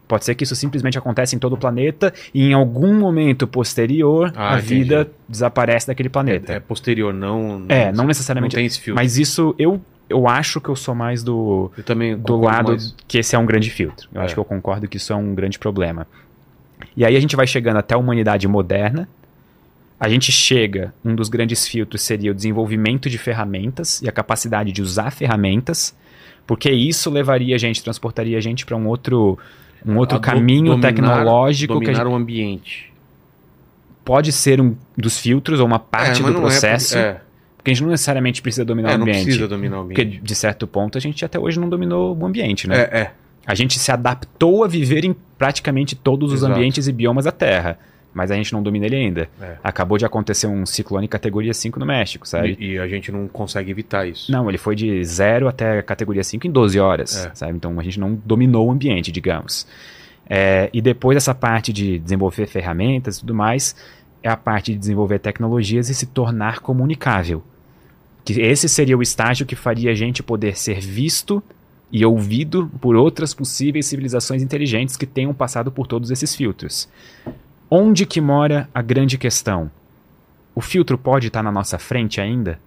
[0.08, 4.32] Pode ser que isso simplesmente acontece em todo o planeta e em algum momento posterior
[4.36, 4.74] Ah, a entendi.
[4.84, 6.54] vida desaparece daquele planeta.
[6.54, 7.66] É, é posterior, não.
[7.68, 8.56] É, não necessariamente.
[8.56, 8.96] Não tem esse filtro.
[8.96, 12.96] Mas isso eu, eu acho que eu sou mais do, eu também do lado mais.
[13.08, 14.08] que esse é um grande filtro.
[14.14, 14.26] Eu É.
[14.26, 16.08] acho que eu concordo que isso é um grande problema.
[16.96, 19.08] E aí a gente vai chegando até a humanidade moderna,
[20.00, 24.72] A gente chega, um dos grandes filtros seria o desenvolvimento de ferramentas e a capacidade
[24.72, 25.96] de usar ferramentas,
[26.46, 29.40] porque isso levaria a gente, transportaria a gente para um outro,
[29.88, 32.94] um outro do- caminho dominar- tecnológico que a Dominar gente o ambiente.
[34.04, 37.22] pode ser um dos filtros ou uma parte É, do não é processo, porque- é.
[37.58, 39.24] porque a gente não necessariamente precisa dominar É, o não ambiente.
[39.24, 40.22] precisa dominar o Porque, ambiente.
[40.24, 42.78] de certo ponto, a gente até hoje não dominou o ambiente, né?
[42.78, 43.12] É, é.
[43.46, 46.54] A gente se adaptou a viver em praticamente todos os Exato.
[46.54, 47.78] ambientes e biomas da Terra.
[48.18, 49.30] Mas a gente não domina ele ainda.
[49.40, 49.58] É.
[49.64, 52.58] Acabou de acontecer um ciclone categoria 5 no México, sabe?
[52.60, 54.32] E, e a gente não consegue evitar isso.
[54.32, 57.32] Não, ele foi de 0 até categoria 5 em 12 horas, É.
[57.36, 57.54] sabe?
[57.56, 59.68] Então a gente não dominou o ambiente, digamos.
[60.28, 63.76] É, e depois dessa parte de desenvolver ferramentas e tudo mais,
[64.24, 67.44] é a parte de desenvolver tecnologias e se tornar comunicável.
[68.26, 71.42] Que esse seria o estágio que faria a gente poder ser visto
[71.92, 76.90] e ouvido por outras possíveis civilizações inteligentes que tenham passado por todos esses filtros.
[77.70, 79.70] Onde que mora a grande questão?
[80.56, 82.60] O filtro pode estar na nossa frente ainda?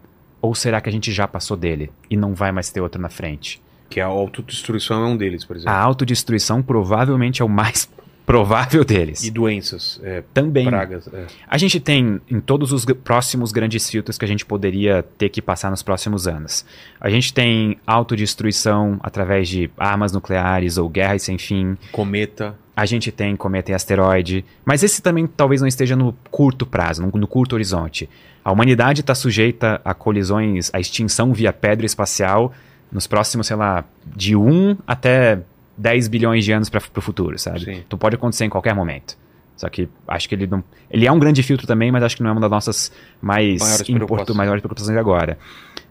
[0.43, 3.09] Ou será que a gente já passou dele e não vai mais ter outro na
[3.09, 3.63] frente?
[3.89, 5.73] Que a autodestruição é um deles, por exemplo.
[5.73, 7.91] A autodestruição provavelmente é o mais
[8.25, 9.25] provável deles.
[9.25, 10.67] E doenças, é, Também.
[10.67, 11.09] pragas.
[11.13, 11.27] é.
[11.49, 15.43] A gente tem em todos os próximos grandes filtros que a gente poderia ter que
[15.43, 16.65] passar nos próximos anos.
[17.01, 21.77] A gente tem autodestruição através de armas nucleares ou guerras sem fim.
[21.91, 22.55] Cometa.
[22.81, 27.03] A gente tem cometa e asteroide, mas esse também talvez não esteja no curto prazo,
[27.03, 28.09] no, no curto horizonte.
[28.43, 32.55] A humanidade está sujeita a colisões, a extinção via pedra espacial
[32.91, 35.41] nos próximos, sei lá, de 1 até
[35.77, 37.61] 10 bilhões de anos para o futuro, sabe?
[37.61, 37.83] Sim.
[37.87, 39.15] Então pode acontecer em qualquer momento.
[39.59, 40.65] Só que acho que ele não.
[40.91, 43.61] Ele é um grande filtro também, mas acho que não é uma das nossas mais
[43.61, 45.39] Maiores importu- maiores preocupações agora.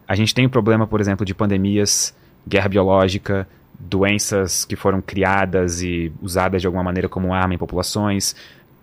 [0.07, 2.15] A gente tem o problema, por exemplo, de pandemias,
[2.47, 3.47] guerra biológica,
[3.79, 8.35] doenças que foram criadas e usadas de alguma maneira como arma em populações.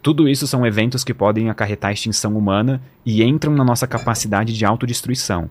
[0.02, 4.65] Tudo isso são eventos que podem acarretar extinção humana e entram na nossa capacidade de
[4.65, 5.50] autodestruição.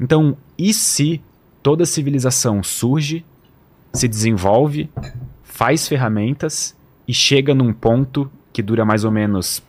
[0.00, 1.20] Então, e se
[1.62, 3.24] toda civilização surge,
[3.92, 4.90] se desenvolve,
[5.42, 6.76] faz ferramentas
[7.06, 9.62] e chega num ponto que dura mais ou menos,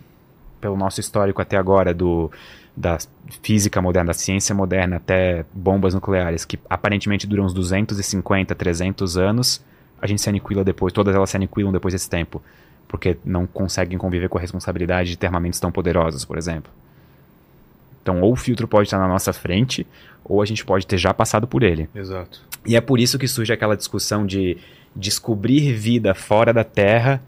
[0.62, 2.32] pelo nosso histórico até agora, do,
[2.76, 2.98] da
[3.42, 9.64] física moderna, da ciência moderna, até bombas nucleares, que aparentemente duram uns 250, 300 anos,
[10.02, 12.42] a gente se aniquila depois, todas elas se aniquilam depois desse tempo,
[12.88, 16.72] porque não conseguem conviver com a responsabilidade de ter armamentos tão poderosos, por exemplo.
[18.02, 19.88] Então, ou o filtro pode estar na nossa frente,
[20.24, 21.90] ou a gente pode ter já passado por ele.
[21.96, 22.42] Exato.
[22.66, 24.58] E é por isso que surge aquela discussão de
[24.96, 27.22] descobrir vida fora da Terra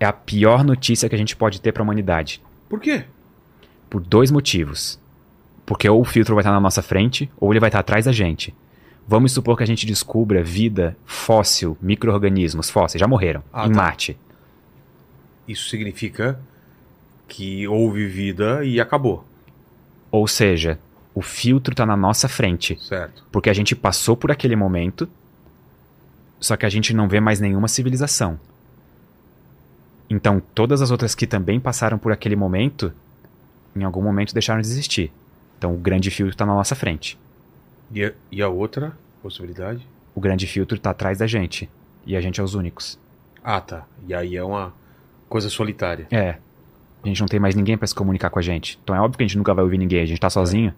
[0.00, 2.40] é a pior notícia que a gente pode ter para a humanidade.
[2.68, 3.04] Por quê?
[3.90, 4.98] Por dois motivos.
[5.64, 8.12] Porque ou o filtro vai estar na nossa frente, ou ele vai estar atrás da
[8.12, 8.54] gente.
[9.06, 13.76] Vamos supor que a gente descubra vida fóssil, micro-organismos fósseis, já morreram, Ah, em tá.
[13.76, 14.18] Marte.
[15.46, 16.38] Isso significa
[17.26, 19.24] que houve vida e acabou,
[20.10, 20.78] Ou seja,
[21.14, 22.78] o filtro está na nossa frente.
[22.82, 23.24] certo?
[23.32, 25.08] Porque a gente passou por aquele momento,
[26.40, 28.38] só que a gente não vê mais nenhuma civilização.
[30.08, 32.92] Então, todas as outras que também passaram por aquele momento,
[33.74, 35.12] em algum momento deixaram de existir.
[35.58, 37.18] Então, o grande filtro está na nossa frente.
[37.90, 39.86] E a, e a outra possibilidade?
[40.14, 41.68] O grande filtro está atrás da gente.
[42.06, 42.98] E a gente é os únicos.
[43.42, 43.86] Ah, tá.
[44.06, 44.72] E aí é uma
[45.28, 46.06] coisa solitária.
[46.10, 46.36] É.
[47.02, 48.78] A gente não tem mais ninguém para se comunicar com a gente.
[48.82, 50.02] Então é óbvio que a gente nunca vai ouvir ninguém.
[50.02, 50.74] A gente tá sozinho.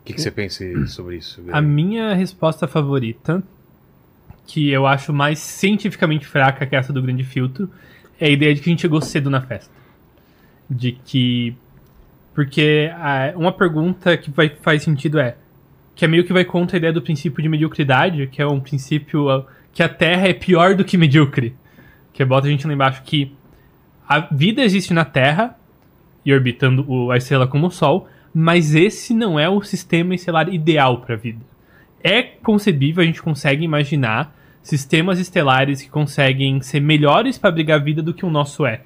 [0.00, 1.42] O que, que você pensa sobre isso?
[1.50, 3.42] A minha resposta favorita,
[4.46, 7.70] que eu acho mais cientificamente fraca que essa do grande filtro,
[8.20, 9.72] é a ideia de que a gente chegou cedo na festa.
[10.68, 11.54] De que.
[12.34, 12.90] Porque
[13.36, 15.36] uma pergunta que vai, faz sentido é.
[15.94, 18.58] Que é meio que vai contra a ideia do princípio de mediocridade, que é um
[18.58, 21.54] princípio ah, que a Terra é pior do que medíocre.
[22.12, 23.32] Que bota a gente lá embaixo que
[24.08, 25.56] a vida existe na Terra
[26.24, 30.52] e orbitando o- a estrela como o Sol, mas esse não é o sistema estelar
[30.52, 31.40] ideal para a vida.
[32.02, 37.82] É concebível, a gente consegue imaginar sistemas estelares que conseguem ser melhores para abrigar a
[37.82, 38.80] vida do que o nosso é.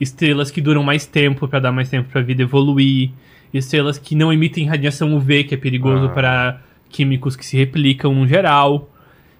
[0.00, 3.10] Estrelas que duram mais tempo para dar mais tempo para a vida evoluir,
[3.54, 6.08] estrelas que não emitem radiação UV, que é perigoso Ah.
[6.08, 8.90] para químicos que se replicam no geral,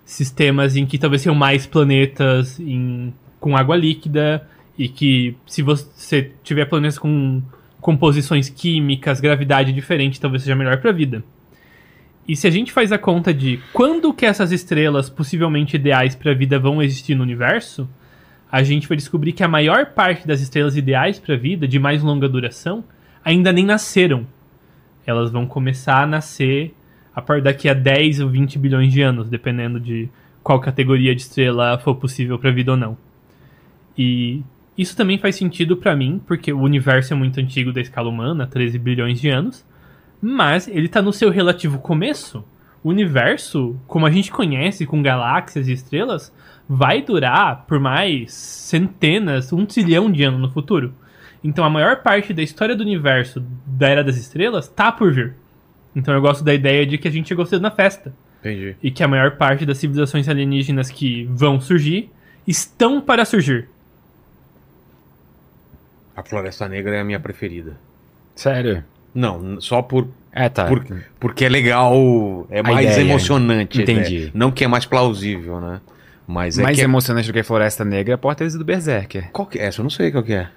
[0.05, 4.47] sistemas em que talvez tenham mais planetas em- com água líquida
[4.79, 7.43] e que se você tiver planetas com
[7.81, 11.25] composições químicas, gravidade diferente, talvez seja melhor para a vida.
[12.29, 16.31] E se a gente faz a conta de quando que essas estrelas possivelmente ideais para
[16.31, 17.89] a vida vão existir no universo,
[18.53, 21.79] a gente vai descobrir que a maior parte das estrelas ideais para a vida, de
[21.79, 22.85] mais longa duração,
[23.25, 24.27] ainda nem nasceram.
[25.07, 26.75] Elas vão começar a nascer
[27.15, 30.07] a partir daqui a 10 ou 20 bilhões de anos, dependendo de
[30.43, 32.97] qual categoria de estrela for possível para a vida ou não.
[33.97, 34.43] E
[34.77, 38.47] Isso também faz sentido pra mim, porque o universo é muito antigo da escala humana,
[38.47, 39.65] 13 bilhões de anos,
[40.21, 42.45] mas ele tá no seu relativo começo.
[42.83, 46.33] O universo, como a gente conhece, com galáxias e estrelas,
[46.69, 50.95] vai durar por mais centenas, um trilhão de anos no futuro.
[51.45, 55.35] Então a maior parte da história do universo da Era das Estrelas tá por vir.
[55.95, 58.15] Então eu gosto da ideia de que a gente chegou cedo na festa.
[58.41, 58.77] Entendi.
[58.83, 62.11] E que a maior parte das civilizações alienígenas que vão surgir
[62.47, 63.69] estão para surgir.
[66.17, 67.77] A Floresta Negra é a minha preferida.
[68.35, 68.85] Sério?
[69.15, 70.67] Não, só por, É, tá.
[70.67, 70.85] por-
[71.21, 73.01] porque é legal, é mais ideia.
[73.09, 73.79] emocionante.
[73.81, 74.31] a Entendi.
[74.35, 75.81] Não que é mais plausível, né?
[76.27, 79.31] Mas é Mais que é- emocionante do que Floresta Negra pode ter sido Berserker.
[79.33, 79.67] Qual que é?
[79.67, 80.49] Essa eu não sei qual que é.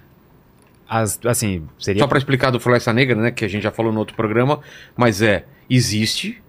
[0.88, 2.00] As, assim, seria.
[2.00, 3.30] Só pra explicar do Floresta Negra, né?
[3.32, 4.60] Que a gente já falou no outro programa,
[4.96, 6.40] mas é, existe,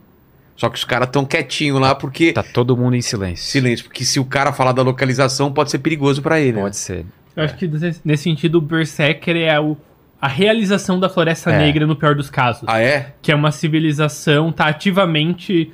[0.56, 2.34] só que os caras tão quietinho lá porque...
[2.34, 3.44] Tá todo mundo em silêncio.
[3.46, 6.54] Silêncio, porque se o cara falar da localização pode ser perigoso pra ele.
[6.58, 6.62] né?
[6.62, 7.04] Pode ser.
[7.36, 9.76] Eu acho que nesse nesse sentido o Berserker é o-
[10.22, 11.58] a realização da Floresta É.
[11.58, 12.64] Negra no pior dos casos.
[12.68, 13.14] Ah, é?
[13.22, 15.72] Que é uma civilização, tá ativamente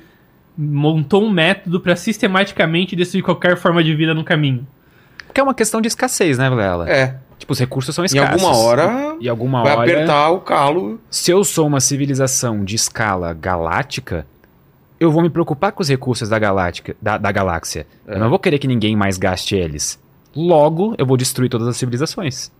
[0.56, 4.66] montou um método pra sistematicamente destruir qualquer forma de vida no caminho.
[5.26, 6.88] Porque é uma questão de escassez, né, Vilela?
[6.88, 7.16] É.
[7.38, 8.42] Tipo, os recursos são Em escassos.
[8.42, 9.92] alguma hora Em alguma vai hora.
[9.92, 11.00] apertar o calo.
[11.10, 14.24] Se eu sou uma civilização de escala galáctica,
[15.00, 17.86] eu vou me preocupar com os recursos da, galáctica, da, da galáxia.
[18.06, 18.14] É.
[18.14, 20.00] Eu não vou querer que ninguém mais gaste eles.
[20.34, 22.50] Logo, eu vou destruir todas as civilizações.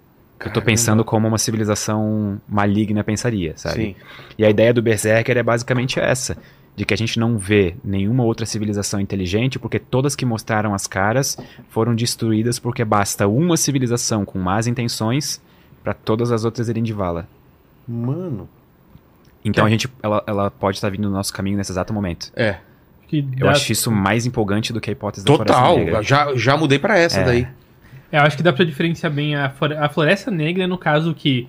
[0.40, 0.66] Eu tô Caramba.
[0.66, 3.74] pensando como uma civilização maligna pensaria, sabe?
[3.76, 3.94] Sim.
[4.36, 6.36] E a ideia do Berserker é basicamente essa.
[6.76, 10.86] De que a gente não vê nenhuma outra civilização inteligente, porque todas que mostraram as
[10.88, 11.36] caras
[11.68, 15.40] foram destruídas porque basta uma civilização com más intenções
[15.84, 17.28] para todas as outras irem de vala.
[17.86, 18.48] Mano.
[19.44, 22.32] Então a gente, ela, ela pode estar vindo no nosso caminho nesse exato momento.
[22.34, 22.56] É.
[23.06, 25.56] Que Eu acho isso mais empolgante do que a hipótese da Total.
[25.74, 26.02] Floresta Negra.
[26.02, 27.24] Já, já mudei pra essa É.
[27.24, 27.48] daí.
[28.10, 31.48] É, eu acho que dá pra diferenciar bem a, a Floresta Negra, no caso que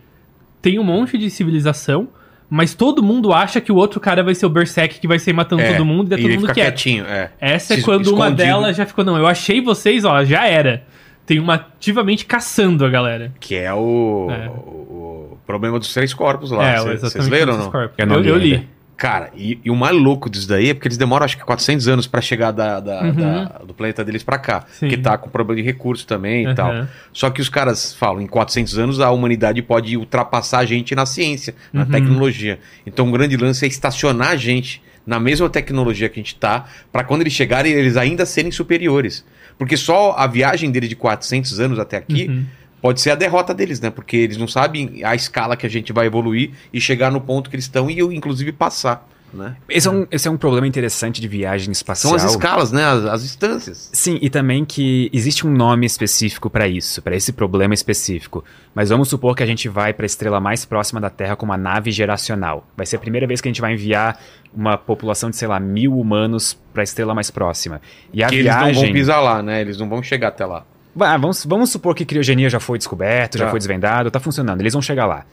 [0.62, 2.10] tem um monte de civilização,
[2.56, 5.34] mas todo mundo acha que o outro cara vai ser o Berserk que vai sair
[5.34, 6.56] matando É, todo mundo e é todo ele mundo quieto.
[6.76, 7.30] quietinho, é.
[7.40, 8.38] Essa é Se- quando uma escondido.
[8.38, 10.84] delas já ficou, não, eu achei vocês, ó, já era.
[11.26, 13.32] Tem uma ativamente caçando a galera.
[13.40, 14.48] Que é o, É.
[14.48, 16.64] o- o problema dos três corpos lá.
[16.66, 17.12] é, Cê- exatamente.
[17.12, 17.72] Vocês leram ou não?
[17.72, 17.96] corpos.
[17.98, 18.54] Eu não eu, li eu li.
[18.54, 18.66] ainda.
[18.98, 21.88] Cara, e, e o mais louco disso daí é porque eles demoram acho que 400
[21.90, 23.14] anos pra chegar da, da- Uhum.
[23.14, 24.64] da- do planeta deles pra cá.
[24.72, 24.88] Sim.
[24.88, 26.56] Que tá com problema de recursos também e Aham.
[26.56, 26.88] tal.
[27.12, 31.06] Só que os caras falam, em 400 anos a humanidade pode ultrapassar a gente na
[31.06, 31.90] ciência, na Uhum.
[31.92, 32.60] tecnologia.
[32.88, 36.66] Então o grande lance é estacionar a gente na mesma tecnologia que a gente tá,
[36.92, 39.26] pra quando eles chegarem eles ainda serem superiores.
[39.58, 42.46] Porque só a viagem dele de 400 anos até aqui Uhum.
[42.86, 43.90] Pode ser a derrota deles, né?
[43.90, 47.50] Porque eles não sabem a escala que a gente vai evoluir e chegar no ponto
[47.50, 49.56] que eles estão e eu, inclusive, passar, né?
[49.68, 52.16] Esse, é um, esse é um problema interessante de viagem espacial.
[52.16, 52.86] São as escalas, né?
[52.86, 53.90] As, as distâncias.
[53.92, 58.44] Sim, e também que existe um nome específico para isso, para esse problema específico.
[58.76, 61.44] Mas vamos supor que a gente vai para a estrela mais próxima da Terra com
[61.44, 62.68] uma nave geracional.
[62.78, 64.22] Vai ser a primeira vez que a gente vai enviar
[64.54, 67.82] uma população de, sei lá, mil humanos para a estrela mais próxima.
[68.14, 68.84] E a que eles não viagem.
[68.84, 69.60] vão pisar lá, né?
[69.60, 70.68] Eles não vão chegar até lá.
[71.00, 73.52] Ah, vamos, vamos supor que criogenia já foi descoberto, já Tá.
[73.52, 75.26] foi desvendado, tá funcionando, eles vão chegar lá.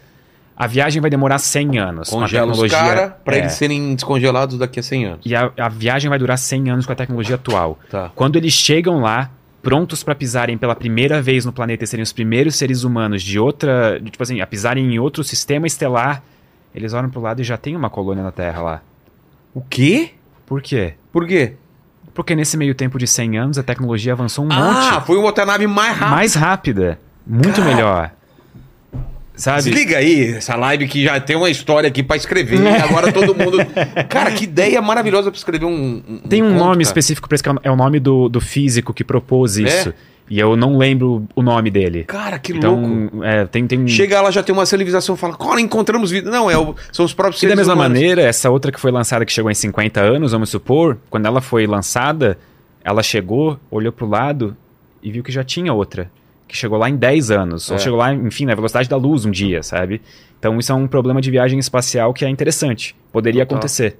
[0.56, 2.10] A viagem vai demorar 100 anos.
[2.10, 3.38] com a Congela os tecnologia- caras pra é.
[3.40, 5.20] eles serem descongelados daqui a 100 anos.
[5.24, 7.78] E a, a viagem vai durar 100 anos com a tecnologia atual.
[7.90, 8.10] Tá.
[8.14, 9.30] Quando eles chegam lá,
[9.62, 13.38] prontos pra pisarem pela primeira vez no planeta e serem os primeiros seres humanos de
[13.38, 13.98] outra.
[14.00, 16.22] de, tipo assim, a pisarem em outro sistema estelar,
[16.74, 18.82] eles olham pro lado e já tem uma colônia na Terra lá.
[19.54, 20.10] O quê?
[20.44, 20.94] Por quê?
[21.12, 21.54] Por quê?
[22.14, 25.06] Porque nesse meio tempo de 100 anos a tecnologia avançou um Ah, monte.
[25.06, 26.10] foi uma outra nave mais rápida.
[26.16, 26.98] Mais rápida.
[27.26, 27.74] Muito Cara.
[27.74, 28.10] melhor.
[29.34, 29.62] Sabe?
[29.62, 32.60] Desliga aí essa live que já tem uma história aqui pra escrever.
[32.60, 33.56] e agora todo mundo.
[34.08, 36.02] Cara, que ideia maravilhosa pra escrever um.
[36.06, 36.82] um Tem um conto, nome cara.
[36.82, 39.92] específico pra isso, que é o- é nome do, do físico que propôs isso.
[40.30, 42.04] E eu não lembro o nome dele.
[42.04, 42.66] Cara, que louco.
[42.86, 43.86] Então, é, tem, tem...
[43.86, 46.30] Chega lá, já tem uma civilização fala, cara, encontramos vida.
[46.30, 47.98] Não, é o- são os próprios E da seres mesma humanos.
[47.98, 51.40] maneira, essa outra que foi lançada, que chegou em 50 anos, vamos supor, quando ela
[51.42, 52.38] foi lançada,
[52.82, 54.56] ela chegou, olhou pro lado
[55.02, 56.10] e viu que já tinha outra.
[56.48, 57.68] Que chegou lá em 10 anos.
[57.70, 57.78] Ou É.
[57.78, 60.00] chegou lá, enfim, na velocidade da luz um dia, sabe?
[60.38, 62.94] Então isso é um problema de viagem espacial que é interessante.
[63.12, 63.56] Poderia Total.
[63.58, 63.98] acontecer.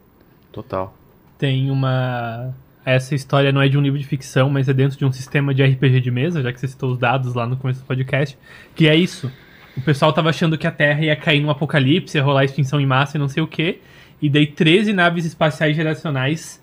[0.50, 0.94] Total.
[1.38, 2.54] Tem uma.
[2.84, 5.54] Essa história não é de um livro de ficção, mas é dentro de um sistema
[5.54, 8.36] de RPG de mesa, já que você citou os dados lá no começo do podcast.
[8.74, 9.30] Que é isso.
[9.76, 12.86] O pessoal tava achando que a Terra ia cair num apocalipse, ia rolar extinção em
[12.86, 13.78] massa e não sei o quê.
[14.20, 16.60] E daí 13 naves espaciais geracionais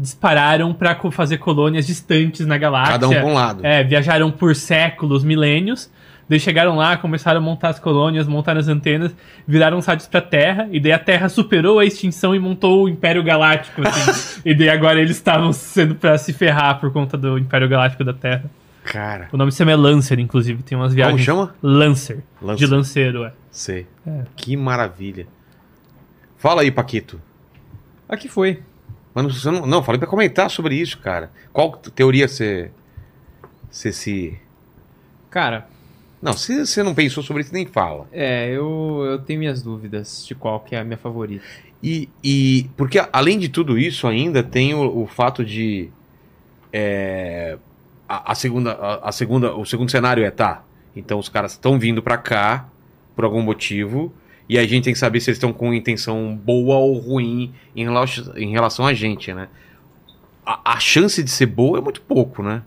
[0.00, 2.92] dispararam co- fazer colônias distantes na galáxia.
[2.94, 3.64] Cada um pra um lado.
[3.66, 5.90] É, viajaram por séculos, milênios.
[6.32, 9.14] Daí chegaram lá, começaram a montar as colônias, montaram as antenas,
[9.46, 13.22] viraram sátios pra Terra, e daí a Terra superou a extinção e montou o Império
[13.22, 14.40] Galáctico, assim.
[14.42, 18.14] e daí agora eles estavam sendo pra se ferrar por conta do Império Galáctico da
[18.14, 18.44] Terra.
[18.82, 19.28] Cara.
[19.30, 20.62] O nome se chama Lancer, inclusive.
[20.62, 21.20] Tem umas Como viagens.
[21.20, 21.54] chama?
[21.62, 22.24] Lancer.
[22.40, 22.66] Lancer.
[22.66, 23.32] De lanceiro, é.
[23.50, 23.86] Sei.
[24.06, 24.22] É.
[24.34, 25.26] Que maravilha.
[26.38, 27.20] Fala aí, Paquito.
[28.08, 28.62] Aqui foi.
[29.12, 31.30] Mas não, você não, não, falei pra comentar sobre isso, cara.
[31.52, 32.70] Qual teoria você.
[33.70, 34.38] Você se.
[35.28, 35.66] Cara,
[36.22, 38.06] Não, se você não pensou sobre isso, nem fala.
[38.12, 41.44] é, eu, eu tenho minhas dúvidas de qual que é a minha favorita.
[41.82, 45.90] E, e porque além de tudo isso, ainda tem o, o fato de
[46.72, 47.58] é,
[48.08, 50.62] a, a segunda, a, a segunda, o segundo cenário é tá.
[50.94, 52.68] Então os caras estão vindo pra cá
[53.16, 54.14] por algum motivo
[54.48, 57.84] e a gente tem que saber se eles estão com intenção boa ou ruim em
[57.84, 59.48] relação, em relação a gente, né?
[60.46, 62.62] A, a chance de ser boa é muito pouco, né?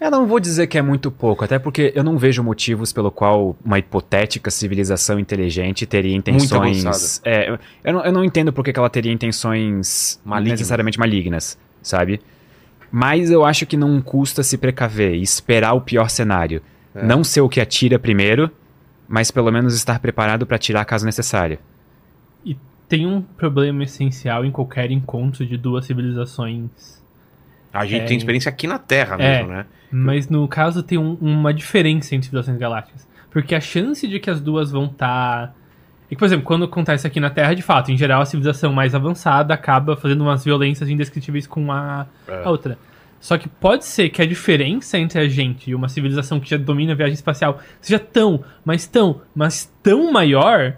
[0.00, 3.10] Eu não vou dizer que é muito pouco, até porque eu não vejo motivos pelo
[3.10, 7.20] qual uma hipotética civilização inteligente teria intenções.
[7.22, 10.52] É, eu- não, eu não entendo por que ela teria intenções Malignas.
[10.58, 12.20] necessariamente malignas, sabe?
[12.90, 16.62] Mas eu acho que não custa se precaver e esperar o pior cenário.
[16.94, 17.04] É.
[17.04, 18.50] Não ser o que atira primeiro,
[19.06, 21.58] mas pelo menos estar preparado para atirar caso necessário.
[22.88, 26.99] Tem um problema essencial em qualquer encontro de duas civilizações.
[27.72, 29.38] A gente É, tem experiência aqui na Terra é.
[29.38, 29.66] mesmo, né?
[29.92, 33.08] Mas no caso tem um- uma diferença entre civilizações galácticas.
[33.30, 35.54] Porque a chance de que as duas vão estar.
[36.10, 38.94] E, por exemplo, quando acontece aqui na Terra, de fato, em geral, a civilização mais
[38.94, 42.42] avançada acaba fazendo umas violências indescritíveis com a, É.
[42.44, 42.76] a outra.
[43.20, 46.56] Só que pode ser que a diferença entre a gente e uma civilização que já
[46.56, 50.74] domina a viagem espacial seja tão, mas tão, mas tão maior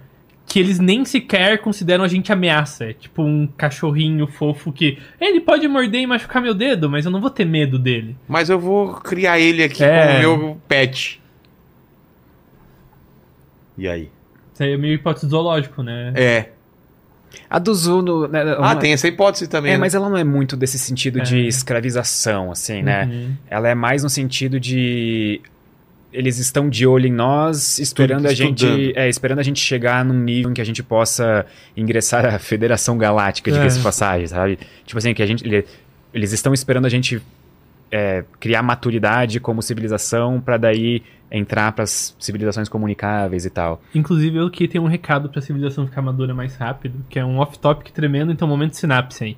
[0.47, 2.85] que eles nem sequer consideram a gente ameaça.
[2.85, 7.11] É tipo um cachorrinho fofo que ele pode morder e machucar meu dedo, mas eu
[7.11, 8.17] não vou ter medo dele.
[8.29, 10.23] Mas eu vou criar ele aqui É.
[10.23, 11.21] como meu pet.
[13.79, 14.11] E aí?
[14.53, 16.13] Isso aí é meio hipótese zoológico, né?
[16.15, 16.49] É.
[17.49, 18.29] A do Zuno.
[18.29, 19.71] né, Ah, uma- tem essa hipótese também.
[19.73, 19.81] É, né?
[19.81, 21.23] mas ela não é muito desse sentido É.
[21.23, 23.05] de escravização, assim, né?
[23.11, 23.37] Uhum.
[23.49, 25.41] Ela é mais no sentido de
[26.13, 30.19] eles estão de olho em nós, esperando a gente, é, esperando a gente chegar num
[30.19, 33.61] nível em que a gente possa ingressar à Federação Galáctica de É.
[33.81, 33.83] é.
[33.83, 34.59] passagem, sabe?
[34.85, 35.65] Tipo assim, que a gente ele-
[36.13, 37.21] eles estão esperando a gente
[37.91, 43.83] é, criar maturidade como civilização pra daí entrar pras civilizações comunicáveis e tal.
[43.95, 47.39] Inclusive, eu aqui tenho um recado pra civilização ficar madura mais rápido, que é um
[47.39, 49.37] off-topic tremendo, então momento de sinapse aí.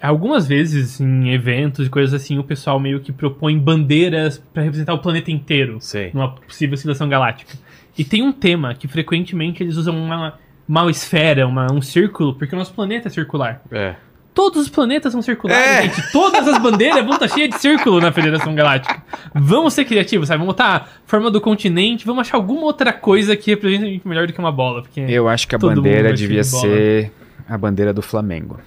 [0.00, 4.94] Algumas vezes, em eventos e coisas assim, o pessoal meio que propõe bandeiras pra representar
[4.94, 5.78] o planeta inteiro.
[5.80, 6.10] Sei.
[6.14, 7.54] numa possível civilização galáctica.
[7.96, 10.34] E tem um tema que frequentemente eles usam uma,
[10.68, 13.60] uma esfera, uma, um círculo, porque o nosso planeta é circular.
[13.72, 13.96] É.
[14.32, 15.82] Todos os planetas são circulares, É.
[15.82, 16.12] gente.
[16.12, 19.02] Todas as bandeiras vão estar cheias de círculo na Federação Galáctica.
[19.34, 20.38] Vamos ser criativos, sabe?
[20.38, 24.06] Vamos botar a forma do continente, vamos achar alguma outra coisa que represente a gente
[24.06, 24.82] melhor do que uma bola.
[24.82, 27.12] Porque Eu acho que a bandeira vestido devia de ser
[27.48, 28.60] a bandeira do Flamengo.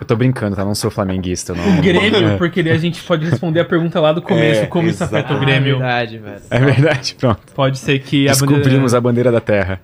[0.00, 0.64] Eu tô brincando, tá?
[0.64, 1.54] Não sou flamenguista.
[1.54, 1.78] Não...
[1.78, 2.36] o Grêmio, É.
[2.36, 5.40] porque a gente pode responder a pergunta lá do começo, É, como isso afeta o.
[5.40, 5.76] Grêmio.
[5.76, 6.40] Ah, verdade, velho.
[6.50, 7.40] É verdade, pronto.
[7.54, 8.98] Pode ser que a Descobrimos bandeira...
[8.98, 9.80] a bandeira da Terra.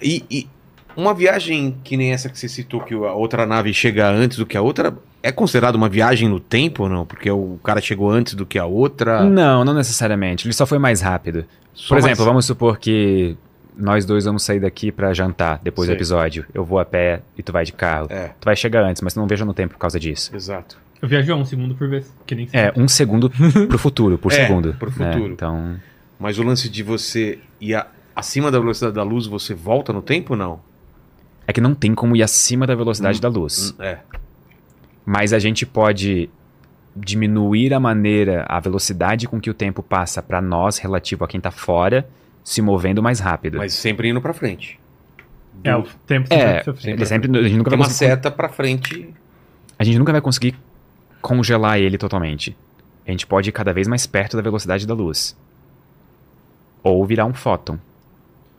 [0.00, 0.48] E, e
[0.96, 4.46] uma viagem que nem essa que você citou, que a outra nave chega antes do
[4.46, 7.04] que a outra, é considerado uma viagem no tempo ou não?
[7.04, 9.24] Porque o cara chegou antes do que a outra.
[9.24, 10.46] Não, não necessariamente.
[10.46, 11.44] Ele só foi mais rápido.
[11.74, 13.36] Só Por mais- exemplo, vamos supor que
[13.78, 15.94] nós dois vamos sair daqui pra jantar depois Sei.
[15.94, 16.44] do episódio.
[16.52, 18.08] Eu vou a pé e tu vai de carro.
[18.10, 20.34] É, Tu vai chegar antes, mas tu não veja no tempo por causa disso.
[20.34, 20.76] exato.
[21.00, 22.82] Eu viajo um segundo por vez, que nem É, sempre.
[22.82, 23.30] um segundo
[23.68, 24.74] pro futuro, por É, segundo.
[24.74, 25.12] pro né?
[25.12, 25.32] futuro.
[25.32, 25.76] Então,
[26.18, 30.02] Mas o lance de você ir a- acima da velocidade da luz, você volta no
[30.02, 30.60] tempo ou não?
[31.46, 33.20] é que não tem como ir acima da velocidade Hum.
[33.22, 33.74] da luz.
[33.78, 33.98] É.
[35.06, 36.28] Mas a gente pode
[36.94, 41.40] diminuir a maneira, a velocidade com que o tempo passa pra nós relativo a quem
[41.40, 42.06] tá fora,
[42.48, 43.58] se movendo mais rápido.
[43.58, 44.80] Mas sempre indo pra frente.
[45.62, 48.48] É, o tempo É, sempre- ele sempre, a gente nunca Tem vai uma seta pra
[48.48, 49.12] frente.
[49.78, 50.54] a gente nunca vai conseguir
[51.20, 52.56] congelar ele totalmente.
[53.06, 55.36] A gente pode ir cada vez mais perto da velocidade da luz.
[56.82, 57.78] Ou virar um fóton.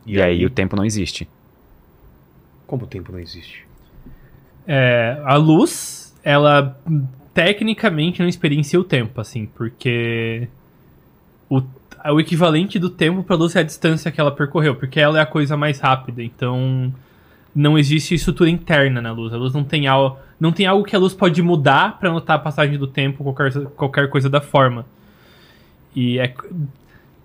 [0.06, 0.46] E, aí?
[0.46, 1.28] o tempo não existe.
[2.68, 3.66] Como o tempo não existe?
[4.68, 6.78] É, a luz, ela
[7.34, 10.46] tecnicamente não experiencia o tempo, assim, porque
[11.48, 11.60] o,
[12.06, 15.18] o equivalente do tempo para a luz é a distância que ela percorreu, porque ela
[15.18, 16.92] é a coisa mais rápida, então
[17.54, 19.32] não existe estrutura interna na luz.
[19.32, 22.36] A luz não tem algo, não tem algo que a luz pode mudar para notar
[22.36, 24.86] a passagem do tempo, qualquer, qualquer coisa da forma.
[25.94, 26.32] E é,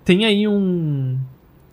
[0.03, 1.17] tem aí um.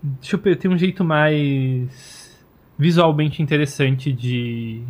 [0.02, 2.32] Deixa eu ver, tem um jeito mais
[2.78, 4.82] visualmente interessante de,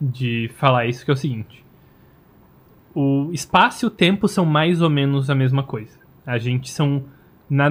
[0.00, 1.64] de falar isso, que é o seguinte.
[2.94, 5.99] O espaço e o tempo são mais ou menos a mesma coisa.
[6.30, 7.04] A gente são.
[7.48, 7.68] Na,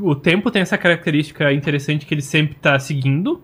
[0.00, 3.42] o tempo tem essa característica interessante que ele sempre está seguindo,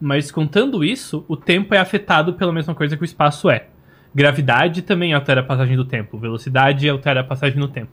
[0.00, 3.66] mas contando isso, o tempo é afetado pela mesma coisa que o espaço é.
[4.14, 6.18] Gravidade também altera a passagem do tempo.
[6.18, 7.90] Velocidade altera a passagem no tempo.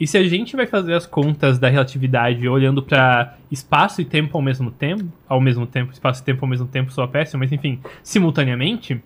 [0.00, 4.36] E se a gente vai fazer as contas da relatividade olhando para espaço e tempo
[4.36, 7.50] ao mesmo tempo, ao mesmo tempo, espaço e tempo ao mesmo tempo soa péssimo, mas
[7.50, 9.02] enfim, simultaneamente,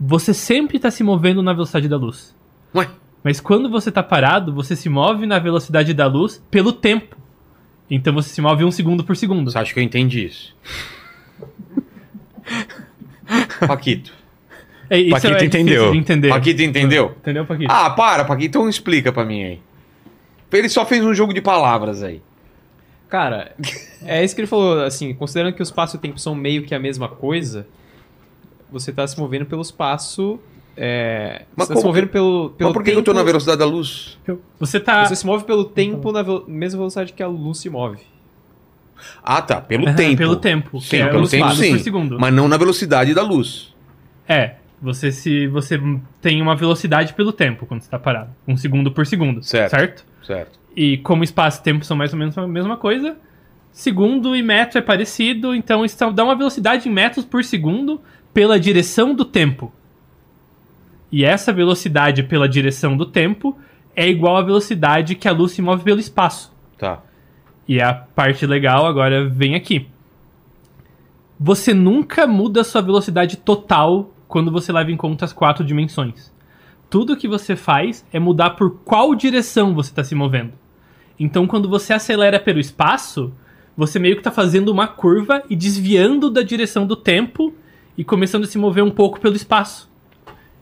[0.00, 2.34] você sempre está se movendo na velocidade da luz.
[2.74, 2.88] Ué,
[3.28, 7.14] Mas quando você está parado, você se move na velocidade da luz pelo tempo.
[7.90, 9.50] Então você se move um segundo por segundo.
[9.50, 10.56] você acha que eu entendi isso?
[13.68, 14.14] Paquito.
[14.88, 15.92] É, isso Paquito é entendeu.
[15.92, 16.30] de entender.
[16.30, 17.14] Paquito entendeu?
[17.18, 17.70] Entendeu, Paquito?
[17.70, 19.60] Ah, para, Paquito, então explica pra mim aí.
[20.50, 22.22] Ele só fez um jogo de palavras aí.
[23.10, 23.54] Cara,
[24.06, 26.64] é isso que ele falou, assim, considerando que o espaço e o tempo são meio
[26.64, 27.66] que a mesma coisa,
[28.72, 30.40] você tá se movendo pelo espaço.
[30.80, 33.18] É, Mas você tá se movendo pelo, pelo Mas por que que eu tô tempo-
[33.18, 34.16] na velocidade da luz?
[34.60, 35.04] Você tá.
[35.06, 37.98] Você se move pelo tempo na vel- mesma velocidade que a luz se move.
[39.22, 39.60] Ah, tá.
[39.60, 40.16] Pelo Aham, tempo.
[40.16, 40.80] Pelo tempo.
[40.80, 41.70] Sim, que é pelo tempo, sim.
[41.72, 42.18] por segundo.
[42.20, 43.74] Mas não na velocidade da luz.
[44.28, 44.54] É.
[44.80, 45.80] Você se você
[46.22, 48.30] tem uma velocidade pelo tempo quando você tá parado.
[48.46, 49.42] Um segundo por segundo.
[49.42, 49.70] Certo.
[49.70, 50.04] certo?
[50.24, 50.58] Certo.
[50.76, 53.16] E como espaço e tempo são mais ou menos a mesma coisa,
[53.72, 58.00] segundo e metro é parecido, então isso dá uma velocidade em metros por segundo
[58.32, 59.72] pela direção do tempo.
[61.10, 63.56] E essa velocidade pela direção do tempo
[63.96, 66.54] é igual à velocidade que a luz se move pelo espaço.
[66.76, 67.02] Tá.
[67.66, 69.88] E a parte legal agora vem aqui.
[71.40, 76.32] Você nunca muda a sua velocidade total quando você leva em conta as quatro dimensões.
[76.90, 80.52] Tudo que você faz é mudar por qual direção você está se movendo.
[81.18, 83.32] Então, quando você acelera pelo espaço,
[83.76, 87.52] você meio que está fazendo uma curva e desviando da direção do tempo
[87.96, 89.87] e começando a se mover um pouco pelo espaço.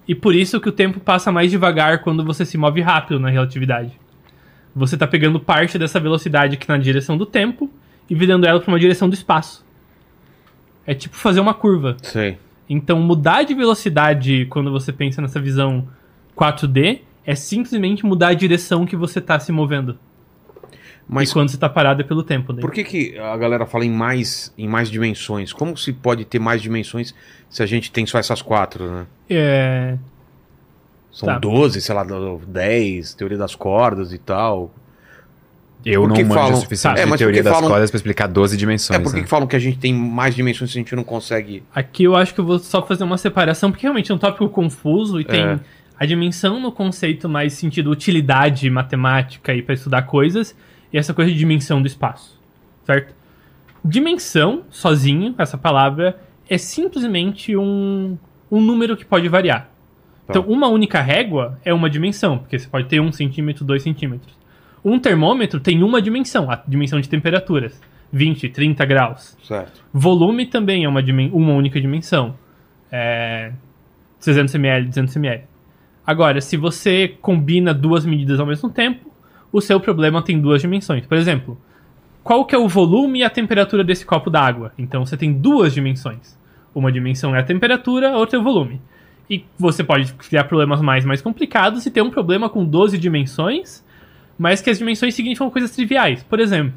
[0.09, 3.29] E por isso que o tempo passa mais devagar quando você se move rápido na
[3.29, 3.93] relatividade.
[4.75, 7.71] Você está pegando parte dessa velocidade aqui na direção do tempo
[8.09, 9.65] e virando ela para uma direção do espaço.
[10.87, 11.97] É tipo fazer uma curva.
[12.03, 12.39] Sei.
[12.69, 15.89] Então, mudar de velocidade quando você pensa nessa visão
[16.37, 19.99] 4D é simplesmente mudar a direção que você está se movendo.
[21.09, 22.53] Mas e quando você está parado é pelo tempo.
[22.53, 22.61] Daí.
[22.61, 25.53] por que, que a galera fala em mais, em mais dimensões?
[25.53, 27.15] Como se pode ter mais dimensões
[27.49, 29.07] se a gente tem só essas quatro, né?
[29.31, 29.97] É...
[31.13, 31.39] São Tá.
[31.39, 32.05] 12, sei lá,
[32.47, 34.71] 10, teoria das cordas e tal.
[35.85, 38.27] Eu Por não manjo falam- o suficiente É, de teoria das falam- cordas pra explicar
[38.27, 38.99] 12 dimensões.
[38.99, 39.23] é, por que né?
[39.23, 41.63] que falam que a gente tem mais dimensões se a gente não consegue.
[41.73, 44.49] Aqui eu acho que eu vou só fazer uma separação, porque realmente é um tópico
[44.49, 45.61] confuso e tem É.
[45.97, 50.57] a dimensão no conceito mais sentido utilidade matemática e para estudar coisas,
[50.97, 52.41] e essa coisa de dimensão do espaço,
[52.87, 53.15] certo?
[53.85, 56.19] Dimensão, sozinho, essa palavra,
[56.49, 58.17] é simplesmente um,
[58.51, 59.69] um número que pode variar.
[60.27, 60.31] Tá.
[60.31, 64.35] Então, uma única régua é uma dimensão, porque você pode ter um centímetro, dois centímetros.
[64.83, 67.79] Um termômetro tem uma dimensão, a dimensão de temperaturas,
[68.11, 69.37] 20, 30 graus.
[69.45, 69.85] Certo.
[69.93, 72.35] Volume também é uma, uma única dimensão.
[72.91, 73.53] É
[74.19, 75.45] 300 ml, 200 ml.
[76.07, 79.15] Agora, se você combina duas medidas ao mesmo tempo,
[79.57, 81.07] o seu problema tem duas dimensões.
[81.07, 81.59] Por exemplo,
[82.23, 84.71] qual que é o volume e a temperatura desse copo d'água?
[84.77, 86.39] Então você tem duas dimensões.
[86.75, 88.83] Uma dimensão é a temperatura, a outra é o volume.
[89.31, 93.83] E você pode criar problemas mais mais complicados e ter um problema com 12 dimensões,
[94.39, 96.23] mas que as dimensões significam coisas triviais.
[96.23, 96.75] Por exemplo,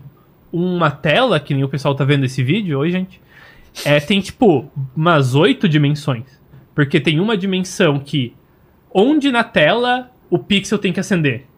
[0.50, 3.20] uma tela, que nem o pessoal tá vendo esse vídeo, oi gente,
[3.84, 6.40] é, tem tipo umas oito dimensões.
[6.74, 8.34] Porque tem uma dimensão que
[8.94, 11.49] onde na tela o pixel tem que acender.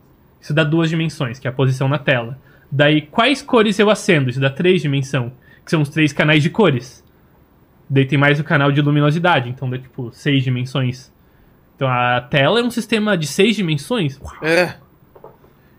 [0.41, 2.37] Isso dá duas dimensões, que é a posição na tela.
[2.71, 4.29] Daí, quais cores eu acendo?
[4.29, 5.31] Isso dá três dimensões,
[5.63, 7.03] que são os três canais de cores.
[7.89, 11.11] Daí tem mais o canal de luminosidade, então dá tipo seis dimensões.
[11.75, 14.19] Então a tela é um sistema de seis dimensões?
[14.41, 14.75] É.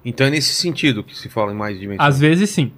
[0.04, 2.06] Então é nesse sentido que se fala em mais dimensões.
[2.06, 2.72] Às vezes sim.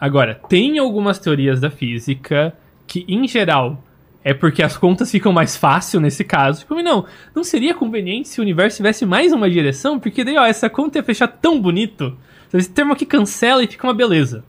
[0.00, 2.54] Agora, tem algumas teorias da física
[2.86, 3.82] que, em geral,
[4.26, 6.58] é porque as contas ficam mais fácil nesse caso.
[6.58, 10.00] Tipo, não, não seria conveniente se o universo tivesse mais uma direção?
[10.00, 12.18] Porque daí, ó, essa conta ia fechar tão bonito.
[12.52, 14.44] Esse termo aqui cancela e fica uma beleza.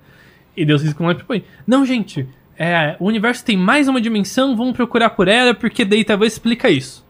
[0.56, 1.44] E Deus físico não propõe.
[1.68, 6.04] Não, gente, é, o universo tem mais uma dimensão, vamos procurar por ela, porque daí
[6.04, 7.06] talvez explica isso.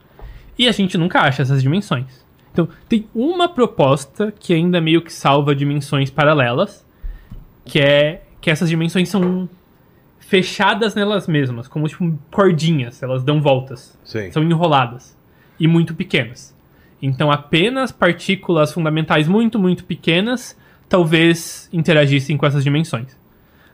[0.60, 2.26] E a gente nunca acha essas dimensões.
[2.52, 6.86] Então, tem uma proposta que ainda meio que salva dimensões paralelas,
[7.64, 9.48] que é que essas dimensões são
[10.28, 14.30] fechadas nelas mesmas, como tipo cordinhas, elas dão voltas, Sei.
[14.30, 15.18] são enroladas
[15.58, 16.54] e muito pequenas.
[17.02, 20.58] Então, apenas partículas fundamentais muito, muito pequenas
[20.90, 23.18] talvez interagissem com essas dimensões.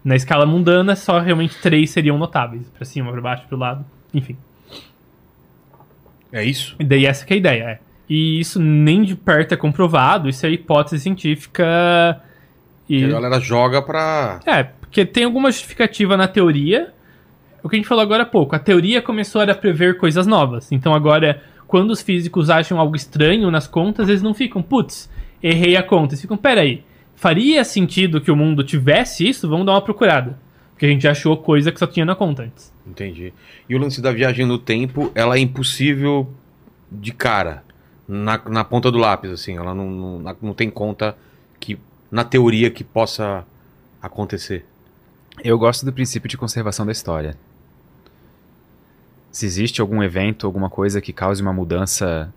[0.03, 3.85] Na escala mundana, só realmente três seriam notáveis, para cima, para baixo, para o lado,
[4.13, 4.37] enfim.
[6.31, 6.75] É isso?
[6.79, 7.79] E daí essa que é a ideia, é.
[8.07, 12.21] E isso nem de perto é comprovado, isso é hipótese científica.
[12.85, 13.05] Que E...
[13.05, 14.39] a galera joga pra.
[14.45, 16.93] É, porque tem alguma justificativa na teoria.
[17.63, 20.71] O que a gente falou agora há pouco, a teoria começou a prever coisas novas.
[20.71, 25.09] Então agora, quando os físicos acham algo estranho nas contas, eles não ficam, putz,
[25.41, 26.13] errei a conta.
[26.13, 26.83] Eles ficam, peraí,
[27.15, 29.49] faria sentido que o mundo tivesse isso?
[29.49, 30.37] Vamos dar uma procurada.
[30.73, 32.71] Porque a gente achou coisa que só tinha na conta antes.
[32.85, 33.33] Entendi.
[33.67, 36.31] E o lance da viagem no tempo, ela é impossível
[36.91, 37.63] de cara,
[38.07, 39.57] na, na ponta do lápis, assim.
[39.57, 41.17] Ela não, não, não tem conta
[41.59, 41.79] que,
[42.11, 43.43] na teoria, que possa
[43.99, 44.67] acontecer.
[45.41, 47.35] Eu gosto do princípio de conservação da história.
[49.31, 52.31] Se existe algum evento, alguma coisa que cause uma mudança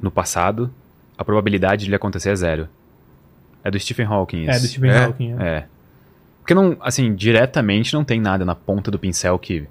[0.00, 0.72] no passado,
[1.16, 2.68] a probabilidade de ele acontecer é zero.
[3.62, 4.50] É do Stephen Hawking isso.
[4.50, 5.04] É, do Stephen É?
[5.04, 5.36] Hawking.
[5.38, 5.46] é.
[5.46, 5.66] É.
[6.38, 9.66] Porque não, assim, diretamente não tem nada na ponta do pincel que.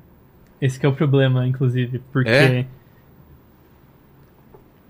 [0.62, 2.66] Esse que é o problema, inclusive, porque É?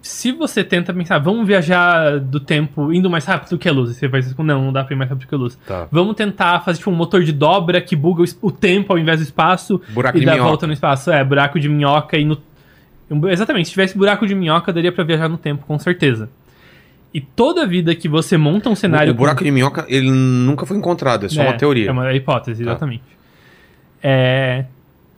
[0.01, 4.07] Se você tenta pensar, vamos viajar do tempo indo mais rápido que a luz, você
[4.07, 5.57] vai dizer, não, não dá pra ir mais rápido que a luz.
[5.67, 5.87] Tá.
[5.91, 9.19] Vamos tentar fazer tipo um motor de dobra que buga o, o tempo ao invés
[9.19, 10.47] do espaço Buraco e dá minhoca.
[10.49, 11.11] volta no espaço.
[11.11, 12.37] É, buraco de minhoca e no
[13.29, 16.29] Exatamente, se tivesse buraco de minhoca, daria pra viajar no tempo, com certeza.
[17.13, 20.75] E toda vida que você monta um cenário o buraco de minhoca, ele nunca foi
[20.77, 21.87] encontrado, é só é, uma teoria.
[21.87, 22.71] É uma hipótese, Tá.
[22.71, 23.03] exatamente.
[24.03, 24.65] É,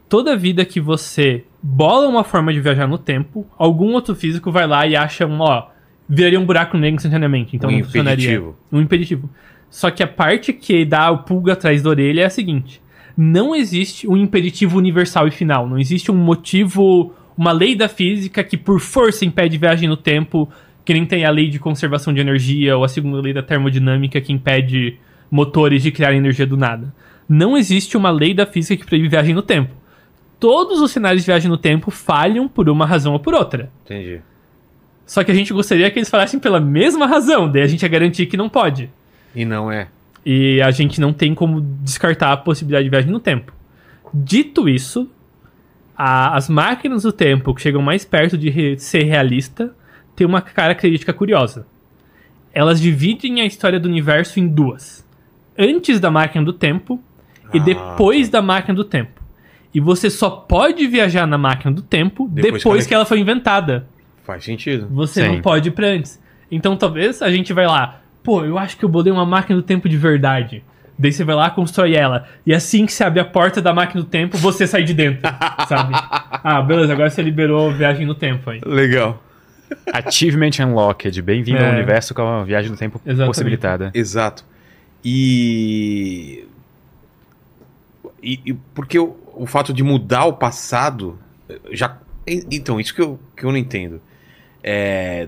[0.08, 4.66] toda vida que você bola uma forma de viajar no tempo, algum outro físico vai
[4.66, 5.68] lá e acha um, ó,
[6.08, 7.56] viraria um buraco negro instantaneamente.
[7.56, 8.26] Então Um não funcionaria.
[8.26, 8.58] impeditivo.
[8.72, 9.30] Um impeditivo.
[9.70, 12.82] Só que a parte que dá o pulga atrás da orelha é a seguinte:
[13.16, 15.68] não existe um impeditivo universal e final.
[15.68, 20.50] Não existe um motivo, uma lei da física que por força impede viagem no tempo,
[20.84, 24.20] que nem tem a lei de conservação de energia ou a segunda lei da termodinâmica
[24.20, 24.98] que impede
[25.30, 26.92] motores de criar energia do nada.
[27.28, 29.79] Não existe uma lei da física que proíbe viagem no tempo.
[30.40, 33.70] Todos os cenários de viagem no tempo falham por uma razão ou por outra.
[33.86, 34.22] Entendi.
[35.06, 37.90] Só que a gente gostaria que eles falassem pela mesma razão, daí a gente ia
[37.90, 38.90] garantir que não pode.
[39.36, 39.88] E não é.
[40.26, 43.52] E a gente não tem como descartar a possibilidade de viagem no tempo.
[44.14, 45.10] Dito isso,
[45.98, 49.74] a- as máquinas do tempo que chegam mais perto de re- ser realista
[50.16, 51.66] têm uma característica curiosa.
[52.54, 55.06] Elas dividem a história do universo em duas:
[55.58, 57.02] antes da máquina do tempo
[57.54, 59.19] e Ah, depois da máquina do tempo.
[59.74, 63.86] E você só pode viajar na máquina do tempo Depois depois, que ela foi inventada.
[64.24, 64.88] Faz sentido.
[64.92, 65.28] Você Sim.
[65.36, 66.20] não pode ir pra antes.
[66.52, 69.64] Então talvez a gente vai lá, pô, eu acho que eu bolei uma máquina do
[69.64, 70.64] tempo de verdade.
[70.98, 72.28] Daí você vai lá, constrói ela.
[72.46, 75.22] E assim que você abre a porta da máquina do tempo, você sai de dentro,
[75.70, 75.94] sabe?
[76.44, 78.60] Ah, beleza, agora você liberou viagem no tempo aí.
[78.66, 79.24] Legal.
[79.94, 81.22] Achievement Unlocked.
[81.22, 81.72] Bem-vindo ao É.
[81.74, 83.28] universo com a viagem no tempo Exatamente.
[83.28, 83.92] possibilitada.
[83.94, 84.44] Exato.
[85.06, 86.44] E.
[88.22, 91.18] E, e porque o, o fato de mudar o passado.
[91.72, 94.02] já en- Então, isso que eu, que eu não entendo.
[94.64, 95.28] É.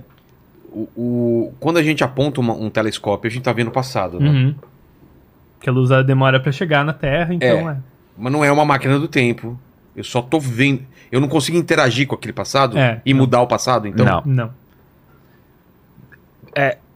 [0.71, 4.19] O, o- quando a gente aponta uma- um telescópio, a gente tá vendo o passado,
[4.19, 4.29] né?
[4.29, 4.55] Uhum.
[5.59, 7.77] Que a luz demora pra chegar na Terra, então é.
[8.17, 9.59] Mas não é uma máquina do tempo.
[9.95, 10.83] Eu só tô vendo.
[11.11, 13.21] Eu não consigo interagir com aquele passado É, e não.
[13.21, 14.05] mudar o passado, então.
[14.05, 14.21] Não.
[14.25, 14.53] Não.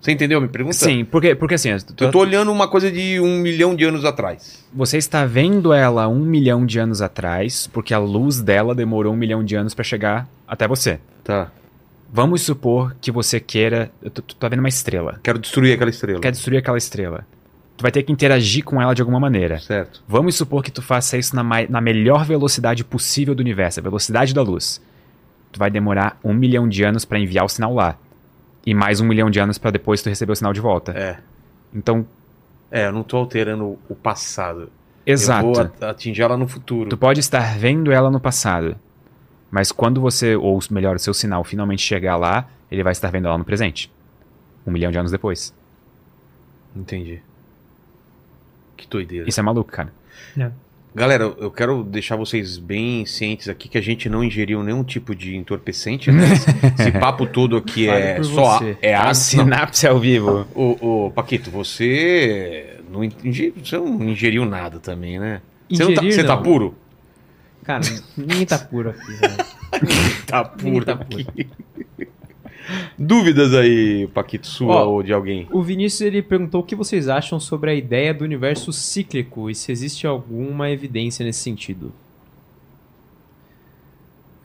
[0.06, 0.76] Você entendeu minha pergunta?
[0.76, 4.06] Sim, porque, porque assim, tu- Eu tô olhando uma coisa de um milhão de anos
[4.06, 4.64] atrás.
[4.72, 9.18] você está vendo ela um milhão de anos atrás, porque a luz dela demorou um
[9.18, 11.00] milhão de anos pra chegar até você.
[11.24, 11.52] Tá.
[12.14, 13.92] Vamos supor que você queira.
[14.14, 15.20] Tu, tu tá vendo uma estrela.
[15.24, 16.20] Quero destruir aquela estrela.
[16.20, 17.26] Quer destruir aquela estrela.
[17.76, 19.60] Tu vai ter que interagir com ela de alguma maneira.
[19.60, 20.04] Certo.
[20.08, 24.34] Vamos supor que tu faça isso na, na melhor velocidade possível do universo, a velocidade
[24.36, 24.80] da luz.
[25.52, 27.98] Tu vai demorar um milhão de anos pra enviar o sinal lá.
[28.66, 30.92] E mais um milhão de anos pra depois tu receber o sinal de volta.
[30.94, 31.18] É.
[31.74, 32.06] Então,
[32.72, 34.70] É, eu não tô alterando o passado.
[35.06, 35.48] exato.
[35.48, 36.90] Eu vou atingir ela no futuro.
[36.90, 38.76] Tu pode estar vendo ela no passado.
[39.52, 43.28] Mas quando você, ou melhor, o seu sinal finalmente chegar lá, ele vai estar vendo
[43.28, 43.92] ela no presente.
[44.66, 45.54] Um milhão de anos depois.
[46.76, 47.22] Entendi.
[48.76, 49.30] Que doideira.
[49.30, 49.94] Isso é maluco, cara.
[50.96, 55.14] Galera, eu quero deixar vocês bem cientes aqui que a gente não ingeriu nenhum tipo
[55.14, 56.24] de entorpecente, né?
[56.80, 58.78] Esse, papo todo aqui é só você.
[58.82, 60.48] é a sinapse ao vivo.
[60.56, 65.42] Ô, ô, Paquito, você não, ingeriu, você não ingeriu nada também, né?
[65.70, 66.74] Você, tá, você tá puro?
[67.66, 67.84] Cara,
[68.16, 69.56] ninguém tá puro aqui, velho.
[70.26, 70.86] Tá puro.
[70.86, 71.26] tá puro.
[72.98, 75.48] Dúvidas aí, Paquito, sua Ó, ou de alguém?
[75.52, 79.56] O Vinícius ele perguntou o que vocês acham sobre a ideia do universo cíclico e
[79.56, 81.92] se existe alguma evidência nesse sentido.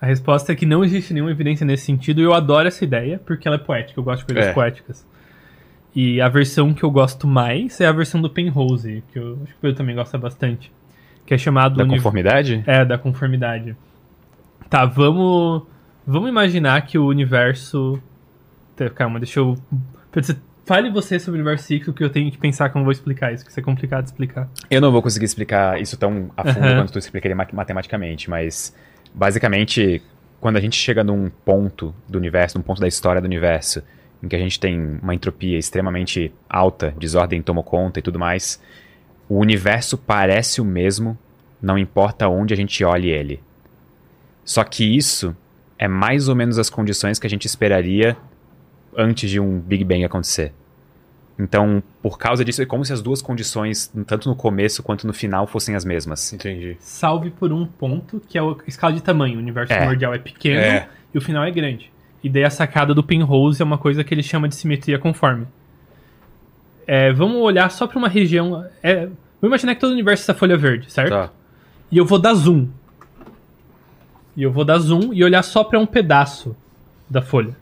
[0.01, 3.21] A resposta é que não existe nenhuma evidência nesse sentido e eu adoro essa ideia
[3.25, 4.55] porque ela é poética, eu gosto de coisas É.
[4.55, 5.07] poéticas.
[5.95, 9.53] E a versão que eu gosto mais é a versão do Penrose, que eu acho
[9.53, 10.73] que o Pedro também gosta bastante.
[11.27, 12.63] Que é chamado Da conformidade?
[12.67, 13.77] É, da conformidade.
[14.69, 15.63] Tá, vamos.
[16.07, 18.01] Vamos imaginar que o universo.
[18.89, 19.59] Calma, deixa eu.
[20.65, 23.33] Fale você sobre o universo cíclico que eu tenho que pensar como eu vou explicar
[23.33, 24.49] isso, que isso é complicado de explicar.
[24.71, 26.77] Eu não vou conseguir explicar isso tão a fundo Aham.
[26.77, 28.75] quanto tu explicaria ma- matematicamente, mas
[29.13, 30.01] basicamente
[30.41, 33.83] quando a gente chega num ponto do universo, num ponto da história do universo,
[34.23, 38.61] em que a gente tem uma entropia extremamente alta, desordem tomou conta e tudo mais,
[39.29, 41.19] o universo parece o mesmo,
[41.61, 43.41] não importa onde a gente olhe ele.
[44.45, 45.37] Só que isso
[45.79, 48.17] é mais ou menos as condições que a gente esperaria
[48.97, 50.53] antes de um Big Bang acontecer.
[51.39, 55.13] Então, por causa disso, é como se as duas condições, tanto no começo quanto no
[55.15, 56.33] final, fossem as mesmas.
[56.35, 56.77] Entendi.
[56.81, 59.37] Salve por um ponto, que é a escala de tamanho.
[59.37, 59.79] O universo É.
[59.79, 60.89] primordial é pequeno É.
[61.15, 61.91] e o final é grande.
[62.23, 65.47] E daí a sacada do Penrose é uma coisa que ele chama de simetria conforme.
[66.87, 68.67] É, vamos olhar só para uma região.
[68.83, 71.11] É, vamos imaginar que todo o universo é essa folha verde, certo?
[71.11, 71.31] Tá.
[71.91, 72.69] E eu vou dar zoom.
[74.37, 76.55] E eu vou dar zoom e olhar só para um pedaço
[77.09, 77.57] da folha.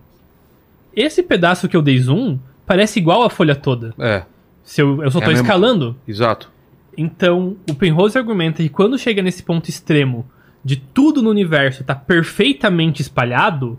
[1.00, 3.94] Esse pedaço que eu dei zoom parece igual à folha toda.
[3.98, 4.24] É,
[4.62, 5.96] Se eu, eu só É tô a mesma- escalando.
[6.06, 6.50] exato.
[6.96, 10.28] Então, o Penrose argumenta que quando chega nesse ponto extremo
[10.64, 13.78] de tudo no universo tá perfeitamente espalhado,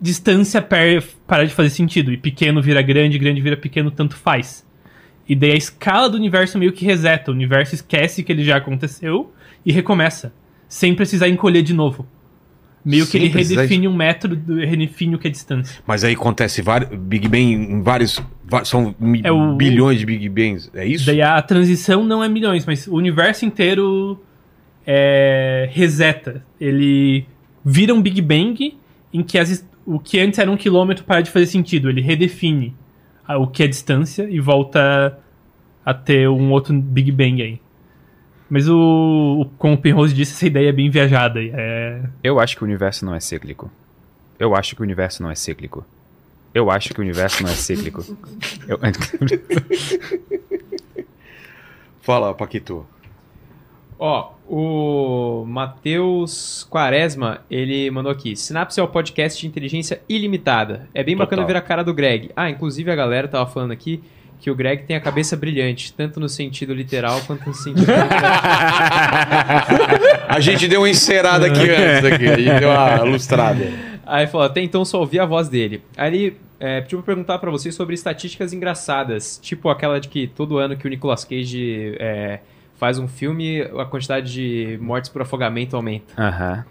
[0.00, 2.12] distância per- para de fazer sentido.
[2.12, 4.66] E pequeno vira grande, grande vira pequeno, tanto faz.
[5.28, 7.30] E daí a escala do universo meio que reseta.
[7.30, 9.32] O universo esquece que ele já aconteceu
[9.64, 10.32] e recomeça.
[10.68, 12.06] Sem precisar encolher de novo.
[12.84, 15.80] Meio que Sem ele precisar redefine um método, redefine o que é distância.
[15.86, 18.20] Mas aí acontece vários, Big Bang em vários.
[18.64, 20.68] São É o- bilhões de Big Bangs.
[20.74, 21.06] É isso?
[21.06, 24.20] Daí a transição não é milhões, mas o universo inteiro
[24.86, 26.44] é, reseta.
[26.60, 27.24] Ele
[27.64, 28.76] vira um Big Bang
[29.12, 31.88] em que as- o que antes era um quilômetro para de fazer sentido.
[31.88, 32.74] Ele redefine
[33.26, 35.16] a- o que é distância e volta
[35.84, 37.60] a ter um outro Big Bang aí.
[38.54, 41.40] Mas o, o como o Penrose disse, essa ideia é bem viajada.
[41.42, 43.70] É, Eu acho que o universo não é cíclico.
[44.38, 45.86] Eu acho que o universo não é cíclico.
[46.52, 48.04] Eu acho que o universo não é cíclico.
[48.68, 48.78] Eu-
[52.02, 52.84] Fala, Paquito.
[53.98, 58.36] Ó, o Matheus Quaresma, ele mandou aqui.
[58.36, 60.88] Sinapse é o podcast de inteligência ilimitada.
[60.92, 61.54] É bem bacana Total.
[61.54, 62.30] ver a cara do Greg.
[62.36, 64.02] Ah, inclusive a galera tava falando aqui
[64.42, 67.86] que o Greg tem a cabeça brilhante, tanto no sentido literal quanto no sentido
[70.28, 72.26] A gente deu uma encerada aqui antes, aqui.
[72.26, 73.64] A gente deu uma lustrada.
[74.04, 75.80] Aí falou, até então só ouvi a voz dele.
[75.96, 80.26] Aí ele é, pediu pra perguntar pra vocês sobre estatísticas engraçadas, tipo aquela de que
[80.26, 82.40] todo ano que o Nicolas Cage é,
[82.74, 86.20] faz um filme, a quantidade de mortes por afogamento aumenta.
[86.20, 86.64] Aham.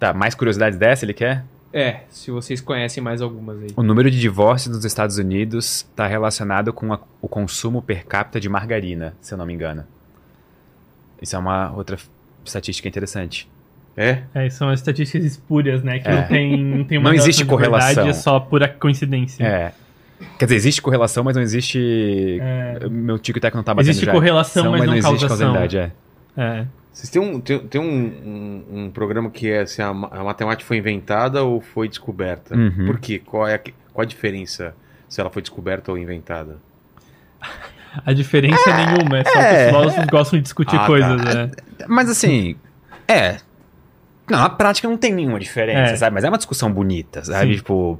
[0.00, 1.44] Tá, mais curiosidades dessa ele quer?
[1.78, 3.68] É, se vocês conhecem mais algumas aí.
[3.76, 8.40] O número de divórcios nos Estados Unidos está relacionado com a- o consumo per capita
[8.40, 9.84] de margarina, se eu não me engano.
[11.20, 11.96] Isso é uma outra
[12.44, 13.48] estatística interessante.
[13.96, 14.22] É?
[14.32, 15.98] Tá é, são as estatísticas espúrias, né?
[15.98, 16.14] Que É.
[16.14, 18.08] não tem, não tem uma Não existe relação de verdade, correlação.
[18.08, 19.44] é só pura coincidência.
[19.44, 19.72] É.
[20.38, 22.38] Quer dizer, existe correlação, mas não existe.
[22.40, 22.88] É.
[22.88, 24.12] Meu tico-teco não tá batendo Existe já.
[24.12, 25.28] correlação, São, mas não existe causação.
[25.52, 25.90] causalidade, é.
[26.36, 26.66] É.
[26.98, 30.24] Vocês têm um, tem, tem um, um, um programa que é se a, ma- a
[30.24, 32.56] matemática foi inventada ou foi descoberta?
[32.56, 32.86] Uhum.
[32.86, 33.22] Por quê?
[33.24, 34.74] Qual é a, que- qual a diferença
[35.08, 36.56] se ela foi descoberta ou inventada?
[38.04, 39.60] A diferença é nenhuma, é só que é.
[39.62, 40.86] os filósofos gostam de discutir Ah, tá.
[40.86, 41.50] coisas, né?
[41.86, 42.56] Mas assim,
[43.06, 43.36] é.
[44.28, 45.96] Não, na prática não tem nenhuma diferença, É.
[45.96, 46.14] sabe?
[46.14, 47.52] Mas é uma discussão bonita, sabe?
[47.52, 47.56] Sim.
[47.58, 47.98] Tipo,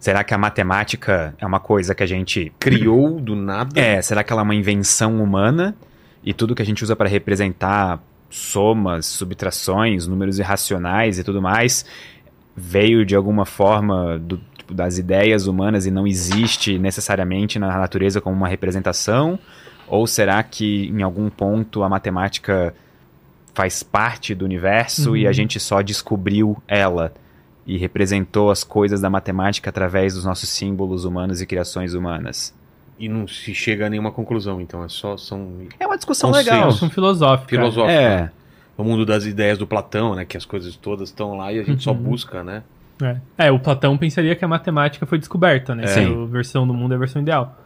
[0.00, 3.78] será que a matemática é uma coisa que a gente Criou do nada?
[3.78, 5.76] É, será que ela é uma invenção humana?
[6.24, 11.84] E tudo que a gente usa para representar somas, subtrações, números irracionais e tudo mais
[12.56, 18.20] veio de alguma forma do- tipo, das ideias humanas e não existe necessariamente na natureza
[18.20, 19.38] como uma representação?
[19.86, 22.74] Ou será que em algum ponto a matemática
[23.54, 25.32] faz parte do universo e a Uhum.
[25.34, 27.14] gente só descobriu ela
[27.66, 32.54] e representou as coisas da matemática através dos nossos símbolos humanos e criações humanas?
[32.98, 36.72] E não se chega a nenhuma conclusão, então é só são É uma discussão legal.
[36.72, 37.50] São filosóficos.
[37.50, 37.94] filosóficos.
[37.94, 38.30] É,
[38.76, 40.24] O mundo das ideias do Platão, né?
[40.24, 41.96] Que as coisas todas estão lá e a gente só Uhum.
[41.98, 42.62] busca, né?
[43.00, 43.16] É.
[43.46, 45.84] É, o Platão pensaria que a matemática foi descoberta, né?
[45.84, 45.94] É.
[45.94, 47.56] Que a versão do mundo é a versão ideal.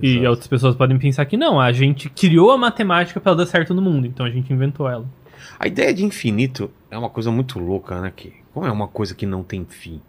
[0.00, 0.28] E Exato.
[0.28, 3.74] outras pessoas podem pensar que não, a gente criou a matemática para ela dar certo
[3.74, 5.04] no mundo, então a gente inventou ela.
[5.58, 8.12] A ideia de infinito é uma coisa muito louca, né?
[8.14, 10.00] Que, como é uma coisa que não tem fim?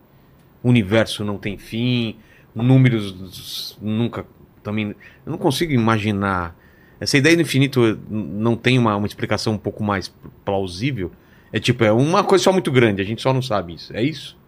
[0.62, 2.16] O universo não tem fim,
[2.54, 4.26] números nunca
[4.64, 4.90] também.
[5.26, 6.56] Eu não consigo imaginar.
[7.00, 10.14] Essa ideia do infinito não tem uma, uma explicação um pouco mais
[10.46, 11.12] plausível.
[11.52, 13.96] É tipo, é uma coisa só muito grande, a gente só não sabe isso.
[13.96, 14.40] É isso?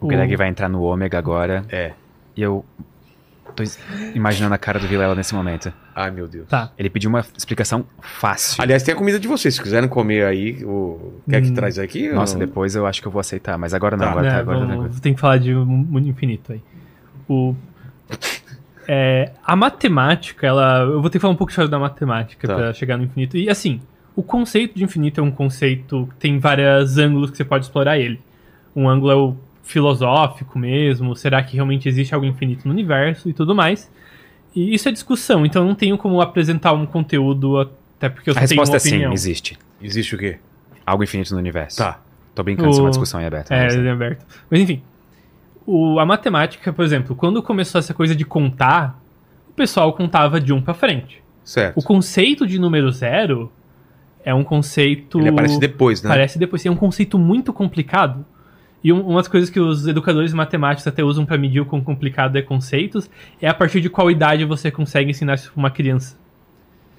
[0.00, 1.62] o Greg vai entrar no ômega agora.
[1.68, 1.92] É.
[2.34, 2.64] E eu
[3.54, 3.62] tô
[4.14, 5.70] imaginando a cara do Vilela nesse momento.
[5.94, 6.48] Ai, meu Deus.
[6.48, 6.72] Tá.
[6.78, 8.62] Ele pediu uma explicação fácil.
[8.62, 9.56] Aliás, tem a comida de vocês.
[9.56, 11.20] Se quiserem comer aí, o...
[11.28, 11.54] quer que Hum.
[11.54, 12.08] traz aqui?
[12.10, 14.10] Nossa, Ou- depois eu acho que eu vou aceitar, mas agora não, Tá.
[14.12, 15.02] agora É, tá, agora tá vamos- tranquilo.
[15.02, 16.62] tem que falar de um mundo infinito aí.
[17.28, 17.54] O,
[18.88, 20.80] é, a matemática, ela.
[20.80, 22.54] Eu vou ter que falar um pouco da matemática Tá.
[22.54, 23.36] pra chegar no infinito.
[23.36, 23.80] E assim,
[24.16, 27.98] o conceito de infinito é um conceito que tem vários ângulos que você pode explorar
[27.98, 28.20] ele.
[28.74, 33.32] Um ângulo é o filosófico mesmo, será que realmente existe algo infinito no universo e
[33.32, 33.90] tudo mais.
[34.54, 37.56] E isso é discussão, então eu não tenho como apresentar um conteúdo,
[37.96, 39.56] até porque eu A resposta uma é sim, existe.
[39.80, 40.38] Existe o quê?
[40.84, 41.78] Algo infinito no universo.
[41.78, 42.00] Tá.
[42.34, 43.54] Tô brincando, isso é O- uma discussão em aberta.
[43.54, 44.24] É, é aberto.
[44.50, 44.82] Mas enfim,
[45.72, 49.00] o- a matemática, por exemplo, quando começou essa coisa de contar,
[49.48, 51.22] o pessoal contava de um pra frente.
[51.44, 51.78] Certo.
[51.78, 53.50] O conceito de número zero
[54.24, 55.18] é um conceito.
[55.18, 56.08] Ele aparece depois, né?
[56.08, 56.64] Parece depois.
[56.66, 58.24] É um conceito muito complicado.
[58.82, 62.36] E um, umas coisas que os educadores matemáticos até usam pra medir o quão complicado
[62.36, 66.16] é conceitos é a partir de qual idade você consegue ensinar isso pra uma criança.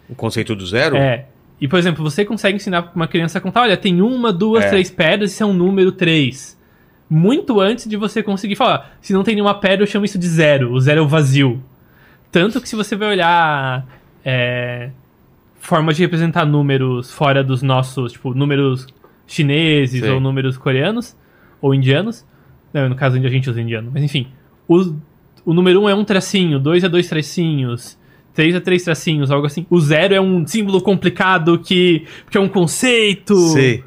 [0.08, 0.96] O conceito do zero?
[0.98, 1.26] É.
[1.60, 4.66] E, por exemplo, você consegue ensinar pra uma criança a contar, olha, tem uma, duas,
[4.66, 4.70] É.
[4.70, 6.60] três pedras, isso é um número três.
[7.14, 10.26] Muito antes de você conseguir falar, se não tem nenhuma pedra, eu chamo isso de
[10.26, 10.72] zero.
[10.72, 11.62] O zero é o vazio.
[12.32, 13.86] Tanto que se você vai olhar
[14.24, 14.92] é,
[15.60, 18.88] formas de representar números fora dos nossos, tipo, números
[19.28, 20.10] chineses Sei.
[20.10, 21.14] ou números coreanos
[21.62, 22.26] ou indianos.
[22.74, 24.28] Não, no caso a gente usa indiano, mas enfim.
[24.66, 24.96] O,
[25.44, 28.00] o número 1 um é um tracinho, 2 é dois tracinhos,
[28.34, 29.66] 3 é três tracinhos, algo assim.
[29.70, 33.36] O zero é um símbolo complicado que, que é um conceito.
[33.50, 33.84] Sei.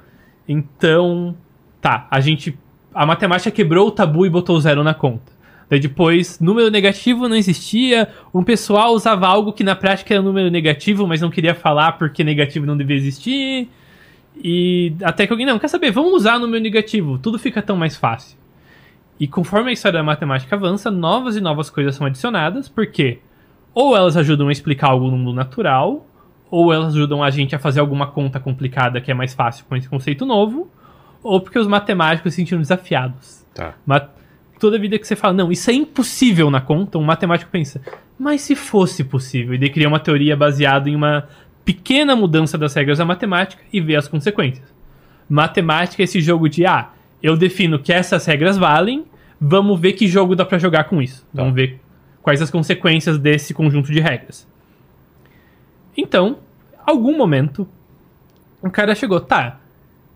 [0.46, 1.34] Então,
[1.80, 2.58] tá, a gente.
[2.94, 5.32] A matemática quebrou o tabu e botou zero na conta.
[5.68, 10.50] Daí depois, número negativo não existia, um pessoal usava algo que na prática era número
[10.50, 13.68] negativo, mas não queria falar porque negativo não devia existir.
[14.36, 17.96] E até que alguém, não, quer saber, vamos usar número negativo, tudo fica tão mais
[17.96, 18.36] fácil.
[19.18, 23.18] E conforme a história da matemática avança, novas e novas coisas são adicionadas, porque
[23.72, 26.06] ou elas ajudam a explicar algo no mundo natural,
[26.50, 29.74] ou elas ajudam a gente a fazer alguma conta complicada que é mais fácil com
[29.76, 30.70] esse conceito novo,
[31.24, 33.44] ou porque os matemáticos se sentiram desafiados.
[33.52, 33.74] Tá.
[33.84, 34.08] Ma-
[34.60, 37.82] Toda vida que você fala, não, isso é impossível na conta, um matemático pensa,
[38.18, 39.52] mas se fosse possível?
[39.54, 41.28] E daí cria uma teoria baseada em uma
[41.64, 44.72] pequena mudança das regras da matemática e vê as consequências.
[45.28, 46.90] Matemática é esse jogo de, ah,
[47.22, 49.04] eu defino que essas regras valem,
[49.40, 51.22] vamos ver que jogo dá pra jogar com isso.
[51.34, 51.42] Tá.
[51.42, 51.80] Vamos ver
[52.22, 54.46] quais as consequências desse conjunto de regras.
[55.96, 56.38] Então,
[56.86, 57.68] algum momento,
[58.62, 59.60] o cara chegou, tá,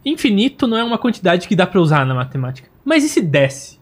[0.09, 2.69] infinito não é uma quantidade que dá pra usar na matemática.
[2.85, 3.79] Mas e se desse?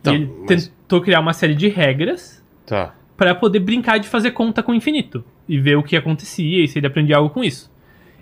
[0.00, 2.94] Então, ele mas- tentou criar uma série de regras Tá.
[3.16, 6.68] para poder brincar de fazer conta com o infinito e ver o que acontecia e
[6.68, 7.72] se ele aprendia algo com isso.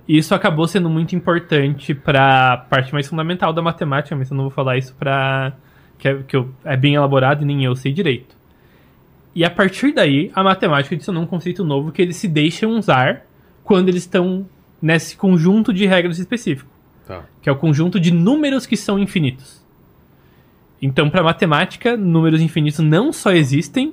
[0.06, 4.36] E isso acabou sendo muito importante para a parte mais fundamental da matemática, mas eu
[4.36, 5.52] não vou falar isso para
[5.98, 8.36] que, é, que eu- é bem elaborado e nem eu sei direito.
[9.34, 13.24] E a partir daí, a matemática adicionou um conceito novo que eles se deixam usar
[13.64, 14.44] quando eles estão
[14.80, 16.68] nesse conjunto de regras específico
[17.06, 17.24] Tá.
[17.40, 19.60] que é o conjunto de números que são infinitos.
[20.80, 23.92] Então, para matemática, números infinitos não só existem,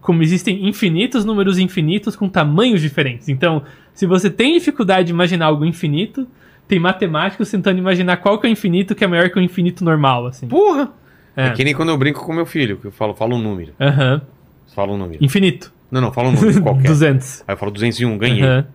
[0.00, 3.28] como existem infinitos números infinitos com tamanhos diferentes.
[3.28, 3.62] Então,
[3.94, 6.26] se você tem dificuldade de imaginar algo infinito,
[6.68, 9.84] tem matemáticos tentando imaginar qual que é o infinito que é maior que o infinito
[9.84, 10.46] normal, assim.
[10.46, 10.92] Porra!
[11.36, 11.48] É.
[11.48, 11.50] É.
[11.50, 13.72] que nem quando eu brinco com meu filho, que eu falo, fala um número.
[13.80, 14.22] Aham.
[14.74, 15.22] Fala um número.
[15.24, 15.72] Infinito.
[15.90, 16.88] Não, não, fala um número qualquer.
[16.88, 17.44] 200.
[17.46, 18.42] Aí eu falo 201, ganhei.
[18.42, 18.66] Aham.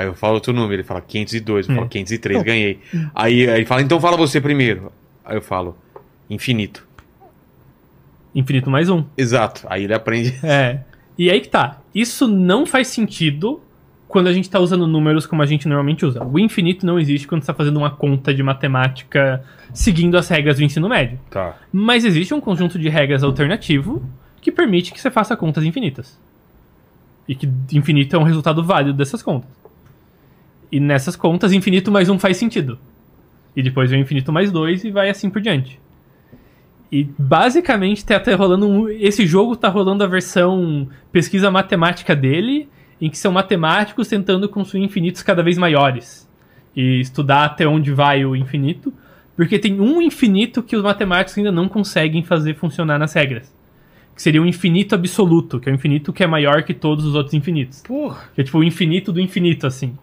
[0.00, 1.76] Aí eu falo outro número, ele fala 502, eu É.
[1.76, 2.80] falo 503, ganhei.
[3.14, 4.90] Aí, aí ele fala, então fala você primeiro.
[5.22, 5.76] Aí eu falo,
[6.30, 6.86] infinito.
[8.34, 9.04] Infinito mais um.
[9.16, 9.66] Exato.
[9.68, 10.34] Aí ele aprende.
[10.42, 10.80] É.
[11.18, 11.80] E aí que tá.
[11.94, 13.60] Isso não faz sentido
[14.08, 16.24] quando a gente tá usando números como a gente normalmente usa.
[16.24, 20.56] O infinito não existe quando você tá fazendo uma conta de matemática seguindo as regras
[20.56, 21.20] do ensino médio.
[21.30, 21.56] Tá.
[21.70, 24.02] Mas existe um conjunto de regras alternativo
[24.40, 26.18] que permite que você faça contas infinitas.
[27.28, 29.59] E que infinito é um resultado válido dessas contas.
[30.70, 32.78] E nessas contas, infinito mais um faz sentido.
[33.56, 35.80] E depois vem infinito mais dois e vai assim por diante.
[36.92, 42.68] E basicamente tá, tá rolando um, esse jogo tá rolando a versão pesquisa matemática dele,
[43.00, 46.28] em que são matemáticos tentando construir infinitos cada vez maiores
[46.74, 48.92] e estudar até onde vai o infinito,
[49.36, 53.54] porque tem um infinito que os matemáticos ainda não conseguem fazer funcionar nas regras.
[54.14, 57.14] Que seria o infinito absoluto, que é o infinito que é maior que todos os
[57.14, 57.82] outros infinitos.
[57.82, 58.28] Porra.
[58.34, 59.96] Que é tipo o infinito do infinito, assim.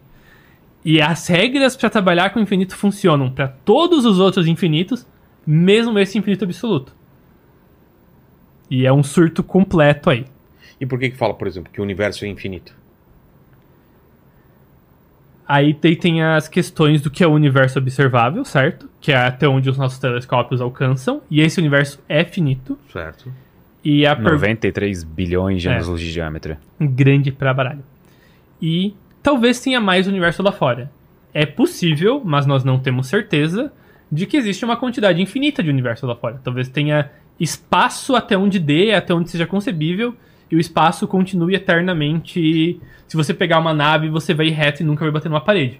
[0.84, 5.06] E as regras para trabalhar com o infinito funcionam para todos os outros infinitos,
[5.46, 6.94] mesmo esse infinito absoluto.
[8.70, 10.24] E é um surto completo aí.
[10.80, 12.74] E por que que fala, por exemplo, que o universo é infinito?
[15.46, 18.88] Aí tem, tem as questões do que é o universo observável, certo?
[19.00, 21.22] Que é até onde os nossos telescópios alcançam.
[21.30, 22.78] E esse universo é finito.
[22.92, 23.32] Certo.
[23.82, 25.72] E a per- 93 bilhões de É.
[25.72, 26.56] anos-luz de diâmetro.
[26.78, 27.82] grande pra baralho.
[28.60, 28.94] E
[29.28, 30.90] talvez tenha mais universo lá fora.
[31.34, 33.70] É possível, mas nós não temos certeza,
[34.10, 36.40] de que existe uma quantidade infinita de universo lá fora.
[36.42, 40.14] Talvez tenha espaço até onde dê, até onde seja concebível,
[40.50, 42.80] e o espaço continue eternamente.
[43.06, 45.78] Se você pegar uma nave, você vai ir reto e nunca vai bater numa parede.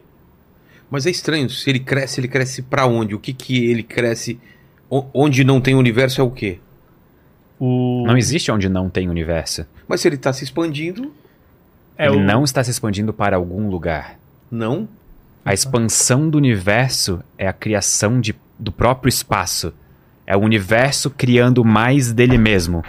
[0.91, 3.15] Mas é estranho, se ele cresce, ele cresce pra onde?
[3.15, 4.39] O que que ele cresce?
[4.91, 6.59] O- onde não tem universo é o quê?
[7.59, 8.05] O...
[8.07, 9.65] Não existe onde não tem universo.
[9.89, 11.15] Mas se ele tá se expandindo,
[11.99, 12.21] é, Ele o...
[12.21, 14.19] não está se expandindo para algum lugar.
[14.51, 14.89] não.
[15.45, 19.73] A expansão do universo é a criação de, do próprio espaço.
[20.27, 22.85] É o universo criando mais dele mesmo.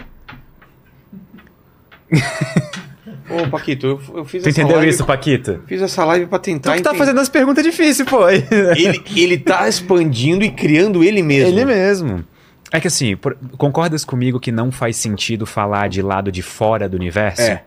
[3.30, 5.62] Ô, Paquito, eu, eu fiz Tu essa entendeu live, isso, Paquito?
[5.66, 6.98] Fiz essa live pra tentar Tu que tá entender.
[6.98, 8.28] fazendo as perguntas difíceis, pô.
[8.28, 11.50] Ele, ele tá expandindo e criando ele mesmo.
[11.56, 12.24] Ele mesmo.
[12.72, 16.88] É que assim, por- concordas comigo que não faz sentido falar de lado de fora
[16.88, 17.40] do universo?
[17.42, 17.62] É.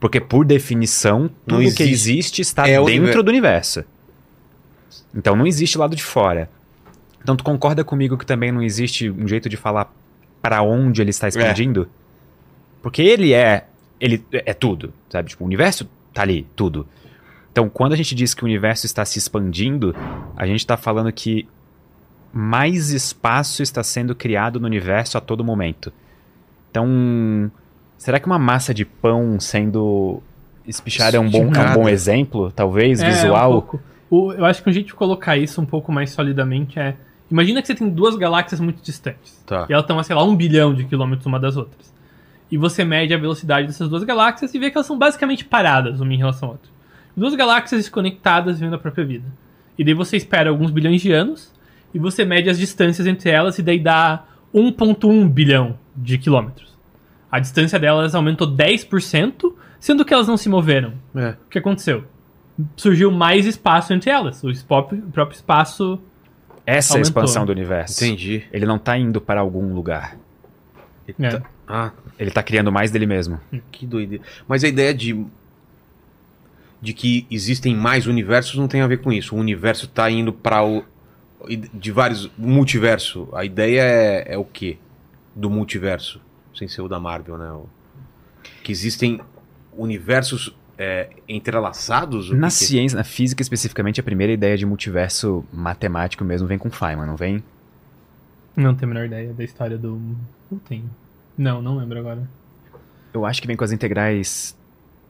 [0.00, 1.82] Porque, por definição, Não tudo que existe.
[1.82, 3.22] existe está É dentro universo.
[3.22, 3.84] do universo.
[5.14, 6.48] Então não existe lado de fora.
[7.22, 9.92] Então tu concorda comigo que também não existe um jeito de falar
[10.40, 11.88] para onde ele está expandindo?
[12.82, 13.66] Porque ele é.
[14.00, 15.28] Ele é tudo, sabe?
[15.28, 16.88] Tipo, o universo tá ali, tudo.
[17.52, 19.94] Então, quando a gente diz que o universo está se expandindo,
[20.34, 21.46] a gente está falando que
[22.32, 25.92] mais espaço está sendo criado no universo a todo momento.
[26.70, 27.50] Então,
[28.00, 30.22] será que uma massa de pão sendo
[30.66, 33.68] espichada é um bom, é um bom exemplo, talvez, É, visual?
[34.10, 34.16] um.
[34.16, 36.96] O- eu acho que um jeito de colocar isso um pouco mais solidamente é.
[37.30, 39.40] Imagina que você tem duas galáxias muito distantes.
[39.46, 39.66] Tá.
[39.68, 41.92] E elas estão a, sei lá, um bilhão de quilômetros uma das outras.
[42.50, 46.00] E você mede a velocidade dessas duas galáxias e vê que elas são basicamente paradas
[46.00, 46.68] uma em relação à outra.
[47.16, 49.26] Duas galáxias desconectadas vivendo a própria vida.
[49.78, 51.52] E daí você espera alguns bilhões de anos
[51.94, 56.69] e você mede as distâncias entre elas e daí dá 1.1 bilhão de quilômetros.
[57.30, 60.94] A distância delas aumentou 10%, sendo que elas não se moveram.
[61.14, 61.30] É.
[61.46, 62.04] O que aconteceu?
[62.76, 64.42] Surgiu mais espaço entre elas.
[64.42, 65.98] O próprio, o próprio espaço.
[66.66, 67.02] Essa é a Aumentou.
[67.22, 68.04] expansão do universo.
[68.04, 68.44] Entendi.
[68.52, 70.16] Ele não tá indo para algum lugar.
[71.18, 71.30] É.
[71.30, 71.42] Tá-
[71.72, 73.38] Ah, Ele tá criando mais dele mesmo.
[73.70, 74.24] que doideira.
[74.48, 75.24] Mas a ideia de
[76.82, 79.36] de que existem mais universos não tem a ver com isso.
[79.36, 80.82] O universo tá indo para o
[81.74, 83.28] de vários multiverso.
[83.34, 84.78] A ideia é, é o quê?
[85.34, 86.20] Do multiverso,
[86.60, 87.50] sem ser o da Marvel, né?
[87.50, 87.66] O-
[88.62, 89.18] que existem
[89.76, 92.30] universos é, entrelaçados?
[92.30, 96.58] Na que que- ciência, na física especificamente, a primeira ideia de multiverso matemático mesmo vem
[96.58, 97.42] com Feynman, não vem?
[98.56, 100.00] Não tenho a menor ideia da história do.
[100.50, 100.88] Não tenho.
[101.36, 102.28] Não, não lembro agora.
[103.14, 104.56] Eu acho que vem com as integrais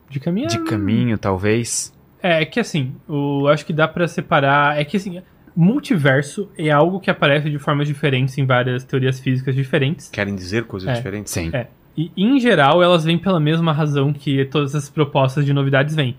[0.08, 0.48] De caminho.
[0.48, 1.92] de caminho, talvez.
[2.22, 4.78] É, é que assim, eu acho que dá pra separar.
[4.78, 5.22] É que assim,
[5.60, 10.08] multiverso é algo que aparece de formas diferentes em várias teorias físicas diferentes.
[10.08, 10.94] Querem dizer coisas É.
[10.94, 11.32] diferentes?
[11.32, 11.50] Sim.
[11.52, 11.66] É.
[11.96, 16.16] E, em geral, elas vêm pela mesma razão que todas as propostas de novidades vêm.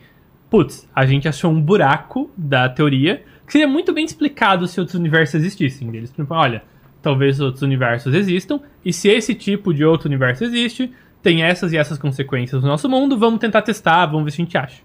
[0.49, 4.97] Putz, a gente achou um buraco da teoria que seria muito bem explicado se outros
[4.97, 5.89] universos existissem.
[5.95, 6.63] Eles falam, olha,
[7.01, 11.77] talvez outros universos existam, e se esse tipo de outro universo existe, tem essas e
[11.77, 14.81] essas consequências no nosso mundo, vamos tentar testar, vamos ver se a gente acha.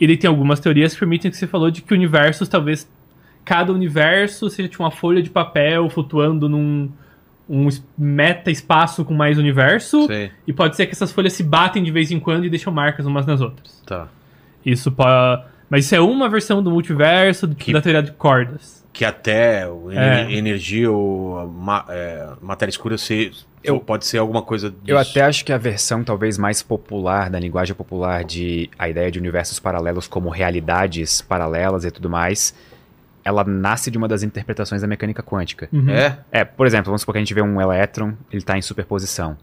[0.00, 2.88] E daí tem algumas teorias que permitem que você falou de que universos, talvez
[3.46, 6.90] cada universo seja tipo uma folha de papel flutuando num
[7.48, 10.32] um es- meta-espaço com mais universo, Sei.
[10.46, 13.06] e pode ser que essas folhas se batem de vez em quando e deixam marcas
[13.06, 13.80] umas nas outras.
[13.86, 14.08] Tá.
[14.64, 15.44] Isso pode...
[15.70, 18.84] Mas isso é uma versão do multiverso Que- da teoria de cordas.
[18.92, 20.32] Que até É.
[20.32, 23.30] energia ou ma- é, matéria escura ser,
[23.62, 24.82] Eu- pode ser alguma coisa disso.
[24.86, 29.08] Eu até acho que a versão talvez mais popular, da linguagem popular, de a ideia
[29.10, 32.54] de universos paralelos como realidades paralelas e tudo mais,
[33.26, 35.68] ela nasce de uma das interpretações da mecânica quântica.
[35.72, 35.90] Uhum.
[35.90, 36.16] É?
[36.30, 39.36] É, por exemplo, vamos supor que a gente vê um elétron, ele está em superposição.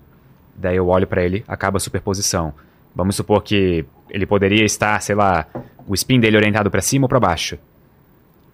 [0.56, 2.54] Daí eu olho para ele, acaba a superposição.
[2.96, 5.46] Vamos supor que ele poderia estar, sei lá,
[5.86, 7.58] o spin dele orientado para cima ou para baixo.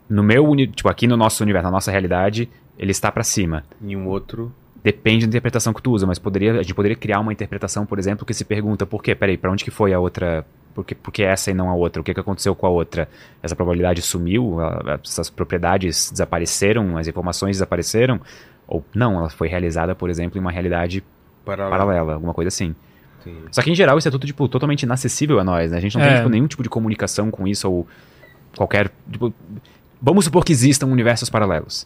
[0.09, 3.63] No meu, tipo, aqui no nosso universo, na nossa realidade, ele está para cima.
[3.79, 4.51] Em um outro.
[4.83, 7.99] Depende da interpretação que tu usa, mas poderia, a gente poderia criar uma interpretação, por
[7.99, 9.13] exemplo, que se pergunta por quê?
[9.13, 10.43] Peraí, pra onde que foi a outra?
[10.73, 12.01] Por que, por que essa e não a outra?
[12.01, 13.09] O que, que aconteceu com a outra?
[13.43, 14.59] Essa probabilidade sumiu?
[14.61, 16.97] A- Essas propriedades desapareceram?
[16.97, 18.19] As informações desapareceram?
[18.67, 21.03] Ou não, ela foi realizada, por exemplo, em uma realidade
[21.43, 21.69] Para...
[21.69, 22.75] paralela, alguma coisa assim.
[23.21, 23.47] Entendi.
[23.51, 25.77] Só que em geral isso é tudo tipo, totalmente inacessível a nós, né?
[25.77, 26.07] A gente não É.
[26.09, 27.87] tem tipo, nenhum tipo de comunicação com isso ou
[28.55, 28.91] qualquer.
[29.11, 29.33] Tipo,
[30.01, 31.85] vamos supor que existam universos paralelos.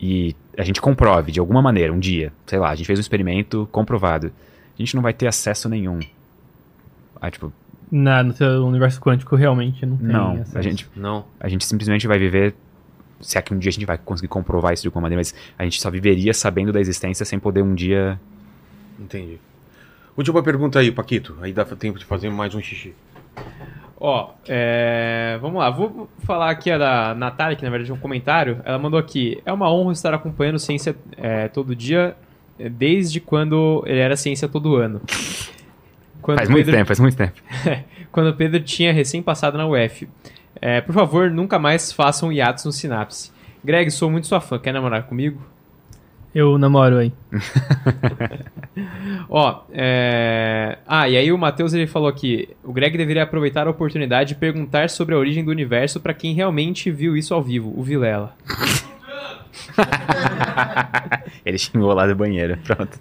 [0.00, 3.00] E a gente comprove de alguma maneira, um dia, sei lá, a gente fez um
[3.00, 4.28] experimento comprovado.
[4.28, 5.98] A gente não vai ter acesso nenhum.
[7.20, 7.52] Ah, tipo,
[7.90, 10.32] Na, no seu universo quântico realmente não tem não.
[10.32, 10.58] acesso.
[10.58, 11.24] A gente, Não.
[11.38, 12.54] a gente simplesmente vai viver.
[13.20, 15.34] Se é que um dia a gente vai conseguir comprovar isso de alguma maneira, mas
[15.58, 18.20] a gente só viveria sabendo da existência sem poder um dia.
[18.98, 19.38] Entendi.
[20.16, 21.36] Última pergunta aí, Paquito.
[21.40, 22.94] Aí dá tempo de fazer mais um xixi.
[23.98, 25.70] Ó, é, vamos lá.
[25.70, 28.60] Vou falar aqui a da Natália, que na verdade é um comentário.
[28.64, 32.14] Ela mandou aqui: É uma honra estar acompanhando ciência é, todo dia,
[32.58, 35.00] desde quando ele era ciência todo ano.
[36.26, 37.34] Quando Faz o muito Pedro- tempo, faz muito tempo.
[38.10, 40.08] Quando o Pedro tinha recém passado na UF.
[40.60, 43.30] É, por favor, nunca mais façam hiatos no Sinapse.
[43.62, 44.58] Greg, sou muito sua fã.
[44.58, 45.40] Quer namorar comigo?
[46.34, 47.12] Eu namoro aí.
[49.30, 50.78] Ó, é...
[50.84, 54.34] Ah, e aí o Matheus ele falou aqui: o Greg deveria aproveitar a oportunidade de
[54.34, 58.34] perguntar sobre a origem do universo pra quem realmente viu isso ao vivo, o Vilela.
[61.46, 62.58] Ele xingou lá do banheiro.
[62.64, 62.98] Pronto.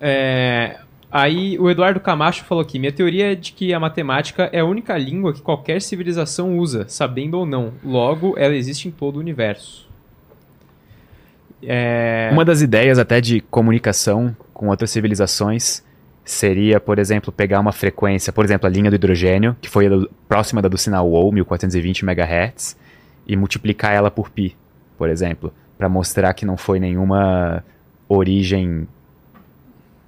[0.00, 0.78] É,
[1.12, 4.64] Aí o Eduardo Camacho falou aqui: minha teoria é de que a matemática é a
[4.64, 7.74] única língua que qualquer civilização usa, sabendo ou não.
[7.84, 9.86] Logo, ela existe em todo o universo.
[11.62, 12.30] É...
[12.32, 15.84] Uma das ideias até de comunicação com outras civilizações
[16.24, 19.86] seria, por exemplo, pegar uma frequência, por exemplo, a linha do hidrogênio, que foi
[20.26, 22.76] próxima da do sinal WOW, 1420 MHz,
[23.26, 24.56] e multiplicar ela por pi,
[24.96, 27.62] por exemplo, para mostrar que não foi nenhuma
[28.08, 28.88] origem,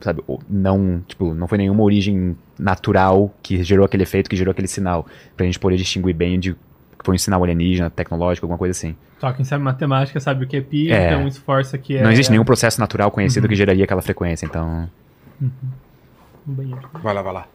[0.05, 4.53] sabe, o- não, tipo, não foi nenhuma origem natural que gerou aquele efeito, que gerou
[4.53, 8.59] aquele sinal, pra gente poder distinguir bem de que foi um sinal alienígena, tecnológico, alguma
[8.59, 8.95] coisa assim.
[9.19, 11.09] Só quem sabe matemática sabe o que é pi, É.
[11.15, 12.03] então esforça que é.
[12.03, 14.89] Não existe nenhum processo natural conhecido que geraria aquela frequência, então
[16.47, 16.89] banheiro.
[17.03, 17.47] Vai lá, vai lá.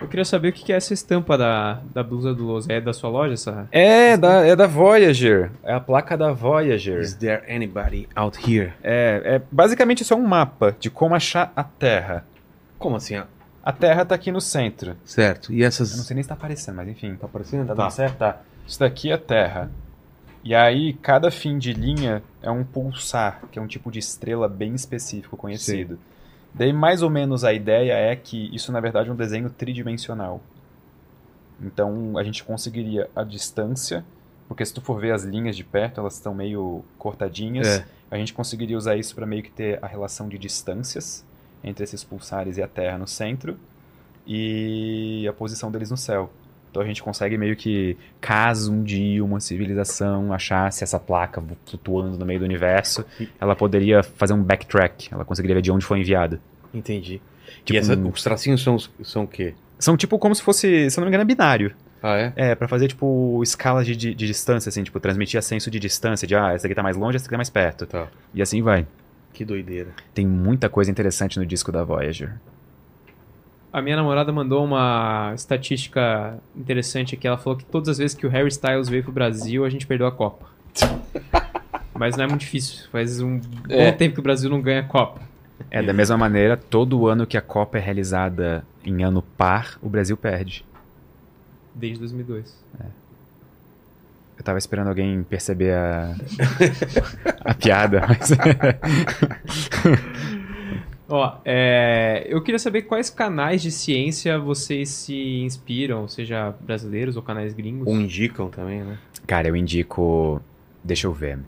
[0.00, 2.70] Eu queria saber o que é essa estampa da, da blusa do Loso.
[2.70, 3.68] É da sua loja essa?
[3.70, 5.50] É, da, é da Voyager.
[5.62, 7.00] É a placa da Voyager.
[7.00, 8.72] Is there anybody out here?
[8.82, 12.24] É, é basicamente isso é um mapa de como achar a Terra.
[12.78, 13.18] Como assim?
[13.18, 13.24] ó?
[13.62, 14.96] A Terra tá aqui no centro.
[15.04, 15.52] Certo.
[15.52, 15.88] E Eu não essas.
[15.90, 17.14] sei nem se tá aparecendo, mas enfim.
[17.16, 17.66] Tá aparecendo?
[17.66, 18.16] Tá dando certo?
[18.18, 18.40] Tá.
[18.66, 19.70] Isso daqui é a Terra.
[20.42, 24.46] E aí, cada fim de linha é um pulsar, que é um tipo de estrela
[24.46, 25.98] bem específico conhecido.
[26.54, 30.40] Daí, mais ou menos, a ideia é que isso, na verdade, é um desenho tridimensional.
[31.60, 34.04] Então, a gente conseguiria a distância,
[34.46, 37.66] porque se tu for ver as linhas de perto, elas estão meio cortadinhas.
[37.66, 37.86] É.
[38.10, 41.24] A gente conseguiria usar isso para meio que ter a relação de distâncias
[41.62, 43.58] entre esses pulsares e a Terra no centro
[44.26, 46.30] e a posição deles no céu.
[46.74, 52.18] Então a gente consegue meio que, caso um dia uma civilização achasse essa placa flutuando
[52.18, 53.04] no meio do universo,
[53.40, 56.40] ela poderia fazer um backtrack, ela conseguiria ver de onde foi enviada.
[56.74, 57.22] Entendi.
[57.64, 59.54] Tipo e essa- um- os tracinhos são, são o quê?
[59.78, 61.72] São tipo como se fosse, se eu não me engano, é binário.
[62.02, 62.32] Ah, é?
[62.34, 65.78] É, pra fazer tipo escalas de, de, de distância, assim, tipo, transmitir a senso de
[65.78, 67.86] distância, de ah, essa aqui tá mais longe, essa aqui tá mais perto.
[67.86, 68.08] Tá.
[68.34, 68.84] E assim vai.
[69.32, 69.90] Que doideira.
[70.12, 72.34] Tem muita coisa interessante no disco da Voyager.
[73.74, 77.26] A minha namorada mandou uma estatística interessante aqui.
[77.26, 79.84] Ela falou que todas as vezes que o Harry Styles veio pro Brasil, a gente
[79.84, 80.46] perdeu a Copa.
[81.92, 82.86] Mas não é muito difícil.
[82.92, 83.90] Faz um É.
[83.90, 85.20] bom tempo que o Brasil não ganha a Copa.
[85.72, 89.88] É, da mesma maneira, todo ano que a Copa é realizada em ano par, o
[89.88, 90.64] Brasil perde.
[91.74, 92.56] Desde 2002.
[94.38, 96.14] Eu tava esperando alguém perceber a,
[97.44, 98.30] a piada, mas.
[101.16, 107.22] Ó, é, eu queria saber quais canais de ciência vocês se inspiram, seja brasileiros ou
[107.22, 107.86] canais gringos.
[107.86, 108.98] Ou indicam também, né?
[109.24, 110.42] Cara, eu indico.
[110.82, 111.38] Deixa eu ver.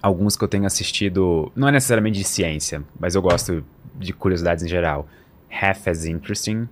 [0.00, 1.50] Alguns que eu tenho assistido.
[1.56, 3.64] Não é necessariamente de ciência, mas eu gosto
[3.96, 5.08] de curiosidades em geral.
[5.50, 6.68] Half as Interesting.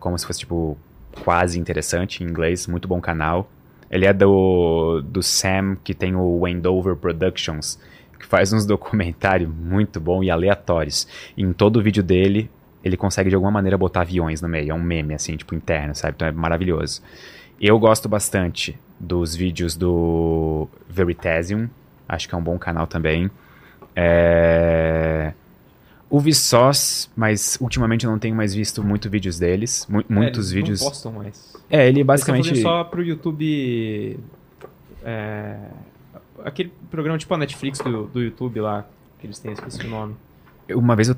[0.00, 0.76] Como se fosse, tipo,
[1.22, 2.66] quase interessante em inglês.
[2.66, 3.48] Muito bom canal.
[3.88, 7.78] Ele é do, do Sam, que tem o Wendover Productions,
[8.32, 11.06] faz uns documentários muito bons e aleatórios.
[11.36, 12.50] E em todo o vídeo dele,
[12.82, 14.70] ele consegue de alguma maneira botar aviões no meio.
[14.70, 16.14] É um meme, assim, tipo, interno, sabe?
[16.16, 17.02] Então é maravilhoso.
[17.60, 21.68] Eu gosto bastante dos vídeos do Veritasium.
[22.08, 23.30] Acho que é um bom canal também.
[23.94, 25.34] É...
[26.08, 29.86] O Vsauce, mas ultimamente eu não tenho mais visto muito vídeos deles.
[29.90, 30.80] mu- muitos É, eles vídeos.
[30.80, 31.54] Não postam mais.
[31.70, 32.48] É, ele Eles basicamente.
[32.48, 34.18] fazendo só pro YouTube.
[35.04, 35.56] é,
[36.44, 38.86] aquele programa tipo a Netflix do, do YouTube lá,
[39.18, 40.14] que eles têm, esqueci o nome.
[40.74, 41.16] Uma vez eu,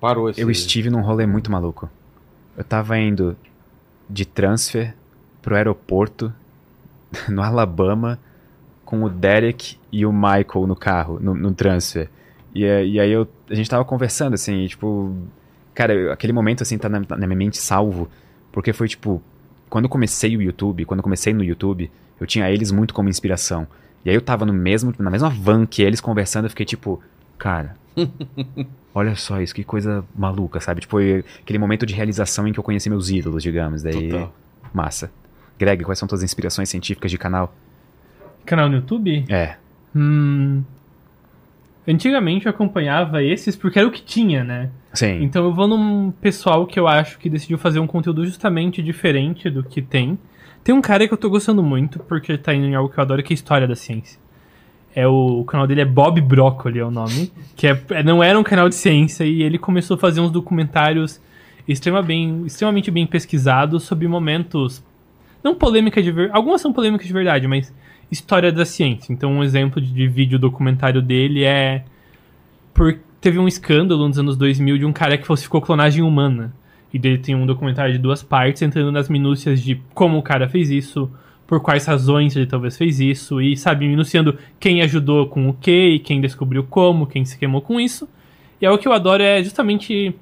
[0.00, 0.40] Parou esse.
[0.40, 1.88] eu estive num rolê muito maluco.
[2.56, 3.36] Eu tava indo
[4.08, 4.94] de transfer
[5.40, 6.32] pro aeroporto
[7.28, 8.18] no Alabama
[8.84, 12.08] com o Derek e o Michael no carro, no, no transfer.
[12.54, 15.16] E, é- e aí eu, a gente tava conversando, assim, e, tipo...
[15.74, 18.08] Cara, aquele momento, assim, tá na, na minha mente salvo.
[18.50, 19.22] Porque foi, tipo...
[19.70, 23.08] Quando eu comecei o YouTube, quando eu comecei no YouTube, eu tinha eles muito como
[23.08, 23.66] inspiração.
[24.04, 27.02] E aí eu tava no mesmo, na mesma van que eles conversando, eu fiquei tipo...
[27.38, 27.76] Cara...
[28.94, 30.82] Olha só isso, que coisa maluca, sabe?
[30.82, 33.82] Tipo, aquele momento de realização em que eu conheci meus ídolos, digamos.
[33.82, 34.34] Daí, Total.
[34.72, 35.10] massa.
[35.58, 37.54] Greg, quais são tuas inspirações científicas de canal?
[38.44, 39.24] Canal no YouTube?
[39.30, 39.56] É.
[39.96, 40.62] Hum.
[41.86, 44.70] Antigamente eu acompanhava esses porque era o que tinha, né?
[44.92, 45.22] Sim.
[45.22, 49.48] Então eu vou num pessoal que eu acho que decidiu fazer um conteúdo justamente diferente
[49.50, 50.18] do que tem.
[50.64, 53.02] Tem um cara que eu tô gostando muito, porque tá indo em algo que eu
[53.02, 54.20] adoro, que é História da Ciência.
[54.94, 57.32] É o, o canal dele é Bob Broccoli, é o nome.
[57.56, 60.30] Que é, é- não era um canal de ciência e ele começou a fazer uns
[60.30, 61.20] documentários
[61.66, 64.82] extrema bem, extremamente bem pesquisados sobre momentos
[65.42, 66.36] Não polêmica de verdade.
[66.36, 67.72] Algumas são polêmicas de verdade, mas
[68.10, 69.12] história da ciência.
[69.12, 71.84] Então, um exemplo de, de vídeo documentário dele é.
[72.74, 76.52] Por, teve um escândalo nos anos 2000 de um cara que falsificou clonagem humana.
[76.92, 80.48] E dele tem um documentário de duas partes, entrando nas minúcias de como o cara
[80.48, 81.10] fez isso,
[81.46, 85.98] por quais razões ele talvez fez isso, e, sabe, minuciando quem ajudou com o que,
[86.00, 88.08] quem descobriu como, quem se queimou com isso.
[88.60, 90.14] E é o que eu adoro é justamente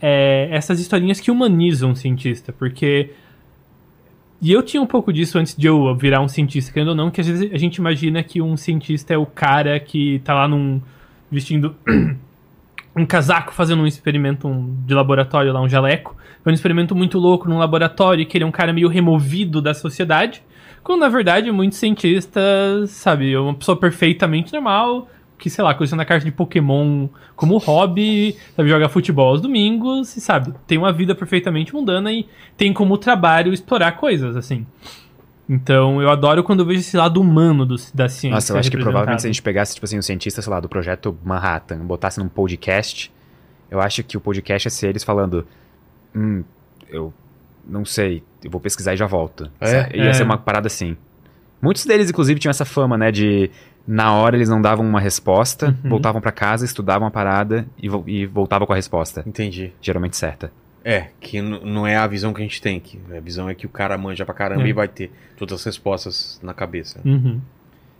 [0.00, 3.10] é, essas historinhas que humanizam o cientista, porque.
[4.42, 7.10] E eu tinha um pouco disso antes de eu virar um cientista, querendo ou não,
[7.10, 10.46] que às vezes a gente imagina que um cientista é o cara que tá lá
[10.46, 10.82] num.
[11.30, 11.74] vestindo
[12.96, 14.48] um casaco fazendo um experimento
[14.86, 16.16] de laboratório lá, um jaleco.
[16.44, 19.74] É um experimento muito louco num laboratório, que ele é um cara meio removido da
[19.74, 20.42] sociedade.
[20.82, 25.08] Quando na verdade muitos cientistas, sabe, é uma pessoa perfeitamente normal,
[25.38, 30.20] que, sei lá, coleciona carta de Pokémon como hobby, sabe, joga futebol aos domingos, e
[30.20, 34.66] sabe, tem uma vida perfeitamente mundana e tem como trabalho explorar coisas, assim.
[35.48, 38.30] Então, eu adoro quando eu vejo esse lado humano do, da ciência.
[38.34, 40.58] Nossa, eu acho que provavelmente se a gente pegasse, tipo assim, um cientista, sei lá,
[40.60, 43.12] do projeto Manhattan, botasse num podcast,
[43.70, 45.46] eu acho que o podcast ia ser eles falando.
[46.14, 46.42] Hum,
[46.88, 47.12] eu
[47.66, 49.50] não sei, eu vou pesquisar e já volto.
[49.60, 49.96] É?
[49.96, 50.12] Ia É.
[50.14, 50.96] ser uma parada assim.
[51.60, 53.50] Muitos deles, inclusive, tinham essa fama, né, de.
[53.86, 55.90] Na hora eles não davam uma resposta, Uhum.
[55.90, 59.22] voltavam pra casa, estudavam a parada e, vo- e voltavam com a resposta.
[59.26, 59.72] Entendi.
[59.78, 60.50] Geralmente certa.
[60.84, 62.78] É, que não é a visão que a gente tem.
[62.78, 64.68] Que a visão é que o cara manja pra caramba É.
[64.68, 67.00] e vai ter todas as respostas na cabeça.
[67.04, 67.40] Uhum.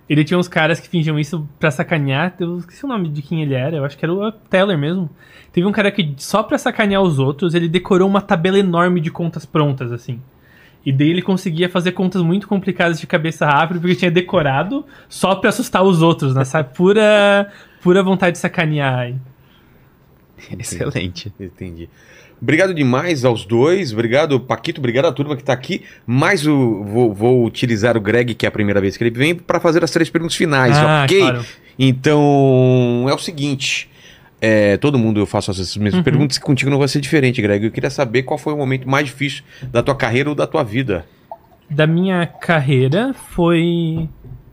[0.06, 2.34] Ele tinha uns caras que fingiam isso pra sacanear.
[2.38, 3.76] Eu esqueci o nome de quem ele era.
[3.76, 5.08] Eu acho que era o Teller mesmo.
[5.50, 9.10] Teve um cara que, só pra sacanear os outros, ele decorou uma tabela enorme de
[9.10, 10.20] contas prontas, assim.
[10.84, 15.34] E daí ele conseguia fazer contas muito complicadas de cabeça rápida, porque tinha decorado só
[15.36, 16.44] pra assustar os outros, né?
[16.44, 16.74] Sabe?
[16.74, 19.14] Pura, pura vontade de sacanear.
[20.58, 21.32] Excelente.
[21.40, 21.88] Entendi.
[22.40, 23.92] Obrigado demais aos dois.
[23.92, 24.80] Obrigado, Paquito.
[24.80, 25.82] Obrigado à turma que tá aqui.
[26.06, 29.34] Mas o, vou, vou utilizar o Greg, que é a primeira vez que ele vem,
[29.34, 31.18] pra fazer as três perguntas finais, Ah, ok?
[31.20, 31.44] claro.
[31.78, 33.88] Então, é o seguinte.
[34.40, 36.02] é, todo mundo eu faço essas mesmas Uhum.
[36.02, 37.64] perguntas e contigo não vai ser diferente, Greg.
[37.64, 39.42] Eu queria saber qual foi o momento mais difícil
[39.72, 41.06] da tua carreira ou da tua vida.
[41.70, 44.06] da minha carreira foi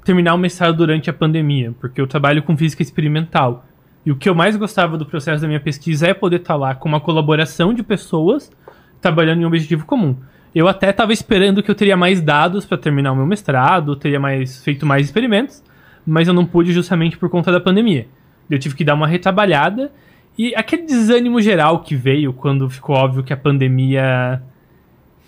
[0.06, 3.66] terminar o mestrado durante a pandemia, porque eu trabalho com física experimental.
[4.06, 6.74] E o que eu mais gostava do processo da minha pesquisa é poder estar lá
[6.74, 8.52] com uma colaboração de pessoas
[9.00, 10.16] trabalhando em um objetivo comum.
[10.54, 14.20] Eu até estava esperando que eu teria mais dados para terminar o meu mestrado, teria
[14.20, 15.64] mais feito mais experimentos,
[16.06, 18.08] mas eu não pude justamente por conta da pandemia.
[18.50, 19.92] Eu tive que dar uma retrabalhada
[20.38, 24.42] e aquele desânimo geral que veio quando ficou óbvio que a pandemia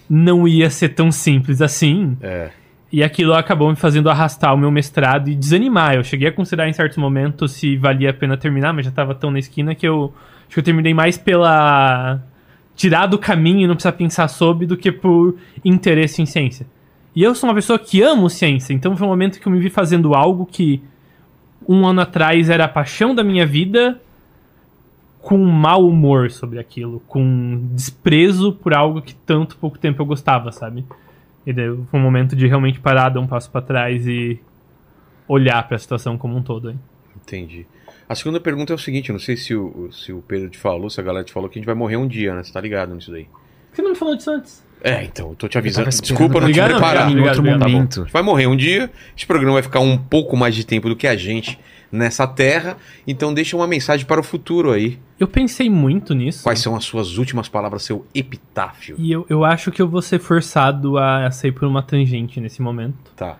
[0.09, 2.17] não ia ser tão simples assim.
[2.21, 2.49] É.
[2.93, 5.95] E aquilo acabou me fazendo arrastar o meu mestrado e desanimar.
[5.95, 9.15] Eu cheguei a considerar em certos momentos se valia a pena terminar, mas já tava
[9.15, 12.21] tão na esquina que eu acho que eu terminei mais pela
[12.75, 16.67] tirar do caminho e não precisar pensar sobre do que por interesse em ciência.
[17.15, 19.59] E eu sou uma pessoa que amo ciência, então foi um momento que eu me
[19.59, 20.79] vi fazendo algo que
[21.67, 23.99] um ano atrás era a paixão da minha vida,
[25.19, 30.51] com mau humor sobre aquilo, com desprezo por algo que tanto pouco tempo eu gostava,
[30.51, 30.85] sabe?
[31.45, 34.39] E daí foi um momento de realmente parar, dar um passo pra trás e
[35.27, 36.69] olhar pra situação como um todo.
[36.69, 36.79] Hein?
[37.15, 37.65] Entendi.
[38.07, 40.57] A segunda pergunta é o seguinte: eu não sei se o, se o Pedro te
[40.57, 42.43] falou, se a galera te falou que a gente vai morrer um dia, né?
[42.43, 43.25] Você tá ligado nisso daí?
[43.69, 44.63] Por que não me falou disso antes?
[44.83, 45.89] É, então, eu tô te avisando.
[45.89, 47.09] Desculpa não te Obrigado, preparar.
[47.09, 47.43] Em outro.
[47.43, 48.01] Tá momento.
[48.01, 48.91] A gente vai morrer um dia.
[49.17, 51.57] Esse programa vai ficar um pouco mais de tempo do que a gente
[51.93, 52.75] nessa terra.
[53.05, 54.97] Então deixa uma mensagem para o futuro aí.
[55.19, 56.43] Eu pensei muito nisso.
[56.43, 58.95] Quais são as suas últimas palavras, seu epitáfio?
[58.97, 62.61] E eu, eu acho que eu vou ser forçado a sair por uma tangente nesse
[62.63, 63.11] momento.
[63.15, 63.37] Tá.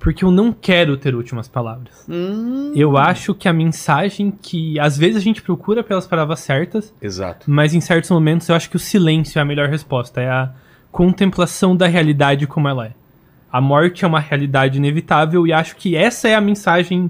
[0.00, 2.04] Porque eu não quero ter últimas palavras.
[2.08, 2.72] Hum.
[2.74, 7.48] Eu acho que a mensagem que às vezes a gente procura pelas palavras certas, Exato.
[7.48, 10.20] mas em certos momentos eu acho que o silêncio é a melhor resposta.
[10.20, 10.50] É a
[10.90, 12.92] contemplação da realidade como ela é.
[13.50, 17.08] A morte é uma realidade inevitável e acho que essa é a mensagem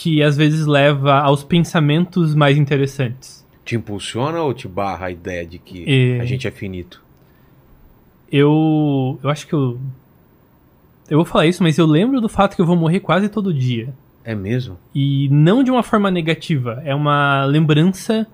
[0.00, 3.46] que às vezes leva aos pensamentos mais interessantes.
[3.62, 6.18] Te impulsiona ou te barra a ideia de que É.
[6.22, 7.02] a gente é finito?
[8.32, 9.18] Eu.
[9.22, 9.78] Eu acho que eu.
[11.10, 13.52] Eu vou falar isso, mas eu lembro do fato que eu vou morrer quase todo
[13.52, 13.92] dia.
[14.24, 14.78] É mesmo?
[14.94, 16.80] E não de uma forma negativa.
[16.82, 18.26] É uma lembrança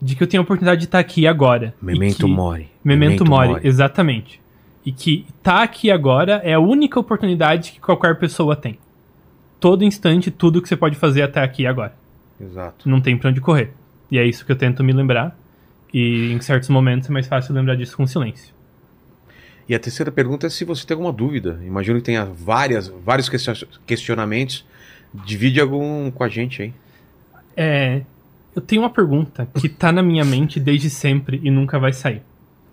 [0.00, 1.74] de que eu tenho a oportunidade de estar aqui agora.
[1.82, 2.32] E Memento que...
[2.32, 2.68] mori.
[2.84, 4.40] Memento, mori, exatamente.
[4.86, 8.78] E que estar aqui agora é a única oportunidade que qualquer pessoa tem.
[9.60, 11.94] Todo instante, tudo que você pode fazer até aqui e agora.
[12.40, 12.88] Exato.
[12.88, 13.72] Não tem pra onde correr.
[14.10, 15.38] E é isso que eu tento me lembrar.
[15.92, 18.54] E em certos momentos é mais fácil lembrar disso com silêncio.
[19.68, 21.60] E a terceira pergunta é se você tem alguma dúvida.
[21.64, 24.64] Imagino que tenha várias, vários question- questionamentos.
[25.26, 26.72] Divide algum com a gente aí.
[27.56, 28.02] É.
[28.54, 32.22] Eu tenho uma pergunta que tá na minha mente desde sempre e nunca vai sair.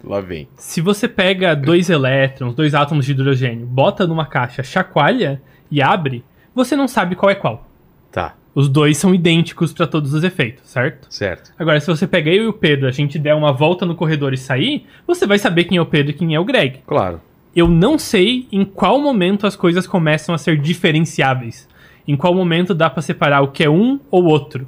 [0.03, 0.47] Lá vem.
[0.55, 6.23] Se você pega dois elétrons, dois átomos de hidrogênio, bota numa caixa, chacoalha e abre,
[6.57, 7.65] você não sabe qual é qual.
[8.11, 11.07] Tá, Os dois são idênticos para todos os efeitos, certo?
[11.09, 11.51] certo.
[11.59, 14.33] Agora, se você pegar eu e o Pedro, a gente der uma volta no corredor
[14.33, 16.79] e sair, você vai saber quem é o Pedro e quem é o Greg.
[16.87, 17.21] Claro.
[17.55, 21.67] Eu não sei em qual momento as coisas começam a ser diferenciáveis.
[22.07, 24.67] Em qual momento dá pra separar o que é um ou outro.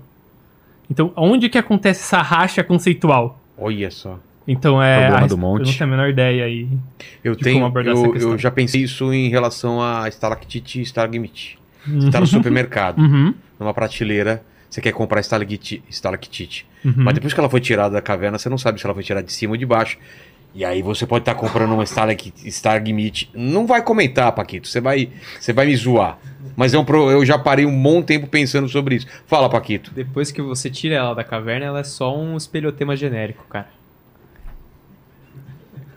[0.90, 3.40] Então, onde que acontece essa racha conceitual?
[3.58, 4.20] Olha só.
[4.48, 4.98] Então é.
[5.02, 5.60] Problema a do res- monte.
[5.62, 6.68] Eu não tenho a menor ideia aí.
[7.24, 7.56] Eu de tenho.
[7.58, 8.32] como abordar essa Eu, questão.
[8.32, 11.59] eu já pensei isso em relação a estalactite e estalagmite.
[11.88, 13.34] Você tá no supermercado, Uhum.
[13.60, 15.84] numa prateleira, você quer comprar estalactite.
[15.90, 16.66] estalactite.
[16.86, 16.94] Uhum.
[16.98, 19.26] Mas depois que ela foi tirada da caverna, você não sabe se ela foi tirada
[19.26, 19.98] de cima ou de baixo.
[20.54, 21.84] E aí você pode estar comprando uma
[22.44, 23.30] estalagmite.
[23.34, 24.68] Não vai comentar, Paquito.
[24.68, 25.10] Você vai,
[25.40, 26.18] você vai me zoar.
[26.56, 29.08] Mas é um pro- eu já parei um bom tempo pensando sobre isso.
[29.28, 29.92] Fala, Paquito.
[29.94, 33.68] Depois que você tira ela da caverna, ela é só um espelhotema genérico, cara.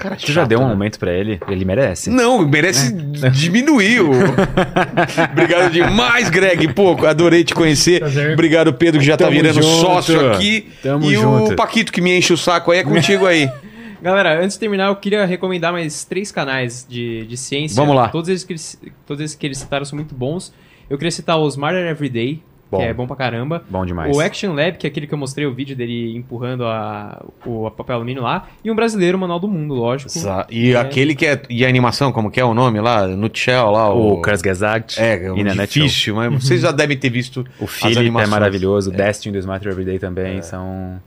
[0.02, 1.38] Cara, Tu já deu um aumento pra ele?
[1.48, 2.10] Ele merece.
[2.10, 2.92] Não, merece
[3.32, 4.00] diminuir.
[4.00, 4.10] o-
[5.32, 6.72] Obrigado demais, Greg.
[6.74, 8.00] Pô, adorei te conhecer.
[8.00, 8.32] Prazer.
[8.32, 9.66] Obrigado, Pedro, que já tá Tamo virando junto.
[9.80, 10.68] sócio aqui.
[10.82, 11.52] Tamo e junto.
[11.52, 13.48] o Paquito que me enche o saco aí é contigo aí.
[14.02, 17.76] Galera, antes de terminar, eu queria recomendar mais três canais de, de ciência.
[17.76, 18.08] Vamos lá.
[18.08, 20.52] Todos eles, que eles, todos eles que eles citaram são muito bons.
[20.90, 22.42] Eu queria citar o Smarter Everyday,
[22.72, 22.78] Bom.
[22.78, 23.62] que é bom pra caramba.
[23.68, 24.16] Bom demais.
[24.16, 27.66] O Action Lab, que é aquele que eu mostrei o vídeo dele empurrando a, o
[27.66, 28.48] a papel alumínio lá.
[28.64, 30.10] E um brasileiro, o Manual do Mundo, lógico.
[30.10, 30.76] Sa- E É.
[30.76, 31.40] aquele que é.
[31.50, 33.06] E a animação, como que é o nome lá?
[33.06, 33.92] Nutshell lá.
[33.92, 34.98] O O, Kurzgesagt.
[34.98, 38.90] É, é um difícil, mas vocês já devem ter visto O Philip é maravilhoso.
[38.90, 40.98] O Destiny do Smart Everyday também são...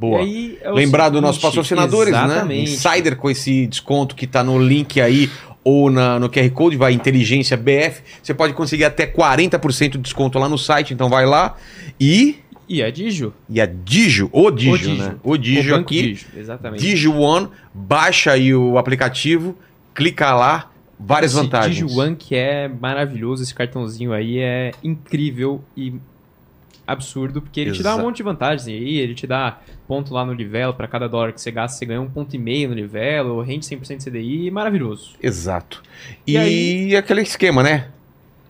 [0.00, 0.20] Boa.
[0.20, 2.24] Aí é Lembrar dos nossos patrocinadores, né?
[2.24, 2.70] exatamente.
[2.72, 5.28] Insider com esse desconto que tá no link aí
[5.64, 8.02] ou na, no QR Code, vai Inteligência BF.
[8.22, 11.56] Você pode conseguir até 40% de desconto lá no site, então vai lá.
[12.00, 12.36] E,
[12.68, 13.32] E a Digio.
[13.48, 14.96] e a Digio, o Digio, O Digio.
[14.96, 15.14] né?
[15.22, 16.02] O Digio o aqui.
[16.02, 16.80] Digio, exatamente.
[16.80, 19.56] Digio One, baixa aí o aplicativo,
[19.94, 21.76] clica lá, várias Esse vantagens.
[21.76, 25.94] Digio One que é maravilhoso, esse cartãozinho aí é incrível e
[26.88, 30.24] absurdo, porque ele te dá um monte de vantagens aí, ele te dá ponto lá
[30.24, 32.74] no Livelo, para cada dólar que você gasta, você ganha um ponto e meio no
[32.74, 35.10] Livelo, rende 100% CDI, maravilhoso.
[35.22, 35.82] Exato.
[36.26, 37.88] E E, aí- aquele esquema, né?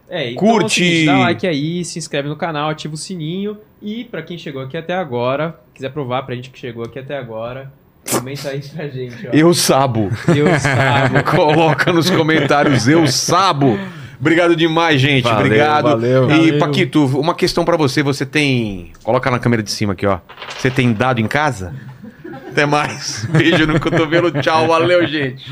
[0.08, 0.82] É, então Curte!
[0.82, 4.38] é seguinte, dá like aí, se inscreve no canal, ativa o sininho e pra quem
[4.38, 7.70] chegou aqui até agora, quiser provar pra gente que chegou aqui até agora,
[8.10, 9.30] comenta aí pra gente, ó.
[9.32, 10.08] Eu sabo.
[10.34, 11.22] Eu sabo.
[11.30, 13.78] Coloca nos comentários, eu sabo.
[14.20, 15.24] Obrigado demais, gente.
[15.24, 15.84] Valeu, Obrigado.
[15.84, 16.24] valeu.
[16.24, 16.58] E, Valeu.
[16.58, 18.02] Paquito, uma questão pra você.
[18.02, 18.92] Você tem.
[19.02, 20.18] Coloca na câmera de cima aqui, ó.
[20.56, 21.72] Você tem dado em casa?
[22.50, 23.26] Até mais.
[23.30, 24.30] Beijo no cotovelo.
[24.42, 24.66] Tchau.
[24.66, 25.44] Valeu, gente.